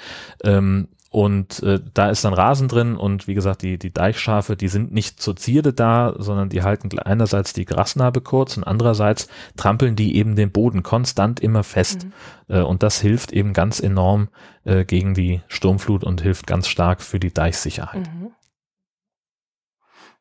Ähm, 0.45 0.89
und 1.11 1.62
äh, 1.62 1.80
da 1.95 2.11
ist 2.11 2.24
dann 2.24 2.34
Rasen 2.34 2.68
drin 2.68 2.97
und 2.97 3.26
wie 3.26 3.34
gesagt, 3.34 3.62
die, 3.62 3.78
die 3.78 3.93
Deichschafe, 3.93 4.57
die 4.57 4.68
sind 4.68 4.93
nicht 4.93 5.18
zur 5.22 5.37
Zierde 5.37 5.72
da, 5.72 6.14
sondern 6.18 6.51
die 6.51 6.62
halten 6.62 6.99
einerseits 6.99 7.53
die 7.53 7.64
Grasnarbe 7.64 8.20
kurz 8.20 8.57
und 8.57 8.64
andererseits 8.64 9.28
trampeln 9.57 9.97
die 9.97 10.16
eben 10.16 10.37
den 10.37 10.51
Boden 10.51 10.82
konstant 10.82 11.41
immer 11.41 11.62
fest. 11.62 12.05
Mhm. 12.49 12.57
Äh, 12.57 12.61
und 12.61 12.82
das 12.82 13.01
hilft 13.01 13.32
eben 13.32 13.55
ganz 13.55 13.80
enorm 13.80 14.28
äh, 14.64 14.84
gegen 14.84 15.14
die 15.14 15.41
Sturmflut 15.49 16.05
und 16.05 16.20
hilft 16.20 16.47
ganz 16.47 16.68
stark 16.68 17.01
für 17.01 17.18
die 17.18 17.32
Deichsicherheit. 17.32 18.11
Mhm. 18.12 18.32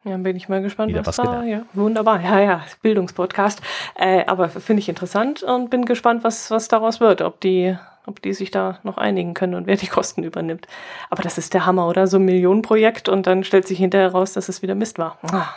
Ja, 0.06 0.18
bin 0.18 0.36
ich 0.36 0.48
mal 0.48 0.62
gespannt, 0.62 0.90
Wieder 0.90 1.06
was, 1.06 1.18
was 1.18 1.26
da. 1.26 1.44
Ja, 1.44 1.64
wunderbar. 1.74 2.22
Ja, 2.22 2.40
ja, 2.40 2.64
Bildungspodcast. 2.84 3.62
Äh, 3.96 4.24
aber 4.26 4.50
finde 4.50 4.80
ich 4.80 4.88
interessant 4.88 5.42
und 5.42 5.72
bin 5.72 5.86
gespannt, 5.86 6.24
was, 6.24 6.52
was 6.52 6.68
daraus 6.68 7.00
wird, 7.00 7.22
ob 7.22 7.42
die, 7.42 7.76
ob 8.06 8.22
die 8.22 8.34
sich 8.34 8.52
da 8.52 8.78
noch 8.84 8.98
einigen 8.98 9.34
können 9.34 9.56
und 9.56 9.66
wer 9.66 9.78
die 9.78 9.88
Kosten 9.88 10.24
übernimmt. 10.24 10.68
Aber 11.10 11.24
das 11.24 11.40
ist 11.40 11.56
der 11.56 11.66
Hammer, 11.66 11.88
oder? 11.88 12.06
So 12.06 12.18
ein 12.18 12.26
Millionenprojekt 12.26 13.10
und 13.10 13.26
dann 13.26 13.44
stellt 13.44 13.68
sich 13.68 13.80
hinterher 13.80 14.12
raus, 14.12 14.34
dass 14.34 14.48
es 14.48 14.62
wieder 14.62 14.76
Mist 14.76 15.00
war. 15.00 15.18
Ah. 15.24 15.48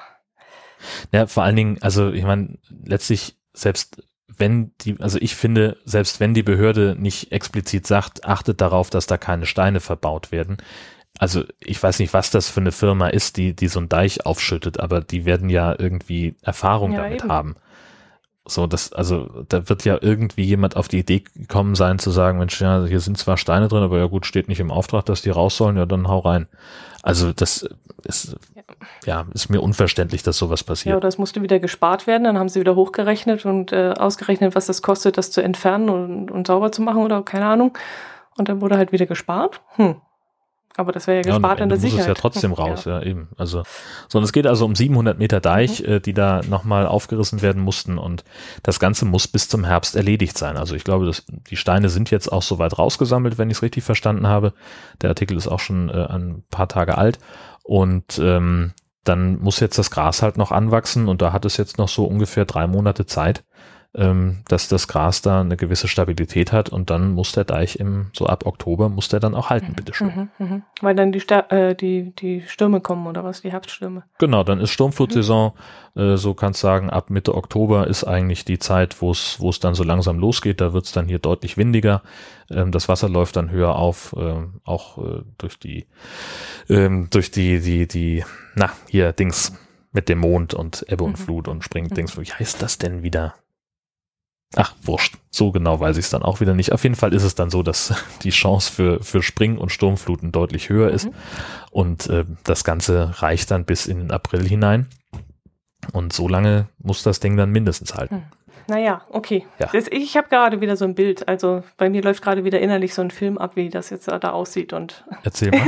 Ja, 1.13 1.27
vor 1.27 1.43
allen 1.43 1.57
Dingen, 1.57 1.79
also 1.83 2.11
ich 2.11 2.25
meine, 2.25 2.57
letztlich 2.85 3.37
selbst 3.53 4.03
wenn 4.39 4.73
die, 4.81 4.97
also 5.01 5.19
ich 5.21 5.35
finde, 5.35 5.77
selbst 5.85 6.21
wenn 6.21 6.33
die 6.33 6.43
Behörde 6.43 6.95
nicht 6.99 7.33
explizit 7.33 7.87
sagt, 7.87 8.25
achtet 8.25 8.61
darauf, 8.61 8.89
dass 8.89 9.07
da 9.07 9.17
keine 9.17 9.47
Steine 9.47 9.81
verbaut 9.81 10.33
werden, 10.33 10.59
also 11.19 11.43
ich 11.59 11.83
weiß 11.83 11.99
nicht, 11.99 12.15
was 12.15 12.31
das 12.31 12.49
für 12.49 12.61
eine 12.61 12.73
Firma 12.73 13.09
ist, 13.09 13.37
die, 13.37 13.55
die 13.55 13.69
so 13.69 13.81
einen 13.81 13.89
Deich 13.89 14.25
aufschüttet, 14.25 14.81
aber 14.81 15.01
die 15.01 15.25
werden 15.25 15.51
ja 15.51 15.75
irgendwie 15.77 16.37
Erfahrung 16.43 16.93
ja, 16.93 17.03
damit 17.03 17.23
eben. 17.23 17.33
haben. 17.33 17.57
So, 18.47 18.67
das, 18.67 18.93
also 18.95 19.45
da 19.49 19.69
wird 19.69 19.85
ja 19.85 19.99
irgendwie 20.01 20.43
jemand 20.43 20.75
auf 20.77 20.89
die 20.89 21.01
Idee 21.01 21.21
gekommen 21.21 21.75
sein 21.75 21.99
zu 21.99 22.11
sagen, 22.11 22.39
Mensch, 22.39 22.61
ja, 22.61 22.85
hier 22.87 23.01
sind 23.01 23.19
zwar 23.19 23.37
Steine 23.37 23.69
drin, 23.69 23.83
aber 23.83 23.99
ja 23.99 24.07
gut, 24.07 24.25
steht 24.25 24.49
nicht 24.49 24.61
im 24.61 24.71
Auftrag, 24.71 25.05
dass 25.05 25.21
die 25.21 25.29
raus 25.29 25.57
sollen, 25.57 25.77
ja, 25.77 25.85
dann 25.85 26.09
hau 26.09 26.21
rein. 26.21 26.47
Also 27.03 27.33
das 27.33 27.69
ist, 28.05 28.37
ja, 28.55 28.63
ja 29.05 29.27
ist 29.35 29.51
mir 29.51 29.61
unverständlich, 29.61 30.23
dass 30.23 30.39
sowas 30.39 30.65
passiert. 30.65 30.93
Ja, 30.93 30.97
oder 30.97 31.09
es 31.09 31.19
musste 31.19 31.43
wieder 31.43 31.59
gespart 31.59 32.07
werden, 32.07 32.25
dann 32.25 32.39
haben 32.39 32.49
sie 32.49 32.61
wieder 32.61 32.75
hochgerechnet 32.75 33.45
und 33.45 33.73
äh, 33.73 33.93
ausgerechnet, 33.99 34.55
was 34.55 34.67
das 34.67 34.81
kostet, 34.81 35.19
das 35.19 35.31
zu 35.31 35.43
entfernen 35.43 35.91
und, 35.91 36.31
und 36.31 36.47
sauber 36.47 36.73
zu 36.73 36.81
machen 36.81 37.03
oder 37.03 37.23
keine 37.23 37.47
Ahnung. 37.47 37.77
Und 38.39 38.49
dann 38.49 38.61
wurde 38.63 38.79
halt 38.79 38.93
wieder 38.93 39.07
gespart. 39.07 39.61
Hm, 39.77 39.97
aber 40.79 40.93
das 40.93 41.09
wäre 41.09 41.17
ja 41.19 41.23
gespart 41.23 41.59
ja, 41.59 41.65
an 41.65 41.69
der 41.69 41.79
Sicherheit. 41.79 41.99
muss 41.99 42.03
es 42.03 42.07
ja 42.07 42.15
trotzdem 42.15 42.53
raus, 42.55 42.85
ja. 42.85 43.01
ja, 43.01 43.07
eben. 43.07 43.29
Also, 43.37 43.65
sondern 44.09 44.27
es 44.27 44.33
geht 44.33 44.47
also 44.47 44.65
um 44.65 44.77
700 44.77 45.19
Meter 45.19 45.41
Deich, 45.41 45.81
mhm. 45.81 45.87
äh, 45.87 46.01
die 46.01 46.15
da 46.15 46.41
nochmal 46.49 46.87
aufgerissen 46.87 47.43
werden 47.43 47.61
mussten 47.61 47.99
und 47.99 48.23
das 48.63 48.79
Ganze 48.79 49.05
muss 49.05 49.27
bis 49.27 49.49
zum 49.49 49.65
Herbst 49.65 49.97
erledigt 49.97 50.39
sein. 50.39 50.57
Also 50.57 50.77
ich 50.77 50.85
glaube, 50.85 51.05
dass 51.05 51.25
die 51.27 51.57
Steine 51.57 51.89
sind 51.89 52.13
jetzt 52.13 52.31
auch 52.31 52.43
soweit 52.43 52.79
rausgesammelt, 52.79 53.39
wenn 53.39 53.51
ich 53.51 53.57
es 53.59 53.63
richtig 53.63 53.83
verstanden 53.83 54.29
habe. 54.29 54.53
Der 55.03 55.11
Artikel 55.11 55.37
ist 55.37 55.49
auch 55.49 55.61
schon 55.61 55.89
äh, 55.89 56.07
ein 56.07 56.45
paar 56.49 56.69
Tage 56.69 56.97
alt 56.97 57.19
und 57.65 58.21
ähm, 58.23 58.73
dann 59.03 59.41
muss 59.41 59.59
jetzt 59.59 59.79
das 59.79 59.91
Gras 59.91 60.23
halt 60.23 60.37
noch 60.37 60.53
anwachsen 60.53 61.09
und 61.09 61.23
da 61.23 61.33
hat 61.33 61.45
es 61.45 61.57
jetzt 61.57 61.79
noch 61.79 61.89
so 61.89 62.05
ungefähr 62.05 62.45
drei 62.45 62.69
Monate 62.69 63.05
Zeit 63.05 63.43
ähm, 63.95 64.43
dass 64.49 64.69
das 64.69 64.87
Gras 64.87 65.23
da 65.23 65.41
eine 65.41 65.57
gewisse 65.57 65.89
Stabilität 65.89 66.53
hat 66.53 66.69
und 66.69 66.91
dann 66.91 67.13
muss 67.13 67.33
der 67.33 67.45
Deich 67.45 67.77
im, 67.77 68.11
so 68.13 68.27
ab 68.27 68.45
Oktober 68.45 68.91
muss 68.91 69.09
der 69.09 69.19
dann 69.19 69.35
auch 69.35 69.49
halten, 69.49 69.71
mhm. 69.71 69.77
bitteschön. 69.77 70.31
Mhm, 70.39 70.47
mh. 70.47 70.63
Weil 70.83 70.95
dann 70.95 71.11
die, 71.11 71.21
Ster 71.21 71.51
äh, 71.51 71.75
die, 71.75 72.15
die 72.15 72.43
Stürme 72.43 72.81
kommen 72.81 73.07
oder 73.07 73.25
was, 73.25 73.41
die 73.41 73.51
Herbststürme. 73.51 74.05
Genau, 74.19 74.45
dann 74.45 74.61
ist 74.61 74.71
Sturmflutsaison, 74.71 75.53
mhm. 75.95 76.03
äh, 76.03 76.17
so 76.19 76.35
kannst 76.35 76.61
sagen, 76.61 76.91
ab 76.91 77.09
Mitte 77.09 77.35
Oktober 77.35 77.87
ist 77.87 78.05
eigentlich 78.05 78.45
die 78.45 78.59
Zeit, 78.59 79.01
wo 79.01 79.11
es 79.11 79.41
wo 79.41 79.49
es 79.49 79.59
dann 79.59 79.75
so 79.75 79.85
langsam 79.85 80.19
losgeht, 80.19 80.61
da 80.61 80.75
wird 80.75 80.85
es 80.85 80.93
dann 80.93 81.07
hier 81.07 81.19
deutlich 81.19 81.57
windiger, 81.57 82.03
ähm, 82.51 82.73
das 82.73 82.89
Wasser 82.91 83.09
läuft 83.09 83.37
dann 83.37 83.51
höher 83.51 83.75
auf, 83.77 84.15
äh, 84.19 84.35
auch 84.65 84.99
äh, 84.99 85.23
durch 85.39 85.59
die, 85.59 85.87
ähm, 86.69 87.09
durch 87.11 87.31
die, 87.31 87.61
die, 87.61 87.89
die, 87.89 88.25
na, 88.55 88.71
hier 88.89 89.13
Dings 89.13 89.55
mit 89.93 90.11
dem 90.11 90.19
Mond 90.19 90.53
und 90.53 90.85
Ebbe 90.89 91.05
und 91.05 91.19
mhm. 91.19 91.25
Flut 91.25 91.49
und 91.49 91.65
springt 91.65 91.91
mhm. 91.93 91.95
Dings, 91.95 92.19
wie 92.19 92.31
heißt 92.31 92.61
das 92.61 92.77
denn 92.77 93.03
wieder? 93.03 93.35
Ach, 94.57 94.75
wurscht. 94.83 95.17
So 95.31 95.53
genau 95.53 95.79
weiß 95.79 95.99
ich 95.99 96.07
es 96.07 96.11
dann 96.11 96.23
auch 96.23 96.41
wieder 96.41 96.55
nicht. 96.55 96.73
Auf 96.73 96.83
jeden 96.83 96.95
Fall 96.95 97.13
ist 97.13 97.23
es 97.23 97.35
dann 97.35 97.51
so, 97.51 97.63
dass 97.63 97.95
die 98.23 98.31
Chance 98.31 98.73
für, 98.73 99.03
für 99.03 99.23
Spring- 99.23 99.59
und 99.59 99.71
Sturmfluten 99.71 100.33
deutlich 100.33 100.69
höher 100.69 100.89
mhm. 100.89 100.95
ist. 100.95 101.09
Und 101.71 102.09
äh, 102.09 102.25
das 102.45 102.65
Ganze 102.65 103.23
reicht 103.23 103.51
dann 103.51 103.65
bis 103.65 103.87
in 103.87 103.99
den 103.99 104.11
April 104.11 104.47
hinein. 104.47 104.87
Und 105.93 106.13
so 106.13 106.29
lange 106.29 106.69
muss 106.79 107.03
das 107.03 107.21
Ding 107.21 107.37
dann 107.37 107.51
mindestens 107.51 107.95
halten. 107.95 108.17
Mhm. 108.17 108.39
Naja, 108.69 109.01
okay. 109.09 109.47
Ja. 109.59 109.71
Das, 109.73 109.87
ich 109.91 110.17
habe 110.17 110.29
gerade 110.29 110.61
wieder 110.61 110.77
so 110.77 110.85
ein 110.85 110.95
Bild. 110.95 111.27
Also 111.27 111.63
bei 111.79 111.89
mir 111.89 112.03
läuft 112.03 112.23
gerade 112.23 112.45
wieder 112.45 112.61
innerlich 112.61 112.93
so 112.93 113.01
ein 113.01 113.11
Film 113.11 113.39
ab, 113.39 113.53
wie 113.55 113.71
das 113.71 113.89
jetzt 113.89 114.09
da 114.09 114.31
aussieht. 114.31 114.75
Und 114.75 115.05
Erzähl 115.23 115.51
mal. 115.51 115.61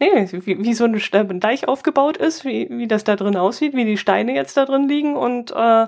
nee, 0.00 0.08
wie, 0.32 0.62
wie 0.62 0.74
so 0.74 0.84
ein 0.84 1.40
Deich 1.40 1.68
aufgebaut 1.68 2.16
ist, 2.16 2.44
wie, 2.44 2.68
wie 2.68 2.88
das 2.88 3.04
da 3.04 3.14
drin 3.14 3.36
aussieht, 3.36 3.74
wie 3.74 3.84
die 3.84 3.96
Steine 3.96 4.34
jetzt 4.34 4.56
da 4.56 4.64
drin 4.64 4.88
liegen 4.88 5.16
und 5.16 5.52
äh, 5.52 5.86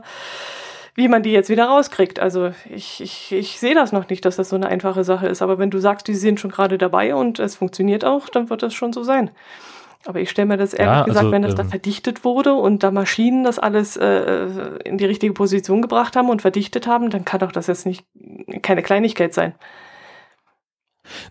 wie 0.95 1.09
man 1.09 1.22
die 1.22 1.32
jetzt 1.32 1.49
wieder 1.49 1.66
rauskriegt. 1.66 2.20
Also 2.20 2.53
ich, 2.68 3.01
ich, 3.01 3.32
ich 3.32 3.59
sehe 3.59 3.74
das 3.74 3.93
noch 3.93 4.09
nicht, 4.09 4.24
dass 4.24 4.36
das 4.36 4.51
so 4.51 4.57
eine 4.57 4.68
einfache 4.68 5.05
Sache 5.05 5.26
ist. 5.26 5.40
Aber 5.40 5.59
wenn 5.59 5.70
du 5.70 5.78
sagst, 5.78 6.07
die 6.07 6.14
sind 6.14 6.38
schon 6.38 6.51
gerade 6.51 6.78
dabei 6.78 7.14
und 7.14 7.38
es 7.38 7.57
funktioniert 7.57 8.05
auch, 8.05 8.28
dann 8.28 8.51
wird 8.51 8.62
das 8.62 8.74
schon 8.74 8.93
so 8.93 9.03
sein. 9.03 9.30
Aber 10.05 10.20
ich 10.20 10.30
stelle 10.30 10.47
mir 10.47 10.57
das 10.57 10.74
ehrlich 10.74 10.97
ja, 10.97 11.05
gesagt, 11.05 11.24
also, 11.24 11.32
wenn 11.32 11.43
das 11.43 11.53
ähm, 11.53 11.59
da 11.59 11.64
verdichtet 11.64 12.24
wurde 12.24 12.55
und 12.55 12.82
da 12.82 12.90
Maschinen 12.90 13.45
das 13.45 13.59
alles 13.59 13.97
äh, 13.97 14.47
in 14.84 14.99
die 14.99 15.05
richtige 15.05 15.32
Position 15.32 15.80
gebracht 15.80 16.16
haben 16.16 16.28
und 16.28 16.43
verdichtet 16.43 16.86
haben, 16.86 17.09
dann 17.09 17.24
kann 17.24 17.40
doch 17.40 17.53
das 17.53 17.68
jetzt 17.68 17.86
nicht 17.86 18.05
keine 18.62 18.82
Kleinigkeit 18.82 19.32
sein. 19.32 19.55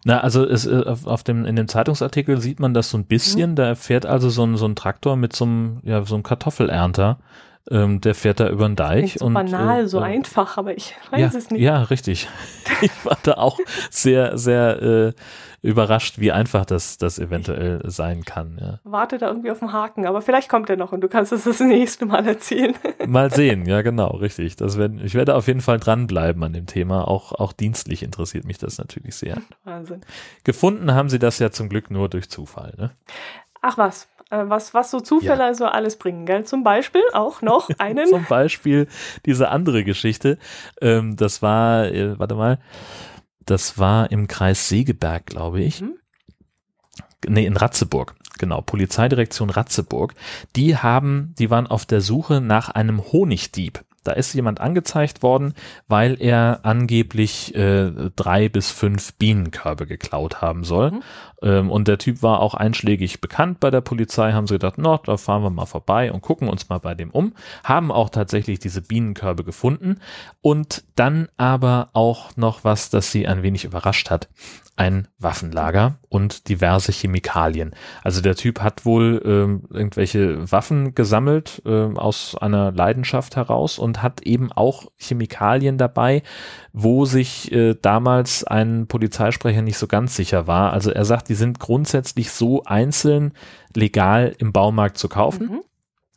Na, 0.05 0.22
also 0.22 0.45
es, 0.45 0.66
äh, 0.66 0.84
auf 0.86 1.24
dem, 1.24 1.45
in 1.45 1.55
dem 1.55 1.68
Zeitungsartikel 1.68 2.39
sieht 2.39 2.59
man 2.59 2.74
das 2.74 2.89
so 2.89 2.97
ein 2.97 3.05
bisschen. 3.05 3.51
Mhm. 3.51 3.55
Da 3.55 3.76
fährt 3.76 4.05
also 4.05 4.30
so 4.30 4.43
ein, 4.45 4.55
so 4.55 4.66
ein 4.66 4.76
Traktor 4.76 5.16
mit 5.18 5.36
so 5.36 5.45
einem, 5.45 5.80
ja, 5.84 6.03
so 6.03 6.16
einem 6.16 6.24
Kartoffelernter. 6.24 7.20
Ähm, 7.72 8.02
der 8.02 8.16
fährt 8.16 8.42
da 8.42 8.50
über 8.50 8.68
den 8.68 8.76
Deich. 8.76 9.16
So 9.20 9.26
und, 9.26 9.34
banal, 9.34 9.86
äh, 9.86 9.88
so 9.88 10.00
äh, 10.00 10.04
einfach, 10.04 10.58
aber 10.58 10.76
ich 10.76 10.94
weiß 11.10 11.34
ja, 11.34 11.40
es 11.40 11.50
nicht. 11.50 11.62
Ja, 11.62 11.84
richtig. 11.84 12.28
ich 12.82 12.92
war 13.06 13.18
da 13.24 13.36
auch 13.36 13.58
sehr, 13.90 14.38
sehr 14.38 14.82
äh, 14.82 15.14
überrascht, 15.62 16.20
wie 16.20 16.32
einfach 16.32 16.66
das, 16.66 16.98
das 16.98 17.18
eventuell 17.18 17.82
sein 17.86 18.26
kann. 18.26 18.58
Ja. 18.60 18.80
Warte 18.84 19.18
da 19.18 19.28
irgendwie 19.28 19.52
auf 19.52 19.60
den 19.60 19.72
Haken, 19.72 20.06
aber 20.06 20.22
vielleicht 20.22 20.50
kommt 20.50 20.70
er 20.70 20.76
noch 20.76 20.92
und 20.92 21.02
du 21.02 21.08
kannst 21.08 21.32
es 21.32 21.44
das 21.44 21.60
nächste 21.60 22.06
Mal 22.06 22.28
erzählen. 22.28 22.74
mal 23.08 23.32
sehen, 23.32 23.66
ja 23.66 23.82
genau, 23.84 24.10
richtig. 24.16 24.56
Das 24.56 24.78
werden, 24.78 25.00
ich 25.04 25.14
werde 25.14 25.36
auf 25.36 25.48
jeden 25.48 25.62
Fall 25.62 25.80
dranbleiben 25.80 26.44
an 26.44 26.54
dem 26.54 26.66
Thema. 26.66 27.08
Auch, 27.08 27.32
auch 27.34 27.54
dienstlich 27.54 28.04
interessiert 28.04 28.44
mich 28.44 28.58
das 28.58 28.80
natürlich 28.80 29.16
sehr. 29.16 29.38
Wahnsinn. 29.64 30.02
Gefunden 30.44 30.94
haben 30.94 31.10
sie 31.10 31.20
das 31.20 31.40
ja 31.40 31.52
zum 31.52 31.70
Glück 31.70 31.92
nur 31.92 32.10
durch 32.10 32.30
Zufall. 32.30 32.74
Ne? 32.78 32.92
Ach 33.62 33.78
was, 33.78 34.08
was, 34.32 34.74
was 34.74 34.92
so 34.92 35.00
Zufälle 35.00 35.44
ja. 35.44 35.54
so 35.54 35.66
alles 35.66 35.98
bringen, 35.98 36.26
gell? 36.26 36.46
Zum 36.46 36.64
Beispiel 36.64 37.04
auch 37.14 37.42
noch 37.42 37.70
einen. 37.78 38.08
Zum 38.08 38.26
Beispiel 38.26 38.88
diese 39.26 39.50
andere 39.50 39.84
Geschichte. 39.84 40.38
Ähm, 40.82 41.16
das 41.16 41.42
war, 41.42 41.86
äh, 41.88 42.18
warte 42.18 42.36
mal, 42.36 42.60
das 43.46 43.78
war 43.78 44.12
im 44.12 44.28
Kreis 44.28 44.70
Segeberg, 44.70 45.26
glaube 45.26 45.62
ich. 45.62 45.82
Mhm. 45.82 45.96
Nee, 47.28 47.46
in 47.46 47.58
Ratzeburg. 47.58 48.16
Genau, 48.40 48.62
Polizeidirektion 48.62 49.52
Ratzeburg. 49.52 50.16
Die 50.56 50.78
haben, 50.78 51.36
die 51.38 51.52
waren 51.52 51.68
auf 51.68 51.86
der 51.86 52.02
Suche 52.02 52.42
nach 52.42 52.70
einem 52.70 53.12
Honigdieb. 53.12 53.84
Da 54.04 54.14
ist 54.14 54.34
jemand 54.34 54.60
angezeigt 54.60 55.22
worden, 55.22 55.54
weil 55.88 56.20
er 56.20 56.62
angeblich 56.64 57.54
äh, 57.56 57.91
drei 58.16 58.49
bis 58.49 58.72
fünf 58.72 59.14
Bienenkörbe 59.14 59.86
geklaut 59.86 60.41
haben 60.41 60.64
soll. 60.64 60.91
Mhm. 60.91 61.02
Ähm, 61.43 61.72
und 61.72 61.88
der 61.88 61.97
Typ 61.97 62.24
war 62.24 62.39
auch 62.39 62.54
einschlägig 62.56 63.22
bekannt 63.22 63.60
bei 63.60 63.70
der 63.70 63.82
Polizei, 63.82 64.32
haben 64.34 64.47
sie 64.47 64.56
gedacht, 64.56 64.78
no, 64.78 64.97
da 64.97 65.18
fahren 65.18 65.43
wir 65.43 65.49
mal 65.49 65.66
vorbei 65.66 66.12
und 66.12 66.22
gucken 66.22 66.49
uns 66.49 66.70
mal 66.70 66.80
bei 66.80 66.95
dem 66.95 67.12
um. 67.12 67.34
Haben 67.64 67.91
auch 67.91 68.10
tatsächlich 68.10 68.60
diese 68.60 68.82
Bienenkörbe 68.82 69.43
gefunden. 69.43 69.99
Und 70.41 70.84
dann 70.95 71.28
aber 71.38 71.89
auch 71.93 72.36
noch 72.38 72.64
was, 72.64 72.89
das 72.89 73.12
sie 73.12 73.28
ein 73.28 73.43
wenig 73.43 73.66
überrascht 73.66 74.10
hat 74.10 74.30
ein 74.82 75.08
Waffenlager 75.20 76.00
und 76.10 76.50
diverse 76.50 76.92
Chemikalien. 76.92 77.76
Also 78.04 78.20
der 78.20 78.36
Typ 78.36 78.62
hat 78.62 78.84
wohl 78.84 79.22
ähm, 79.24 79.62
irgendwelche 79.70 80.52
Waffen 80.52 80.96
gesammelt 80.96 81.62
ähm, 81.68 82.00
aus 82.00 82.36
einer 82.36 82.72
Leidenschaft 82.72 83.36
heraus 83.36 83.78
und 83.78 84.02
hat 84.02 84.24
eben 84.24 84.52
auch 84.52 84.92
Chemikalien 84.98 85.78
dabei, 85.78 86.24
wo 86.74 87.06
sich 87.06 87.52
äh, 87.52 87.76
damals 87.80 88.44
ein 88.44 88.88
Polizeisprecher 88.88 89.62
nicht 89.62 89.78
so 89.78 89.86
ganz 89.86 90.16
sicher 90.16 90.48
war. 90.48 90.74
Also 90.74 90.90
er 90.90 91.06
sagt, 91.06 91.30
die 91.30 91.36
sind 91.36 91.60
grundsätzlich 91.60 92.32
so 92.32 92.64
einzeln 92.64 93.34
legal 93.76 94.34
im 94.40 94.52
Baumarkt 94.52 94.98
zu 94.98 95.10
kaufen. 95.10 95.48
Mhm 95.48 95.60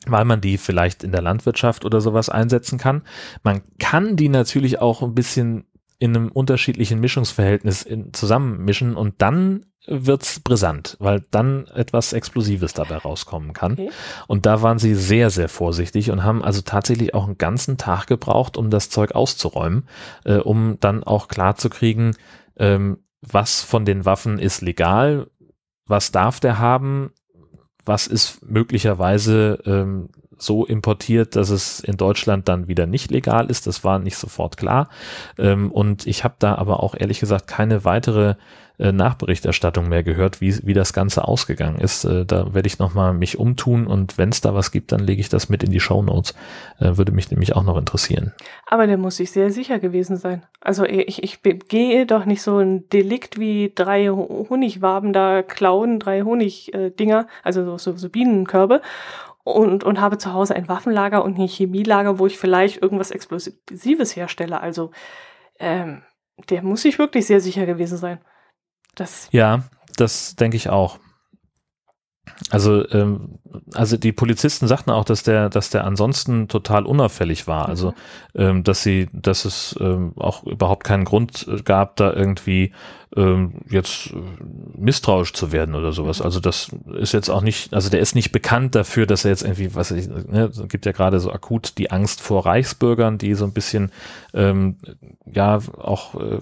weil 0.07 0.27
man 0.27 0.43
die 0.43 0.59
vielleicht 0.59 1.03
in 1.03 1.12
der 1.12 1.23
Landwirtschaft 1.23 1.87
oder 1.87 2.03
sowas 2.03 2.29
einsetzen 2.29 2.77
kann. 2.77 3.01
Man 3.43 3.62
kann 3.79 4.17
die 4.17 4.29
natürlich 4.29 4.79
auch 4.79 5.01
ein 5.01 5.15
bisschen 5.15 5.65
in 5.99 6.16
einem 6.16 6.28
unterschiedlichen 6.30 7.01
Mischungsverhältnis 7.01 7.82
in, 7.82 8.12
zusammenmischen 8.12 8.97
und 8.97 9.14
dann 9.18 9.66
wird's 9.86 10.40
brisant, 10.40 10.97
weil 10.99 11.24
dann 11.30 11.66
etwas 11.68 12.12
Explosives 12.12 12.72
dabei 12.72 12.97
rauskommen 12.97 13.53
kann. 13.53 13.72
Okay. 13.72 13.90
Und 14.26 14.47
da 14.47 14.62
waren 14.62 14.78
sie 14.78 14.95
sehr, 14.95 15.30
sehr 15.30 15.49
vorsichtig 15.49 16.11
und 16.11 16.24
haben 16.24 16.42
also 16.42 16.62
tatsächlich 16.62 17.14
auch 17.14 17.26
einen 17.26 17.38
ganzen 17.38 17.76
Tag 17.76 18.07
gebraucht, 18.07 18.57
um 18.57 18.70
das 18.70 18.88
Zeug 18.88 19.12
auszuräumen, 19.12 19.86
äh, 20.24 20.36
um 20.36 20.78
dann 20.80 21.05
auch 21.05 21.28
klar 21.28 21.57
zu 21.57 21.68
kriegen, 21.68 22.16
ähm, 22.57 22.99
was 23.20 23.62
von 23.62 23.84
den 23.84 24.05
Waffen 24.05 24.38
ist 24.38 24.62
legal, 24.62 25.28
was 25.86 26.12
darf 26.12 26.40
der 26.40 26.59
haben, 26.59 27.12
was 27.84 28.07
ist 28.07 28.42
möglicherweise 28.42 29.62
ähm, 29.66 30.09
so 30.39 30.64
importiert, 30.64 31.37
dass 31.37 31.51
es 31.51 31.80
in 31.80 31.97
Deutschland 31.97 32.49
dann 32.49 32.68
wieder 32.68 32.87
nicht 32.87 33.11
legal 33.11 33.51
ist. 33.51 33.66
Das 33.66 33.85
war 33.85 33.99
nicht 33.99 34.16
sofort 34.16 34.57
klar. 34.57 34.89
Ähm, 35.39 35.70
und 35.70 36.07
ich 36.07 36.24
habe 36.24 36.35
da 36.39 36.55
aber 36.55 36.82
auch 36.82 36.95
ehrlich 36.99 37.20
gesagt 37.20 37.47
keine 37.47 37.85
weitere 37.85 38.35
äh, 38.76 38.91
Nachberichterstattung 38.91 39.89
mehr 39.89 40.03
gehört, 40.03 40.41
wie, 40.41 40.59
wie 40.66 40.74
das 40.74 40.93
Ganze 40.93 41.28
ausgegangen 41.28 41.78
ist. 41.78 42.05
Äh, 42.05 42.26
da 42.26 42.55
werde 42.55 42.66
ich 42.66 42.80
nochmal 42.80 43.14
mich 43.14 43.39
umtun 43.39 43.87
und 43.87 44.18
wenn 44.18 44.30
es 44.30 44.41
da 44.41 44.53
was 44.53 44.72
gibt, 44.72 44.91
dann 44.91 44.99
lege 44.99 45.20
ich 45.20 45.28
das 45.28 45.49
mit 45.49 45.62
in 45.62 45.70
die 45.70 45.78
Show 45.78 46.03
Notes. 46.03 46.35
Äh, 46.80 46.97
würde 46.97 47.12
mich 47.12 47.30
nämlich 47.30 47.55
auch 47.55 47.62
noch 47.62 47.76
interessieren. 47.76 48.32
Aber 48.66 48.89
der 48.89 48.99
muss 48.99 49.18
sich 49.18 49.30
sehr 49.30 49.53
sicher 49.53 49.78
gewesen 49.78 50.16
sein. 50.16 50.43
Also 50.61 50.85
ich, 50.85 51.22
ich 51.22 51.41
gehe 51.68 52.05
doch 52.05 52.24
nicht 52.24 52.43
so 52.43 52.59
ein 52.59 52.89
Delikt 52.89 53.39
wie 53.39 53.70
drei 53.72 54.09
Honigwaben 54.09 55.12
da 55.12 55.43
klauen, 55.43 56.01
drei 56.01 56.22
Honigdinger, 56.22 57.28
also 57.45 57.78
so, 57.78 57.97
so 57.97 58.09
Bienenkörbe 58.09 58.80
und, 59.45 59.84
und 59.84 60.01
habe 60.01 60.18
zu 60.18 60.32
Hause 60.32 60.57
ein 60.57 60.68
Waffenlager 60.68 61.24
und 61.24 61.38
ein 61.38 61.47
Chemielager, 61.47 62.18
wo 62.18 62.26
ich 62.26 62.38
vielleicht 62.38 62.82
irgendwas 62.82 63.11
Explosives 63.11 64.16
herstelle. 64.16 64.61
Also 64.61 64.90
ähm, 65.59 66.03
der 66.49 66.62
muss 66.62 66.82
sich 66.82 66.99
wirklich 66.99 67.26
sehr 67.26 67.40
sicher 67.40 67.66
gewesen 67.66 67.99
sein. 67.99 68.20
Das 68.95 69.28
ja, 69.30 69.64
das 69.97 70.34
denke 70.36 70.57
ich 70.57 70.70
auch. 70.70 70.99
Also, 72.51 72.89
ähm, 72.91 73.39
also 73.75 73.97
die 73.97 74.12
Polizisten 74.12 74.66
sagten 74.66 74.91
auch, 74.91 75.05
dass 75.05 75.22
der, 75.22 75.49
dass 75.49 75.70
der 75.70 75.85
ansonsten 75.85 76.49
total 76.49 76.85
unauffällig 76.85 77.47
war. 77.47 77.68
Also, 77.68 77.93
mhm. 78.35 78.41
ähm, 78.41 78.64
dass 78.64 78.83
sie, 78.83 79.09
dass 79.12 79.45
es 79.45 79.77
ähm, 79.81 80.12
auch 80.16 80.45
überhaupt 80.45 80.85
keinen 80.85 81.05
Grund 81.05 81.47
gab, 81.64 81.97
da 81.97 82.12
irgendwie 82.12 82.72
ähm, 83.16 83.61
jetzt 83.70 84.12
misstrauisch 84.77 85.33
zu 85.33 85.53
werden 85.53 85.75
oder 85.75 85.93
sowas. 85.93 86.18
Mhm. 86.18 86.25
Also 86.25 86.41
das 86.41 86.70
ist 86.99 87.12
jetzt 87.12 87.29
auch 87.29 87.43
nicht, 87.43 87.72
also 87.72 87.91
der 87.91 88.01
ist 88.01 88.14
nicht 88.14 88.33
bekannt 88.33 88.75
dafür, 88.75 89.07
dass 89.07 89.25
er 89.25 89.31
jetzt 89.31 89.43
irgendwie, 89.43 89.75
was 89.75 89.91
ich, 89.91 90.09
ne, 90.09 90.51
gibt 90.68 90.87
ja 90.87 90.93
gerade 90.93 91.20
so 91.20 91.31
akut 91.31 91.79
die 91.79 91.91
Angst 91.91 92.20
vor 92.20 92.47
Reichsbürgern, 92.47 93.18
die 93.18 93.35
so 93.35 93.45
ein 93.45 93.53
bisschen 93.53 93.93
ähm, 94.33 94.77
ja 95.27 95.61
auch 95.79 96.14
äh, 96.16 96.41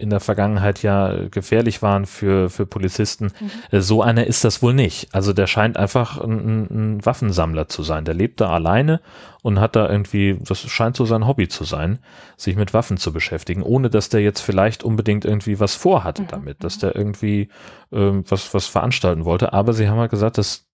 in 0.00 0.10
der 0.10 0.20
Vergangenheit 0.20 0.82
ja 0.82 1.28
gefährlich 1.30 1.82
waren 1.82 2.06
für, 2.06 2.48
für 2.48 2.66
Polizisten. 2.66 3.26
Mhm. 3.26 3.50
Äh, 3.70 3.80
so 3.80 4.02
einer 4.02 4.26
ist 4.26 4.44
das 4.44 4.62
wohl 4.62 4.72
nicht. 4.74 5.14
Also 5.14 5.32
der 5.32 5.46
scheint 5.46 5.76
einfach 5.76 6.18
ein, 6.18 6.66
ein, 6.70 7.06
Waffensammler 7.06 7.68
zu 7.68 7.82
sein. 7.82 8.04
Der 8.04 8.14
lebt 8.14 8.40
da 8.40 8.50
alleine 8.50 9.00
und 9.42 9.60
hat 9.60 9.76
da 9.76 9.88
irgendwie, 9.88 10.38
das 10.40 10.60
scheint 10.60 10.96
so 10.96 11.04
sein 11.04 11.26
Hobby 11.26 11.48
zu 11.48 11.64
sein, 11.64 11.98
sich 12.36 12.56
mit 12.56 12.72
Waffen 12.72 12.96
zu 12.96 13.12
beschäftigen, 13.12 13.62
ohne 13.62 13.90
dass 13.90 14.08
der 14.08 14.22
jetzt 14.22 14.40
vielleicht 14.40 14.82
unbedingt 14.82 15.24
irgendwie 15.24 15.60
was 15.60 15.74
vorhatte 15.74 16.22
mhm. 16.22 16.28
damit, 16.28 16.64
dass 16.64 16.78
der 16.78 16.96
irgendwie 16.96 17.48
ähm, 17.92 18.24
was, 18.28 18.54
was 18.54 18.66
veranstalten 18.66 19.24
wollte. 19.24 19.52
Aber 19.52 19.72
sie 19.74 19.88
haben 19.88 19.98
halt 19.98 20.10
gesagt, 20.10 20.38
das 20.38 20.66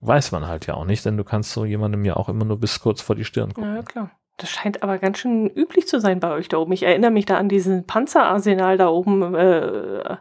weiß 0.00 0.32
man 0.32 0.46
halt 0.46 0.66
ja 0.66 0.74
auch 0.74 0.84
nicht, 0.84 1.04
denn 1.04 1.16
du 1.16 1.24
kannst 1.24 1.52
so 1.52 1.64
jemandem 1.64 2.04
ja 2.04 2.16
auch 2.16 2.28
immer 2.28 2.44
nur 2.44 2.60
bis 2.60 2.80
kurz 2.80 3.00
vor 3.00 3.16
die 3.16 3.24
Stirn 3.24 3.54
gucken. 3.54 3.74
Ja, 3.74 3.82
klar. 3.82 4.10
Das 4.38 4.50
scheint 4.50 4.82
aber 4.82 4.98
ganz 4.98 5.18
schön 5.18 5.48
üblich 5.48 5.88
zu 5.88 5.98
sein 5.98 6.20
bei 6.20 6.30
euch 6.30 6.48
da 6.48 6.58
oben. 6.58 6.72
Ich 6.72 6.82
erinnere 6.82 7.10
mich 7.10 7.24
da 7.24 7.38
an 7.38 7.48
diesen 7.48 7.86
Panzerarsenal 7.86 8.76
da 8.76 8.88
oben 8.88 9.34
äh, 9.34 10.16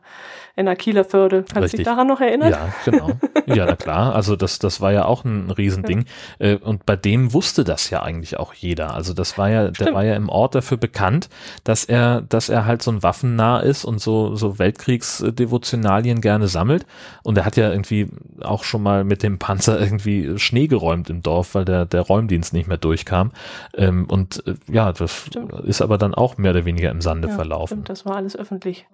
in 0.56 0.66
der 0.66 0.76
Kieler 0.78 1.04
Förde. 1.04 1.44
Kannst 1.52 1.74
du 1.74 1.78
dich 1.78 1.86
daran 1.86 2.08
noch 2.08 2.22
erinnern? 2.22 2.50
Ja, 2.50 2.74
genau. 2.86 3.12
Ja, 3.46 3.66
na 3.66 3.76
klar. 3.76 4.16
Also 4.16 4.36
das, 4.36 4.58
das 4.58 4.80
war 4.80 4.94
ja 4.94 5.06
auch 5.06 5.26
ein 5.26 5.52
Riesending. 5.52 6.06
Ja. 6.40 6.48
Äh, 6.48 6.56
und 6.56 6.86
bei 6.86 6.96
dem 6.96 7.34
wusste 7.34 7.64
das 7.64 7.90
ja 7.90 8.02
eigentlich 8.02 8.38
auch 8.38 8.54
jeder. 8.54 8.94
Also 8.94 9.14
das 9.14 9.38
war 9.38 9.50
ja, 9.50 9.74
Stimmt. 9.74 9.90
der 9.90 9.94
war 9.94 10.06
ja 10.06 10.16
im 10.16 10.30
Ort 10.30 10.56
dafür 10.56 10.78
bekannt, 10.78 11.30
dass 11.64 11.84
er, 11.84 12.22
dass 12.22 12.48
er 12.50 12.66
halt 12.66 12.82
so 12.82 12.92
ein 12.92 13.04
Waffennah 13.04 13.60
ist 13.60 13.84
und 13.84 14.00
so, 14.00 14.36
so 14.36 14.58
Weltkriegsdevotionalien 14.58 16.22
gerne 16.22 16.48
sammelt. 16.48 16.86
Und 17.24 17.38
er 17.38 17.46
hat 17.46 17.58
ja 17.58 17.70
irgendwie 17.70 18.08
auch 18.42 18.64
schon 18.64 18.82
mal 18.82 19.04
mit 19.04 19.24
dem 19.24 19.40
Panzer 19.40 19.80
irgendwie 19.80 20.40
Schnee 20.40 20.68
geräumt 20.68 21.10
im 21.10 21.22
Dorf, 21.22 21.54
weil 21.54 21.66
der, 21.66 21.86
der 21.86 22.02
Räumdienst 22.02 22.54
nicht 22.54 22.68
mehr 22.68 22.78
durchkam. 22.78 23.32
Ähm, 23.76 24.05
und 24.06 24.44
äh, 24.48 24.56
ja, 24.72 24.92
das 24.92 25.26
stimmt. 25.28 25.52
ist 25.66 25.82
aber 25.82 25.98
dann 25.98 26.14
auch 26.14 26.38
mehr 26.38 26.52
oder 26.52 26.66
weniger 26.66 26.92
im 26.92 27.02
Sande 27.02 27.28
ja, 27.28 27.36
verlaufen. 27.36 27.68
Stimmt, 27.68 27.90
das 27.90 28.06
war 28.06 28.16
alles 28.16 28.36
öffentlich. 28.36 28.88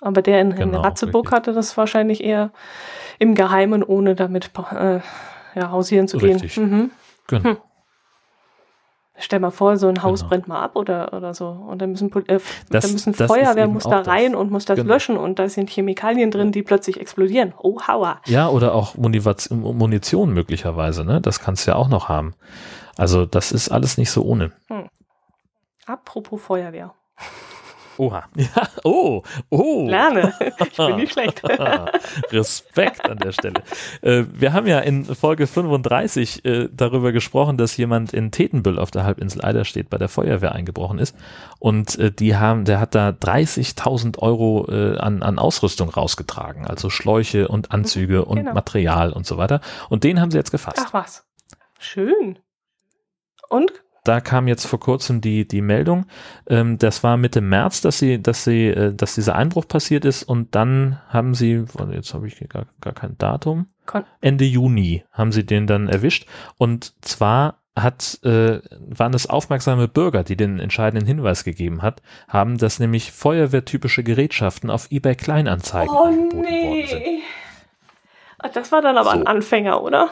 Aber 0.00 0.22
der 0.22 0.40
in, 0.40 0.54
genau, 0.54 0.78
in 0.78 0.84
Ratzeburg 0.84 1.26
richtig. 1.26 1.36
hatte 1.36 1.52
das 1.52 1.76
wahrscheinlich 1.76 2.24
eher 2.24 2.50
im 3.18 3.34
Geheimen, 3.34 3.82
ohne 3.82 4.14
damit 4.14 4.50
äh, 4.72 5.00
ja, 5.54 5.70
hausieren 5.70 6.08
zu 6.08 6.18
richtig. 6.18 6.54
gehen. 6.54 6.70
Mhm. 6.70 6.90
Genau. 7.26 7.44
Hm. 7.44 7.56
Stell 9.22 9.38
mal 9.38 9.50
vor, 9.50 9.76
so 9.76 9.86
ein 9.86 10.02
Haus 10.02 10.20
genau. 10.20 10.30
brennt 10.30 10.48
mal 10.48 10.62
ab 10.62 10.76
oder, 10.76 11.12
oder 11.12 11.34
so. 11.34 11.48
Und 11.48 11.82
dann 11.82 11.90
müssen, 11.90 12.10
äh, 12.26 12.40
das, 12.70 12.84
dann 12.84 12.92
müssen 12.92 13.12
Feuerwehr 13.12 13.68
muss 13.68 13.84
da 13.84 14.00
rein 14.00 14.32
das. 14.32 14.40
und 14.40 14.50
muss 14.50 14.64
das 14.64 14.76
genau. 14.76 14.94
löschen 14.94 15.18
und 15.18 15.38
da 15.38 15.46
sind 15.50 15.68
Chemikalien 15.68 16.30
drin, 16.30 16.52
die 16.52 16.62
plötzlich 16.62 16.98
explodieren. 16.98 17.52
Oh, 17.58 17.78
hauer. 17.86 18.22
Ja, 18.26 18.48
oder 18.48 18.74
auch 18.74 18.94
Munition 18.96 20.32
möglicherweise, 20.32 21.04
ne? 21.04 21.20
Das 21.20 21.40
kannst 21.40 21.66
du 21.66 21.72
ja 21.72 21.76
auch 21.76 21.88
noch 21.88 22.08
haben. 22.08 22.32
Also 23.00 23.24
das 23.24 23.50
ist 23.50 23.70
alles 23.70 23.96
nicht 23.96 24.10
so 24.10 24.22
ohne. 24.22 24.52
Hm. 24.68 24.90
Apropos 25.86 26.42
Feuerwehr. 26.42 26.92
Oha. 27.96 28.24
Ja, 28.36 28.68
oh, 28.84 29.22
oh. 29.48 29.86
Lerne. 29.88 30.34
Ich 30.40 30.76
bin 30.76 30.96
nicht 30.96 31.12
schlecht. 31.12 31.42
Respekt 32.32 33.08
an 33.08 33.16
der 33.16 33.32
Stelle. 33.32 33.62
Äh, 34.02 34.24
wir 34.30 34.52
haben 34.52 34.66
ja 34.66 34.80
in 34.80 35.06
Folge 35.06 35.46
35 35.46 36.44
äh, 36.44 36.68
darüber 36.70 37.12
gesprochen, 37.12 37.56
dass 37.56 37.74
jemand 37.78 38.12
in 38.12 38.32
Tetenbüll 38.32 38.78
auf 38.78 38.90
der 38.90 39.04
Halbinsel 39.04 39.42
Eiderstedt 39.42 39.88
bei 39.88 39.96
der 39.96 40.10
Feuerwehr 40.10 40.52
eingebrochen 40.52 40.98
ist. 40.98 41.16
Und 41.58 41.98
äh, 41.98 42.12
die 42.12 42.36
haben, 42.36 42.66
der 42.66 42.80
hat 42.80 42.94
da 42.94 43.08
30.000 43.08 44.18
Euro 44.18 44.66
äh, 44.70 44.98
an, 44.98 45.22
an 45.22 45.38
Ausrüstung 45.38 45.88
rausgetragen. 45.88 46.66
Also 46.66 46.90
Schläuche 46.90 47.48
und 47.48 47.72
Anzüge 47.72 48.26
und 48.26 48.36
genau. 48.36 48.52
Material 48.52 49.10
und 49.14 49.24
so 49.24 49.38
weiter. 49.38 49.62
Und 49.88 50.04
den 50.04 50.20
haben 50.20 50.30
sie 50.30 50.36
jetzt 50.36 50.50
gefasst. 50.50 50.82
Ach 50.84 50.92
was. 50.92 51.24
Schön. 51.78 52.38
Und 53.50 53.72
da 54.04 54.20
kam 54.20 54.48
jetzt 54.48 54.66
vor 54.66 54.80
kurzem 54.80 55.20
die, 55.20 55.46
die 55.46 55.60
Meldung, 55.60 56.06
ähm, 56.48 56.78
das 56.78 57.04
war 57.04 57.16
Mitte 57.16 57.42
März, 57.42 57.82
dass 57.82 57.98
sie, 57.98 58.20
dass 58.20 58.44
sie, 58.44 58.68
äh, 58.68 58.94
dass 58.94 59.14
dieser 59.14 59.36
Einbruch 59.36 59.68
passiert 59.68 60.04
ist 60.04 60.22
und 60.22 60.54
dann 60.54 61.00
haben 61.08 61.34
sie, 61.34 61.64
jetzt 61.92 62.14
habe 62.14 62.26
ich 62.26 62.38
gar, 62.48 62.66
gar 62.80 62.94
kein 62.94 63.18
Datum, 63.18 63.66
Kon 63.84 64.04
Ende 64.20 64.44
Juni 64.44 65.04
haben 65.12 65.32
sie 65.32 65.44
den 65.44 65.66
dann 65.66 65.88
erwischt 65.88 66.26
und 66.56 66.94
zwar 67.02 67.58
hat, 67.76 68.18
äh, 68.24 68.60
waren 68.78 69.14
es 69.14 69.28
aufmerksame 69.28 69.86
Bürger, 69.86 70.24
die 70.24 70.36
den 70.36 70.58
entscheidenden 70.58 71.06
Hinweis 71.06 71.44
gegeben 71.44 71.82
hat, 71.82 72.02
haben, 72.28 72.58
dass 72.58 72.78
nämlich 72.78 73.12
feuerwehrtypische 73.12 74.02
Gerätschaften 74.02 74.70
auf 74.70 74.90
eBay 74.90 75.14
Kleinanzeigen 75.14 75.94
oh, 75.94 76.04
angeboten 76.04 76.40
nee. 76.40 76.64
worden 76.64 76.86
sind. 76.86 78.54
Das 78.54 78.72
war 78.72 78.80
dann 78.82 78.96
aber 78.96 79.10
so. 79.10 79.18
ein 79.18 79.26
Anfänger, 79.26 79.82
oder? 79.82 80.10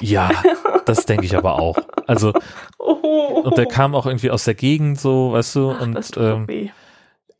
Ja, 0.00 0.30
das 0.84 1.06
denke 1.06 1.24
ich 1.24 1.36
aber 1.36 1.58
auch. 1.58 1.76
Also, 2.06 2.32
oh. 2.78 3.42
und 3.44 3.56
der 3.56 3.66
kam 3.66 3.94
auch 3.94 4.06
irgendwie 4.06 4.30
aus 4.30 4.44
der 4.44 4.54
Gegend, 4.54 5.00
so, 5.00 5.32
weißt 5.32 5.56
du, 5.56 5.70
Ach, 5.70 5.80
und 5.80 5.94
das 5.94 6.10
tut 6.10 6.22
ähm, 6.22 6.48
weh. 6.48 6.70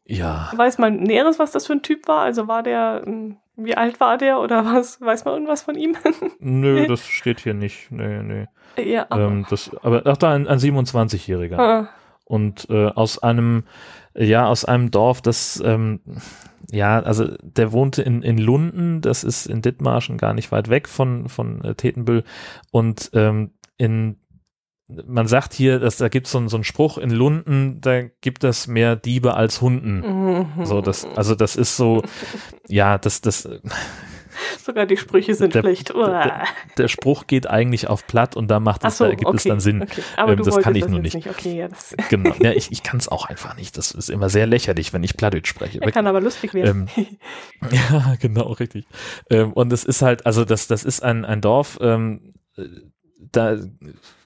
ja. 0.04 0.50
Weiß 0.54 0.78
man 0.78 0.96
Näheres, 0.96 1.38
was 1.38 1.52
das 1.52 1.66
für 1.66 1.74
ein 1.74 1.82
Typ 1.82 2.08
war? 2.08 2.22
Also 2.22 2.48
war 2.48 2.62
der, 2.62 3.02
hm, 3.04 3.36
wie 3.56 3.76
alt 3.76 4.00
war 4.00 4.18
der 4.18 4.40
oder 4.40 4.64
was? 4.64 5.00
Weiß 5.00 5.24
man 5.24 5.34
irgendwas 5.34 5.62
von 5.62 5.76
ihm? 5.76 5.96
Nö, 6.38 6.86
das 6.86 7.06
steht 7.06 7.40
hier 7.40 7.54
nicht. 7.54 7.90
Nee, 7.90 8.22
nee. 8.22 8.46
Ja, 8.82 9.06
aber. 9.10 9.24
Ähm, 9.24 9.46
das, 9.50 9.70
aber 9.82 10.02
ach, 10.06 10.16
da 10.16 10.32
ein, 10.32 10.48
ein 10.48 10.58
27-Jähriger. 10.58 11.58
Ah. 11.58 11.88
Und 12.24 12.68
äh, 12.70 12.86
aus 12.86 13.22
einem, 13.22 13.64
ja, 14.14 14.46
aus 14.46 14.64
einem 14.64 14.90
Dorf, 14.90 15.22
das, 15.22 15.62
ähm, 15.64 16.00
ja, 16.70 17.00
also 17.00 17.28
der 17.42 17.72
wohnte 17.72 18.02
in, 18.02 18.22
in 18.22 18.38
Lunden, 18.38 19.00
das 19.00 19.24
ist 19.24 19.46
in 19.46 19.62
Dithmarschen 19.62 20.18
gar 20.18 20.34
nicht 20.34 20.52
weit 20.52 20.68
weg 20.68 20.88
von, 20.88 21.28
von 21.28 21.62
äh, 21.64 21.74
Tetenbüll. 21.74 22.24
Und 22.70 23.10
ähm, 23.14 23.52
in 23.76 24.16
man 25.06 25.26
sagt 25.26 25.54
hier, 25.54 25.78
dass 25.78 25.96
da 25.96 26.08
gibt 26.08 26.26
so 26.26 26.38
es 26.40 26.50
so 26.50 26.56
einen 26.56 26.64
Spruch 26.64 26.98
in 26.98 27.10
Lunden, 27.10 27.80
da 27.80 28.02
gibt 28.20 28.44
es 28.44 28.66
mehr 28.66 28.96
Diebe 28.96 29.34
als 29.34 29.60
Hunden. 29.60 30.00
Mhm. 30.00 30.64
So, 30.64 30.80
das, 30.80 31.06
also 31.16 31.34
das 31.34 31.56
ist 31.56 31.76
so, 31.76 32.02
ja, 32.68 32.98
das, 32.98 33.20
das, 33.20 33.48
Sogar 34.62 34.86
die 34.86 34.96
Sprüche 34.96 35.34
sind 35.34 35.54
der, 35.54 35.62
Pflicht. 35.62 35.90
Der, 35.94 36.44
der, 36.76 36.88
Spruch 36.88 37.26
geht 37.26 37.48
eigentlich 37.48 37.88
auf 37.88 38.06
platt 38.06 38.36
und 38.36 38.48
da 38.48 38.60
macht 38.60 38.84
es, 38.84 38.98
so, 38.98 39.04
da 39.04 39.10
gibt 39.10 39.26
okay, 39.26 39.36
es 39.36 39.44
dann 39.44 39.60
Sinn. 39.60 39.82
Okay. 39.82 40.02
Aber 40.16 40.32
ähm, 40.32 40.42
das 40.42 40.58
kann 40.58 40.74
ich 40.74 40.82
das 40.82 40.90
nur 40.90 41.00
nicht. 41.00 41.14
nicht. 41.14 41.28
Okay, 41.28 41.56
ja, 41.56 41.68
genau. 42.08 42.34
Ja, 42.40 42.52
ich, 42.52 42.72
ich 42.72 42.82
kann 42.82 42.98
es 42.98 43.08
auch 43.08 43.26
einfach 43.26 43.56
nicht. 43.56 43.76
Das 43.76 43.92
ist 43.92 44.10
immer 44.10 44.28
sehr 44.28 44.46
lächerlich, 44.46 44.92
wenn 44.92 45.02
ich 45.02 45.16
Plattdeutsch 45.16 45.48
spreche. 45.48 45.80
Er 45.80 45.92
kann 45.92 46.06
aber 46.06 46.20
lustig 46.20 46.54
werden. 46.54 46.88
Ähm, 46.96 47.06
ja, 47.70 48.14
genau, 48.20 48.52
richtig. 48.52 48.86
Ähm, 49.30 49.52
und 49.52 49.72
es 49.72 49.84
ist 49.84 50.02
halt, 50.02 50.26
also 50.26 50.44
das, 50.44 50.66
das 50.66 50.84
ist 50.84 51.02
ein, 51.02 51.24
ein 51.24 51.40
Dorf, 51.40 51.78
ähm, 51.80 52.34
da 53.18 53.56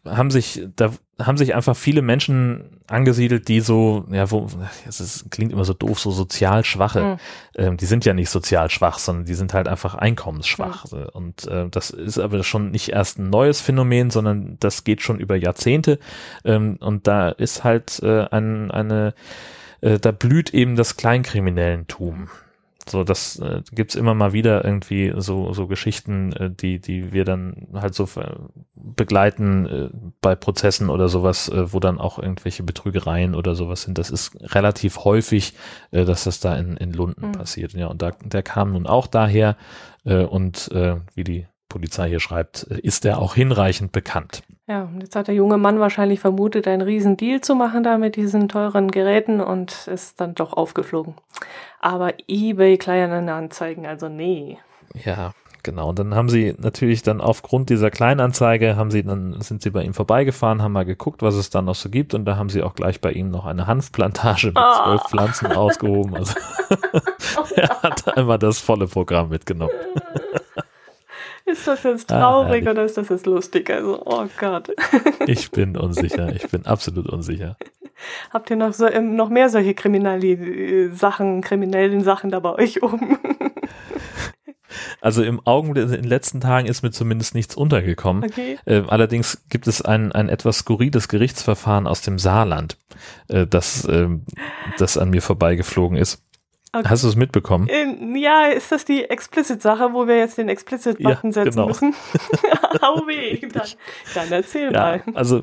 haben 0.05 0.31
sich, 0.31 0.67
da 0.77 0.93
haben 1.19 1.37
sich 1.37 1.55
einfach 1.55 1.77
viele 1.77 2.03
Menschen 2.03 2.76
angesiedelt, 2.89 3.49
die 3.49 3.61
so, 3.61 4.05
ja, 4.11 4.31
wo, 4.31 4.49
es 4.89 5.01
ist, 5.01 5.31
klingt 5.31 5.53
immer 5.53 5.65
so 5.65 5.75
doof, 5.75 5.99
so 5.99 6.11
sozial 6.11 6.65
schwache. 6.65 7.03
Mhm. 7.03 7.17
Ähm, 7.57 7.77
die 7.77 7.87
sind 7.87 8.05
ja 8.05 8.15
nicht 8.15 8.31
sozial 8.31 8.71
schwach, 8.71 8.99
sondern 8.99 9.25
die 9.25 9.35
sind 9.35 9.55
halt 9.55 9.69
einfach 9.69 9.95
einkommensschwach. 9.95 10.91
Mhm. 10.93 11.07
Und 11.13 11.49
äh, 11.49 11.69
das 11.71 11.91
ist 11.91 12.19
aber 12.19 12.43
schon 12.45 12.71
nicht 12.71 12.91
erst 12.91 13.19
ein 13.19 13.31
neues 13.31 13.61
Phänomen, 13.61 14.11
sondern 14.11 14.57
das 14.61 14.85
geht 14.85 15.03
schon 15.03 15.19
über 15.19 15.37
Jahrzehnte. 15.37 15.99
Ähm, 16.45 16.77
und 16.81 17.07
da 17.07 17.31
ist 17.31 17.65
halt 17.65 18.01
äh, 18.03 18.27
ein, 18.31 18.71
eine, 18.71 19.15
äh, 19.81 19.99
da 19.99 20.13
blüht 20.13 20.55
eben 20.55 20.77
das 20.77 20.97
Kleinkriminellentum. 20.97 22.29
So, 22.89 23.03
das 23.03 23.39
äh, 23.41 23.63
gibt's 23.73 23.97
immer 23.97 24.15
mal 24.15 24.33
wieder 24.33 24.65
irgendwie 24.65 25.13
so 25.17 25.53
so 25.53 25.67
Geschichten, 25.67 26.33
äh, 26.33 26.51
die 26.51 26.79
die 26.79 27.13
wir 27.13 27.25
dann 27.25 27.69
halt 27.75 27.95
so 27.95 28.09
begleiten 28.75 29.67
äh, 29.67 29.89
bei 30.21 30.37
Prozessen 30.37 30.89
oder 30.89 31.09
sowas, 31.09 31.49
äh, 31.49 31.73
wo 31.73 31.81
dann 31.81 31.99
auch 31.99 32.19
irgendwelche 32.19 32.63
Betrügereien 32.63 33.35
oder 33.35 33.55
sowas 33.55 33.83
sind. 33.83 33.99
Das 33.99 34.11
ist 34.11 34.37
relativ 34.55 35.05
häufig, 35.05 35.55
äh, 35.91 36.05
dass 36.05 36.25
das 36.25 36.41
da 36.41 36.57
in 36.57 36.77
in 36.77 36.93
Lunden 36.93 37.29
mhm. 37.29 37.33
passiert. 37.33 37.73
Ja, 37.73 37.89
und 37.89 38.03
da 38.03 38.13
der 38.23 38.43
kam 38.43 38.73
nun 38.73 38.87
auch 38.87 39.07
daher 39.07 39.57
äh, 40.05 40.25
und 40.25 40.71
äh, 40.73 40.97
wie 41.15 41.25
die 41.25 41.47
Polizei 41.69 42.09
hier 42.09 42.21
schreibt, 42.21 42.63
ist 42.63 43.05
er 43.05 43.19
auch 43.19 43.35
hinreichend 43.35 43.93
bekannt. 43.93 44.43
Ja, 44.69 44.83
und 44.83 45.01
jetzt 45.01 45.15
hat 45.15 45.29
der 45.29 45.35
junge 45.35 45.59
Mann 45.59 45.79
wahrscheinlich 45.79 46.19
vermutet, 46.19 46.67
einen 46.67 46.83
riesen 46.83 47.17
Deal 47.17 47.41
zu 47.41 47.55
machen 47.55 47.85
da 47.85 47.99
mit 47.99 48.17
diesen 48.17 48.49
teuren 48.49 48.91
Geräten 48.91 49.41
und 49.41 49.87
ist 49.87 50.21
dann 50.21 50.35
doch 50.35 50.53
aufgeflogen. 50.53 51.15
Aber 51.81 52.15
eBay 52.27 52.77
Kleinanzeigen, 52.77 53.87
also 53.87 54.09
nee. 54.09 54.59
Ja, 55.05 55.35
genau. 55.63 55.91
Und 55.91 56.01
dann 56.01 56.17
haben 56.17 56.29
sie 56.29 56.57
natürlich 56.59 57.05
dann 57.05 57.21
aufgrund 57.21 57.71
dieser 57.71 57.93
Kleinanzeige 57.93 58.75
haben 58.75 58.91
sie 58.91 59.05
dann 59.05 59.41
sind 59.41 59.63
sie 59.63 59.71
bei 59.71 59.85
ihm 59.85 59.95
vorbeigefahren, 59.95 60.63
haben 60.63 60.73
mal 60.73 60.85
geguckt, 60.85 61.23
was 61.23 61.37
es 61.37 61.49
dann 61.49 61.67
noch 61.67 61.77
so 61.77 61.89
gibt 61.89 62.13
und 62.13 62.25
da 62.25 62.37
haben 62.37 62.49
sie 62.49 62.65
auch 62.65 62.75
gleich 62.75 63.01
bei 63.01 63.13
ihm 63.13 63.31
noch 63.31 63.47
eine 63.47 63.69
Hanfplantage 63.69 64.49
mit 64.49 64.59
oh. 64.59 64.83
zwölf 64.83 65.03
Pflanzen 65.03 65.47
ausgehoben. 65.53 66.17
Also 66.17 66.35
er 67.55 67.83
hat 67.83 68.19
einmal 68.19 68.41
das 68.41 68.59
volle 68.59 68.89
Programm 68.89 69.29
mitgenommen. 69.29 69.75
Ist 71.47 71.67
das 71.67 71.85
jetzt 71.85 72.13
ah, 72.13 72.21
traurig 72.21 72.67
ah, 72.67 72.73
oder 72.73 72.85
ist 72.85 72.97
das 72.97 73.09
jetzt 73.09 73.25
lustig? 73.25 73.71
Also, 73.71 74.03
oh 74.05 74.27
Gott. 74.39 74.71
ich 75.27 75.51
bin 75.53 75.77
unsicher. 75.77 76.35
Ich 76.35 76.49
bin 76.49 76.67
absolut 76.67 77.09
unsicher. 77.09 77.57
Habt 78.33 78.51
ihr 78.51 78.57
noch, 78.57 78.73
so, 78.73 78.87
ähm, 78.87 79.15
noch 79.15 79.29
mehr 79.29 79.49
solche 79.49 79.73
kriminelle 79.73 80.91
Sachen, 80.91 81.41
kriminellen 81.41 82.03
Sachen 82.03 82.31
da 82.31 82.41
bei 82.41 82.53
euch 82.53 82.83
oben? 82.83 83.19
Also 85.01 85.23
im 85.23 85.41
Augenblick, 85.47 85.85
in 85.85 85.93
den 85.93 86.05
letzten 86.05 86.41
Tagen 86.41 86.67
ist 86.67 86.83
mir 86.83 86.91
zumindest 86.91 87.35
nichts 87.35 87.55
untergekommen. 87.55 88.25
Okay. 88.25 88.59
Äh, 88.65 88.83
allerdings 88.89 89.43
gibt 89.49 89.67
es 89.67 89.81
ein, 89.83 90.13
ein 90.13 90.29
etwas 90.29 90.59
skurriles 90.59 91.09
Gerichtsverfahren 91.09 91.87
aus 91.87 92.03
dem 92.03 92.19
Saarland, 92.19 92.77
äh, 93.29 93.47
das, 93.47 93.85
äh, 93.85 94.09
das 94.79 94.99
an 94.99 95.11
mir 95.11 95.23
vorbeigeflogen 95.23 95.97
ist. 95.97 96.26
Okay. 96.79 96.89
Hast 96.89 97.05
du 97.05 97.09
es 97.09 97.17
mitbekommen? 97.17 97.69
Ähm, 97.71 98.17
ja, 98.17 98.47
ist 98.47 98.71
das 98.71 98.85
die 98.85 99.05
Explicit-Sache, 99.05 99.93
wo 99.93 100.07
wir 100.07 100.19
jetzt 100.19 100.37
den 100.37 100.51
Explicit-Button 100.51 101.31
ja, 101.31 101.33
setzen 101.33 101.51
genau. 101.51 101.69
müssen? 101.69 101.95
Au 102.83 103.07
weh, 103.07 103.39
dann, 103.53 103.69
dann 104.15 104.33
erzähl 104.33 104.73
ja, 104.73 104.81
mal. 104.81 105.03
Also, 105.15 105.43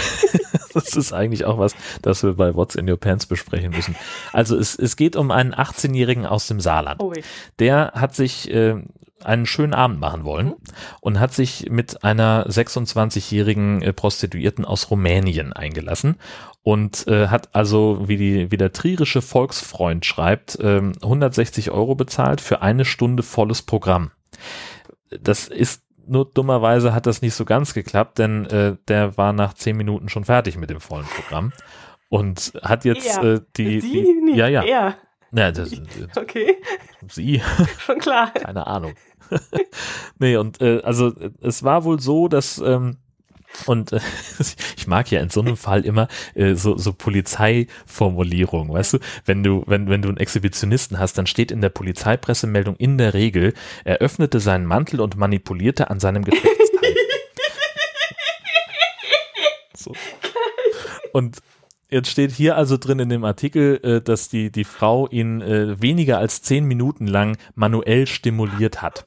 das 0.74 0.96
ist 0.96 1.12
eigentlich 1.12 1.44
auch 1.44 1.58
was, 1.58 1.74
das 2.00 2.22
wir 2.22 2.32
bei 2.32 2.54
What's 2.54 2.76
in 2.76 2.88
Your 2.88 2.96
Pants 2.96 3.26
besprechen 3.26 3.72
müssen. 3.72 3.94
Also 4.32 4.56
es, 4.56 4.74
es 4.74 4.96
geht 4.96 5.16
um 5.16 5.30
einen 5.30 5.54
18-Jährigen 5.54 6.24
aus 6.24 6.46
dem 6.46 6.60
Saarland. 6.60 7.02
Oh 7.02 7.12
Der 7.58 7.92
hat 7.94 8.14
sich 8.14 8.50
äh, 8.50 8.76
einen 9.22 9.46
schönen 9.46 9.74
Abend 9.74 10.00
machen 10.00 10.24
wollen 10.24 10.48
mhm. 10.48 10.56
und 11.00 11.20
hat 11.20 11.32
sich 11.32 11.70
mit 11.70 12.04
einer 12.04 12.46
26-jährigen 12.48 13.82
äh, 13.82 13.92
Prostituierten 13.92 14.64
aus 14.64 14.90
Rumänien 14.90 15.52
eingelassen 15.52 16.16
und 16.62 17.06
äh, 17.08 17.28
hat 17.28 17.54
also, 17.54 18.08
wie, 18.08 18.16
die, 18.16 18.50
wie 18.50 18.56
der 18.56 18.72
trierische 18.72 19.22
Volksfreund 19.22 20.04
schreibt, 20.06 20.58
äh, 20.58 20.80
160 21.02 21.70
Euro 21.70 21.94
bezahlt 21.94 22.40
für 22.40 22.62
eine 22.62 22.84
Stunde 22.84 23.22
volles 23.22 23.62
Programm. 23.62 24.10
Das 25.20 25.48
ist 25.48 25.82
nur 26.06 26.26
dummerweise 26.26 26.92
hat 26.92 27.06
das 27.06 27.22
nicht 27.22 27.34
so 27.34 27.44
ganz 27.44 27.74
geklappt, 27.74 28.18
denn 28.18 28.44
äh, 28.46 28.76
der 28.88 29.16
war 29.16 29.32
nach 29.32 29.54
zehn 29.54 29.76
Minuten 29.76 30.08
schon 30.08 30.24
fertig 30.24 30.58
mit 30.58 30.70
dem 30.70 30.80
vollen 30.80 31.06
Programm 31.06 31.52
und 32.08 32.52
hat 32.62 32.84
jetzt 32.84 33.18
äh, 33.18 33.40
die, 33.56 33.80
die 33.80 34.20
nicht 34.24 34.36
ja 34.36 34.48
ja. 34.48 34.64
Ja, 35.34 35.50
das, 35.50 35.72
okay. 36.16 36.56
Sie. 37.08 37.42
Schon 37.78 37.98
klar. 37.98 38.32
Keine 38.32 38.66
Ahnung. 38.66 38.94
nee, 40.18 40.36
und 40.36 40.60
äh, 40.60 40.80
also 40.84 41.12
es 41.40 41.62
war 41.62 41.84
wohl 41.84 41.98
so, 42.00 42.28
dass 42.28 42.58
ähm, 42.58 42.98
und 43.66 43.92
äh, 43.92 44.00
ich 44.76 44.86
mag 44.86 45.10
ja 45.10 45.20
in 45.20 45.30
so 45.30 45.40
einem 45.40 45.56
Fall 45.56 45.84
immer 45.84 46.08
äh, 46.34 46.54
so, 46.54 46.76
so 46.76 46.92
Polizeiformulierungen, 46.92 48.72
weißt 48.72 48.94
du? 48.94 48.98
Wenn 49.24 49.42
du, 49.42 49.64
wenn, 49.66 49.88
wenn 49.88 50.02
du 50.02 50.08
einen 50.08 50.18
Exhibitionisten 50.18 50.98
hast, 50.98 51.18
dann 51.18 51.26
steht 51.26 51.50
in 51.50 51.60
der 51.60 51.68
Polizeipressemeldung 51.68 52.76
in 52.76 52.98
der 52.98 53.14
Regel, 53.14 53.54
er 53.84 53.98
öffnete 53.98 54.40
seinen 54.40 54.66
Mantel 54.66 55.00
und 55.00 55.16
manipulierte 55.16 55.90
an 55.90 56.00
seinem 56.00 56.24
Geschlechtsteil. 56.24 56.94
so. 59.76 59.94
Und 61.12 61.38
Jetzt 61.94 62.10
steht 62.10 62.32
hier 62.32 62.56
also 62.56 62.76
drin 62.76 62.98
in 62.98 63.08
dem 63.08 63.24
Artikel, 63.24 63.78
äh, 63.84 64.00
dass 64.00 64.28
die, 64.28 64.50
die 64.50 64.64
Frau 64.64 65.06
ihn 65.06 65.40
äh, 65.40 65.80
weniger 65.80 66.18
als 66.18 66.42
zehn 66.42 66.64
Minuten 66.64 67.06
lang 67.06 67.36
manuell 67.54 68.08
stimuliert 68.08 68.82
hat. 68.82 69.06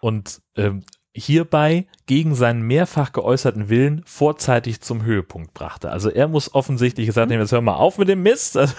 Und 0.00 0.42
ähm, 0.56 0.82
hierbei 1.14 1.86
gegen 2.06 2.34
seinen 2.34 2.62
mehrfach 2.62 3.12
geäußerten 3.12 3.68
Willen 3.68 4.02
vorzeitig 4.06 4.80
zum 4.80 5.04
Höhepunkt 5.04 5.54
brachte. 5.54 5.92
Also 5.92 6.10
er 6.10 6.26
muss 6.26 6.52
offensichtlich 6.52 7.06
gesagt 7.06 7.30
haben, 7.30 7.38
jetzt 7.38 7.52
hör 7.52 7.60
mal 7.60 7.76
auf 7.76 7.96
mit 7.96 8.08
dem 8.08 8.24
Mist. 8.24 8.56
Also, 8.56 8.74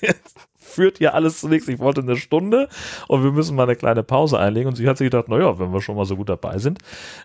führt 0.56 0.96
hier 0.96 1.12
alles 1.12 1.40
zunächst, 1.40 1.68
ich 1.68 1.78
wollte 1.78 2.00
eine 2.00 2.16
Stunde 2.16 2.70
und 3.06 3.22
wir 3.22 3.32
müssen 3.32 3.54
mal 3.54 3.64
eine 3.64 3.76
kleine 3.76 4.02
Pause 4.02 4.38
einlegen. 4.38 4.68
Und 4.68 4.76
sie 4.76 4.88
hat 4.88 4.96
sich 4.96 5.10
gedacht, 5.10 5.28
naja, 5.28 5.58
wenn 5.58 5.74
wir 5.74 5.82
schon 5.82 5.96
mal 5.96 6.06
so 6.06 6.16
gut 6.16 6.30
dabei 6.30 6.56
sind. 6.56 6.78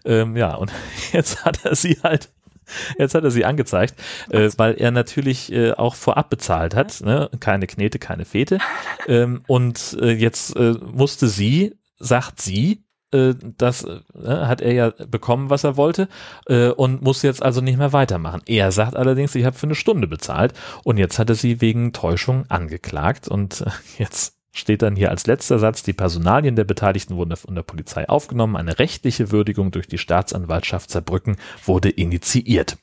Ähm, 0.04 0.36
ja, 0.36 0.56
und 0.56 0.74
jetzt 1.14 1.46
hat 1.46 1.64
er 1.64 1.74
sie 1.74 2.00
halt 2.04 2.34
Jetzt 2.98 3.16
hat 3.16 3.24
er 3.24 3.32
sie 3.32 3.46
angezeigt, 3.46 3.96
äh, 4.30 4.50
weil 4.58 4.76
er 4.76 4.92
natürlich 4.92 5.52
äh, 5.52 5.72
auch 5.74 5.96
vorab 5.96 6.30
bezahlt 6.30 6.76
hat. 6.76 7.02
Ne? 7.02 7.30
Keine 7.40 7.68
Knete, 7.68 8.00
keine 8.00 8.26
Fete. 8.26 8.60
Ähm, 9.08 9.42
und 9.48 9.98
äh, 10.02 10.12
jetzt 10.12 10.56
äh, 10.56 10.74
musste 10.92 11.28
sie, 11.28 11.76
sagt 12.00 12.42
sie, 12.42 12.84
äh, 13.12 13.34
das 13.58 13.84
äh, 13.84 14.00
hat 14.28 14.62
er 14.62 14.74
ja 14.74 14.90
bekommen, 15.08 15.50
was 15.50 15.64
er 15.64 15.78
wollte 15.78 16.08
und 16.48 17.02
muss 17.02 17.22
jetzt 17.22 17.44
also 17.44 17.62
nicht 17.62 17.78
mehr 17.78 17.94
weitermachen. 17.94 18.42
Er 18.46 18.72
sagt 18.72 18.96
allerdings, 18.96 19.36
ich 19.36 19.46
habe 19.46 19.58
für 19.58 19.68
eine 19.68 19.76
Stunde 19.76 20.08
bezahlt 20.08 20.54
und 20.84 20.98
jetzt 20.98 21.20
hat 21.20 21.30
er 21.30 21.36
sie 21.36 21.62
wegen 21.62 21.94
Täuschung 21.94 22.46
angeklagt 22.50 23.28
und 23.28 23.66
jetzt 23.98 24.36
steht 24.56 24.82
dann 24.82 24.96
hier 24.96 25.10
als 25.12 25.28
letzter 25.28 25.60
Satz, 25.60 25.84
die 25.84 25.94
Personalien 25.94 26.56
der 26.56 26.64
Beteiligten 26.64 27.16
wurden 27.16 27.36
von 27.36 27.56
der 27.56 27.64
Polizei 27.64 28.08
aufgenommen, 28.08 28.56
eine 28.56 28.80
rechtliche 28.80 29.32
Würdigung 29.32 29.72
durch 29.72 29.88
die 29.88 29.98
Staatsanwaltschaft 29.98 30.90
Saarbrücken 30.90 31.36
wurde 31.66 31.90
initiiert. 31.90 32.78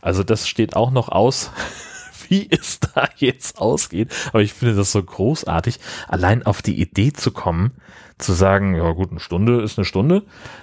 Also 0.00 0.22
das 0.22 0.48
steht 0.48 0.76
auch 0.76 0.90
noch 0.90 1.08
aus, 1.08 1.50
wie 2.28 2.48
es 2.50 2.80
da 2.80 3.08
jetzt 3.16 3.58
ausgeht. 3.58 4.14
Aber 4.28 4.42
ich 4.42 4.52
finde 4.52 4.76
das 4.76 4.92
so 4.92 5.02
großartig, 5.02 5.80
allein 6.08 6.44
auf 6.44 6.62
die 6.62 6.80
Idee 6.80 7.12
zu 7.12 7.32
kommen, 7.32 7.72
zu 8.18 8.32
sagen, 8.32 8.74
ja 8.74 8.92
gut, 8.92 9.10
eine 9.10 9.20
Stunde 9.20 9.62
ist 9.62 9.78
eine 9.78 9.84
Stunde 9.84 10.22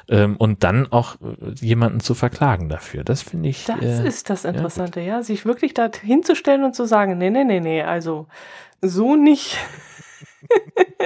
ähm, 0.10 0.38
und 0.38 0.64
dann 0.64 0.92
auch 0.92 1.16
äh, 1.22 1.54
jemanden 1.60 2.00
zu 2.00 2.16
verklagen 2.16 2.70
dafür. 2.70 3.04
Das 3.04 3.22
finde 3.22 3.50
ich. 3.50 3.66
Das 3.66 3.82
äh, 3.82 4.08
ist 4.08 4.30
das 4.30 4.46
Interessante, 4.46 5.02
ja, 5.02 5.18
ja, 5.18 5.24
sich 5.24 5.46
wirklich 5.46 5.74
da 5.74 5.90
hinzustellen 6.02 6.64
und 6.64 6.74
zu 6.74 6.86
sagen, 6.86 7.18
nee, 7.18 7.30
nee, 7.30 7.44
nee, 7.44 7.60
nee, 7.60 7.84
also 7.84 8.28
so 8.82 9.16
nicht. 9.16 9.58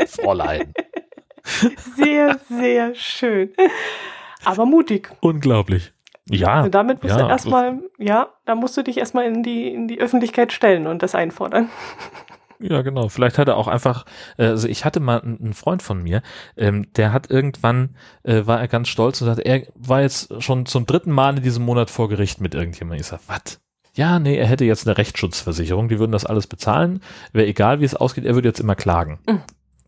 Fräulein. 0.08 0.74
Sehr, 1.96 2.40
sehr 2.50 2.96
schön. 2.96 3.54
Aber 4.44 4.66
mutig. 4.66 5.10
Unglaublich. 5.22 5.94
Ja. 6.30 6.56
Also 6.56 6.70
damit 6.70 7.02
musst 7.04 7.16
ja, 7.16 7.24
du 7.24 7.30
erstmal, 7.30 7.80
ja, 7.98 8.34
da 8.46 8.56
musst 8.56 8.76
du 8.76 8.84
dich 8.84 8.98
erstmal 8.98 9.26
in 9.26 9.44
die, 9.44 9.70
in 9.70 9.88
die 9.88 10.00
Öffentlichkeit 10.00 10.52
stellen 10.52 10.88
und 10.88 11.04
das 11.04 11.16
einfordern. 11.16 11.70
Ja, 12.60 12.82
genau. 12.82 13.08
Vielleicht 13.08 13.38
hat 13.38 13.48
er 13.48 13.56
auch 13.56 13.68
einfach, 13.68 14.06
äh, 14.38 14.46
also 14.46 14.68
ich 14.68 14.84
hatte 14.84 15.00
mal 15.00 15.22
einen 15.22 15.54
Freund 15.54 15.84
von 15.84 16.02
mir, 16.02 16.24
ähm, 16.58 16.92
der 16.94 17.14
hat 17.14 17.30
irgendwann, 17.30 17.96
äh, 18.24 18.46
war 18.46 18.60
er 18.60 18.68
ganz 18.68 18.88
stolz 18.88 19.22
und 19.22 19.28
sagte, 19.28 19.46
er 19.46 19.68
war 19.76 20.02
jetzt 20.02 20.42
schon 20.42 20.66
zum 20.66 20.86
dritten 20.86 21.12
Mal 21.12 21.38
in 21.38 21.44
diesem 21.44 21.64
Monat 21.64 21.90
vor 21.90 22.10
Gericht 22.10 22.42
mit 22.42 22.56
irgendjemandem. 22.56 23.02
Ich 23.02 23.08
sag, 23.08 23.20
was? 23.28 23.62
Ja, 23.98 24.20
nee, 24.20 24.38
er 24.38 24.45
hätte 24.45 24.64
jetzt 24.64 24.88
eine 24.88 24.98
Rechtsschutzversicherung, 24.98 25.89
die 25.89 26.00
würden 26.00 26.12
das 26.12 26.26
alles 26.26 26.48
bezahlen. 26.48 27.02
Wäre 27.34 27.48
egal, 27.48 27.82
wie 27.82 27.86
es 27.86 27.95
ausgeht, 27.95 28.26
er 28.26 28.36
würde 28.36 28.48
jetzt 28.48 28.60
immer 28.60 28.76
klagen. 28.76 29.20
Mhm. 29.28 29.41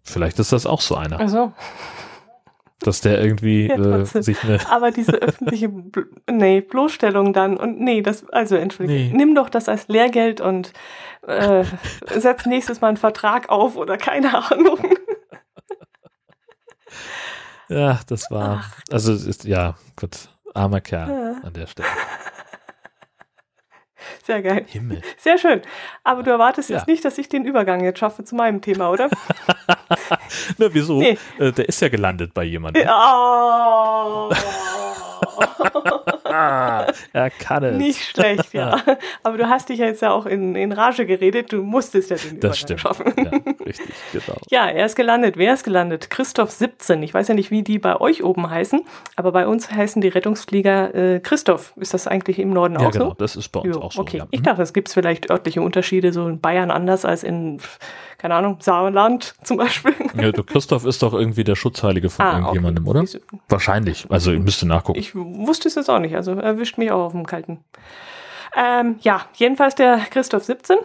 Vielleicht 0.04 0.40
ist 0.40 0.52
das 0.52 0.66
auch 0.66 0.82
so 0.82 0.96
einer. 0.96 1.20
Also 1.20 1.54
dass 2.80 3.02
der 3.02 3.22
irgendwie 3.22 3.68
ja, 3.70 4.00
äh, 4.00 4.06
sich 4.06 4.44
eine. 4.44 4.60
Aber 4.70 4.92
diese 4.92 5.12
öffentliche, 5.22 5.72
nee, 6.30 6.62
Bloßstellung 6.62 7.34
dann 7.34 7.58
und 7.58 7.80
nee, 7.80 8.02
das, 8.02 8.28
also 8.30 8.56
entschuldige, 8.56 9.12
nee. 9.12 9.14
nimm 9.16 9.36
doch 9.36 9.50
das 9.50 9.70
als 9.70 9.88
Lehrgeld 9.88 10.42
und 10.42 10.74
äh, 11.28 11.64
setz 12.16 12.46
nächstes 12.46 12.82
Mal 12.82 12.90
einen 12.90 12.98
Vertrag 12.98 13.50
auf 13.50 13.76
oder 13.76 13.98
keine 13.98 14.34
Ahnung. 14.52 14.80
Ja, 17.68 18.00
das 18.08 18.32
war, 18.32 18.64
Ach. 18.64 18.82
also 18.90 19.14
ist, 19.14 19.44
ja, 19.44 19.76
gut, 19.96 20.30
armer 20.56 20.82
Kerl 20.82 21.10
ja. 21.10 21.48
an 21.48 21.54
der 21.54 21.68
Stelle. 21.68 21.88
Sehr 24.30 24.44
geil. 24.44 24.64
Himmel. 24.68 25.02
Sehr 25.18 25.40
schön. 25.40 25.64
Aber 26.04 26.22
du 26.22 26.30
erwartest 26.30 26.70
ja. 26.70 26.78
jetzt 26.78 26.88
nicht, 26.88 27.04
dass 27.04 27.18
ich 27.18 27.30
den 27.30 27.46
Übergang 27.46 27.84
jetzt 27.84 27.98
schaffe 27.98 28.24
zu 28.24 28.36
meinem 28.36 28.62
Thema, 28.62 28.92
oder? 28.92 29.10
Na, 30.60 30.72
wieso? 30.72 31.00
Nee. 31.00 31.18
Äh, 31.40 31.52
der 31.52 31.68
ist 31.68 31.82
ja 31.82 31.90
gelandet 31.90 32.36
bei 32.36 32.44
jemandem. 32.44 32.88
Oh. 32.88 34.30
er 37.14 37.30
kann 37.30 37.64
es. 37.64 37.78
Nicht 37.78 38.04
schlecht, 38.04 38.54
ja. 38.54 38.82
Aber 39.24 39.38
du 39.38 39.50
hast 39.50 39.70
dich 39.70 39.80
ja 39.80 39.86
jetzt 39.86 40.02
ja 40.02 40.12
auch 40.12 40.26
in, 40.26 40.56
in 40.56 40.72
Rage 40.72 41.06
geredet. 41.06 41.52
Du 41.52 41.64
musstest 41.64 42.10
ja 42.10 42.18
den 42.18 42.40
das 42.40 42.62
Übergang 42.62 42.80
stimmt. 42.80 42.80
schaffen. 42.80 43.14
Ja, 43.18 43.32
richtig, 43.66 43.96
genau. 44.12 44.38
Ja, 44.50 44.68
er 44.68 44.86
ist 44.86 44.96
gelandet. 44.96 45.38
Wer 45.38 45.54
ist 45.54 45.64
gelandet? 45.64 46.10
Christoph 46.10 46.52
17. 46.52 47.02
Ich 47.04 47.14
weiß 47.14 47.28
ja 47.28 47.34
nicht, 47.34 47.52
wie 47.52 47.64
die 47.64 47.80
bei 47.80 48.00
euch 48.00 48.24
oben 48.24 48.50
heißen, 48.50 48.82
aber 49.16 49.32
bei 49.32 49.48
uns 49.48 49.72
heißen 49.72 50.02
die 50.02 50.10
Rettungsflieger 50.10 50.96
äh, 50.96 51.20
Christoph. 51.20 51.74
Ist 51.78 51.94
das 51.94 52.08
eigentlich 52.08 52.40
im 52.40 52.52
Norden 52.52 52.80
ja, 52.80 52.88
auch 52.88 52.92
genau. 52.92 53.10
so? 53.10 53.16
das 53.16 53.36
ist 53.36 53.50
bei 53.50 53.62
uns 53.62 53.76
jo, 53.76 53.82
auch 53.82 53.92
so. 53.92 54.02
Okay, 54.02 54.18
ja. 54.18 54.28
ich 54.32 54.42
dachte, 54.42 54.62
es 54.62 54.74
gibt 54.74 54.90
vielleicht 54.90 55.30
örtliche 55.30 55.62
Unterschiede, 55.62 56.14
so 56.14 56.28
in 56.28 56.40
Bayern 56.40 56.72
anders 56.72 57.06
als 57.06 57.24
in 57.24 57.60
keine 58.20 58.36
Ahnung, 58.36 58.58
Sauerland 58.60 59.34
zum 59.44 59.58
Beispiel. 59.58 59.94
Ja, 60.14 60.32
der 60.32 60.44
Christoph 60.44 60.86
ist 60.86 61.02
doch 61.02 61.14
irgendwie 61.14 61.46
der 61.46 61.56
Schutzheilige 61.56 62.10
von 62.10 62.26
ah, 62.26 62.38
irgendjemandem, 62.40 62.86
okay. 62.86 63.00
oder? 63.00 63.40
Wahrscheinlich. 63.48 64.06
Also 64.10 64.34
ich 64.34 64.42
müsste 64.42 64.68
nachgucken. 64.68 65.00
Ich 65.00 65.16
wusste 65.16 65.70
es 65.70 65.76
jetzt 65.76 65.90
auch 65.90 66.00
nicht, 66.00 66.16
also 66.20 66.34
erwischt 66.34 66.78
mich 66.78 66.92
auch 66.92 67.06
auf 67.06 67.12
dem 67.14 67.26
Kalten. 67.26 67.64
Ähm, 68.56 68.98
ja, 69.02 69.22
jedenfalls 69.36 69.76
der 69.76 69.98
Christoph 70.10 70.44
17 70.44 70.78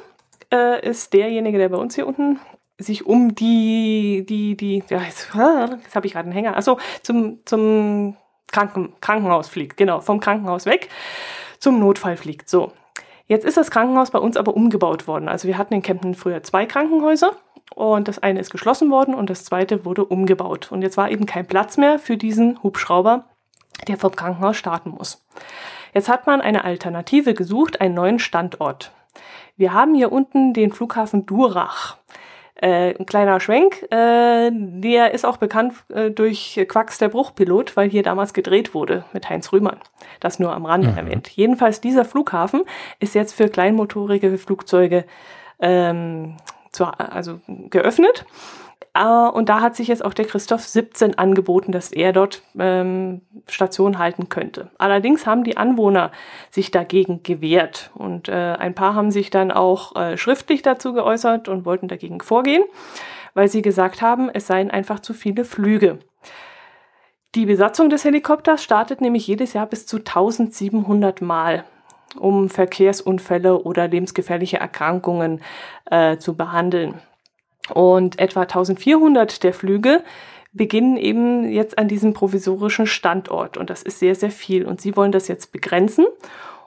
äh, 0.52 0.88
ist 0.88 1.12
derjenige, 1.12 1.58
der 1.58 1.68
bei 1.68 1.76
uns 1.76 1.94
hier 1.94 2.06
unten 2.06 2.38
sich 2.78 3.06
um 3.06 3.34
die, 3.34 4.24
die, 4.28 4.56
die, 4.56 4.82
ja, 4.88 5.02
jetzt, 5.02 5.28
jetzt 5.82 5.96
habe 5.96 6.06
ich 6.06 6.12
gerade 6.12 6.26
einen 6.26 6.32
Hänger, 6.32 6.56
also 6.56 6.78
zum, 7.02 7.40
zum 7.44 8.16
Kranken, 8.50 8.92
Krankenhaus 9.00 9.48
fliegt, 9.48 9.76
genau, 9.76 10.00
vom 10.00 10.20
Krankenhaus 10.20 10.66
weg 10.66 10.88
zum 11.58 11.78
Notfall 11.78 12.16
fliegt. 12.16 12.48
So, 12.48 12.72
Jetzt 13.26 13.46
ist 13.46 13.56
das 13.56 13.70
Krankenhaus 13.70 14.10
bei 14.10 14.18
uns 14.18 14.36
aber 14.36 14.54
umgebaut 14.54 15.08
worden. 15.08 15.28
Also 15.28 15.48
wir 15.48 15.56
hatten 15.56 15.74
in 15.74 15.82
Kempten 15.82 16.14
früher 16.14 16.42
zwei 16.42 16.66
Krankenhäuser 16.66 17.32
und 17.74 18.06
das 18.06 18.18
eine 18.18 18.40
ist 18.40 18.50
geschlossen 18.50 18.90
worden 18.90 19.14
und 19.14 19.30
das 19.30 19.44
zweite 19.44 19.84
wurde 19.86 20.04
umgebaut. 20.04 20.70
Und 20.70 20.82
jetzt 20.82 20.98
war 20.98 21.10
eben 21.10 21.24
kein 21.24 21.46
Platz 21.46 21.78
mehr 21.78 21.98
für 21.98 22.18
diesen 22.18 22.62
Hubschrauber, 22.62 23.24
der 23.88 23.96
vom 23.96 24.14
Krankenhaus 24.14 24.56
starten 24.56 24.90
muss. 24.90 25.22
Jetzt 25.92 26.08
hat 26.08 26.26
man 26.26 26.40
eine 26.40 26.64
Alternative 26.64 27.34
gesucht, 27.34 27.80
einen 27.80 27.94
neuen 27.94 28.18
Standort. 28.18 28.92
Wir 29.56 29.72
haben 29.72 29.94
hier 29.94 30.10
unten 30.10 30.52
den 30.52 30.72
Flughafen 30.72 31.26
Durach. 31.26 31.96
Äh, 32.56 32.94
ein 32.98 33.06
kleiner 33.06 33.40
Schwenk, 33.40 33.82
äh, 33.90 34.50
der 34.52 35.12
ist 35.12 35.24
auch 35.24 35.36
bekannt 35.36 35.74
äh, 35.88 36.10
durch 36.10 36.64
Quacks 36.68 36.98
der 36.98 37.08
Bruchpilot, 37.08 37.76
weil 37.76 37.90
hier 37.90 38.04
damals 38.04 38.32
gedreht 38.32 38.74
wurde 38.74 39.04
mit 39.12 39.28
Heinz 39.28 39.52
Rühmann. 39.52 39.78
Das 40.20 40.38
nur 40.38 40.52
am 40.54 40.64
Rande 40.64 40.88
mhm. 40.88 40.98
erwähnt. 40.98 41.28
Jedenfalls 41.28 41.80
dieser 41.80 42.04
Flughafen 42.04 42.62
ist 43.00 43.14
jetzt 43.14 43.34
für 43.34 43.48
kleinmotorige 43.48 44.38
Flugzeuge 44.38 45.04
ähm, 45.58 46.36
zu, 46.70 46.84
also 46.84 47.40
geöffnet 47.46 48.24
Uh, 48.96 49.28
und 49.28 49.48
da 49.48 49.60
hat 49.60 49.74
sich 49.74 49.88
jetzt 49.88 50.04
auch 50.04 50.14
der 50.14 50.24
Christoph 50.24 50.62
17 50.62 51.18
angeboten, 51.18 51.72
dass 51.72 51.90
er 51.90 52.12
dort 52.12 52.42
ähm, 52.58 53.22
Station 53.48 53.98
halten 53.98 54.28
könnte. 54.28 54.70
Allerdings 54.78 55.26
haben 55.26 55.42
die 55.42 55.56
Anwohner 55.56 56.12
sich 56.50 56.70
dagegen 56.70 57.22
gewehrt 57.22 57.90
und 57.94 58.28
äh, 58.28 58.32
ein 58.32 58.74
paar 58.74 58.94
haben 58.94 59.10
sich 59.10 59.30
dann 59.30 59.50
auch 59.50 59.96
äh, 59.96 60.16
schriftlich 60.16 60.62
dazu 60.62 60.92
geäußert 60.92 61.48
und 61.48 61.64
wollten 61.64 61.88
dagegen 61.88 62.20
vorgehen, 62.20 62.62
weil 63.34 63.48
sie 63.48 63.62
gesagt 63.62 64.00
haben, 64.00 64.30
es 64.32 64.46
seien 64.46 64.70
einfach 64.70 65.00
zu 65.00 65.12
viele 65.12 65.44
Flüge. 65.44 65.98
Die 67.34 67.46
Besatzung 67.46 67.90
des 67.90 68.04
Helikopters 68.04 68.62
startet 68.62 69.00
nämlich 69.00 69.26
jedes 69.26 69.54
Jahr 69.54 69.66
bis 69.66 69.86
zu 69.86 69.96
1700 69.96 71.20
Mal 71.20 71.64
um 72.16 72.48
Verkehrsunfälle 72.48 73.62
oder 73.62 73.88
lebensgefährliche 73.88 74.58
Erkrankungen 74.58 75.40
äh, 75.90 76.16
zu 76.18 76.36
behandeln. 76.36 76.94
Und 77.72 78.18
etwa 78.18 78.42
1400 78.42 79.42
der 79.42 79.54
Flüge 79.54 80.02
beginnen 80.52 80.96
eben 80.96 81.50
jetzt 81.50 81.78
an 81.78 81.88
diesem 81.88 82.12
provisorischen 82.12 82.86
Standort. 82.86 83.56
Und 83.56 83.70
das 83.70 83.82
ist 83.82 83.98
sehr, 83.98 84.14
sehr 84.14 84.30
viel. 84.30 84.66
Und 84.66 84.80
sie 84.80 84.96
wollen 84.96 85.12
das 85.12 85.28
jetzt 85.28 85.52
begrenzen. 85.52 86.06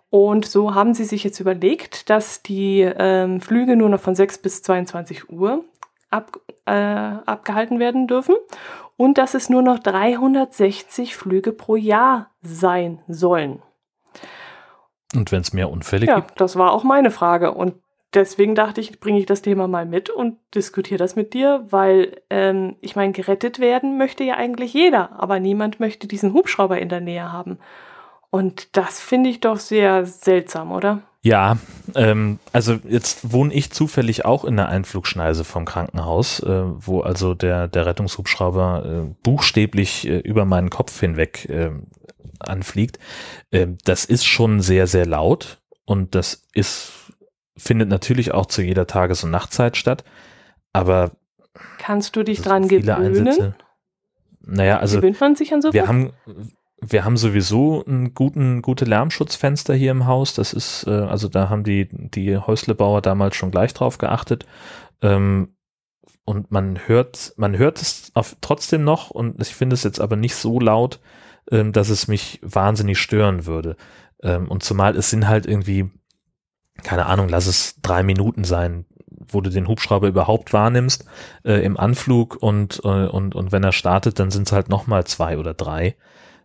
Und 0.10 0.46
so 0.46 0.74
haben 0.74 0.94
sie 0.94 1.04
sich 1.04 1.24
jetzt 1.24 1.40
überlegt, 1.40 2.10
dass 2.10 2.42
die 2.42 2.82
ähm, 2.82 3.42
Flüge 3.42 3.76
nur 3.76 3.90
noch 3.90 4.00
von 4.00 4.16
6 4.16 4.40
bis 4.40 4.64
22 4.64 5.30
Uhr 5.30 5.64
ab, 6.10 6.40
äh, 6.66 6.72
abgehalten 6.72 7.80
werden 7.80 8.08
dürfen 8.08 8.36
und 8.96 9.18
dass 9.18 9.34
es 9.34 9.50
nur 9.50 9.62
noch 9.62 9.80
360 9.80 11.16
Flüge 11.16 11.52
pro 11.52 11.76
Jahr 11.76 12.32
sein 12.42 13.00
sollen. 13.08 13.62
Und 15.14 15.32
wenn 15.32 15.42
es 15.42 15.54
mehr 15.54 15.70
Unfälle 15.70 16.06
ja, 16.06 16.16
gibt? 16.16 16.32
Ja, 16.32 16.36
das 16.38 16.56
war 16.58 16.72
auch 16.72 16.84
meine 16.84 17.12
Frage. 17.12 17.54
Und 17.54 17.76
deswegen 18.18 18.56
dachte 18.56 18.82
ich, 18.82 19.00
bringe 19.00 19.20
ich 19.20 19.26
das 19.26 19.42
Thema 19.42 19.68
mal 19.68 19.86
mit 19.86 20.10
und 20.10 20.38
diskutiere 20.56 20.98
das 20.98 21.16
mit 21.16 21.34
dir, 21.34 21.66
weil 21.70 22.22
ähm, 22.30 22.76
ich 22.82 22.96
meine, 22.96 23.14
gerettet 23.14 23.60
werden 23.60 23.98
möchte 23.98 24.24
ja 24.24 24.36
eigentlich 24.36 24.74
jeder, 24.74 25.20
aber 25.22 25.40
niemand 25.40 25.80
möchte 25.80 26.08
diesen 26.08 26.34
Hubschrauber 26.34 26.80
in 26.80 26.90
der 26.90 27.02
Nähe 27.02 27.32
haben. 27.32 27.60
Und 28.30 28.76
das 28.76 29.00
finde 29.00 29.30
ich 29.30 29.40
doch 29.40 29.58
sehr 29.58 30.06
seltsam, 30.06 30.72
oder? 30.72 31.02
Ja, 31.22 31.58
ähm, 31.96 32.40
also 32.54 32.78
jetzt 32.88 33.32
wohne 33.32 33.54
ich 33.54 33.72
zufällig 33.72 34.26
auch 34.26 34.46
in 34.46 34.56
der 34.56 34.70
Einflugschneise 34.70 35.44
vom 35.44 35.66
Krankenhaus, 35.66 36.40
äh, 36.40 36.64
wo 36.66 37.02
also 37.02 37.34
der, 37.34 37.68
der 37.68 37.86
Rettungshubschrauber 37.86 38.86
äh, 38.86 39.16
buchstäblich 39.24 40.08
äh, 40.08 40.20
über 40.20 40.46
meinen 40.46 40.70
Kopf 40.70 41.00
hinweg 41.00 41.50
äh, 41.50 41.72
anfliegt. 42.40 43.00
Ähm, 43.52 43.78
das 43.84 44.06
ist 44.06 44.26
schon 44.26 44.62
sehr, 44.62 44.88
sehr 44.88 45.06
laut 45.06 45.60
und 45.86 46.16
das 46.16 46.44
ist, 46.54 46.92
findet 47.58 47.90
natürlich 47.90 48.34
auch 48.34 48.46
zu 48.46 48.62
jeder 48.62 48.88
Tages- 48.88 49.24
und 49.24 49.32
Nachtzeit 49.32 49.78
statt. 49.78 50.04
Aber 50.74 51.12
kannst 51.80 52.16
du 52.16 52.24
dich 52.24 52.42
dran 52.42 52.68
gewöhnen? 52.68 53.28
Einsätze. 53.28 53.56
Naja, 54.42 54.80
also 54.80 54.98
gewöhnt 54.98 55.20
man 55.20 55.36
sich 55.36 55.54
an 55.54 55.62
so 55.62 55.74
wir 55.74 55.88
haben 55.88 56.14
wir 56.80 57.04
haben 57.04 57.18
sowieso 57.18 57.84
einen 57.86 58.14
guten 58.14 58.62
gute 58.62 58.86
Lärmschutzfenster 58.86 59.74
hier 59.74 59.92
im 59.92 60.06
Haus. 60.06 60.34
Das 60.34 60.54
ist 60.54 60.86
äh, 60.88 60.92
also 60.92 61.28
da 61.28 61.50
haben 61.50 61.64
die 61.64 61.90
die 61.92 62.38
Häuslebauer 62.38 63.02
damals 63.02 63.36
schon 63.36 63.52
gleich 63.52 63.74
drauf 63.74 63.98
geachtet. 63.98 64.46
Ähm, 65.02 65.56
und 66.24 66.52
man 66.52 66.88
hört 66.88 67.34
man 67.38 67.58
hört 67.58 67.82
es 67.82 68.12
auf, 68.14 68.38
trotzdem 68.42 68.84
noch 68.84 69.10
und 69.10 69.42
ich 69.42 69.56
finde 69.56 69.74
es 69.74 69.84
jetzt 69.84 70.00
aber 70.00 70.16
nicht 70.16 70.36
so 70.36 70.60
laut, 70.60 71.00
ähm, 71.52 71.74
dass 71.74 71.90
es 71.90 72.08
mich 72.08 72.40
wahnsinnig 72.44 73.00
stören 73.00 73.46
würde. 73.46 73.76
Ähm, 74.22 74.48
und 74.48 74.64
zumal 74.64 74.96
es 74.96 75.10
sind 75.10 75.28
halt 75.28 75.46
irgendwie 75.46 75.90
keine 76.84 77.06
Ahnung, 77.06 77.30
lass 77.30 77.48
es 77.48 77.76
drei 77.82 78.04
Minuten 78.04 78.44
sein, 78.44 78.86
wo 79.30 79.42
du 79.42 79.50
den 79.50 79.68
Hubschrauber 79.68 80.08
überhaupt 80.08 80.54
wahrnimmst 80.54 81.06
äh, 81.44 81.64
im 81.64 81.78
Anflug 81.78 82.38
und, 82.40 82.82
äh, 82.84 83.08
und, 83.08 83.36
und 83.36 83.52
wenn 83.52 83.64
er 83.64 83.72
startet, 83.72 84.20
dann 84.20 84.32
sind 84.32 84.48
es 84.48 84.52
halt 84.54 84.70
nochmal 84.70 85.06
zwei 85.06 85.38
oder 85.38 85.54
drei. 85.54 85.96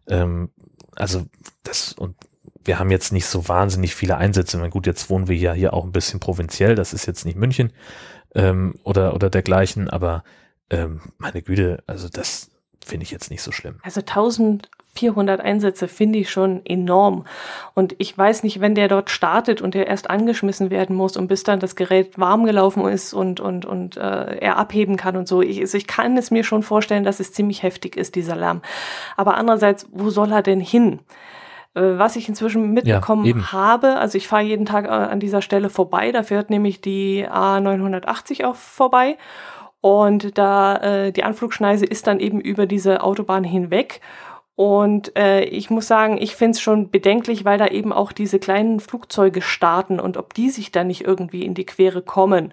Ähm, 0.09 0.51
also 0.97 1.27
das 1.63 1.93
und 1.93 2.17
wir 2.65 2.79
haben 2.79 2.91
jetzt 2.91 3.13
nicht 3.13 3.27
so 3.27 3.49
wahnsinnig 3.49 3.95
viele 3.95 4.17
Einsätze. 4.17 4.57
meine, 4.57 4.71
gut, 4.71 4.87
jetzt 4.87 5.11
wohnen 5.11 5.29
wir 5.29 5.37
ja 5.37 5.53
hier 5.53 5.75
auch 5.75 5.85
ein 5.85 5.93
bisschen 5.93 6.21
provinziell, 6.21 6.75
das 6.75 6.93
ist 6.93 7.07
jetzt 7.07 7.25
nicht 7.25 7.37
München 7.37 7.73
ähm, 8.35 8.75
oder, 8.85 9.15
oder 9.15 9.31
dergleichen, 9.31 9.91
aber 9.91 10.23
ähm, 10.71 11.01
meine 11.19 11.43
Güte, 11.43 11.83
also 11.87 12.09
das 12.09 12.51
finde 12.85 13.05
ich 13.05 13.11
jetzt 13.11 13.31
nicht 13.31 13.43
so 13.43 13.53
schlimm. 13.53 13.79
Also 13.83 14.01
1000 14.01 14.71
400 14.95 15.41
Einsätze 15.41 15.89
finde 15.89 16.19
ich 16.19 16.31
schon 16.31 16.61
enorm. 16.67 17.25
Und 17.75 17.95
ich 17.99 18.17
weiß 18.17 18.43
nicht, 18.43 18.61
wenn 18.61 18.75
der 18.75 18.89
dort 18.89 19.09
startet 19.09 19.63
und 19.63 19.75
der 19.75 19.87
erst 19.87 20.11
angeschmissen 20.11 20.71
werden 20.71 20.95
muss 20.95 21.17
und 21.17 21.29
bis 21.29 21.45
dann 21.45 21.61
das 21.61 21.77
Gerät 21.77 22.19
warm 22.19 22.45
gelaufen 22.45 22.87
ist 22.87 23.15
und, 23.15 23.41
und, 23.41 23.65
und 23.65 23.97
äh, 23.97 24.37
er 24.37 24.59
abheben 24.59 24.97
kann 24.97 25.17
und 25.17 25.27
so. 25.27 25.41
Ich, 25.41 25.61
also 25.61 25.79
ich 25.79 25.87
kann 25.87 26.17
es 26.19 26.31
mir 26.31 26.45
schon 26.45 26.63
vorstellen, 26.63 27.05
dass 27.05 27.21
es 27.21 27.33
ziemlich 27.33 27.63
heftig 27.63 27.97
ist, 27.97 28.17
dieser 28.17 28.37
Lärm. 28.37 28.61
Aber 29.17 29.37
andererseits, 29.37 29.89
wo 29.93 30.11
soll 30.11 30.31
er 30.31 30.43
denn 30.43 30.61
hin? 30.61 31.01
Äh, 31.75 31.99
was 31.99 32.17
ich 32.17 32.29
inzwischen 32.29 32.73
mitbekommen 32.73 33.25
ja, 33.25 33.53
habe, 33.53 33.97
also 33.97 34.19
ich 34.19 34.29
fahre 34.29 34.43
jeden 34.43 34.67
Tag 34.67 34.85
äh, 34.85 34.89
an 34.89 35.21
dieser 35.21 35.41
Stelle 35.41 35.71
vorbei, 35.71 36.13
da 36.13 36.23
fährt 36.23 36.51
nämlich 36.51 36.83
die 36.83 37.27
A980 37.27 38.45
auch 38.45 38.57
vorbei. 38.57 39.17
Und 39.81 40.39
da 40.39 40.77
äh, 40.77 41.13
die 41.13 41.25
Anflugschneise 41.25 41.85
ist 41.85 42.07
dann 42.07 42.21
eben 42.21 42.41
über 42.41 42.67
diese 42.67 43.03
Autobahn 43.03 43.43
hinweg. 43.43 44.01
Und 44.63 45.17
äh, 45.17 45.43
ich 45.43 45.71
muss 45.71 45.89
sagen, 45.89 46.19
ich 46.23 46.37
finde 46.37 46.53
es 46.53 46.61
schon 46.61 46.89
bedenklich, 46.89 47.45
weil 47.45 47.59
da 47.59 47.67
eben 47.67 47.93
auch 47.93 48.13
diese 48.13 48.39
kleinen 48.39 48.79
Flugzeuge 48.79 49.43
starten 49.43 49.99
und 49.99 50.17
ob 50.17 50.35
die 50.35 50.51
sich 50.51 50.71
da 50.71 50.85
nicht 50.85 51.01
irgendwie 51.01 51.45
in 51.45 51.55
die 51.55 51.67
Quere 51.67 52.01
kommen. 52.01 52.53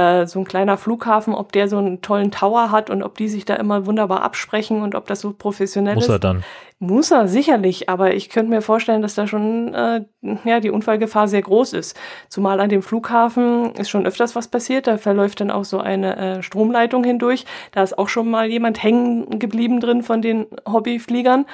Äh, 0.00 0.26
so 0.26 0.38
ein 0.38 0.44
kleiner 0.44 0.76
Flughafen, 0.78 1.34
ob 1.34 1.52
der 1.52 1.68
so 1.68 1.76
einen 1.76 2.00
tollen 2.00 2.30
Tower 2.30 2.70
hat 2.70 2.88
und 2.88 3.02
ob 3.02 3.18
die 3.18 3.28
sich 3.28 3.44
da 3.44 3.54
immer 3.56 3.86
wunderbar 3.86 4.22
absprechen 4.22 4.82
und 4.82 4.94
ob 4.94 5.06
das 5.06 5.20
so 5.20 5.32
professionell 5.32 5.94
Muss 5.94 6.04
ist. 6.04 6.08
Muss 6.08 6.16
er 6.16 6.20
dann. 6.20 6.44
Muss 6.78 7.10
er, 7.10 7.28
sicherlich, 7.28 7.90
aber 7.90 8.14
ich 8.14 8.30
könnte 8.30 8.50
mir 8.50 8.62
vorstellen, 8.62 9.02
dass 9.02 9.14
da 9.14 9.26
schon 9.26 9.74
äh, 9.74 10.00
ja, 10.44 10.60
die 10.60 10.70
Unfallgefahr 10.70 11.28
sehr 11.28 11.42
groß 11.42 11.74
ist. 11.74 11.98
Zumal 12.30 12.58
an 12.60 12.70
dem 12.70 12.80
Flughafen 12.82 13.74
ist 13.74 13.90
schon 13.90 14.06
öfters 14.06 14.34
was 14.34 14.48
passiert, 14.48 14.86
da 14.86 14.96
verläuft 14.96 15.40
dann 15.40 15.50
auch 15.50 15.64
so 15.64 15.78
eine 15.78 16.16
äh, 16.16 16.42
Stromleitung 16.42 17.04
hindurch. 17.04 17.44
Da 17.72 17.82
ist 17.82 17.98
auch 17.98 18.08
schon 18.08 18.30
mal 18.30 18.46
jemand 18.46 18.82
hängen 18.82 19.38
geblieben 19.38 19.80
drin 19.80 20.02
von 20.02 20.22
den 20.22 20.46
Hobbyfliegern. 20.66 21.44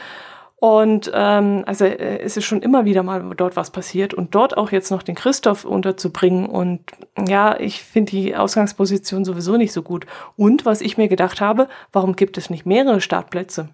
Und 0.59 1.11
ähm, 1.13 1.65
also 1.67 1.85
äh, 1.85 2.21
es 2.21 2.39
ist 2.39 2.47
schon 2.47 2.63
immer 2.63 2.87
wieder 2.87 3.03
mal 3.03 3.35
dort 3.37 3.57
was 3.57 3.71
passiert 3.71 4.15
und 4.15 4.35
dort 4.35 4.57
auch 4.57 4.73
jetzt 4.73 4.91
noch 4.91 5.03
den 5.03 5.15
Christoph 5.15 5.67
unterzubringen 5.67 6.47
und 6.47 6.81
ja, 7.27 7.61
ich 7.61 7.83
finde 7.83 8.13
die 8.13 8.35
Ausgangsposition 8.35 9.27
sowieso 9.27 9.59
nicht 9.59 9.73
so 9.73 9.83
gut. 9.83 10.07
Und 10.37 10.65
was 10.65 10.81
ich 10.81 10.97
mir 10.97 11.09
gedacht 11.09 11.43
habe, 11.43 11.69
warum 11.93 12.17
gibt 12.17 12.39
es 12.39 12.49
nicht 12.49 12.65
mehrere 12.65 13.03
Startplätze? 13.03 13.69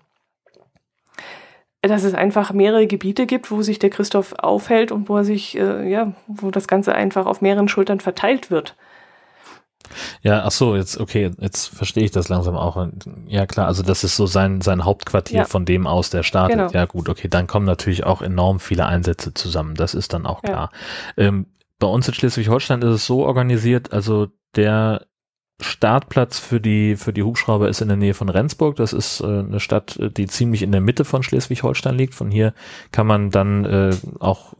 Dass 1.83 2.03
es 2.03 2.15
einfach 2.15 2.53
mehrere 2.53 2.89
Gebiete 2.89 3.27
gibt, 3.27 3.53
wo 3.53 3.63
sich 3.63 3.79
der 3.79 3.91
Christoph 3.91 4.35
aufhält 4.39 4.91
und 4.91 5.09
wo 5.09 5.17
er 5.17 5.25
sich, 5.25 5.57
äh, 5.57 5.89
ja, 5.89 6.13
wo 6.27 6.51
das 6.51 6.67
Ganze 6.67 6.97
einfach 6.97 7.27
auf 7.27 7.41
mehreren 7.43 7.69
Schultern 7.69 8.01
verteilt 8.01 8.51
wird. 8.51 8.77
Ja, 10.23 10.45
ach 10.45 10.51
so, 10.51 10.77
jetzt, 10.77 10.99
okay, 10.99 11.31
jetzt 11.39 11.67
verstehe 11.69 12.05
ich 12.05 12.11
das 12.11 12.29
langsam 12.29 12.57
auch. 12.57 12.87
Ja, 13.27 13.47
klar, 13.47 13.67
also 13.67 13.83
das 13.83 14.05
ist 14.05 14.17
so 14.17 14.27
sein, 14.27 14.61
sein 14.61 14.85
Hauptquartier, 14.85 15.39
ja. 15.39 15.45
von 15.45 15.65
dem 15.65 15.87
aus 15.87 16.11
der 16.11 16.23
startet. 16.23 16.59
Genau. 16.59 16.71
Ja, 16.73 16.85
gut, 16.87 17.09
okay, 17.09 17.29
dann 17.29 17.47
kommen 17.47 17.67
natürlich 17.67 18.05
auch 18.05 18.23
enorm 18.23 18.61
viele 18.61 18.87
Einsätze 18.87 19.35
zusammen. 19.35 19.75
Das 19.75 19.95
ist 19.95 20.13
dann 20.13 20.27
auch 20.27 20.43
klar. 20.43 20.71
Ja. 21.17 21.25
Ähm, 21.25 21.47
bei 21.79 21.87
uns 21.87 22.07
in 22.07 22.15
Schleswig-Holstein 22.15 22.83
ist 22.83 22.95
es 22.95 23.07
so 23.07 23.25
organisiert, 23.25 23.93
also 23.93 24.29
der 24.55 25.07
Startplatz 25.61 26.39
für 26.39 26.61
die, 26.61 26.97
für 26.97 27.13
die 27.13 27.23
Hubschrauber 27.23 27.69
ist 27.69 27.81
in 27.81 27.89
der 27.89 27.97
Nähe 27.97 28.15
von 28.15 28.29
Rendsburg. 28.29 28.77
Das 28.77 28.93
ist 28.93 29.21
äh, 29.21 29.25
eine 29.25 29.61
Stadt, 29.61 29.99
die 30.17 30.27
ziemlich 30.27 30.63
in 30.63 30.73
der 30.73 30.81
Mitte 30.81 31.05
von 31.05 31.23
Schleswig-Holstein 31.23 31.97
liegt. 31.97 32.15
Von 32.15 32.31
hier 32.31 32.55
kann 32.91 33.07
man 33.07 33.31
dann 33.31 33.65
äh, 33.65 33.97
auch 34.19 34.55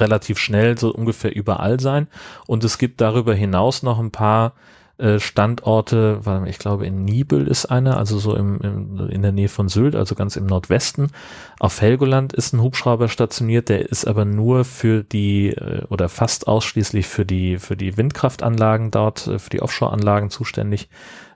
relativ 0.00 0.38
schnell 0.38 0.78
so 0.78 0.92
ungefähr 0.92 1.34
überall 1.34 1.80
sein. 1.80 2.08
Und 2.46 2.64
es 2.64 2.78
gibt 2.78 3.00
darüber 3.00 3.34
hinaus 3.34 3.82
noch 3.82 3.98
ein 3.98 4.10
paar 4.10 4.54
äh, 4.98 5.20
Standorte, 5.20 6.26
weil 6.26 6.48
ich 6.48 6.58
glaube 6.58 6.84
in 6.84 7.04
Nibel 7.04 7.46
ist 7.46 7.66
einer, 7.66 7.98
also 7.98 8.18
so 8.18 8.34
im, 8.34 8.60
im, 8.60 9.08
in 9.10 9.22
der 9.22 9.30
Nähe 9.30 9.48
von 9.48 9.68
Sylt, 9.68 9.94
also 9.94 10.16
ganz 10.16 10.34
im 10.34 10.46
Nordwesten. 10.46 11.12
Auf 11.60 11.80
Helgoland 11.80 12.32
ist 12.32 12.52
ein 12.52 12.60
Hubschrauber 12.60 13.08
stationiert, 13.08 13.68
der 13.68 13.88
ist 13.88 14.06
aber 14.06 14.24
nur 14.24 14.64
für 14.64 15.04
die 15.04 15.50
äh, 15.50 15.84
oder 15.88 16.08
fast 16.08 16.48
ausschließlich 16.48 17.06
für 17.06 17.24
die 17.24 17.58
für 17.58 17.76
die 17.76 17.96
Windkraftanlagen 17.96 18.90
dort, 18.90 19.28
äh, 19.28 19.38
für 19.38 19.50
die 19.50 19.62
Offshore-Anlagen 19.62 20.30
zuständig, 20.30 20.88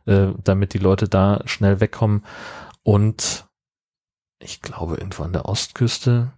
äh, 0.06 0.30
damit 0.42 0.74
die 0.74 0.78
Leute 0.78 1.08
da 1.08 1.42
schnell 1.44 1.78
wegkommen. 1.78 2.24
Und 2.82 3.46
ich 4.40 4.60
glaube 4.60 4.96
irgendwo 4.96 5.22
an 5.22 5.32
der 5.32 5.46
Ostküste, 5.46 6.32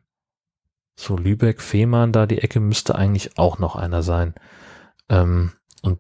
so 0.97 1.17
Lübeck, 1.17 1.61
Fehmarn, 1.61 2.13
da 2.13 2.27
die 2.27 2.41
Ecke 2.41 2.61
müsste 2.61 2.95
eigentlich 2.95 3.39
auch 3.39 3.59
noch 3.59 3.77
einer 3.77 4.03
sein. 4.03 4.35
Ähm, 5.09 5.53
und 5.83 5.99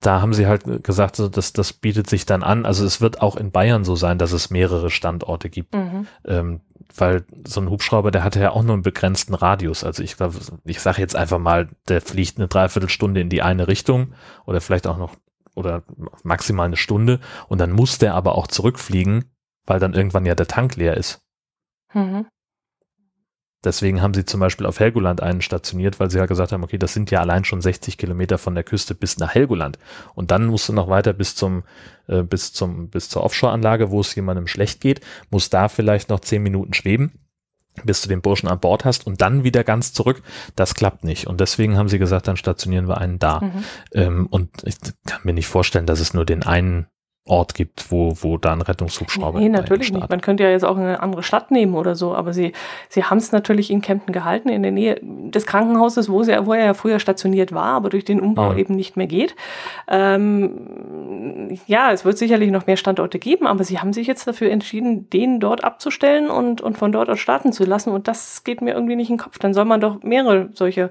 da 0.00 0.20
haben 0.20 0.34
sie 0.34 0.46
halt 0.46 0.84
gesagt, 0.84 1.16
so, 1.16 1.28
dass 1.28 1.52
das 1.52 1.72
bietet 1.72 2.08
sich 2.08 2.26
dann 2.26 2.42
an. 2.42 2.66
Also 2.66 2.84
es 2.84 3.00
wird 3.00 3.22
auch 3.22 3.36
in 3.36 3.52
Bayern 3.52 3.84
so 3.84 3.96
sein, 3.96 4.18
dass 4.18 4.32
es 4.32 4.50
mehrere 4.50 4.90
Standorte 4.90 5.48
gibt. 5.48 5.74
Mhm. 5.74 6.06
Ähm, 6.26 6.60
weil 6.96 7.24
so 7.46 7.60
ein 7.60 7.70
Hubschrauber, 7.70 8.10
der 8.10 8.24
hatte 8.24 8.40
ja 8.40 8.50
auch 8.50 8.62
nur 8.62 8.74
einen 8.74 8.82
begrenzten 8.82 9.34
Radius. 9.34 9.84
Also 9.84 10.02
ich 10.02 10.16
glaube, 10.16 10.38
ich 10.64 10.80
sage 10.80 11.00
jetzt 11.00 11.16
einfach 11.16 11.38
mal, 11.38 11.68
der 11.88 12.00
fliegt 12.00 12.38
eine 12.38 12.48
Dreiviertelstunde 12.48 13.20
in 13.20 13.28
die 13.28 13.42
eine 13.42 13.68
Richtung 13.68 14.14
oder 14.46 14.60
vielleicht 14.60 14.86
auch 14.86 14.98
noch 14.98 15.14
oder 15.54 15.84
maximal 16.24 16.66
eine 16.66 16.76
Stunde 16.76 17.20
und 17.48 17.58
dann 17.58 17.70
muss 17.70 17.98
der 17.98 18.14
aber 18.14 18.34
auch 18.34 18.48
zurückfliegen, 18.48 19.24
weil 19.66 19.78
dann 19.78 19.94
irgendwann 19.94 20.26
ja 20.26 20.34
der 20.34 20.48
Tank 20.48 20.76
leer 20.76 20.96
ist. 20.96 21.22
Mhm. 21.92 22.26
Deswegen 23.64 24.02
haben 24.02 24.14
sie 24.14 24.24
zum 24.24 24.40
Beispiel 24.40 24.66
auf 24.66 24.78
Helgoland 24.78 25.22
einen 25.22 25.40
stationiert, 25.40 25.98
weil 25.98 26.10
sie 26.10 26.18
ja 26.18 26.26
gesagt 26.26 26.52
haben, 26.52 26.62
okay, 26.62 26.78
das 26.78 26.92
sind 26.92 27.10
ja 27.10 27.20
allein 27.20 27.44
schon 27.44 27.60
60 27.60 27.98
Kilometer 27.98 28.38
von 28.38 28.54
der 28.54 28.64
Küste 28.64 28.94
bis 28.94 29.18
nach 29.18 29.34
Helgoland. 29.34 29.78
Und 30.14 30.30
dann 30.30 30.46
musst 30.46 30.68
du 30.68 30.72
noch 30.72 30.88
weiter 30.88 31.12
bis 31.12 31.34
zum, 31.34 31.64
äh, 32.06 32.22
bis 32.22 32.52
zum, 32.52 32.88
bis 32.90 33.08
zur 33.08 33.24
Offshore-Anlage, 33.24 33.90
wo 33.90 34.00
es 34.00 34.14
jemandem 34.14 34.46
schlecht 34.46 34.80
geht, 34.80 35.00
muss 35.30 35.50
da 35.50 35.68
vielleicht 35.68 36.10
noch 36.10 36.20
zehn 36.20 36.42
Minuten 36.42 36.74
schweben 36.74 37.12
bis 37.82 38.02
du 38.02 38.08
den 38.08 38.22
Burschen 38.22 38.48
an 38.48 38.60
Bord 38.60 38.84
hast 38.84 39.06
und 39.06 39.20
dann 39.20 39.42
wieder 39.42 39.64
ganz 39.64 39.92
zurück, 39.92 40.22
das 40.54 40.74
klappt 40.74 41.02
nicht. 41.02 41.26
Und 41.26 41.40
deswegen 41.40 41.76
haben 41.76 41.88
sie 41.88 41.98
gesagt, 41.98 42.28
dann 42.28 42.36
stationieren 42.36 42.86
wir 42.86 42.98
einen 42.98 43.18
da. 43.18 43.40
Mhm. 43.40 43.64
Ähm, 43.92 44.26
und 44.30 44.50
ich 44.64 44.76
kann 45.06 45.20
mir 45.24 45.32
nicht 45.32 45.48
vorstellen, 45.48 45.86
dass 45.86 45.98
es 45.98 46.14
nur 46.14 46.24
den 46.24 46.44
einen 46.44 46.86
Ort 47.26 47.54
gibt, 47.54 47.90
wo, 47.90 48.12
wo 48.20 48.36
da 48.36 48.52
ein 48.52 48.60
Rettungshubschrauber 48.60 49.40
Nee, 49.40 49.48
natürlich 49.48 49.90
nicht. 49.90 50.10
Man 50.10 50.20
könnte 50.20 50.42
ja 50.42 50.50
jetzt 50.50 50.64
auch 50.64 50.76
eine 50.76 51.00
andere 51.02 51.22
Stadt 51.22 51.50
nehmen 51.50 51.74
oder 51.74 51.94
so, 51.94 52.14
aber 52.14 52.34
sie, 52.34 52.52
sie 52.90 53.04
haben 53.04 53.16
es 53.16 53.32
natürlich 53.32 53.70
in 53.70 53.80
Kempten 53.80 54.12
gehalten, 54.12 54.50
in 54.50 54.62
der 54.62 54.72
Nähe 54.72 55.00
des 55.02 55.46
Krankenhauses, 55.46 56.10
wo, 56.10 56.22
sie, 56.22 56.34
wo 56.44 56.52
er 56.52 56.66
ja 56.66 56.74
früher 56.74 56.98
stationiert 56.98 57.52
war, 57.52 57.68
aber 57.68 57.88
durch 57.88 58.04
den 58.04 58.20
Umbau 58.20 58.50
ah. 58.50 58.56
eben 58.56 58.74
nicht 58.74 58.98
mehr 58.98 59.06
geht. 59.06 59.36
Ähm, 59.88 61.58
ja, 61.66 61.92
es 61.92 62.04
wird 62.04 62.18
sicherlich 62.18 62.50
noch 62.50 62.66
mehr 62.66 62.76
Standorte 62.76 63.18
geben, 63.18 63.46
aber 63.46 63.64
sie 63.64 63.78
haben 63.78 63.94
sich 63.94 64.06
jetzt 64.06 64.26
dafür 64.26 64.50
entschieden, 64.50 65.08
den 65.08 65.40
dort 65.40 65.64
abzustellen 65.64 66.28
und, 66.28 66.60
und 66.60 66.76
von 66.76 66.92
dort 66.92 67.08
aus 67.08 67.20
starten 67.20 67.54
zu 67.54 67.64
lassen 67.64 67.88
und 67.88 68.06
das 68.06 68.44
geht 68.44 68.60
mir 68.60 68.74
irgendwie 68.74 68.96
nicht 68.96 69.08
in 69.08 69.16
den 69.16 69.22
Kopf. 69.22 69.38
Dann 69.38 69.54
soll 69.54 69.64
man 69.64 69.80
doch 69.80 70.02
mehrere 70.02 70.50
solche 70.52 70.90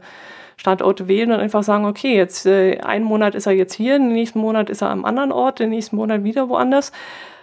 Standorte 0.58 1.08
wählen 1.08 1.32
und 1.32 1.40
einfach 1.40 1.64
sagen, 1.64 1.86
okay, 1.86 2.16
jetzt 2.16 2.46
äh, 2.46 2.80
einen 2.80 3.06
Monat 3.06 3.36
ist 3.36 3.46
er 3.46 3.54
jetzt 3.54 3.74
hier, 3.74 3.98
den 3.98 4.14
nächsten 4.14 4.40
Monat 4.40 4.70
ist 4.70 4.82
er 4.82 4.90
am 4.90 5.06
anderen 5.06 5.32
Ort, 5.32 5.60
den 5.60 5.70
nächsten 5.70 5.96
Monat 5.96 6.24
wieder 6.24 6.50
woanders. 6.50 6.92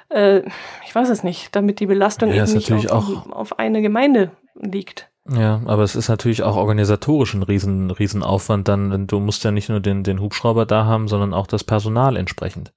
Äh, 0.08 0.42
ich 0.86 0.94
weiß 0.94 1.08
es 1.08 1.22
nicht, 1.22 1.54
damit 1.54 1.80
die 1.80 1.86
Belastung 1.86 2.32
ja, 2.32 2.44
eben 2.44 2.52
nicht 2.52 2.90
auf, 2.90 3.30
auf 3.30 3.58
eine 3.58 3.82
Gemeinde 3.82 4.30
liegt. 4.54 5.08
Ja, 5.28 5.60
aber 5.66 5.82
es 5.82 5.94
ist 5.94 6.08
natürlich 6.08 6.42
auch 6.42 6.56
organisatorisch 6.56 7.34
ein 7.34 7.42
riesen, 7.42 7.90
Riesenaufwand 7.90 8.66
dann, 8.66 9.06
du 9.06 9.20
musst 9.20 9.44
ja 9.44 9.50
nicht 9.50 9.68
nur 9.68 9.80
den, 9.80 10.02
den 10.02 10.20
Hubschrauber 10.20 10.66
da 10.66 10.86
haben, 10.86 11.08
sondern 11.08 11.34
auch 11.34 11.46
das 11.46 11.62
Personal 11.62 12.16
entsprechend. 12.16 12.72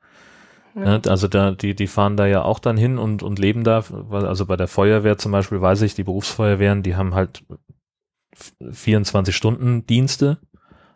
Ja. 0.76 1.00
Also 1.08 1.28
da, 1.28 1.52
die, 1.52 1.76
die 1.76 1.88
fahren 1.88 2.18
da 2.18 2.26
ja 2.26 2.44
auch 2.44 2.60
dann 2.60 2.78
hin 2.78 2.98
und, 2.98 3.24
und 3.24 3.40
leben 3.40 3.64
da. 3.64 3.84
Also 4.12 4.46
bei 4.46 4.56
der 4.56 4.68
Feuerwehr 4.68 5.18
zum 5.18 5.32
Beispiel 5.32 5.62
weiß 5.62 5.84
ich, 5.84 5.94
die 5.94 6.04
Berufsfeuerwehren, 6.04 6.84
die 6.84 6.96
haben 6.96 7.14
halt 7.14 7.44
24 8.72 9.36
Stunden 9.36 9.86
Dienste, 9.86 10.40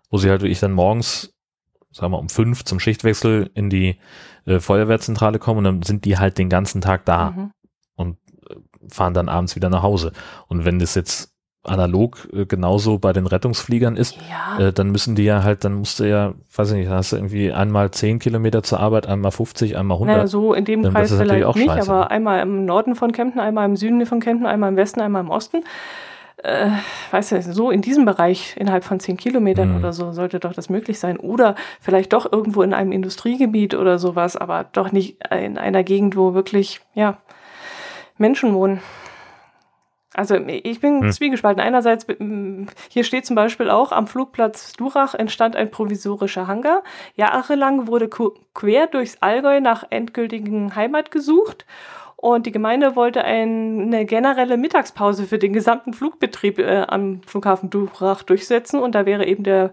wo 0.10 0.18
sie 0.18 0.30
halt 0.30 0.42
wirklich 0.42 0.60
dann 0.60 0.72
morgens, 0.72 1.36
sagen 1.92 2.12
wir 2.14 2.20
um 2.20 2.30
fünf 2.30 2.64
zum 2.64 2.80
Schichtwechsel 2.80 3.50
in 3.54 3.70
die 3.70 4.00
äh, 4.46 4.60
Feuerwehrzentrale 4.60 5.40
kommen 5.40 5.60
und 5.60 5.64
dann 5.64 5.82
sind 5.84 6.06
die 6.06 6.18
halt 6.18 6.38
den 6.38 6.50
ganzen 6.50 6.82
Tag 6.82 7.06
da 7.06 7.32
mhm. 7.32 7.52
und 7.96 8.18
äh, 8.50 8.56
fahren 8.92 9.14
dann 9.14 9.30
abends 9.30 9.56
wieder 9.56 9.70
nach 9.70 9.84
Hause. 9.84 10.12
Und 10.48 10.66
wenn 10.66 10.80
das 10.80 10.96
jetzt 10.96 11.34
analog 11.68 12.28
äh, 12.34 12.46
genauso 12.46 12.98
bei 12.98 13.14
den 13.14 13.28
Rettungsfliegern 13.28 13.96
ist, 13.96 14.18
ja. 14.30 14.68
äh, 14.68 14.74
dann 14.74 14.92
müssen 14.92 15.16
die 15.16 15.24
ja 15.24 15.44
halt, 15.44 15.64
dann 15.64 15.76
musst 15.76 16.00
du 16.00 16.08
ja, 16.08 16.34
weiß 16.56 16.72
ich 16.72 16.78
nicht, 16.78 16.90
hast 16.90 17.12
du 17.12 17.18
irgendwie 17.18 17.52
einmal 17.52 17.92
10 17.92 18.20
Kilometer 18.20 18.64
zur 18.64 18.80
Arbeit, 18.80 19.08
einmal 19.08 19.32
50, 19.32 19.78
einmal 19.78 19.96
100. 19.96 20.16
Naja, 20.16 20.28
so 20.28 20.54
in 20.54 20.66
dem 20.66 20.84
dann 20.84 20.94
Kreis 20.94 21.14
vielleicht 21.14 21.46
auch 21.46 21.56
nicht, 21.56 21.68
scheiße. 21.68 21.92
aber 21.92 22.12
einmal 22.12 22.42
im 22.42 22.66
Norden 22.66 22.96
von 22.96 23.12
Kempten, 23.12 23.40
einmal 23.40 23.66
im 23.66 23.76
Süden 23.76 24.06
von 24.06 24.20
Kempten, 24.20 24.48
einmal 24.48 24.70
im 24.70 24.78
Westen, 24.78 25.02
einmal 25.02 25.24
im 25.24 25.30
Osten. 25.30 25.64
Äh, 26.44 26.70
weißt 27.10 27.32
du, 27.32 27.42
so 27.42 27.72
in 27.72 27.82
diesem 27.82 28.06
Bereich 28.06 28.56
innerhalb 28.58 28.84
von 28.84 29.00
10 29.00 29.18
Kilometern 29.18 29.72
mhm. 29.72 29.78
oder 29.78 29.92
so 29.92 30.12
sollte 30.12 30.40
doch 30.40 30.54
das 30.54 30.70
möglich 30.70 31.00
sein. 31.00 31.18
Oder 31.18 31.56
vielleicht 31.82 32.14
doch 32.14 32.32
irgendwo 32.32 32.62
in 32.62 32.74
einem 32.74 32.92
Industriegebiet 32.92 33.74
oder 33.74 33.98
sowas, 33.98 34.38
aber 34.38 34.66
doch 34.72 34.92
nicht 34.92 35.18
in 35.32 35.58
einer 35.58 35.84
Gegend, 35.84 36.16
wo 36.16 36.34
wirklich, 36.36 36.82
ja, 36.94 37.18
Menschen 38.18 38.54
wohnen. 38.54 38.82
Also 40.18 40.36
ich 40.36 40.80
bin 40.80 41.02
hm. 41.02 41.12
zwiegespalten. 41.12 41.62
Einerseits, 41.62 42.08
hier 42.90 43.04
steht 43.04 43.28
zum 43.28 43.36
Beispiel 43.36 43.70
auch, 43.70 43.92
am 43.92 44.08
Flugplatz 44.08 44.74
Durach 44.74 45.14
entstand 45.14 45.56
ein 45.56 45.70
provisorischer 45.70 46.48
Hangar. 46.48 46.84
Jahrelang 47.16 47.86
wurde 47.86 48.10
quer 48.10 48.88
durchs 48.88 49.18
Allgäu 49.22 49.60
nach 49.60 49.84
endgültigen 49.92 50.76
Heimat 50.76 51.12
gesucht. 51.12 51.68
Und 52.20 52.48
die 52.48 52.52
Gemeinde 52.52 52.96
wollte 52.96 53.24
eine 53.24 54.06
generelle 54.06 54.58
Mittagspause 54.58 55.26
für 55.26 55.38
den 55.38 55.54
gesamten 55.54 55.94
Flugbetrieb 55.94 56.58
äh, 56.58 56.82
am 56.88 57.22
Flughafen 57.22 57.70
Durach 57.70 58.24
durchsetzen. 58.24 58.80
Und 58.80 58.96
da 58.96 59.06
wäre 59.06 59.26
eben 59.26 59.44
der 59.44 59.72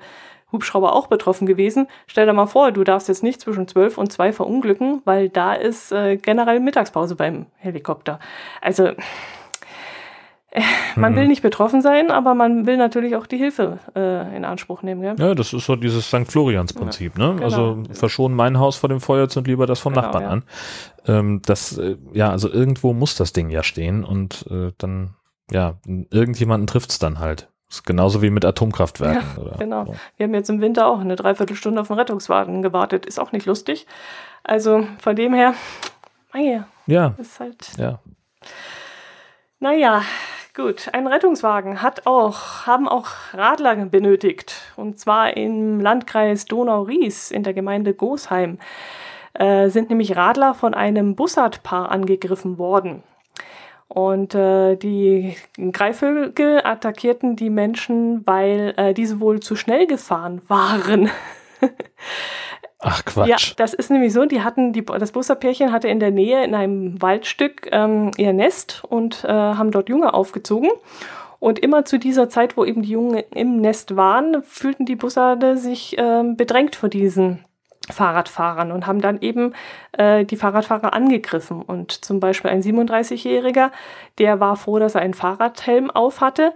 Hubschrauber 0.53 0.95
auch 0.95 1.07
betroffen 1.07 1.47
gewesen. 1.47 1.89
Stell 2.07 2.27
dir 2.27 2.35
mal 2.35 2.47
vor, 2.47 2.71
du 2.71 2.85
darfst 2.85 3.09
jetzt 3.09 3.23
nicht 3.23 3.41
zwischen 3.41 3.67
12 3.67 3.97
und 3.97 4.13
2 4.13 4.35
verunglücken, 4.35 5.01
weil 5.07 5.31
da 5.31 5.55
ist 5.55 5.91
äh, 5.91 6.17
generell 6.17 6.61
Mittagspause 6.61 7.17
beim 7.17 7.47
Helikopter. 7.57 8.21
Also 8.61 8.91
man 10.97 11.13
mhm. 11.13 11.17
will 11.17 11.29
nicht 11.29 11.43
betroffen 11.43 11.83
sein, 11.83 12.11
aber 12.11 12.35
man 12.35 12.67
will 12.67 12.77
natürlich 12.77 13.17
auch 13.17 13.27
die 13.27 13.39
Hilfe 13.39 13.79
äh, 13.97 14.37
in 14.37 14.45
Anspruch 14.45 14.83
nehmen. 14.83 15.01
Gell? 15.01 15.15
Ja, 15.19 15.35
das 15.35 15.53
ist 15.53 15.67
so 15.67 15.75
dieses 15.75 16.07
St. 16.07 16.27
Florians-Prinzip. 16.27 17.19
Ja, 17.19 17.27
ne? 17.27 17.35
Genau. 17.35 17.45
Also 17.45 17.83
verschonen 17.93 18.37
mein 18.37 18.59
Haus 18.59 18.77
vor 18.77 18.89
dem 18.89 19.01
Feuer 19.01 19.29
und 19.35 19.47
lieber 19.47 19.67
das 19.67 19.81
vom 19.81 19.95
genau, 19.95 20.07
Nachbarn 20.07 20.23
ja. 20.23 20.31
an. 20.31 20.43
Ähm, 21.07 21.43
das, 21.45 21.77
äh, 21.79 21.97
ja, 22.13 22.31
also 22.31 22.49
irgendwo 22.51 22.93
muss 22.93 23.17
das 23.17 23.33
Ding 23.33 23.51
ja 23.51 23.63
stehen 23.63 24.05
und 24.05 24.47
äh, 24.51 24.73
dann, 24.79 25.15
ja, 25.51 25.75
irgendjemanden 26.11 26.67
trifft's 26.67 26.99
dann 26.99 27.19
halt. 27.19 27.49
ist 27.69 27.85
genauso 27.85 28.23
wie 28.23 28.31
mit 28.31 28.45
Atomkraftwerken. 28.45 29.27
Ja, 29.37 29.43
oder, 29.43 29.57
genau. 29.59 29.85
So. 29.87 29.95
Wir 30.17 30.27
haben 30.27 30.35
jetzt 30.35 30.51
im 30.51 30.61
Winter 30.61 30.87
auch 30.87 31.01
eine 31.01 31.17
Dreiviertelstunde 31.17 31.81
auf 31.81 31.89
den 31.89 31.97
Rettungswagen 31.97 32.63
gewartet. 32.63 33.07
Ist 33.07 33.19
auch 33.19 33.33
nicht 33.33 33.47
lustig. 33.47 33.87
Also 34.45 34.87
von 34.99 35.17
dem 35.17 35.35
her, 35.35 35.55
naja, 36.33 36.69
ja, 36.87 37.15
ist 37.19 37.41
halt. 37.41 37.73
Ja. 37.77 37.99
Naja, 39.59 40.03
Gut, 40.57 40.89
ein 40.93 41.09
Rettungswagen 41.09 41.83
hat 41.83 42.07
auch, 42.07 42.65
haben 42.65 42.87
auch 42.87 43.09
Radler 43.33 43.75
benötigt. 43.87 44.55
Und 44.77 45.01
zwar 45.01 45.37
im 45.37 45.81
Landkreis 45.81 46.45
Donau-Ries 46.45 47.33
in 47.33 47.43
der 47.43 47.55
Gemeinde 47.55 47.93
Gosheim 47.93 48.59
äh, 49.33 49.69
sind 49.69 49.91
nämlich 49.91 50.15
Radler 50.15 50.55
von 50.55 50.73
einem 50.73 51.17
Bussardpaar 51.17 51.91
angegriffen 51.91 52.57
worden. 52.57 53.03
Und 53.89 54.37
äh, 54.37 54.77
die 54.77 55.37
Greifvögel 55.73 56.61
attackierten 56.63 57.35
die 57.35 57.51
Menschen, 57.51 58.25
weil 58.25 58.75
äh, 58.77 58.95
diese 58.95 59.19
wohl 59.19 59.41
zu 59.41 59.57
schnell 59.57 59.89
gefahren 59.89 60.41
waren. 60.47 61.11
Ach 62.85 63.05
Quatsch. 63.05 63.29
Ja, 63.29 63.37
das 63.57 63.73
ist 63.73 63.91
nämlich 63.91 64.13
so. 64.13 64.27
Die 64.27 64.43
hatten, 64.43 64.73
die, 64.73 64.85
das 64.85 65.13
Busserpärchen 65.13 65.73
hatte 65.73 65.89
in 65.89 66.01
der 66.01 66.11
Nähe 66.11 66.45
in 66.45 66.55
einem 66.55 67.01
Waldstück 67.01 67.69
ähm, 67.73 68.11
ihr 68.19 68.33
Nest 68.35 68.83
und 68.89 69.25
äh, 69.25 69.29
haben 69.29 69.71
dort 69.71 69.89
Junge 69.89 70.13
aufgezogen. 70.13 70.69
Und 71.41 71.59
immer 71.59 71.85
zu 71.85 71.99
dieser 71.99 72.29
Zeit, 72.29 72.57
wo 72.57 72.65
eben 72.65 72.83
die 72.83 72.91
Jungen 72.91 73.23
im 73.35 73.61
Nest 73.61 73.97
waren, 73.97 74.43
fühlten 74.43 74.87
die 74.87 74.97
Bussarde 74.97 75.57
sich 75.57 75.97
ähm, 75.99 76.37
bedrängt 76.37 76.77
vor 76.77 76.89
diesen 76.89 77.45
Fahrradfahrern 77.91 78.73
und 78.73 78.87
haben 78.87 79.01
dann 79.01 79.21
eben 79.21 79.53
äh, 79.93 80.25
die 80.25 80.37
Fahrradfahrer 80.37 80.93
angegriffen. 80.93 81.63
Und 81.63 82.05
zum 82.05 82.21
Beispiel 82.21 82.51
ein 82.51 82.63
37-Jähriger, 82.63 83.71
der 84.19 84.41
war 84.41 84.57
froh, 84.57 84.79
dass 84.79 84.95
er 84.95 85.03
einen 85.03 85.15
Fahrradhelm 85.15 85.91
auf 85.91 86.21
hatte. 86.21 86.55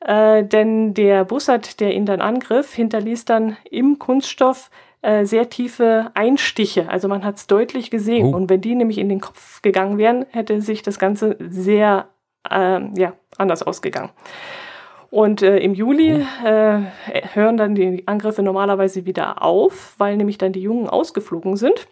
Äh, 0.00 0.44
denn 0.44 0.94
der 0.94 1.24
Bussard, 1.24 1.80
der 1.80 1.94
ihn 1.94 2.06
dann 2.06 2.20
angriff, 2.20 2.72
hinterließ 2.74 3.26
dann 3.26 3.56
im 3.70 3.98
Kunststoff 3.98 4.70
äh, 5.02 5.24
sehr 5.24 5.48
tiefe 5.48 6.10
Einstiche. 6.14 6.88
Also 6.88 7.08
man 7.08 7.24
hat 7.24 7.36
es 7.36 7.46
deutlich 7.46 7.90
gesehen. 7.90 8.34
Oh. 8.34 8.36
Und 8.36 8.50
wenn 8.50 8.60
die 8.60 8.74
nämlich 8.74 8.98
in 8.98 9.08
den 9.08 9.20
Kopf 9.20 9.62
gegangen 9.62 9.98
wären, 9.98 10.26
hätte 10.30 10.60
sich 10.60 10.82
das 10.82 10.98
Ganze 10.98 11.36
sehr 11.38 12.08
äh, 12.50 12.80
ja, 12.98 13.14
anders 13.38 13.62
ausgegangen. 13.62 14.10
Und 15.10 15.42
äh, 15.42 15.58
im 15.58 15.74
Juli 15.74 16.24
oh. 16.24 16.46
äh, 16.46 16.82
hören 17.32 17.56
dann 17.56 17.74
die 17.74 18.06
Angriffe 18.06 18.42
normalerweise 18.42 19.06
wieder 19.06 19.42
auf, 19.42 19.94
weil 19.98 20.16
nämlich 20.16 20.38
dann 20.38 20.52
die 20.52 20.62
Jungen 20.62 20.88
ausgeflogen 20.88 21.56
sind. 21.56 21.88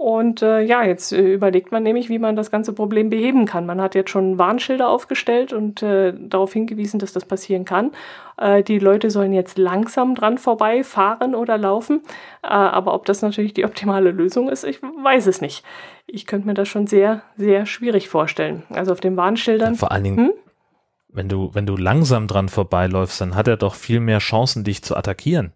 Und 0.00 0.40
äh, 0.40 0.62
ja, 0.62 0.82
jetzt 0.82 1.12
äh, 1.12 1.34
überlegt 1.34 1.72
man 1.72 1.82
nämlich, 1.82 2.08
wie 2.08 2.18
man 2.18 2.34
das 2.34 2.50
ganze 2.50 2.72
Problem 2.72 3.10
beheben 3.10 3.44
kann. 3.44 3.66
Man 3.66 3.82
hat 3.82 3.94
jetzt 3.94 4.08
schon 4.08 4.38
Warnschilder 4.38 4.88
aufgestellt 4.88 5.52
und 5.52 5.82
äh, 5.82 6.14
darauf 6.18 6.54
hingewiesen, 6.54 6.98
dass 6.98 7.12
das 7.12 7.26
passieren 7.26 7.66
kann. 7.66 7.92
Äh, 8.38 8.62
die 8.62 8.78
Leute 8.78 9.10
sollen 9.10 9.34
jetzt 9.34 9.58
langsam 9.58 10.14
dran 10.14 10.38
vorbei 10.38 10.84
fahren 10.84 11.34
oder 11.34 11.58
laufen. 11.58 12.00
Äh, 12.42 12.46
aber 12.46 12.94
ob 12.94 13.04
das 13.04 13.20
natürlich 13.20 13.52
die 13.52 13.66
optimale 13.66 14.10
Lösung 14.10 14.48
ist, 14.48 14.64
ich 14.64 14.80
weiß 14.82 15.26
es 15.26 15.42
nicht. 15.42 15.66
Ich 16.06 16.24
könnte 16.24 16.46
mir 16.46 16.54
das 16.54 16.68
schon 16.68 16.86
sehr, 16.86 17.20
sehr 17.36 17.66
schwierig 17.66 18.08
vorstellen. 18.08 18.62
Also 18.70 18.92
auf 18.92 19.00
den 19.00 19.18
Warnschildern. 19.18 19.74
Vor 19.74 19.92
allen 19.92 20.04
Dingen. 20.04 20.16
Hm? 20.16 20.32
Wenn 21.10 21.28
du, 21.28 21.50
wenn 21.52 21.66
du 21.66 21.76
langsam 21.76 22.26
dran 22.26 22.48
vorbeiläufst, 22.48 23.20
dann 23.20 23.34
hat 23.34 23.48
er 23.48 23.58
doch 23.58 23.74
viel 23.74 24.00
mehr 24.00 24.20
Chancen, 24.20 24.64
dich 24.64 24.82
zu 24.82 24.96
attackieren. 24.96 25.52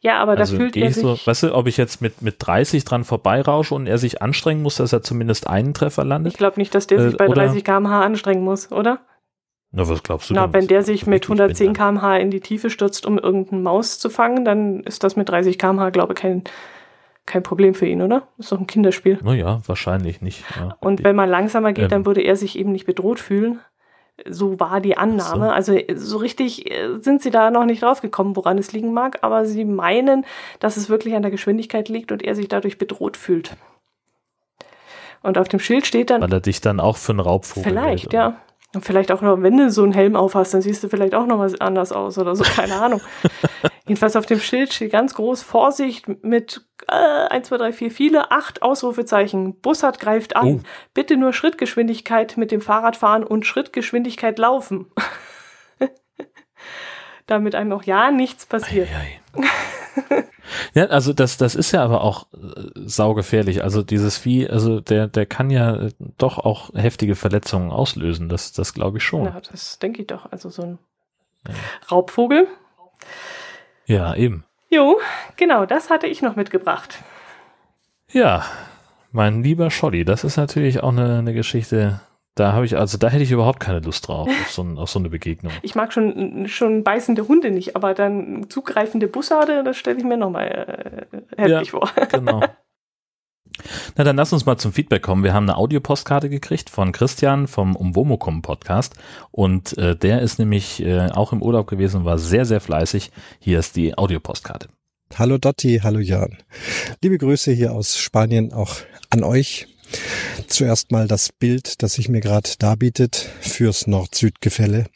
Ja, 0.00 0.20
aber 0.20 0.32
also 0.32 0.54
da 0.54 0.58
fühlt 0.58 0.76
er 0.76 0.92
sich... 0.92 1.02
So, 1.02 1.18
weißt 1.24 1.44
du, 1.44 1.54
ob 1.54 1.66
ich 1.66 1.76
jetzt 1.76 2.00
mit, 2.00 2.22
mit 2.22 2.36
30 2.38 2.84
dran 2.84 3.04
vorbeirausche 3.04 3.74
und 3.74 3.86
er 3.86 3.98
sich 3.98 4.22
anstrengen 4.22 4.62
muss, 4.62 4.76
dass 4.76 4.92
er 4.92 5.02
zumindest 5.02 5.46
einen 5.46 5.74
Treffer 5.74 6.04
landet? 6.04 6.32
Ich 6.32 6.38
glaube 6.38 6.58
nicht, 6.60 6.74
dass 6.74 6.86
der 6.86 6.98
äh, 6.98 7.08
sich 7.08 7.16
bei 7.16 7.26
30 7.26 7.64
km/h 7.64 8.02
anstrengen 8.02 8.44
muss, 8.44 8.70
oder? 8.70 9.00
Na, 9.70 9.88
was 9.88 10.02
glaubst 10.02 10.28
du 10.28 10.34
Na, 10.34 10.46
denn? 10.46 10.52
wenn 10.52 10.66
der 10.68 10.82
sich 10.82 11.06
mit 11.06 11.24
110 11.24 11.72
km/h 11.72 12.16
in 12.18 12.30
die 12.30 12.40
Tiefe 12.40 12.68
stürzt, 12.68 13.06
um 13.06 13.18
irgendeine 13.18 13.62
Maus 13.62 13.98
zu 13.98 14.10
fangen, 14.10 14.44
dann 14.44 14.80
ist 14.80 15.02
das 15.02 15.16
mit 15.16 15.30
30 15.30 15.58
km/h, 15.58 15.90
glaube 15.90 16.12
ich, 16.12 16.18
kein, 16.20 16.42
kein 17.24 17.42
Problem 17.42 17.74
für 17.74 17.86
ihn, 17.86 18.02
oder? 18.02 18.28
Ist 18.36 18.52
doch 18.52 18.60
ein 18.60 18.66
Kinderspiel. 18.66 19.18
Naja, 19.22 19.62
wahrscheinlich 19.66 20.20
nicht. 20.20 20.44
Ja. 20.56 20.76
Und 20.80 21.02
wenn 21.04 21.16
man 21.16 21.30
langsamer 21.30 21.72
geht, 21.72 21.84
ähm, 21.84 21.90
dann 21.90 22.06
würde 22.06 22.20
er 22.20 22.36
sich 22.36 22.58
eben 22.58 22.72
nicht 22.72 22.84
bedroht 22.84 23.18
fühlen. 23.18 23.60
So 24.28 24.60
war 24.60 24.80
die 24.80 24.96
Annahme. 24.96 25.46
So. 25.46 25.50
Also 25.50 25.78
so 25.94 26.18
richtig 26.18 26.70
äh, 26.70 26.98
sind 27.00 27.22
sie 27.22 27.30
da 27.30 27.50
noch 27.50 27.64
nicht 27.64 27.82
draufgekommen, 27.82 28.36
woran 28.36 28.58
es 28.58 28.72
liegen 28.72 28.92
mag, 28.92 29.18
aber 29.22 29.44
sie 29.46 29.64
meinen, 29.64 30.24
dass 30.60 30.76
es 30.76 30.88
wirklich 30.88 31.14
an 31.14 31.22
der 31.22 31.30
Geschwindigkeit 31.30 31.88
liegt 31.88 32.12
und 32.12 32.22
er 32.22 32.34
sich 32.34 32.48
dadurch 32.48 32.78
bedroht 32.78 33.16
fühlt. 33.16 33.56
Und 35.22 35.38
auf 35.38 35.48
dem 35.48 35.60
Schild 35.60 35.86
steht 35.86 36.10
dann. 36.10 36.20
Weil 36.20 36.32
er 36.32 36.40
dich 36.40 36.60
dann 36.60 36.80
auch 36.80 36.96
für 36.96 37.12
einen 37.12 37.20
Raubvogel 37.20 37.62
Vielleicht, 37.62 38.04
hält, 38.04 38.12
ja. 38.12 38.36
Und 38.74 38.84
vielleicht 38.84 39.12
auch 39.12 39.20
noch, 39.20 39.42
wenn 39.42 39.56
du 39.56 39.70
so 39.70 39.82
einen 39.82 39.92
Helm 39.92 40.16
aufhast, 40.16 40.54
dann 40.54 40.62
siehst 40.62 40.82
du 40.82 40.88
vielleicht 40.88 41.14
auch 41.14 41.26
noch 41.26 41.36
mal 41.36 41.54
anders 41.60 41.92
aus 41.92 42.16
oder 42.16 42.34
so, 42.34 42.42
keine 42.42 42.76
Ahnung. 42.76 43.02
Jedenfalls 43.86 44.16
auf 44.16 44.24
dem 44.24 44.40
Schild 44.40 44.72
steht 44.72 44.92
ganz 44.92 45.14
groß 45.14 45.42
Vorsicht 45.42 46.08
mit 46.24 46.64
äh, 46.88 46.94
1, 46.94 47.48
2, 47.48 47.58
3, 47.58 47.72
4, 47.72 47.90
viele, 47.90 48.30
acht 48.30 48.62
Ausrufezeichen. 48.62 49.60
Bussard 49.60 50.00
greift 50.00 50.36
an. 50.36 50.46
Oh. 50.46 50.60
Bitte 50.94 51.16
nur 51.16 51.32
Schrittgeschwindigkeit 51.32 52.36
mit 52.38 52.50
dem 52.50 52.62
Fahrrad 52.62 52.96
fahren 52.96 53.24
und 53.24 53.44
Schrittgeschwindigkeit 53.44 54.38
laufen. 54.38 54.90
Damit 57.26 57.54
einem 57.54 57.72
auch 57.72 57.82
ja 57.82 58.10
nichts 58.10 58.46
passiert. 58.46 58.88
Ei, 58.88 59.20
ei. 60.10 60.24
ja, 60.74 60.86
also 60.86 61.12
das, 61.12 61.36
das 61.36 61.54
ist 61.54 61.72
ja 61.72 61.82
aber 61.82 62.02
auch 62.02 62.26
äh, 62.32 62.70
saugefährlich. 62.74 63.62
Also 63.62 63.82
dieses 63.82 64.18
Vieh, 64.18 64.48
also 64.48 64.80
der, 64.80 65.08
der 65.08 65.26
kann 65.26 65.50
ja 65.50 65.76
äh, 65.76 65.90
doch 66.18 66.38
auch 66.38 66.74
heftige 66.74 67.14
Verletzungen 67.14 67.70
auslösen. 67.70 68.28
Das, 68.28 68.52
das 68.52 68.74
glaube 68.74 68.98
ich 68.98 69.04
schon. 69.04 69.24
Ja, 69.24 69.40
das 69.40 69.78
denke 69.78 70.02
ich 70.02 70.08
doch. 70.08 70.30
Also 70.30 70.50
so 70.50 70.62
ein 70.62 70.78
ja. 71.46 71.54
Raubvogel 71.90 72.46
ja, 73.86 74.14
eben. 74.14 74.44
Jo, 74.70 75.00
genau, 75.36 75.66
das 75.66 75.90
hatte 75.90 76.06
ich 76.06 76.22
noch 76.22 76.36
mitgebracht. 76.36 76.98
Ja, 78.10 78.44
mein 79.10 79.42
lieber 79.42 79.70
Scholli, 79.70 80.04
das 80.04 80.24
ist 80.24 80.36
natürlich 80.36 80.82
auch 80.82 80.92
eine, 80.92 81.18
eine 81.18 81.34
Geschichte, 81.34 82.00
da 82.34 82.52
habe 82.52 82.64
ich, 82.64 82.76
also 82.76 82.96
da 82.96 83.08
hätte 83.08 83.22
ich 83.22 83.30
überhaupt 83.30 83.60
keine 83.60 83.80
Lust 83.80 84.08
drauf, 84.08 84.28
auf 84.28 84.50
so, 84.50 84.62
auf 84.76 84.90
so, 84.90 84.98
eine 84.98 85.10
Begegnung. 85.10 85.52
Ich 85.62 85.74
mag 85.74 85.92
schon, 85.92 86.48
schon 86.48 86.82
beißende 86.82 87.28
Hunde 87.28 87.50
nicht, 87.50 87.76
aber 87.76 87.92
dann 87.92 88.48
zugreifende 88.48 89.06
Bussarde, 89.06 89.62
das 89.64 89.76
stelle 89.76 89.98
ich 89.98 90.04
mir 90.04 90.16
nochmal 90.16 91.06
äh, 91.12 91.42
heftig 91.42 91.72
ja, 91.72 91.78
vor. 91.78 91.90
Genau. 92.10 92.42
Na, 93.96 94.04
dann 94.04 94.16
lass 94.16 94.32
uns 94.32 94.46
mal 94.46 94.56
zum 94.56 94.72
Feedback 94.72 95.02
kommen. 95.02 95.24
Wir 95.24 95.34
haben 95.34 95.48
eine 95.48 95.58
Audiopostkarte 95.58 96.30
gekriegt 96.30 96.70
von 96.70 96.90
Christian 96.92 97.46
vom 97.46 97.76
Umwomukum 97.76 98.40
Podcast 98.40 98.94
und 99.30 99.76
äh, 99.76 99.94
der 99.94 100.22
ist 100.22 100.38
nämlich 100.38 100.82
äh, 100.82 101.10
auch 101.10 101.32
im 101.32 101.42
Urlaub 101.42 101.66
gewesen 101.66 101.98
und 101.98 102.04
war 102.06 102.18
sehr, 102.18 102.46
sehr 102.46 102.62
fleißig. 102.62 103.10
Hier 103.40 103.58
ist 103.58 103.76
die 103.76 103.96
Audiopostkarte. 103.96 104.68
Hallo 105.16 105.36
Dotti, 105.36 105.80
hallo 105.82 105.98
Jan. 105.98 106.38
Liebe 107.02 107.18
Grüße 107.18 107.52
hier 107.52 107.72
aus 107.72 107.98
Spanien 107.98 108.54
auch 108.54 108.76
an 109.10 109.22
euch. 109.22 109.68
Zuerst 110.48 110.90
mal 110.92 111.08
das 111.08 111.30
Bild, 111.32 111.82
das 111.82 111.94
sich 111.94 112.08
mir 112.08 112.20
gerade 112.20 112.50
darbietet 112.58 113.28
fürs 113.40 113.86
Nord-Süd-Gefälle. 113.86 114.86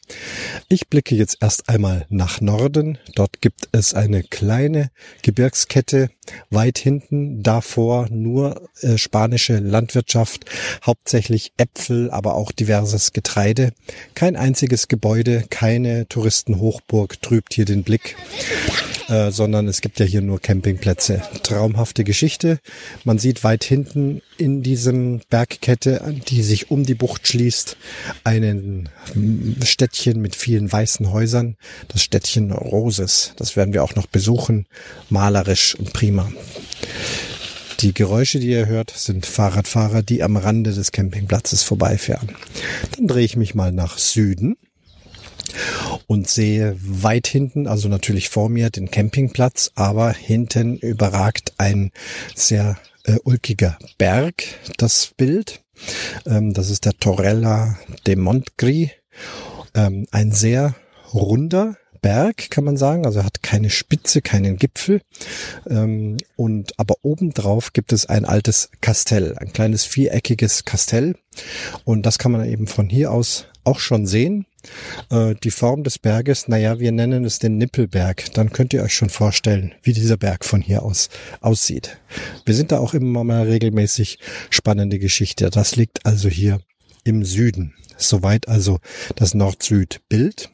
Ich 0.69 0.87
blicke 0.87 1.15
jetzt 1.15 1.37
erst 1.41 1.69
einmal 1.69 2.05
nach 2.09 2.41
Norden. 2.41 2.97
Dort 3.15 3.41
gibt 3.41 3.69
es 3.71 3.93
eine 3.93 4.23
kleine 4.23 4.91
Gebirgskette 5.23 6.09
weit 6.49 6.77
hinten. 6.77 7.43
Davor 7.43 8.07
nur 8.09 8.69
äh, 8.81 8.97
spanische 8.97 9.57
Landwirtschaft, 9.57 10.45
hauptsächlich 10.85 11.53
Äpfel, 11.57 12.11
aber 12.11 12.35
auch 12.35 12.51
diverses 12.51 13.13
Getreide. 13.13 13.73
Kein 14.13 14.35
einziges 14.35 14.87
Gebäude, 14.87 15.45
keine 15.49 16.07
Touristenhochburg 16.07 17.21
trübt 17.21 17.53
hier 17.53 17.65
den 17.65 17.83
Blick. 17.83 18.15
Äh, 19.07 19.31
sondern 19.31 19.69
es 19.69 19.79
gibt 19.79 19.99
ja 19.99 20.05
hier 20.05 20.21
nur 20.21 20.41
Campingplätze. 20.41 21.21
Traumhafte 21.43 22.03
Geschichte. 22.03 22.59
Man 23.05 23.19
sieht 23.19 23.45
weit 23.45 23.63
hinten 23.63 24.21
in 24.37 24.63
diesem 24.63 24.86
Bergkette, 25.29 26.15
die 26.27 26.43
sich 26.43 26.71
um 26.71 26.83
die 26.83 26.95
Bucht 26.95 27.27
schließt, 27.27 27.77
ein 28.23 28.89
Städtchen 29.63 30.21
mit 30.21 30.35
vielen 30.35 30.71
weißen 30.71 31.11
Häusern, 31.11 31.55
das 31.87 32.03
Städtchen 32.03 32.51
Roses. 32.51 33.33
Das 33.37 33.55
werden 33.55 33.73
wir 33.73 33.83
auch 33.83 33.95
noch 33.95 34.07
besuchen. 34.07 34.65
Malerisch 35.09 35.75
und 35.75 35.93
prima. 35.93 36.31
Die 37.79 37.93
Geräusche, 37.93 38.39
die 38.39 38.49
ihr 38.49 38.65
hört, 38.65 38.91
sind 38.91 39.25
Fahrradfahrer, 39.25 40.01
die 40.01 40.23
am 40.23 40.35
Rande 40.35 40.73
des 40.73 40.91
Campingplatzes 40.91 41.61
vorbeifahren. 41.61 42.31
Dann 42.95 43.07
drehe 43.07 43.25
ich 43.25 43.37
mich 43.37 43.53
mal 43.53 43.71
nach 43.71 43.99
Süden 43.99 44.57
und 46.07 46.27
sehe 46.27 46.75
weit 46.81 47.27
hinten, 47.27 47.67
also 47.67 47.87
natürlich 47.87 48.29
vor 48.29 48.49
mir, 48.49 48.69
den 48.69 48.89
Campingplatz, 48.89 49.71
aber 49.75 50.11
hinten 50.11 50.77
überragt 50.77 51.53
ein 51.57 51.91
sehr 52.35 52.77
äh, 53.07 53.17
ulkiger 53.23 53.77
Berg, 53.97 54.43
das 54.77 55.13
Bild. 55.17 55.63
Ähm, 56.25 56.53
das 56.53 56.69
ist 56.69 56.85
der 56.85 56.93
Torella 56.93 57.77
de 58.05 58.15
Montgri. 58.15 58.91
Ähm, 59.73 60.05
ein 60.11 60.31
sehr 60.31 60.75
runder 61.13 61.77
Berg, 62.01 62.51
kann 62.51 62.63
man 62.63 62.77
sagen. 62.77 63.05
Also 63.05 63.19
er 63.19 63.25
hat 63.25 63.41
keine 63.41 63.69
Spitze, 63.69 64.21
keinen 64.21 64.57
Gipfel. 64.57 65.01
Ähm, 65.67 66.17
und 66.35 66.77
aber 66.77 66.95
obendrauf 67.01 67.73
gibt 67.73 67.93
es 67.93 68.05
ein 68.05 68.25
altes 68.25 68.69
Kastell, 68.81 69.35
ein 69.37 69.53
kleines 69.53 69.85
viereckiges 69.85 70.65
Kastell. 70.65 71.15
Und 71.85 72.05
das 72.05 72.19
kann 72.19 72.31
man 72.31 72.45
eben 72.45 72.67
von 72.67 72.89
hier 72.89 73.11
aus 73.11 73.47
auch 73.63 73.79
schon 73.79 74.05
sehen. 74.05 74.45
Äh, 75.09 75.35
die 75.43 75.51
Form 75.51 75.83
des 75.83 75.99
Berges, 75.99 76.47
naja, 76.47 76.79
wir 76.79 76.91
nennen 76.91 77.25
es 77.25 77.39
den 77.39 77.57
Nippelberg. 77.57 78.33
Dann 78.33 78.51
könnt 78.51 78.73
ihr 78.73 78.83
euch 78.83 78.93
schon 78.93 79.09
vorstellen, 79.09 79.73
wie 79.83 79.93
dieser 79.93 80.17
Berg 80.17 80.45
von 80.45 80.61
hier 80.61 80.83
aus 80.83 81.09
aussieht. 81.41 81.97
Wir 82.45 82.55
sind 82.55 82.71
da 82.71 82.79
auch 82.79 82.93
immer 82.93 83.23
mal 83.23 83.43
regelmäßig 83.43 84.19
spannende 84.49 84.99
Geschichte. 84.99 85.49
Das 85.49 85.75
liegt 85.75 86.05
also 86.05 86.29
hier 86.29 86.59
im 87.03 87.25
Süden. 87.25 87.73
Soweit 87.97 88.47
also 88.47 88.79
das 89.15 89.33
Nord-Süd-Bild. 89.33 90.49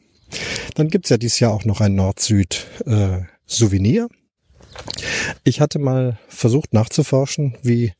Dann 0.74 0.88
gibt's 0.88 1.10
ja 1.10 1.16
dieses 1.16 1.38
Jahr 1.40 1.52
auch 1.52 1.64
noch 1.64 1.80
ein 1.80 1.94
Nord-Süd-Souvenir. 1.94 4.08
Äh, 4.10 4.14
ich 5.44 5.60
hatte 5.60 5.78
mal 5.78 6.18
versucht 6.28 6.72
nachzuforschen, 6.72 7.56
wie 7.62 7.92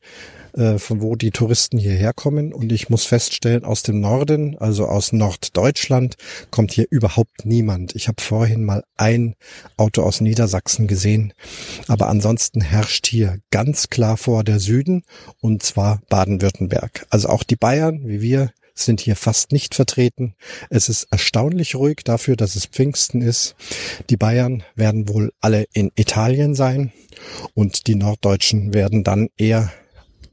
äh, 0.54 0.78
von 0.78 1.02
wo 1.02 1.16
die 1.16 1.30
Touristen 1.30 1.78
hierher 1.78 2.12
kommen. 2.12 2.52
Und 2.52 2.72
ich 2.72 2.88
muss 2.88 3.04
feststellen, 3.04 3.64
aus 3.64 3.82
dem 3.82 4.00
Norden, 4.00 4.56
also 4.58 4.86
aus 4.86 5.12
Norddeutschland, 5.12 6.16
kommt 6.50 6.72
hier 6.72 6.86
überhaupt 6.90 7.44
niemand. 7.44 7.94
Ich 7.94 8.08
habe 8.08 8.22
vorhin 8.22 8.64
mal 8.64 8.84
ein 8.96 9.34
Auto 9.76 10.02
aus 10.02 10.20
Niedersachsen 10.20 10.86
gesehen. 10.86 11.32
Aber 11.88 12.08
ansonsten 12.08 12.60
herrscht 12.60 13.06
hier 13.06 13.38
ganz 13.50 13.90
klar 13.90 14.16
vor 14.16 14.44
der 14.44 14.60
Süden 14.60 15.02
und 15.40 15.62
zwar 15.62 16.00
Baden-Württemberg. 16.08 17.06
Also 17.10 17.28
auch 17.28 17.42
die 17.42 17.56
Bayern, 17.56 18.06
wie 18.06 18.20
wir, 18.20 18.50
sind 18.74 19.00
hier 19.00 19.16
fast 19.16 19.52
nicht 19.52 19.74
vertreten. 19.74 20.34
Es 20.68 20.88
ist 20.88 21.06
erstaunlich 21.10 21.76
ruhig 21.76 21.98
dafür, 22.04 22.36
dass 22.36 22.56
es 22.56 22.66
Pfingsten 22.66 23.22
ist. 23.22 23.54
Die 24.10 24.16
Bayern 24.16 24.64
werden 24.74 25.08
wohl 25.08 25.32
alle 25.40 25.66
in 25.72 25.92
Italien 25.94 26.54
sein 26.54 26.92
und 27.54 27.86
die 27.86 27.94
Norddeutschen 27.94 28.74
werden 28.74 29.04
dann 29.04 29.28
eher 29.36 29.72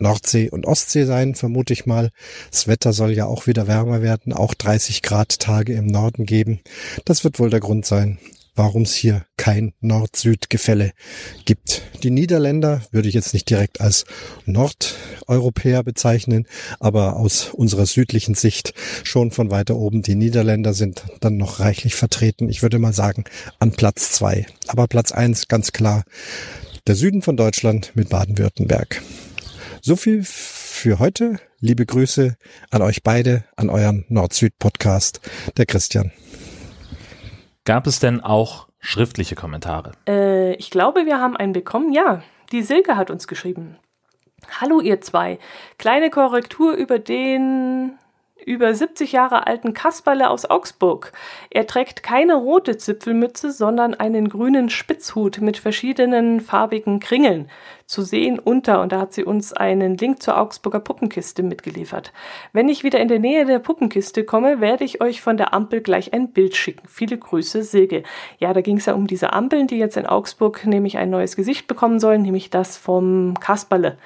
Nordsee 0.01 0.49
und 0.49 0.65
Ostsee 0.65 1.05
sein, 1.05 1.35
vermute 1.35 1.73
ich 1.73 1.85
mal. 1.85 2.09
Das 2.49 2.67
Wetter 2.67 2.93
soll 2.93 3.11
ja 3.11 3.25
auch 3.25 3.47
wieder 3.47 3.67
wärmer 3.67 4.01
werden, 4.01 4.33
auch 4.33 4.53
30 4.53 5.01
Grad 5.01 5.39
Tage 5.39 5.73
im 5.73 5.85
Norden 5.85 6.25
geben. 6.25 6.59
Das 7.05 7.23
wird 7.23 7.39
wohl 7.39 7.49
der 7.49 7.59
Grund 7.59 7.85
sein, 7.85 8.19
warum 8.55 8.81
es 8.83 8.93
hier 8.93 9.25
kein 9.37 9.73
Nord-Süd-Gefälle 9.79 10.91
gibt. 11.45 11.83
Die 12.03 12.11
Niederländer 12.11 12.81
würde 12.91 13.07
ich 13.07 13.13
jetzt 13.13 13.33
nicht 13.33 13.49
direkt 13.49 13.79
als 13.79 14.05
Nordeuropäer 14.45 15.83
bezeichnen, 15.83 16.47
aber 16.79 17.15
aus 17.15 17.49
unserer 17.53 17.85
südlichen 17.85 18.35
Sicht 18.35 18.73
schon 19.03 19.31
von 19.31 19.51
weiter 19.51 19.77
oben. 19.77 20.01
Die 20.01 20.15
Niederländer 20.15 20.73
sind 20.73 21.05
dann 21.21 21.37
noch 21.37 21.59
reichlich 21.59 21.95
vertreten. 21.95 22.49
Ich 22.49 22.61
würde 22.61 22.79
mal 22.79 22.93
sagen 22.93 23.23
an 23.59 23.71
Platz 23.71 24.11
zwei. 24.11 24.45
Aber 24.67 24.87
Platz 24.87 25.11
eins 25.11 25.47
ganz 25.47 25.71
klar 25.71 26.03
der 26.87 26.95
Süden 26.95 27.21
von 27.21 27.37
Deutschland 27.37 27.91
mit 27.95 28.09
Baden-Württemberg. 28.09 29.01
So 29.83 29.95
viel 29.95 30.23
für 30.23 30.99
heute. 30.99 31.39
Liebe 31.59 31.87
Grüße 31.87 32.37
an 32.69 32.83
euch 32.83 33.01
beide, 33.01 33.45
an 33.55 33.71
euren 33.71 34.05
Nord-Süd-Podcast, 34.09 35.21
der 35.57 35.65
Christian. 35.65 36.11
Gab 37.65 37.87
es 37.87 37.99
denn 37.99 38.21
auch 38.21 38.67
schriftliche 38.79 39.33
Kommentare? 39.33 39.93
Äh, 40.07 40.53
ich 40.57 40.69
glaube, 40.69 41.07
wir 41.07 41.19
haben 41.19 41.35
einen 41.35 41.53
bekommen. 41.53 41.91
Ja, 41.93 42.21
die 42.51 42.61
Silke 42.61 42.95
hat 42.95 43.09
uns 43.09 43.27
geschrieben. 43.27 43.75
Hallo 44.59 44.81
ihr 44.81 45.01
zwei. 45.01 45.39
Kleine 45.79 46.11
Korrektur 46.11 46.73
über 46.73 46.99
den 46.99 47.97
über 48.45 48.73
70 48.73 49.11
Jahre 49.11 49.47
alten 49.47 49.73
Kasperle 49.73 50.29
aus 50.29 50.49
Augsburg. 50.49 51.11
Er 51.49 51.67
trägt 51.67 52.03
keine 52.03 52.35
rote 52.35 52.77
Zipfelmütze, 52.77 53.51
sondern 53.51 53.93
einen 53.93 54.29
grünen 54.29 54.69
Spitzhut 54.69 55.41
mit 55.41 55.57
verschiedenen 55.57 56.41
farbigen 56.41 56.99
Kringeln. 56.99 57.49
Zu 57.85 58.03
sehen 58.03 58.39
unter, 58.39 58.81
und 58.81 58.93
da 58.93 59.01
hat 59.01 59.13
sie 59.13 59.25
uns 59.25 59.51
einen 59.51 59.97
Link 59.97 60.23
zur 60.23 60.39
Augsburger 60.39 60.79
Puppenkiste 60.79 61.43
mitgeliefert. 61.43 62.13
Wenn 62.53 62.69
ich 62.69 62.83
wieder 62.83 62.99
in 62.99 63.09
der 63.09 63.19
Nähe 63.19 63.45
der 63.45 63.59
Puppenkiste 63.59 64.23
komme, 64.23 64.61
werde 64.61 64.85
ich 64.85 65.01
euch 65.01 65.21
von 65.21 65.35
der 65.35 65.53
Ampel 65.53 65.81
gleich 65.81 66.13
ein 66.13 66.31
Bild 66.31 66.55
schicken. 66.55 66.87
Viele 66.87 67.17
Grüße, 67.17 67.63
Silke. 67.63 68.03
Ja, 68.37 68.53
da 68.53 68.61
ging 68.61 68.77
es 68.77 68.85
ja 68.85 68.93
um 68.93 69.07
diese 69.07 69.33
Ampeln, 69.33 69.67
die 69.67 69.77
jetzt 69.77 69.97
in 69.97 70.05
Augsburg 70.05 70.65
nämlich 70.65 70.97
ein 70.97 71.09
neues 71.09 71.35
Gesicht 71.35 71.67
bekommen 71.67 71.99
sollen, 71.99 72.21
nämlich 72.21 72.49
das 72.49 72.77
vom 72.77 73.33
Kasperle. 73.39 73.97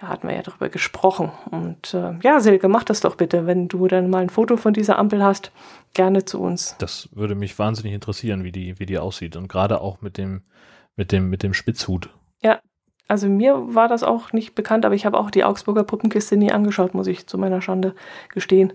Da 0.00 0.08
hatten 0.08 0.28
wir 0.28 0.34
ja 0.34 0.42
drüber 0.42 0.70
gesprochen. 0.70 1.30
Und 1.50 1.92
äh, 1.92 2.14
ja, 2.22 2.40
Silke, 2.40 2.68
mach 2.68 2.84
das 2.84 3.00
doch 3.00 3.16
bitte, 3.16 3.46
wenn 3.46 3.68
du 3.68 3.86
dann 3.86 4.08
mal 4.08 4.22
ein 4.22 4.30
Foto 4.30 4.56
von 4.56 4.72
dieser 4.72 4.98
Ampel 4.98 5.22
hast, 5.22 5.52
gerne 5.92 6.24
zu 6.24 6.40
uns. 6.40 6.74
Das 6.78 7.10
würde 7.12 7.34
mich 7.34 7.58
wahnsinnig 7.58 7.92
interessieren, 7.92 8.42
wie 8.42 8.52
die, 8.52 8.78
wie 8.78 8.86
die 8.86 8.98
aussieht. 8.98 9.36
Und 9.36 9.48
gerade 9.48 9.82
auch 9.82 10.00
mit 10.00 10.16
dem, 10.16 10.42
mit 10.96 11.12
dem, 11.12 11.28
mit 11.28 11.42
dem 11.42 11.52
Spitzhut. 11.52 12.08
Ja, 12.42 12.60
also 13.08 13.28
mir 13.28 13.74
war 13.74 13.88
das 13.88 14.02
auch 14.02 14.32
nicht 14.32 14.54
bekannt, 14.54 14.86
aber 14.86 14.94
ich 14.94 15.04
habe 15.04 15.18
auch 15.18 15.30
die 15.30 15.44
Augsburger 15.44 15.84
Puppenkiste 15.84 16.38
nie 16.38 16.50
angeschaut, 16.50 16.94
muss 16.94 17.06
ich 17.06 17.26
zu 17.26 17.36
meiner 17.36 17.60
Schande 17.60 17.94
gestehen. 18.32 18.72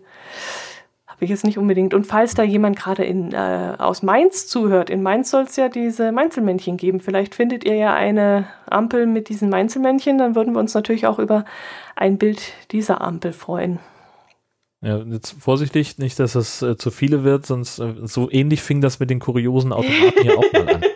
Habe 1.15 1.25
ich 1.25 1.29
jetzt 1.29 1.45
nicht 1.45 1.57
unbedingt. 1.57 1.93
Und 1.93 2.05
falls 2.05 2.33
da 2.33 2.43
jemand 2.43 2.77
gerade 2.77 3.05
in, 3.05 3.31
äh, 3.31 3.75
aus 3.77 4.03
Mainz 4.03 4.47
zuhört, 4.47 4.89
in 4.89 5.01
Mainz 5.01 5.31
soll 5.31 5.43
es 5.43 5.55
ja 5.55 5.69
diese 5.69 6.11
Mainzelmännchen 6.11 6.75
geben. 6.75 6.99
Vielleicht 6.99 7.35
findet 7.35 7.63
ihr 7.63 7.75
ja 7.75 7.93
eine 7.93 8.47
Ampel 8.65 9.05
mit 9.05 9.29
diesen 9.29 9.49
Mainzelmännchen, 9.49 10.17
dann 10.17 10.35
würden 10.35 10.53
wir 10.53 10.59
uns 10.59 10.73
natürlich 10.73 11.07
auch 11.07 11.19
über 11.19 11.45
ein 11.95 12.17
Bild 12.17 12.51
dieser 12.71 12.99
Ampel 13.01 13.31
freuen. 13.31 13.79
Ja, 14.81 14.97
jetzt 14.99 15.35
vorsichtig, 15.39 15.97
nicht, 15.97 16.19
dass 16.19 16.35
es 16.35 16.61
äh, 16.61 16.75
zu 16.77 16.91
viele 16.91 17.23
wird, 17.23 17.45
sonst 17.45 17.79
äh, 17.79 17.93
so 18.03 18.29
ähnlich 18.29 18.61
fing 18.61 18.81
das 18.81 18.99
mit 18.99 19.09
den 19.09 19.19
kuriosen 19.19 19.71
Automaten 19.71 20.21
hier 20.21 20.37
auch 20.37 20.53
mal 20.53 20.75
an. 20.75 20.81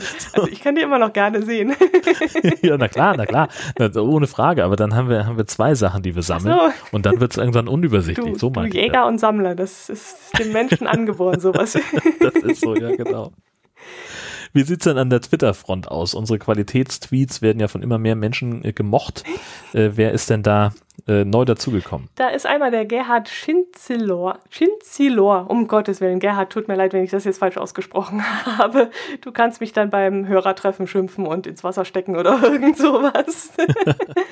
Also, 0.00 0.40
also, 0.40 0.48
ich 0.48 0.60
kann 0.60 0.74
die 0.74 0.82
immer 0.82 0.98
noch 0.98 1.12
gerne 1.12 1.42
sehen. 1.42 1.74
ja, 2.62 2.76
na 2.76 2.88
klar, 2.88 3.16
na 3.16 3.26
klar. 3.26 3.48
Na, 3.78 3.94
ohne 4.00 4.26
Frage. 4.26 4.64
Aber 4.64 4.76
dann 4.76 4.94
haben 4.94 5.08
wir, 5.08 5.26
haben 5.26 5.36
wir 5.36 5.46
zwei 5.46 5.74
Sachen, 5.74 6.02
die 6.02 6.14
wir 6.14 6.22
sammeln. 6.22 6.56
So. 6.58 6.96
Und 6.96 7.06
dann 7.06 7.20
wird 7.20 7.32
es 7.32 7.38
irgendwann 7.38 7.68
unübersichtlich. 7.68 8.34
Du, 8.34 8.38
so 8.38 8.50
du 8.50 8.62
Jäger 8.64 8.94
ja. 8.94 9.08
und 9.08 9.18
Sammler, 9.18 9.54
das 9.54 9.88
ist 9.88 10.38
dem 10.38 10.52
Menschen 10.52 10.86
angeboren, 10.86 11.40
sowas. 11.40 11.78
das 12.20 12.34
ist 12.42 12.60
so, 12.60 12.76
ja, 12.76 12.94
genau. 12.94 13.32
Wie 14.52 14.62
sieht's 14.62 14.84
denn 14.84 14.96
an 14.96 15.10
der 15.10 15.20
Twitter-Front 15.20 15.88
aus? 15.88 16.14
Unsere 16.14 16.38
Qualitätstweets 16.38 17.42
werden 17.42 17.60
ja 17.60 17.68
von 17.68 17.82
immer 17.82 17.98
mehr 17.98 18.16
Menschen 18.16 18.64
äh, 18.64 18.72
gemocht. 18.72 19.24
Äh, 19.72 19.90
wer 19.94 20.12
ist 20.12 20.30
denn 20.30 20.42
da 20.42 20.72
äh, 21.06 21.24
neu 21.24 21.44
dazugekommen? 21.44 22.08
Da 22.16 22.28
ist 22.28 22.46
einmal 22.46 22.70
der 22.70 22.84
Gerhard 22.84 23.28
Schinzilor. 23.28 24.40
Schinzilor, 24.50 25.46
um 25.48 25.68
Gottes 25.68 26.00
Willen. 26.00 26.18
Gerhard, 26.18 26.50
tut 26.50 26.68
mir 26.68 26.74
leid, 26.74 26.92
wenn 26.92 27.04
ich 27.04 27.10
das 27.10 27.24
jetzt 27.24 27.38
falsch 27.38 27.56
ausgesprochen 27.56 28.22
habe. 28.58 28.90
Du 29.20 29.32
kannst 29.32 29.60
mich 29.60 29.72
dann 29.72 29.90
beim 29.90 30.26
Hörertreffen 30.26 30.86
schimpfen 30.86 31.26
und 31.26 31.46
ins 31.46 31.62
Wasser 31.64 31.84
stecken 31.84 32.16
oder 32.16 32.42
irgend 32.42 32.76
sowas. 32.76 33.52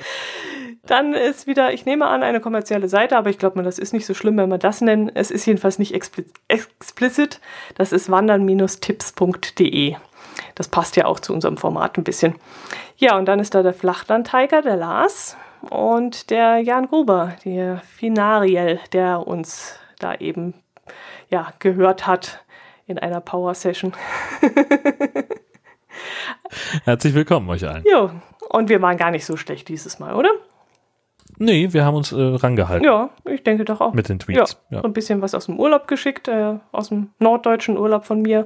dann 0.85 1.13
ist 1.13 1.47
wieder, 1.47 1.73
ich 1.73 1.85
nehme 1.85 2.07
an, 2.07 2.23
eine 2.23 2.41
kommerzielle 2.41 2.89
Seite, 2.89 3.17
aber 3.17 3.29
ich 3.29 3.37
glaube 3.37 3.57
mal, 3.57 3.63
das 3.63 3.79
ist 3.79 3.93
nicht 3.93 4.05
so 4.05 4.13
schlimm, 4.13 4.37
wenn 4.37 4.49
wir 4.49 4.57
das 4.57 4.81
nennen. 4.81 5.09
Es 5.13 5.31
ist 5.31 5.45
jedenfalls 5.45 5.79
nicht 5.79 5.93
explicit. 5.93 7.39
Das 7.75 7.91
ist 7.91 8.09
wandern-tipps.de. 8.09 9.95
Das 10.55 10.67
passt 10.67 10.95
ja 10.95 11.05
auch 11.05 11.19
zu 11.19 11.33
unserem 11.33 11.57
Format 11.57 11.97
ein 11.97 12.03
bisschen. 12.03 12.35
Ja, 12.97 13.17
und 13.17 13.25
dann 13.25 13.39
ist 13.39 13.55
da 13.55 13.63
der 13.63 13.73
Flachlandtiger, 13.73 14.61
der 14.61 14.75
Lars 14.75 15.37
und 15.69 16.29
der 16.29 16.59
Jan 16.59 16.87
Gruber, 16.87 17.35
der 17.43 17.77
Finariel, 17.79 18.79
der 18.93 19.25
uns 19.27 19.79
da 19.99 20.15
eben 20.15 20.53
ja, 21.29 21.53
gehört 21.59 22.07
hat 22.07 22.43
in 22.85 22.99
einer 22.99 23.21
Power 23.21 23.53
Session. 23.53 23.93
Herzlich 26.83 27.13
willkommen 27.13 27.49
euch 27.49 27.67
allen. 27.67 27.83
Jo, 27.89 28.11
und 28.49 28.69
wir 28.69 28.81
waren 28.81 28.97
gar 28.97 29.11
nicht 29.11 29.25
so 29.25 29.37
schlecht 29.37 29.67
dieses 29.67 29.99
Mal, 29.99 30.15
oder? 30.15 30.29
Nee, 31.37 31.73
wir 31.73 31.83
haben 31.83 31.95
uns 31.95 32.11
äh, 32.11 32.15
rangehalten. 32.15 32.85
Ja, 32.85 33.09
ich 33.25 33.43
denke 33.43 33.65
doch 33.65 33.81
auch. 33.81 33.93
Mit 33.93 34.07
den 34.07 34.19
Tweets. 34.19 34.57
Ja, 34.69 34.77
ja. 34.77 34.81
So 34.81 34.87
ein 34.87 34.93
bisschen 34.93 35.21
was 35.21 35.33
aus 35.35 35.47
dem 35.47 35.59
Urlaub 35.59 35.87
geschickt, 35.87 36.27
äh, 36.27 36.59
aus 36.71 36.89
dem 36.89 37.09
norddeutschen 37.19 37.77
Urlaub 37.77 38.05
von 38.05 38.21
mir. 38.21 38.45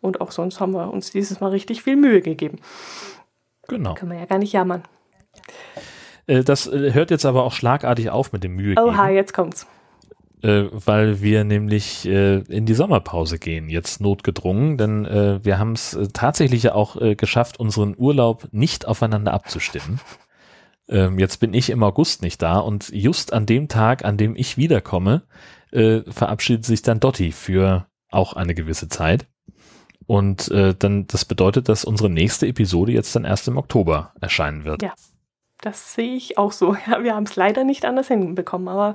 Und 0.00 0.20
auch 0.20 0.30
sonst 0.30 0.60
haben 0.60 0.72
wir 0.72 0.90
uns 0.90 1.10
dieses 1.10 1.40
Mal 1.40 1.48
richtig 1.48 1.82
viel 1.82 1.96
Mühe 1.96 2.22
gegeben. 2.22 2.58
Genau. 3.68 3.94
Kann 3.94 4.08
man 4.08 4.18
ja 4.18 4.24
gar 4.24 4.38
nicht 4.38 4.52
jammern. 4.52 4.82
Äh, 6.30 6.44
das 6.44 6.66
äh, 6.66 6.92
hört 6.94 7.10
jetzt 7.10 7.26
aber 7.26 7.44
auch 7.44 7.52
schlagartig 7.52 8.10
auf 8.10 8.32
mit 8.32 8.44
dem 8.44 8.54
Mühe 8.54 8.74
geben. 8.76 8.88
Oha, 8.88 9.08
jetzt 9.08 9.34
kommt's. 9.34 9.66
Äh, 10.42 10.64
weil 10.70 11.20
wir 11.20 11.44
nämlich 11.44 12.06
in 12.06 12.64
die 12.64 12.74
Sommerpause 12.74 13.38
gehen, 13.38 13.68
jetzt 13.68 14.00
notgedrungen, 14.00 14.78
denn 14.78 15.04
wir 15.04 15.58
haben 15.58 15.72
es 15.72 15.98
tatsächlich 16.14 16.62
ja 16.62 16.74
auch 16.74 16.96
geschafft, 17.16 17.60
unseren 17.60 17.94
Urlaub 17.98 18.48
nicht 18.50 18.88
aufeinander 18.88 19.34
abzustimmen. 19.34 20.00
Ähm, 20.88 21.18
jetzt 21.18 21.40
bin 21.40 21.52
ich 21.52 21.68
im 21.68 21.82
August 21.82 22.22
nicht 22.22 22.40
da 22.40 22.58
und 22.58 22.88
just 22.88 23.34
an 23.34 23.44
dem 23.44 23.68
Tag, 23.68 24.04
an 24.04 24.16
dem 24.16 24.34
ich 24.34 24.56
wiederkomme, 24.56 25.24
verabschiedet 25.70 26.64
sich 26.64 26.80
dann 26.82 27.00
Dotti 27.00 27.32
für 27.32 27.86
auch 28.10 28.32
eine 28.32 28.54
gewisse 28.54 28.88
Zeit. 28.88 29.26
Und 30.06 30.50
äh, 30.50 30.74
dann, 30.76 31.06
das 31.06 31.24
bedeutet, 31.24 31.68
dass 31.68 31.84
unsere 31.84 32.10
nächste 32.10 32.46
Episode 32.48 32.92
jetzt 32.92 33.14
dann 33.14 33.24
erst 33.24 33.46
im 33.46 33.56
Oktober 33.56 34.12
erscheinen 34.20 34.64
wird. 34.64 34.82
Ja, 34.82 34.94
das 35.60 35.94
sehe 35.94 36.14
ich 36.14 36.38
auch 36.38 36.52
so. 36.52 36.76
Ja, 36.86 37.02
wir 37.02 37.14
haben 37.14 37.24
es 37.24 37.36
leider 37.36 37.64
nicht 37.64 37.84
anders 37.84 38.08
hinbekommen. 38.08 38.68
Aber 38.68 38.94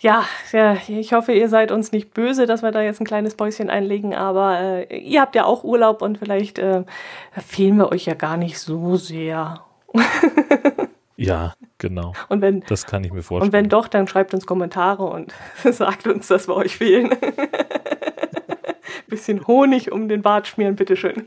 ja, 0.00 0.24
ja, 0.52 0.76
ich 0.88 1.12
hoffe, 1.12 1.32
ihr 1.32 1.48
seid 1.48 1.72
uns 1.72 1.92
nicht 1.92 2.12
böse, 2.12 2.46
dass 2.46 2.62
wir 2.62 2.72
da 2.72 2.82
jetzt 2.82 3.00
ein 3.00 3.06
kleines 3.06 3.34
Päuschen 3.34 3.70
einlegen. 3.70 4.14
Aber 4.14 4.58
äh, 4.60 4.98
ihr 4.98 5.20
habt 5.20 5.34
ja 5.34 5.44
auch 5.44 5.64
Urlaub 5.64 6.02
und 6.02 6.18
vielleicht 6.18 6.58
äh, 6.58 6.84
fehlen 7.32 7.76
wir 7.76 7.92
euch 7.92 8.06
ja 8.06 8.14
gar 8.14 8.36
nicht 8.36 8.58
so 8.58 8.96
sehr. 8.96 9.60
ja, 11.16 11.54
genau. 11.78 12.12
Und 12.28 12.40
wenn, 12.40 12.60
das 12.68 12.86
kann 12.86 13.04
ich 13.04 13.12
mir 13.12 13.22
vorstellen. 13.22 13.48
Und 13.48 13.52
wenn 13.52 13.68
doch, 13.68 13.88
dann 13.88 14.08
schreibt 14.08 14.34
uns 14.34 14.46
Kommentare 14.46 15.04
und 15.04 15.32
sagt 15.64 16.06
uns, 16.06 16.28
dass 16.28 16.48
wir 16.48 16.56
euch 16.56 16.76
fehlen 16.76 17.10
bisschen 19.10 19.46
Honig 19.46 19.92
um 19.92 20.08
den 20.08 20.22
Bart 20.22 20.46
schmieren, 20.46 20.76
bitteschön. 20.76 21.26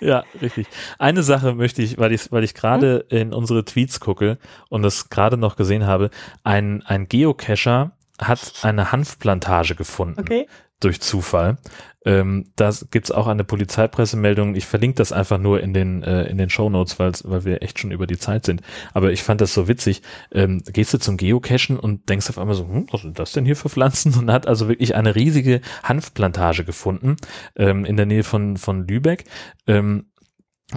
Ja, 0.06 0.24
richtig. 0.40 0.66
Eine 0.98 1.22
Sache 1.22 1.54
möchte 1.54 1.82
ich, 1.82 1.98
weil 1.98 2.12
ich, 2.12 2.32
weil 2.32 2.42
ich 2.42 2.54
gerade 2.54 3.04
hm? 3.10 3.18
in 3.18 3.32
unsere 3.34 3.64
Tweets 3.64 4.00
gucke 4.00 4.38
und 4.68 4.82
das 4.82 5.10
gerade 5.10 5.36
noch 5.36 5.56
gesehen 5.56 5.86
habe, 5.86 6.10
ein, 6.42 6.82
ein 6.86 7.06
Geocacher 7.06 7.92
hat 8.20 8.52
eine 8.62 8.92
Hanfplantage 8.92 9.74
gefunden. 9.74 10.20
Okay 10.20 10.46
durch 10.80 11.00
Zufall. 11.00 11.58
Ähm, 12.04 12.52
da 12.56 12.70
gibt's 12.90 13.10
auch 13.10 13.26
eine 13.26 13.44
Polizeipressemeldung. 13.44 14.54
Ich 14.54 14.66
verlinke 14.66 14.96
das 14.96 15.12
einfach 15.12 15.38
nur 15.38 15.60
in 15.60 15.74
den, 15.74 16.02
äh, 16.02 16.24
in 16.24 16.38
den 16.38 16.48
Show 16.48 16.70
Notes, 16.70 16.98
weil 16.98 17.44
wir 17.44 17.62
echt 17.62 17.78
schon 17.78 17.90
über 17.90 18.06
die 18.06 18.18
Zeit 18.18 18.46
sind. 18.46 18.62
Aber 18.94 19.12
ich 19.12 19.22
fand 19.22 19.40
das 19.40 19.52
so 19.52 19.68
witzig. 19.68 20.02
Ähm, 20.32 20.62
gehst 20.66 20.94
du 20.94 20.98
zum 20.98 21.16
Geocachen 21.16 21.78
und 21.78 22.08
denkst 22.08 22.30
auf 22.30 22.38
einmal 22.38 22.54
so, 22.54 22.66
hm, 22.66 22.86
was 22.90 23.02
sind 23.02 23.18
das 23.18 23.32
denn 23.32 23.44
hier 23.44 23.56
für 23.56 23.68
Pflanzen? 23.68 24.14
Und 24.20 24.30
hat 24.30 24.46
also 24.46 24.68
wirklich 24.68 24.94
eine 24.94 25.14
riesige 25.14 25.60
Hanfplantage 25.82 26.64
gefunden 26.64 27.16
ähm, 27.56 27.84
in 27.84 27.96
der 27.96 28.06
Nähe 28.06 28.22
von, 28.22 28.56
von 28.56 28.86
Lübeck. 28.86 29.24
Ähm, 29.66 30.06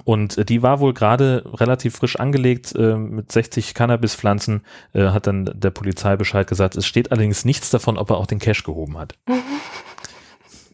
und 0.06 0.50
die 0.50 0.64
war 0.64 0.80
wohl 0.80 0.94
gerade 0.94 1.44
relativ 1.54 1.96
frisch 1.96 2.16
angelegt 2.16 2.74
äh, 2.76 2.96
mit 2.96 3.32
60 3.32 3.74
Cannabispflanzen, 3.74 4.64
äh, 4.94 5.10
hat 5.10 5.28
dann 5.28 5.46
der 5.54 5.70
Polizei 5.70 6.16
Bescheid 6.16 6.48
gesagt. 6.48 6.76
Es 6.76 6.86
steht 6.86 7.12
allerdings 7.12 7.46
nichts 7.46 7.70
davon, 7.70 7.98
ob 7.98 8.10
er 8.10 8.18
auch 8.18 8.26
den 8.26 8.40
Cash 8.40 8.64
gehoben 8.64 8.98
hat. 8.98 9.16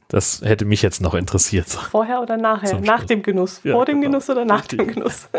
Das 0.10 0.42
hätte 0.42 0.66
mich 0.66 0.82
jetzt 0.82 1.02
noch 1.02 1.14
interessiert. 1.14 1.68
Vorher 1.70 2.22
oder 2.22 2.36
nachher? 2.36 2.80
Nach 2.82 3.06
dem 3.06 3.22
Genuss. 3.22 3.62
Ja, 3.64 3.74
Vor 3.74 3.86
dem 3.86 4.02
genau. 4.02 4.14
Genuss 4.14 4.30
oder 4.30 4.44
nach 4.44 4.64
Richtig. 4.64 4.80
dem 4.80 4.88
Genuss? 4.88 5.30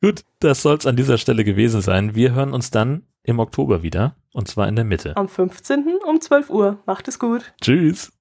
Gut, 0.00 0.22
das 0.38 0.62
soll 0.62 0.76
es 0.76 0.86
an 0.86 0.96
dieser 0.96 1.18
Stelle 1.18 1.44
gewesen 1.44 1.82
sein. 1.82 2.14
Wir 2.14 2.32
hören 2.32 2.54
uns 2.54 2.70
dann 2.70 3.02
im 3.24 3.40
Oktober 3.40 3.82
wieder 3.82 4.14
und 4.32 4.46
zwar 4.48 4.68
in 4.68 4.76
der 4.76 4.84
Mitte. 4.84 5.16
Am 5.16 5.28
15. 5.28 5.98
um 6.06 6.20
12 6.20 6.50
Uhr. 6.50 6.78
Macht 6.86 7.08
es 7.08 7.18
gut. 7.18 7.52
Tschüss. 7.60 8.12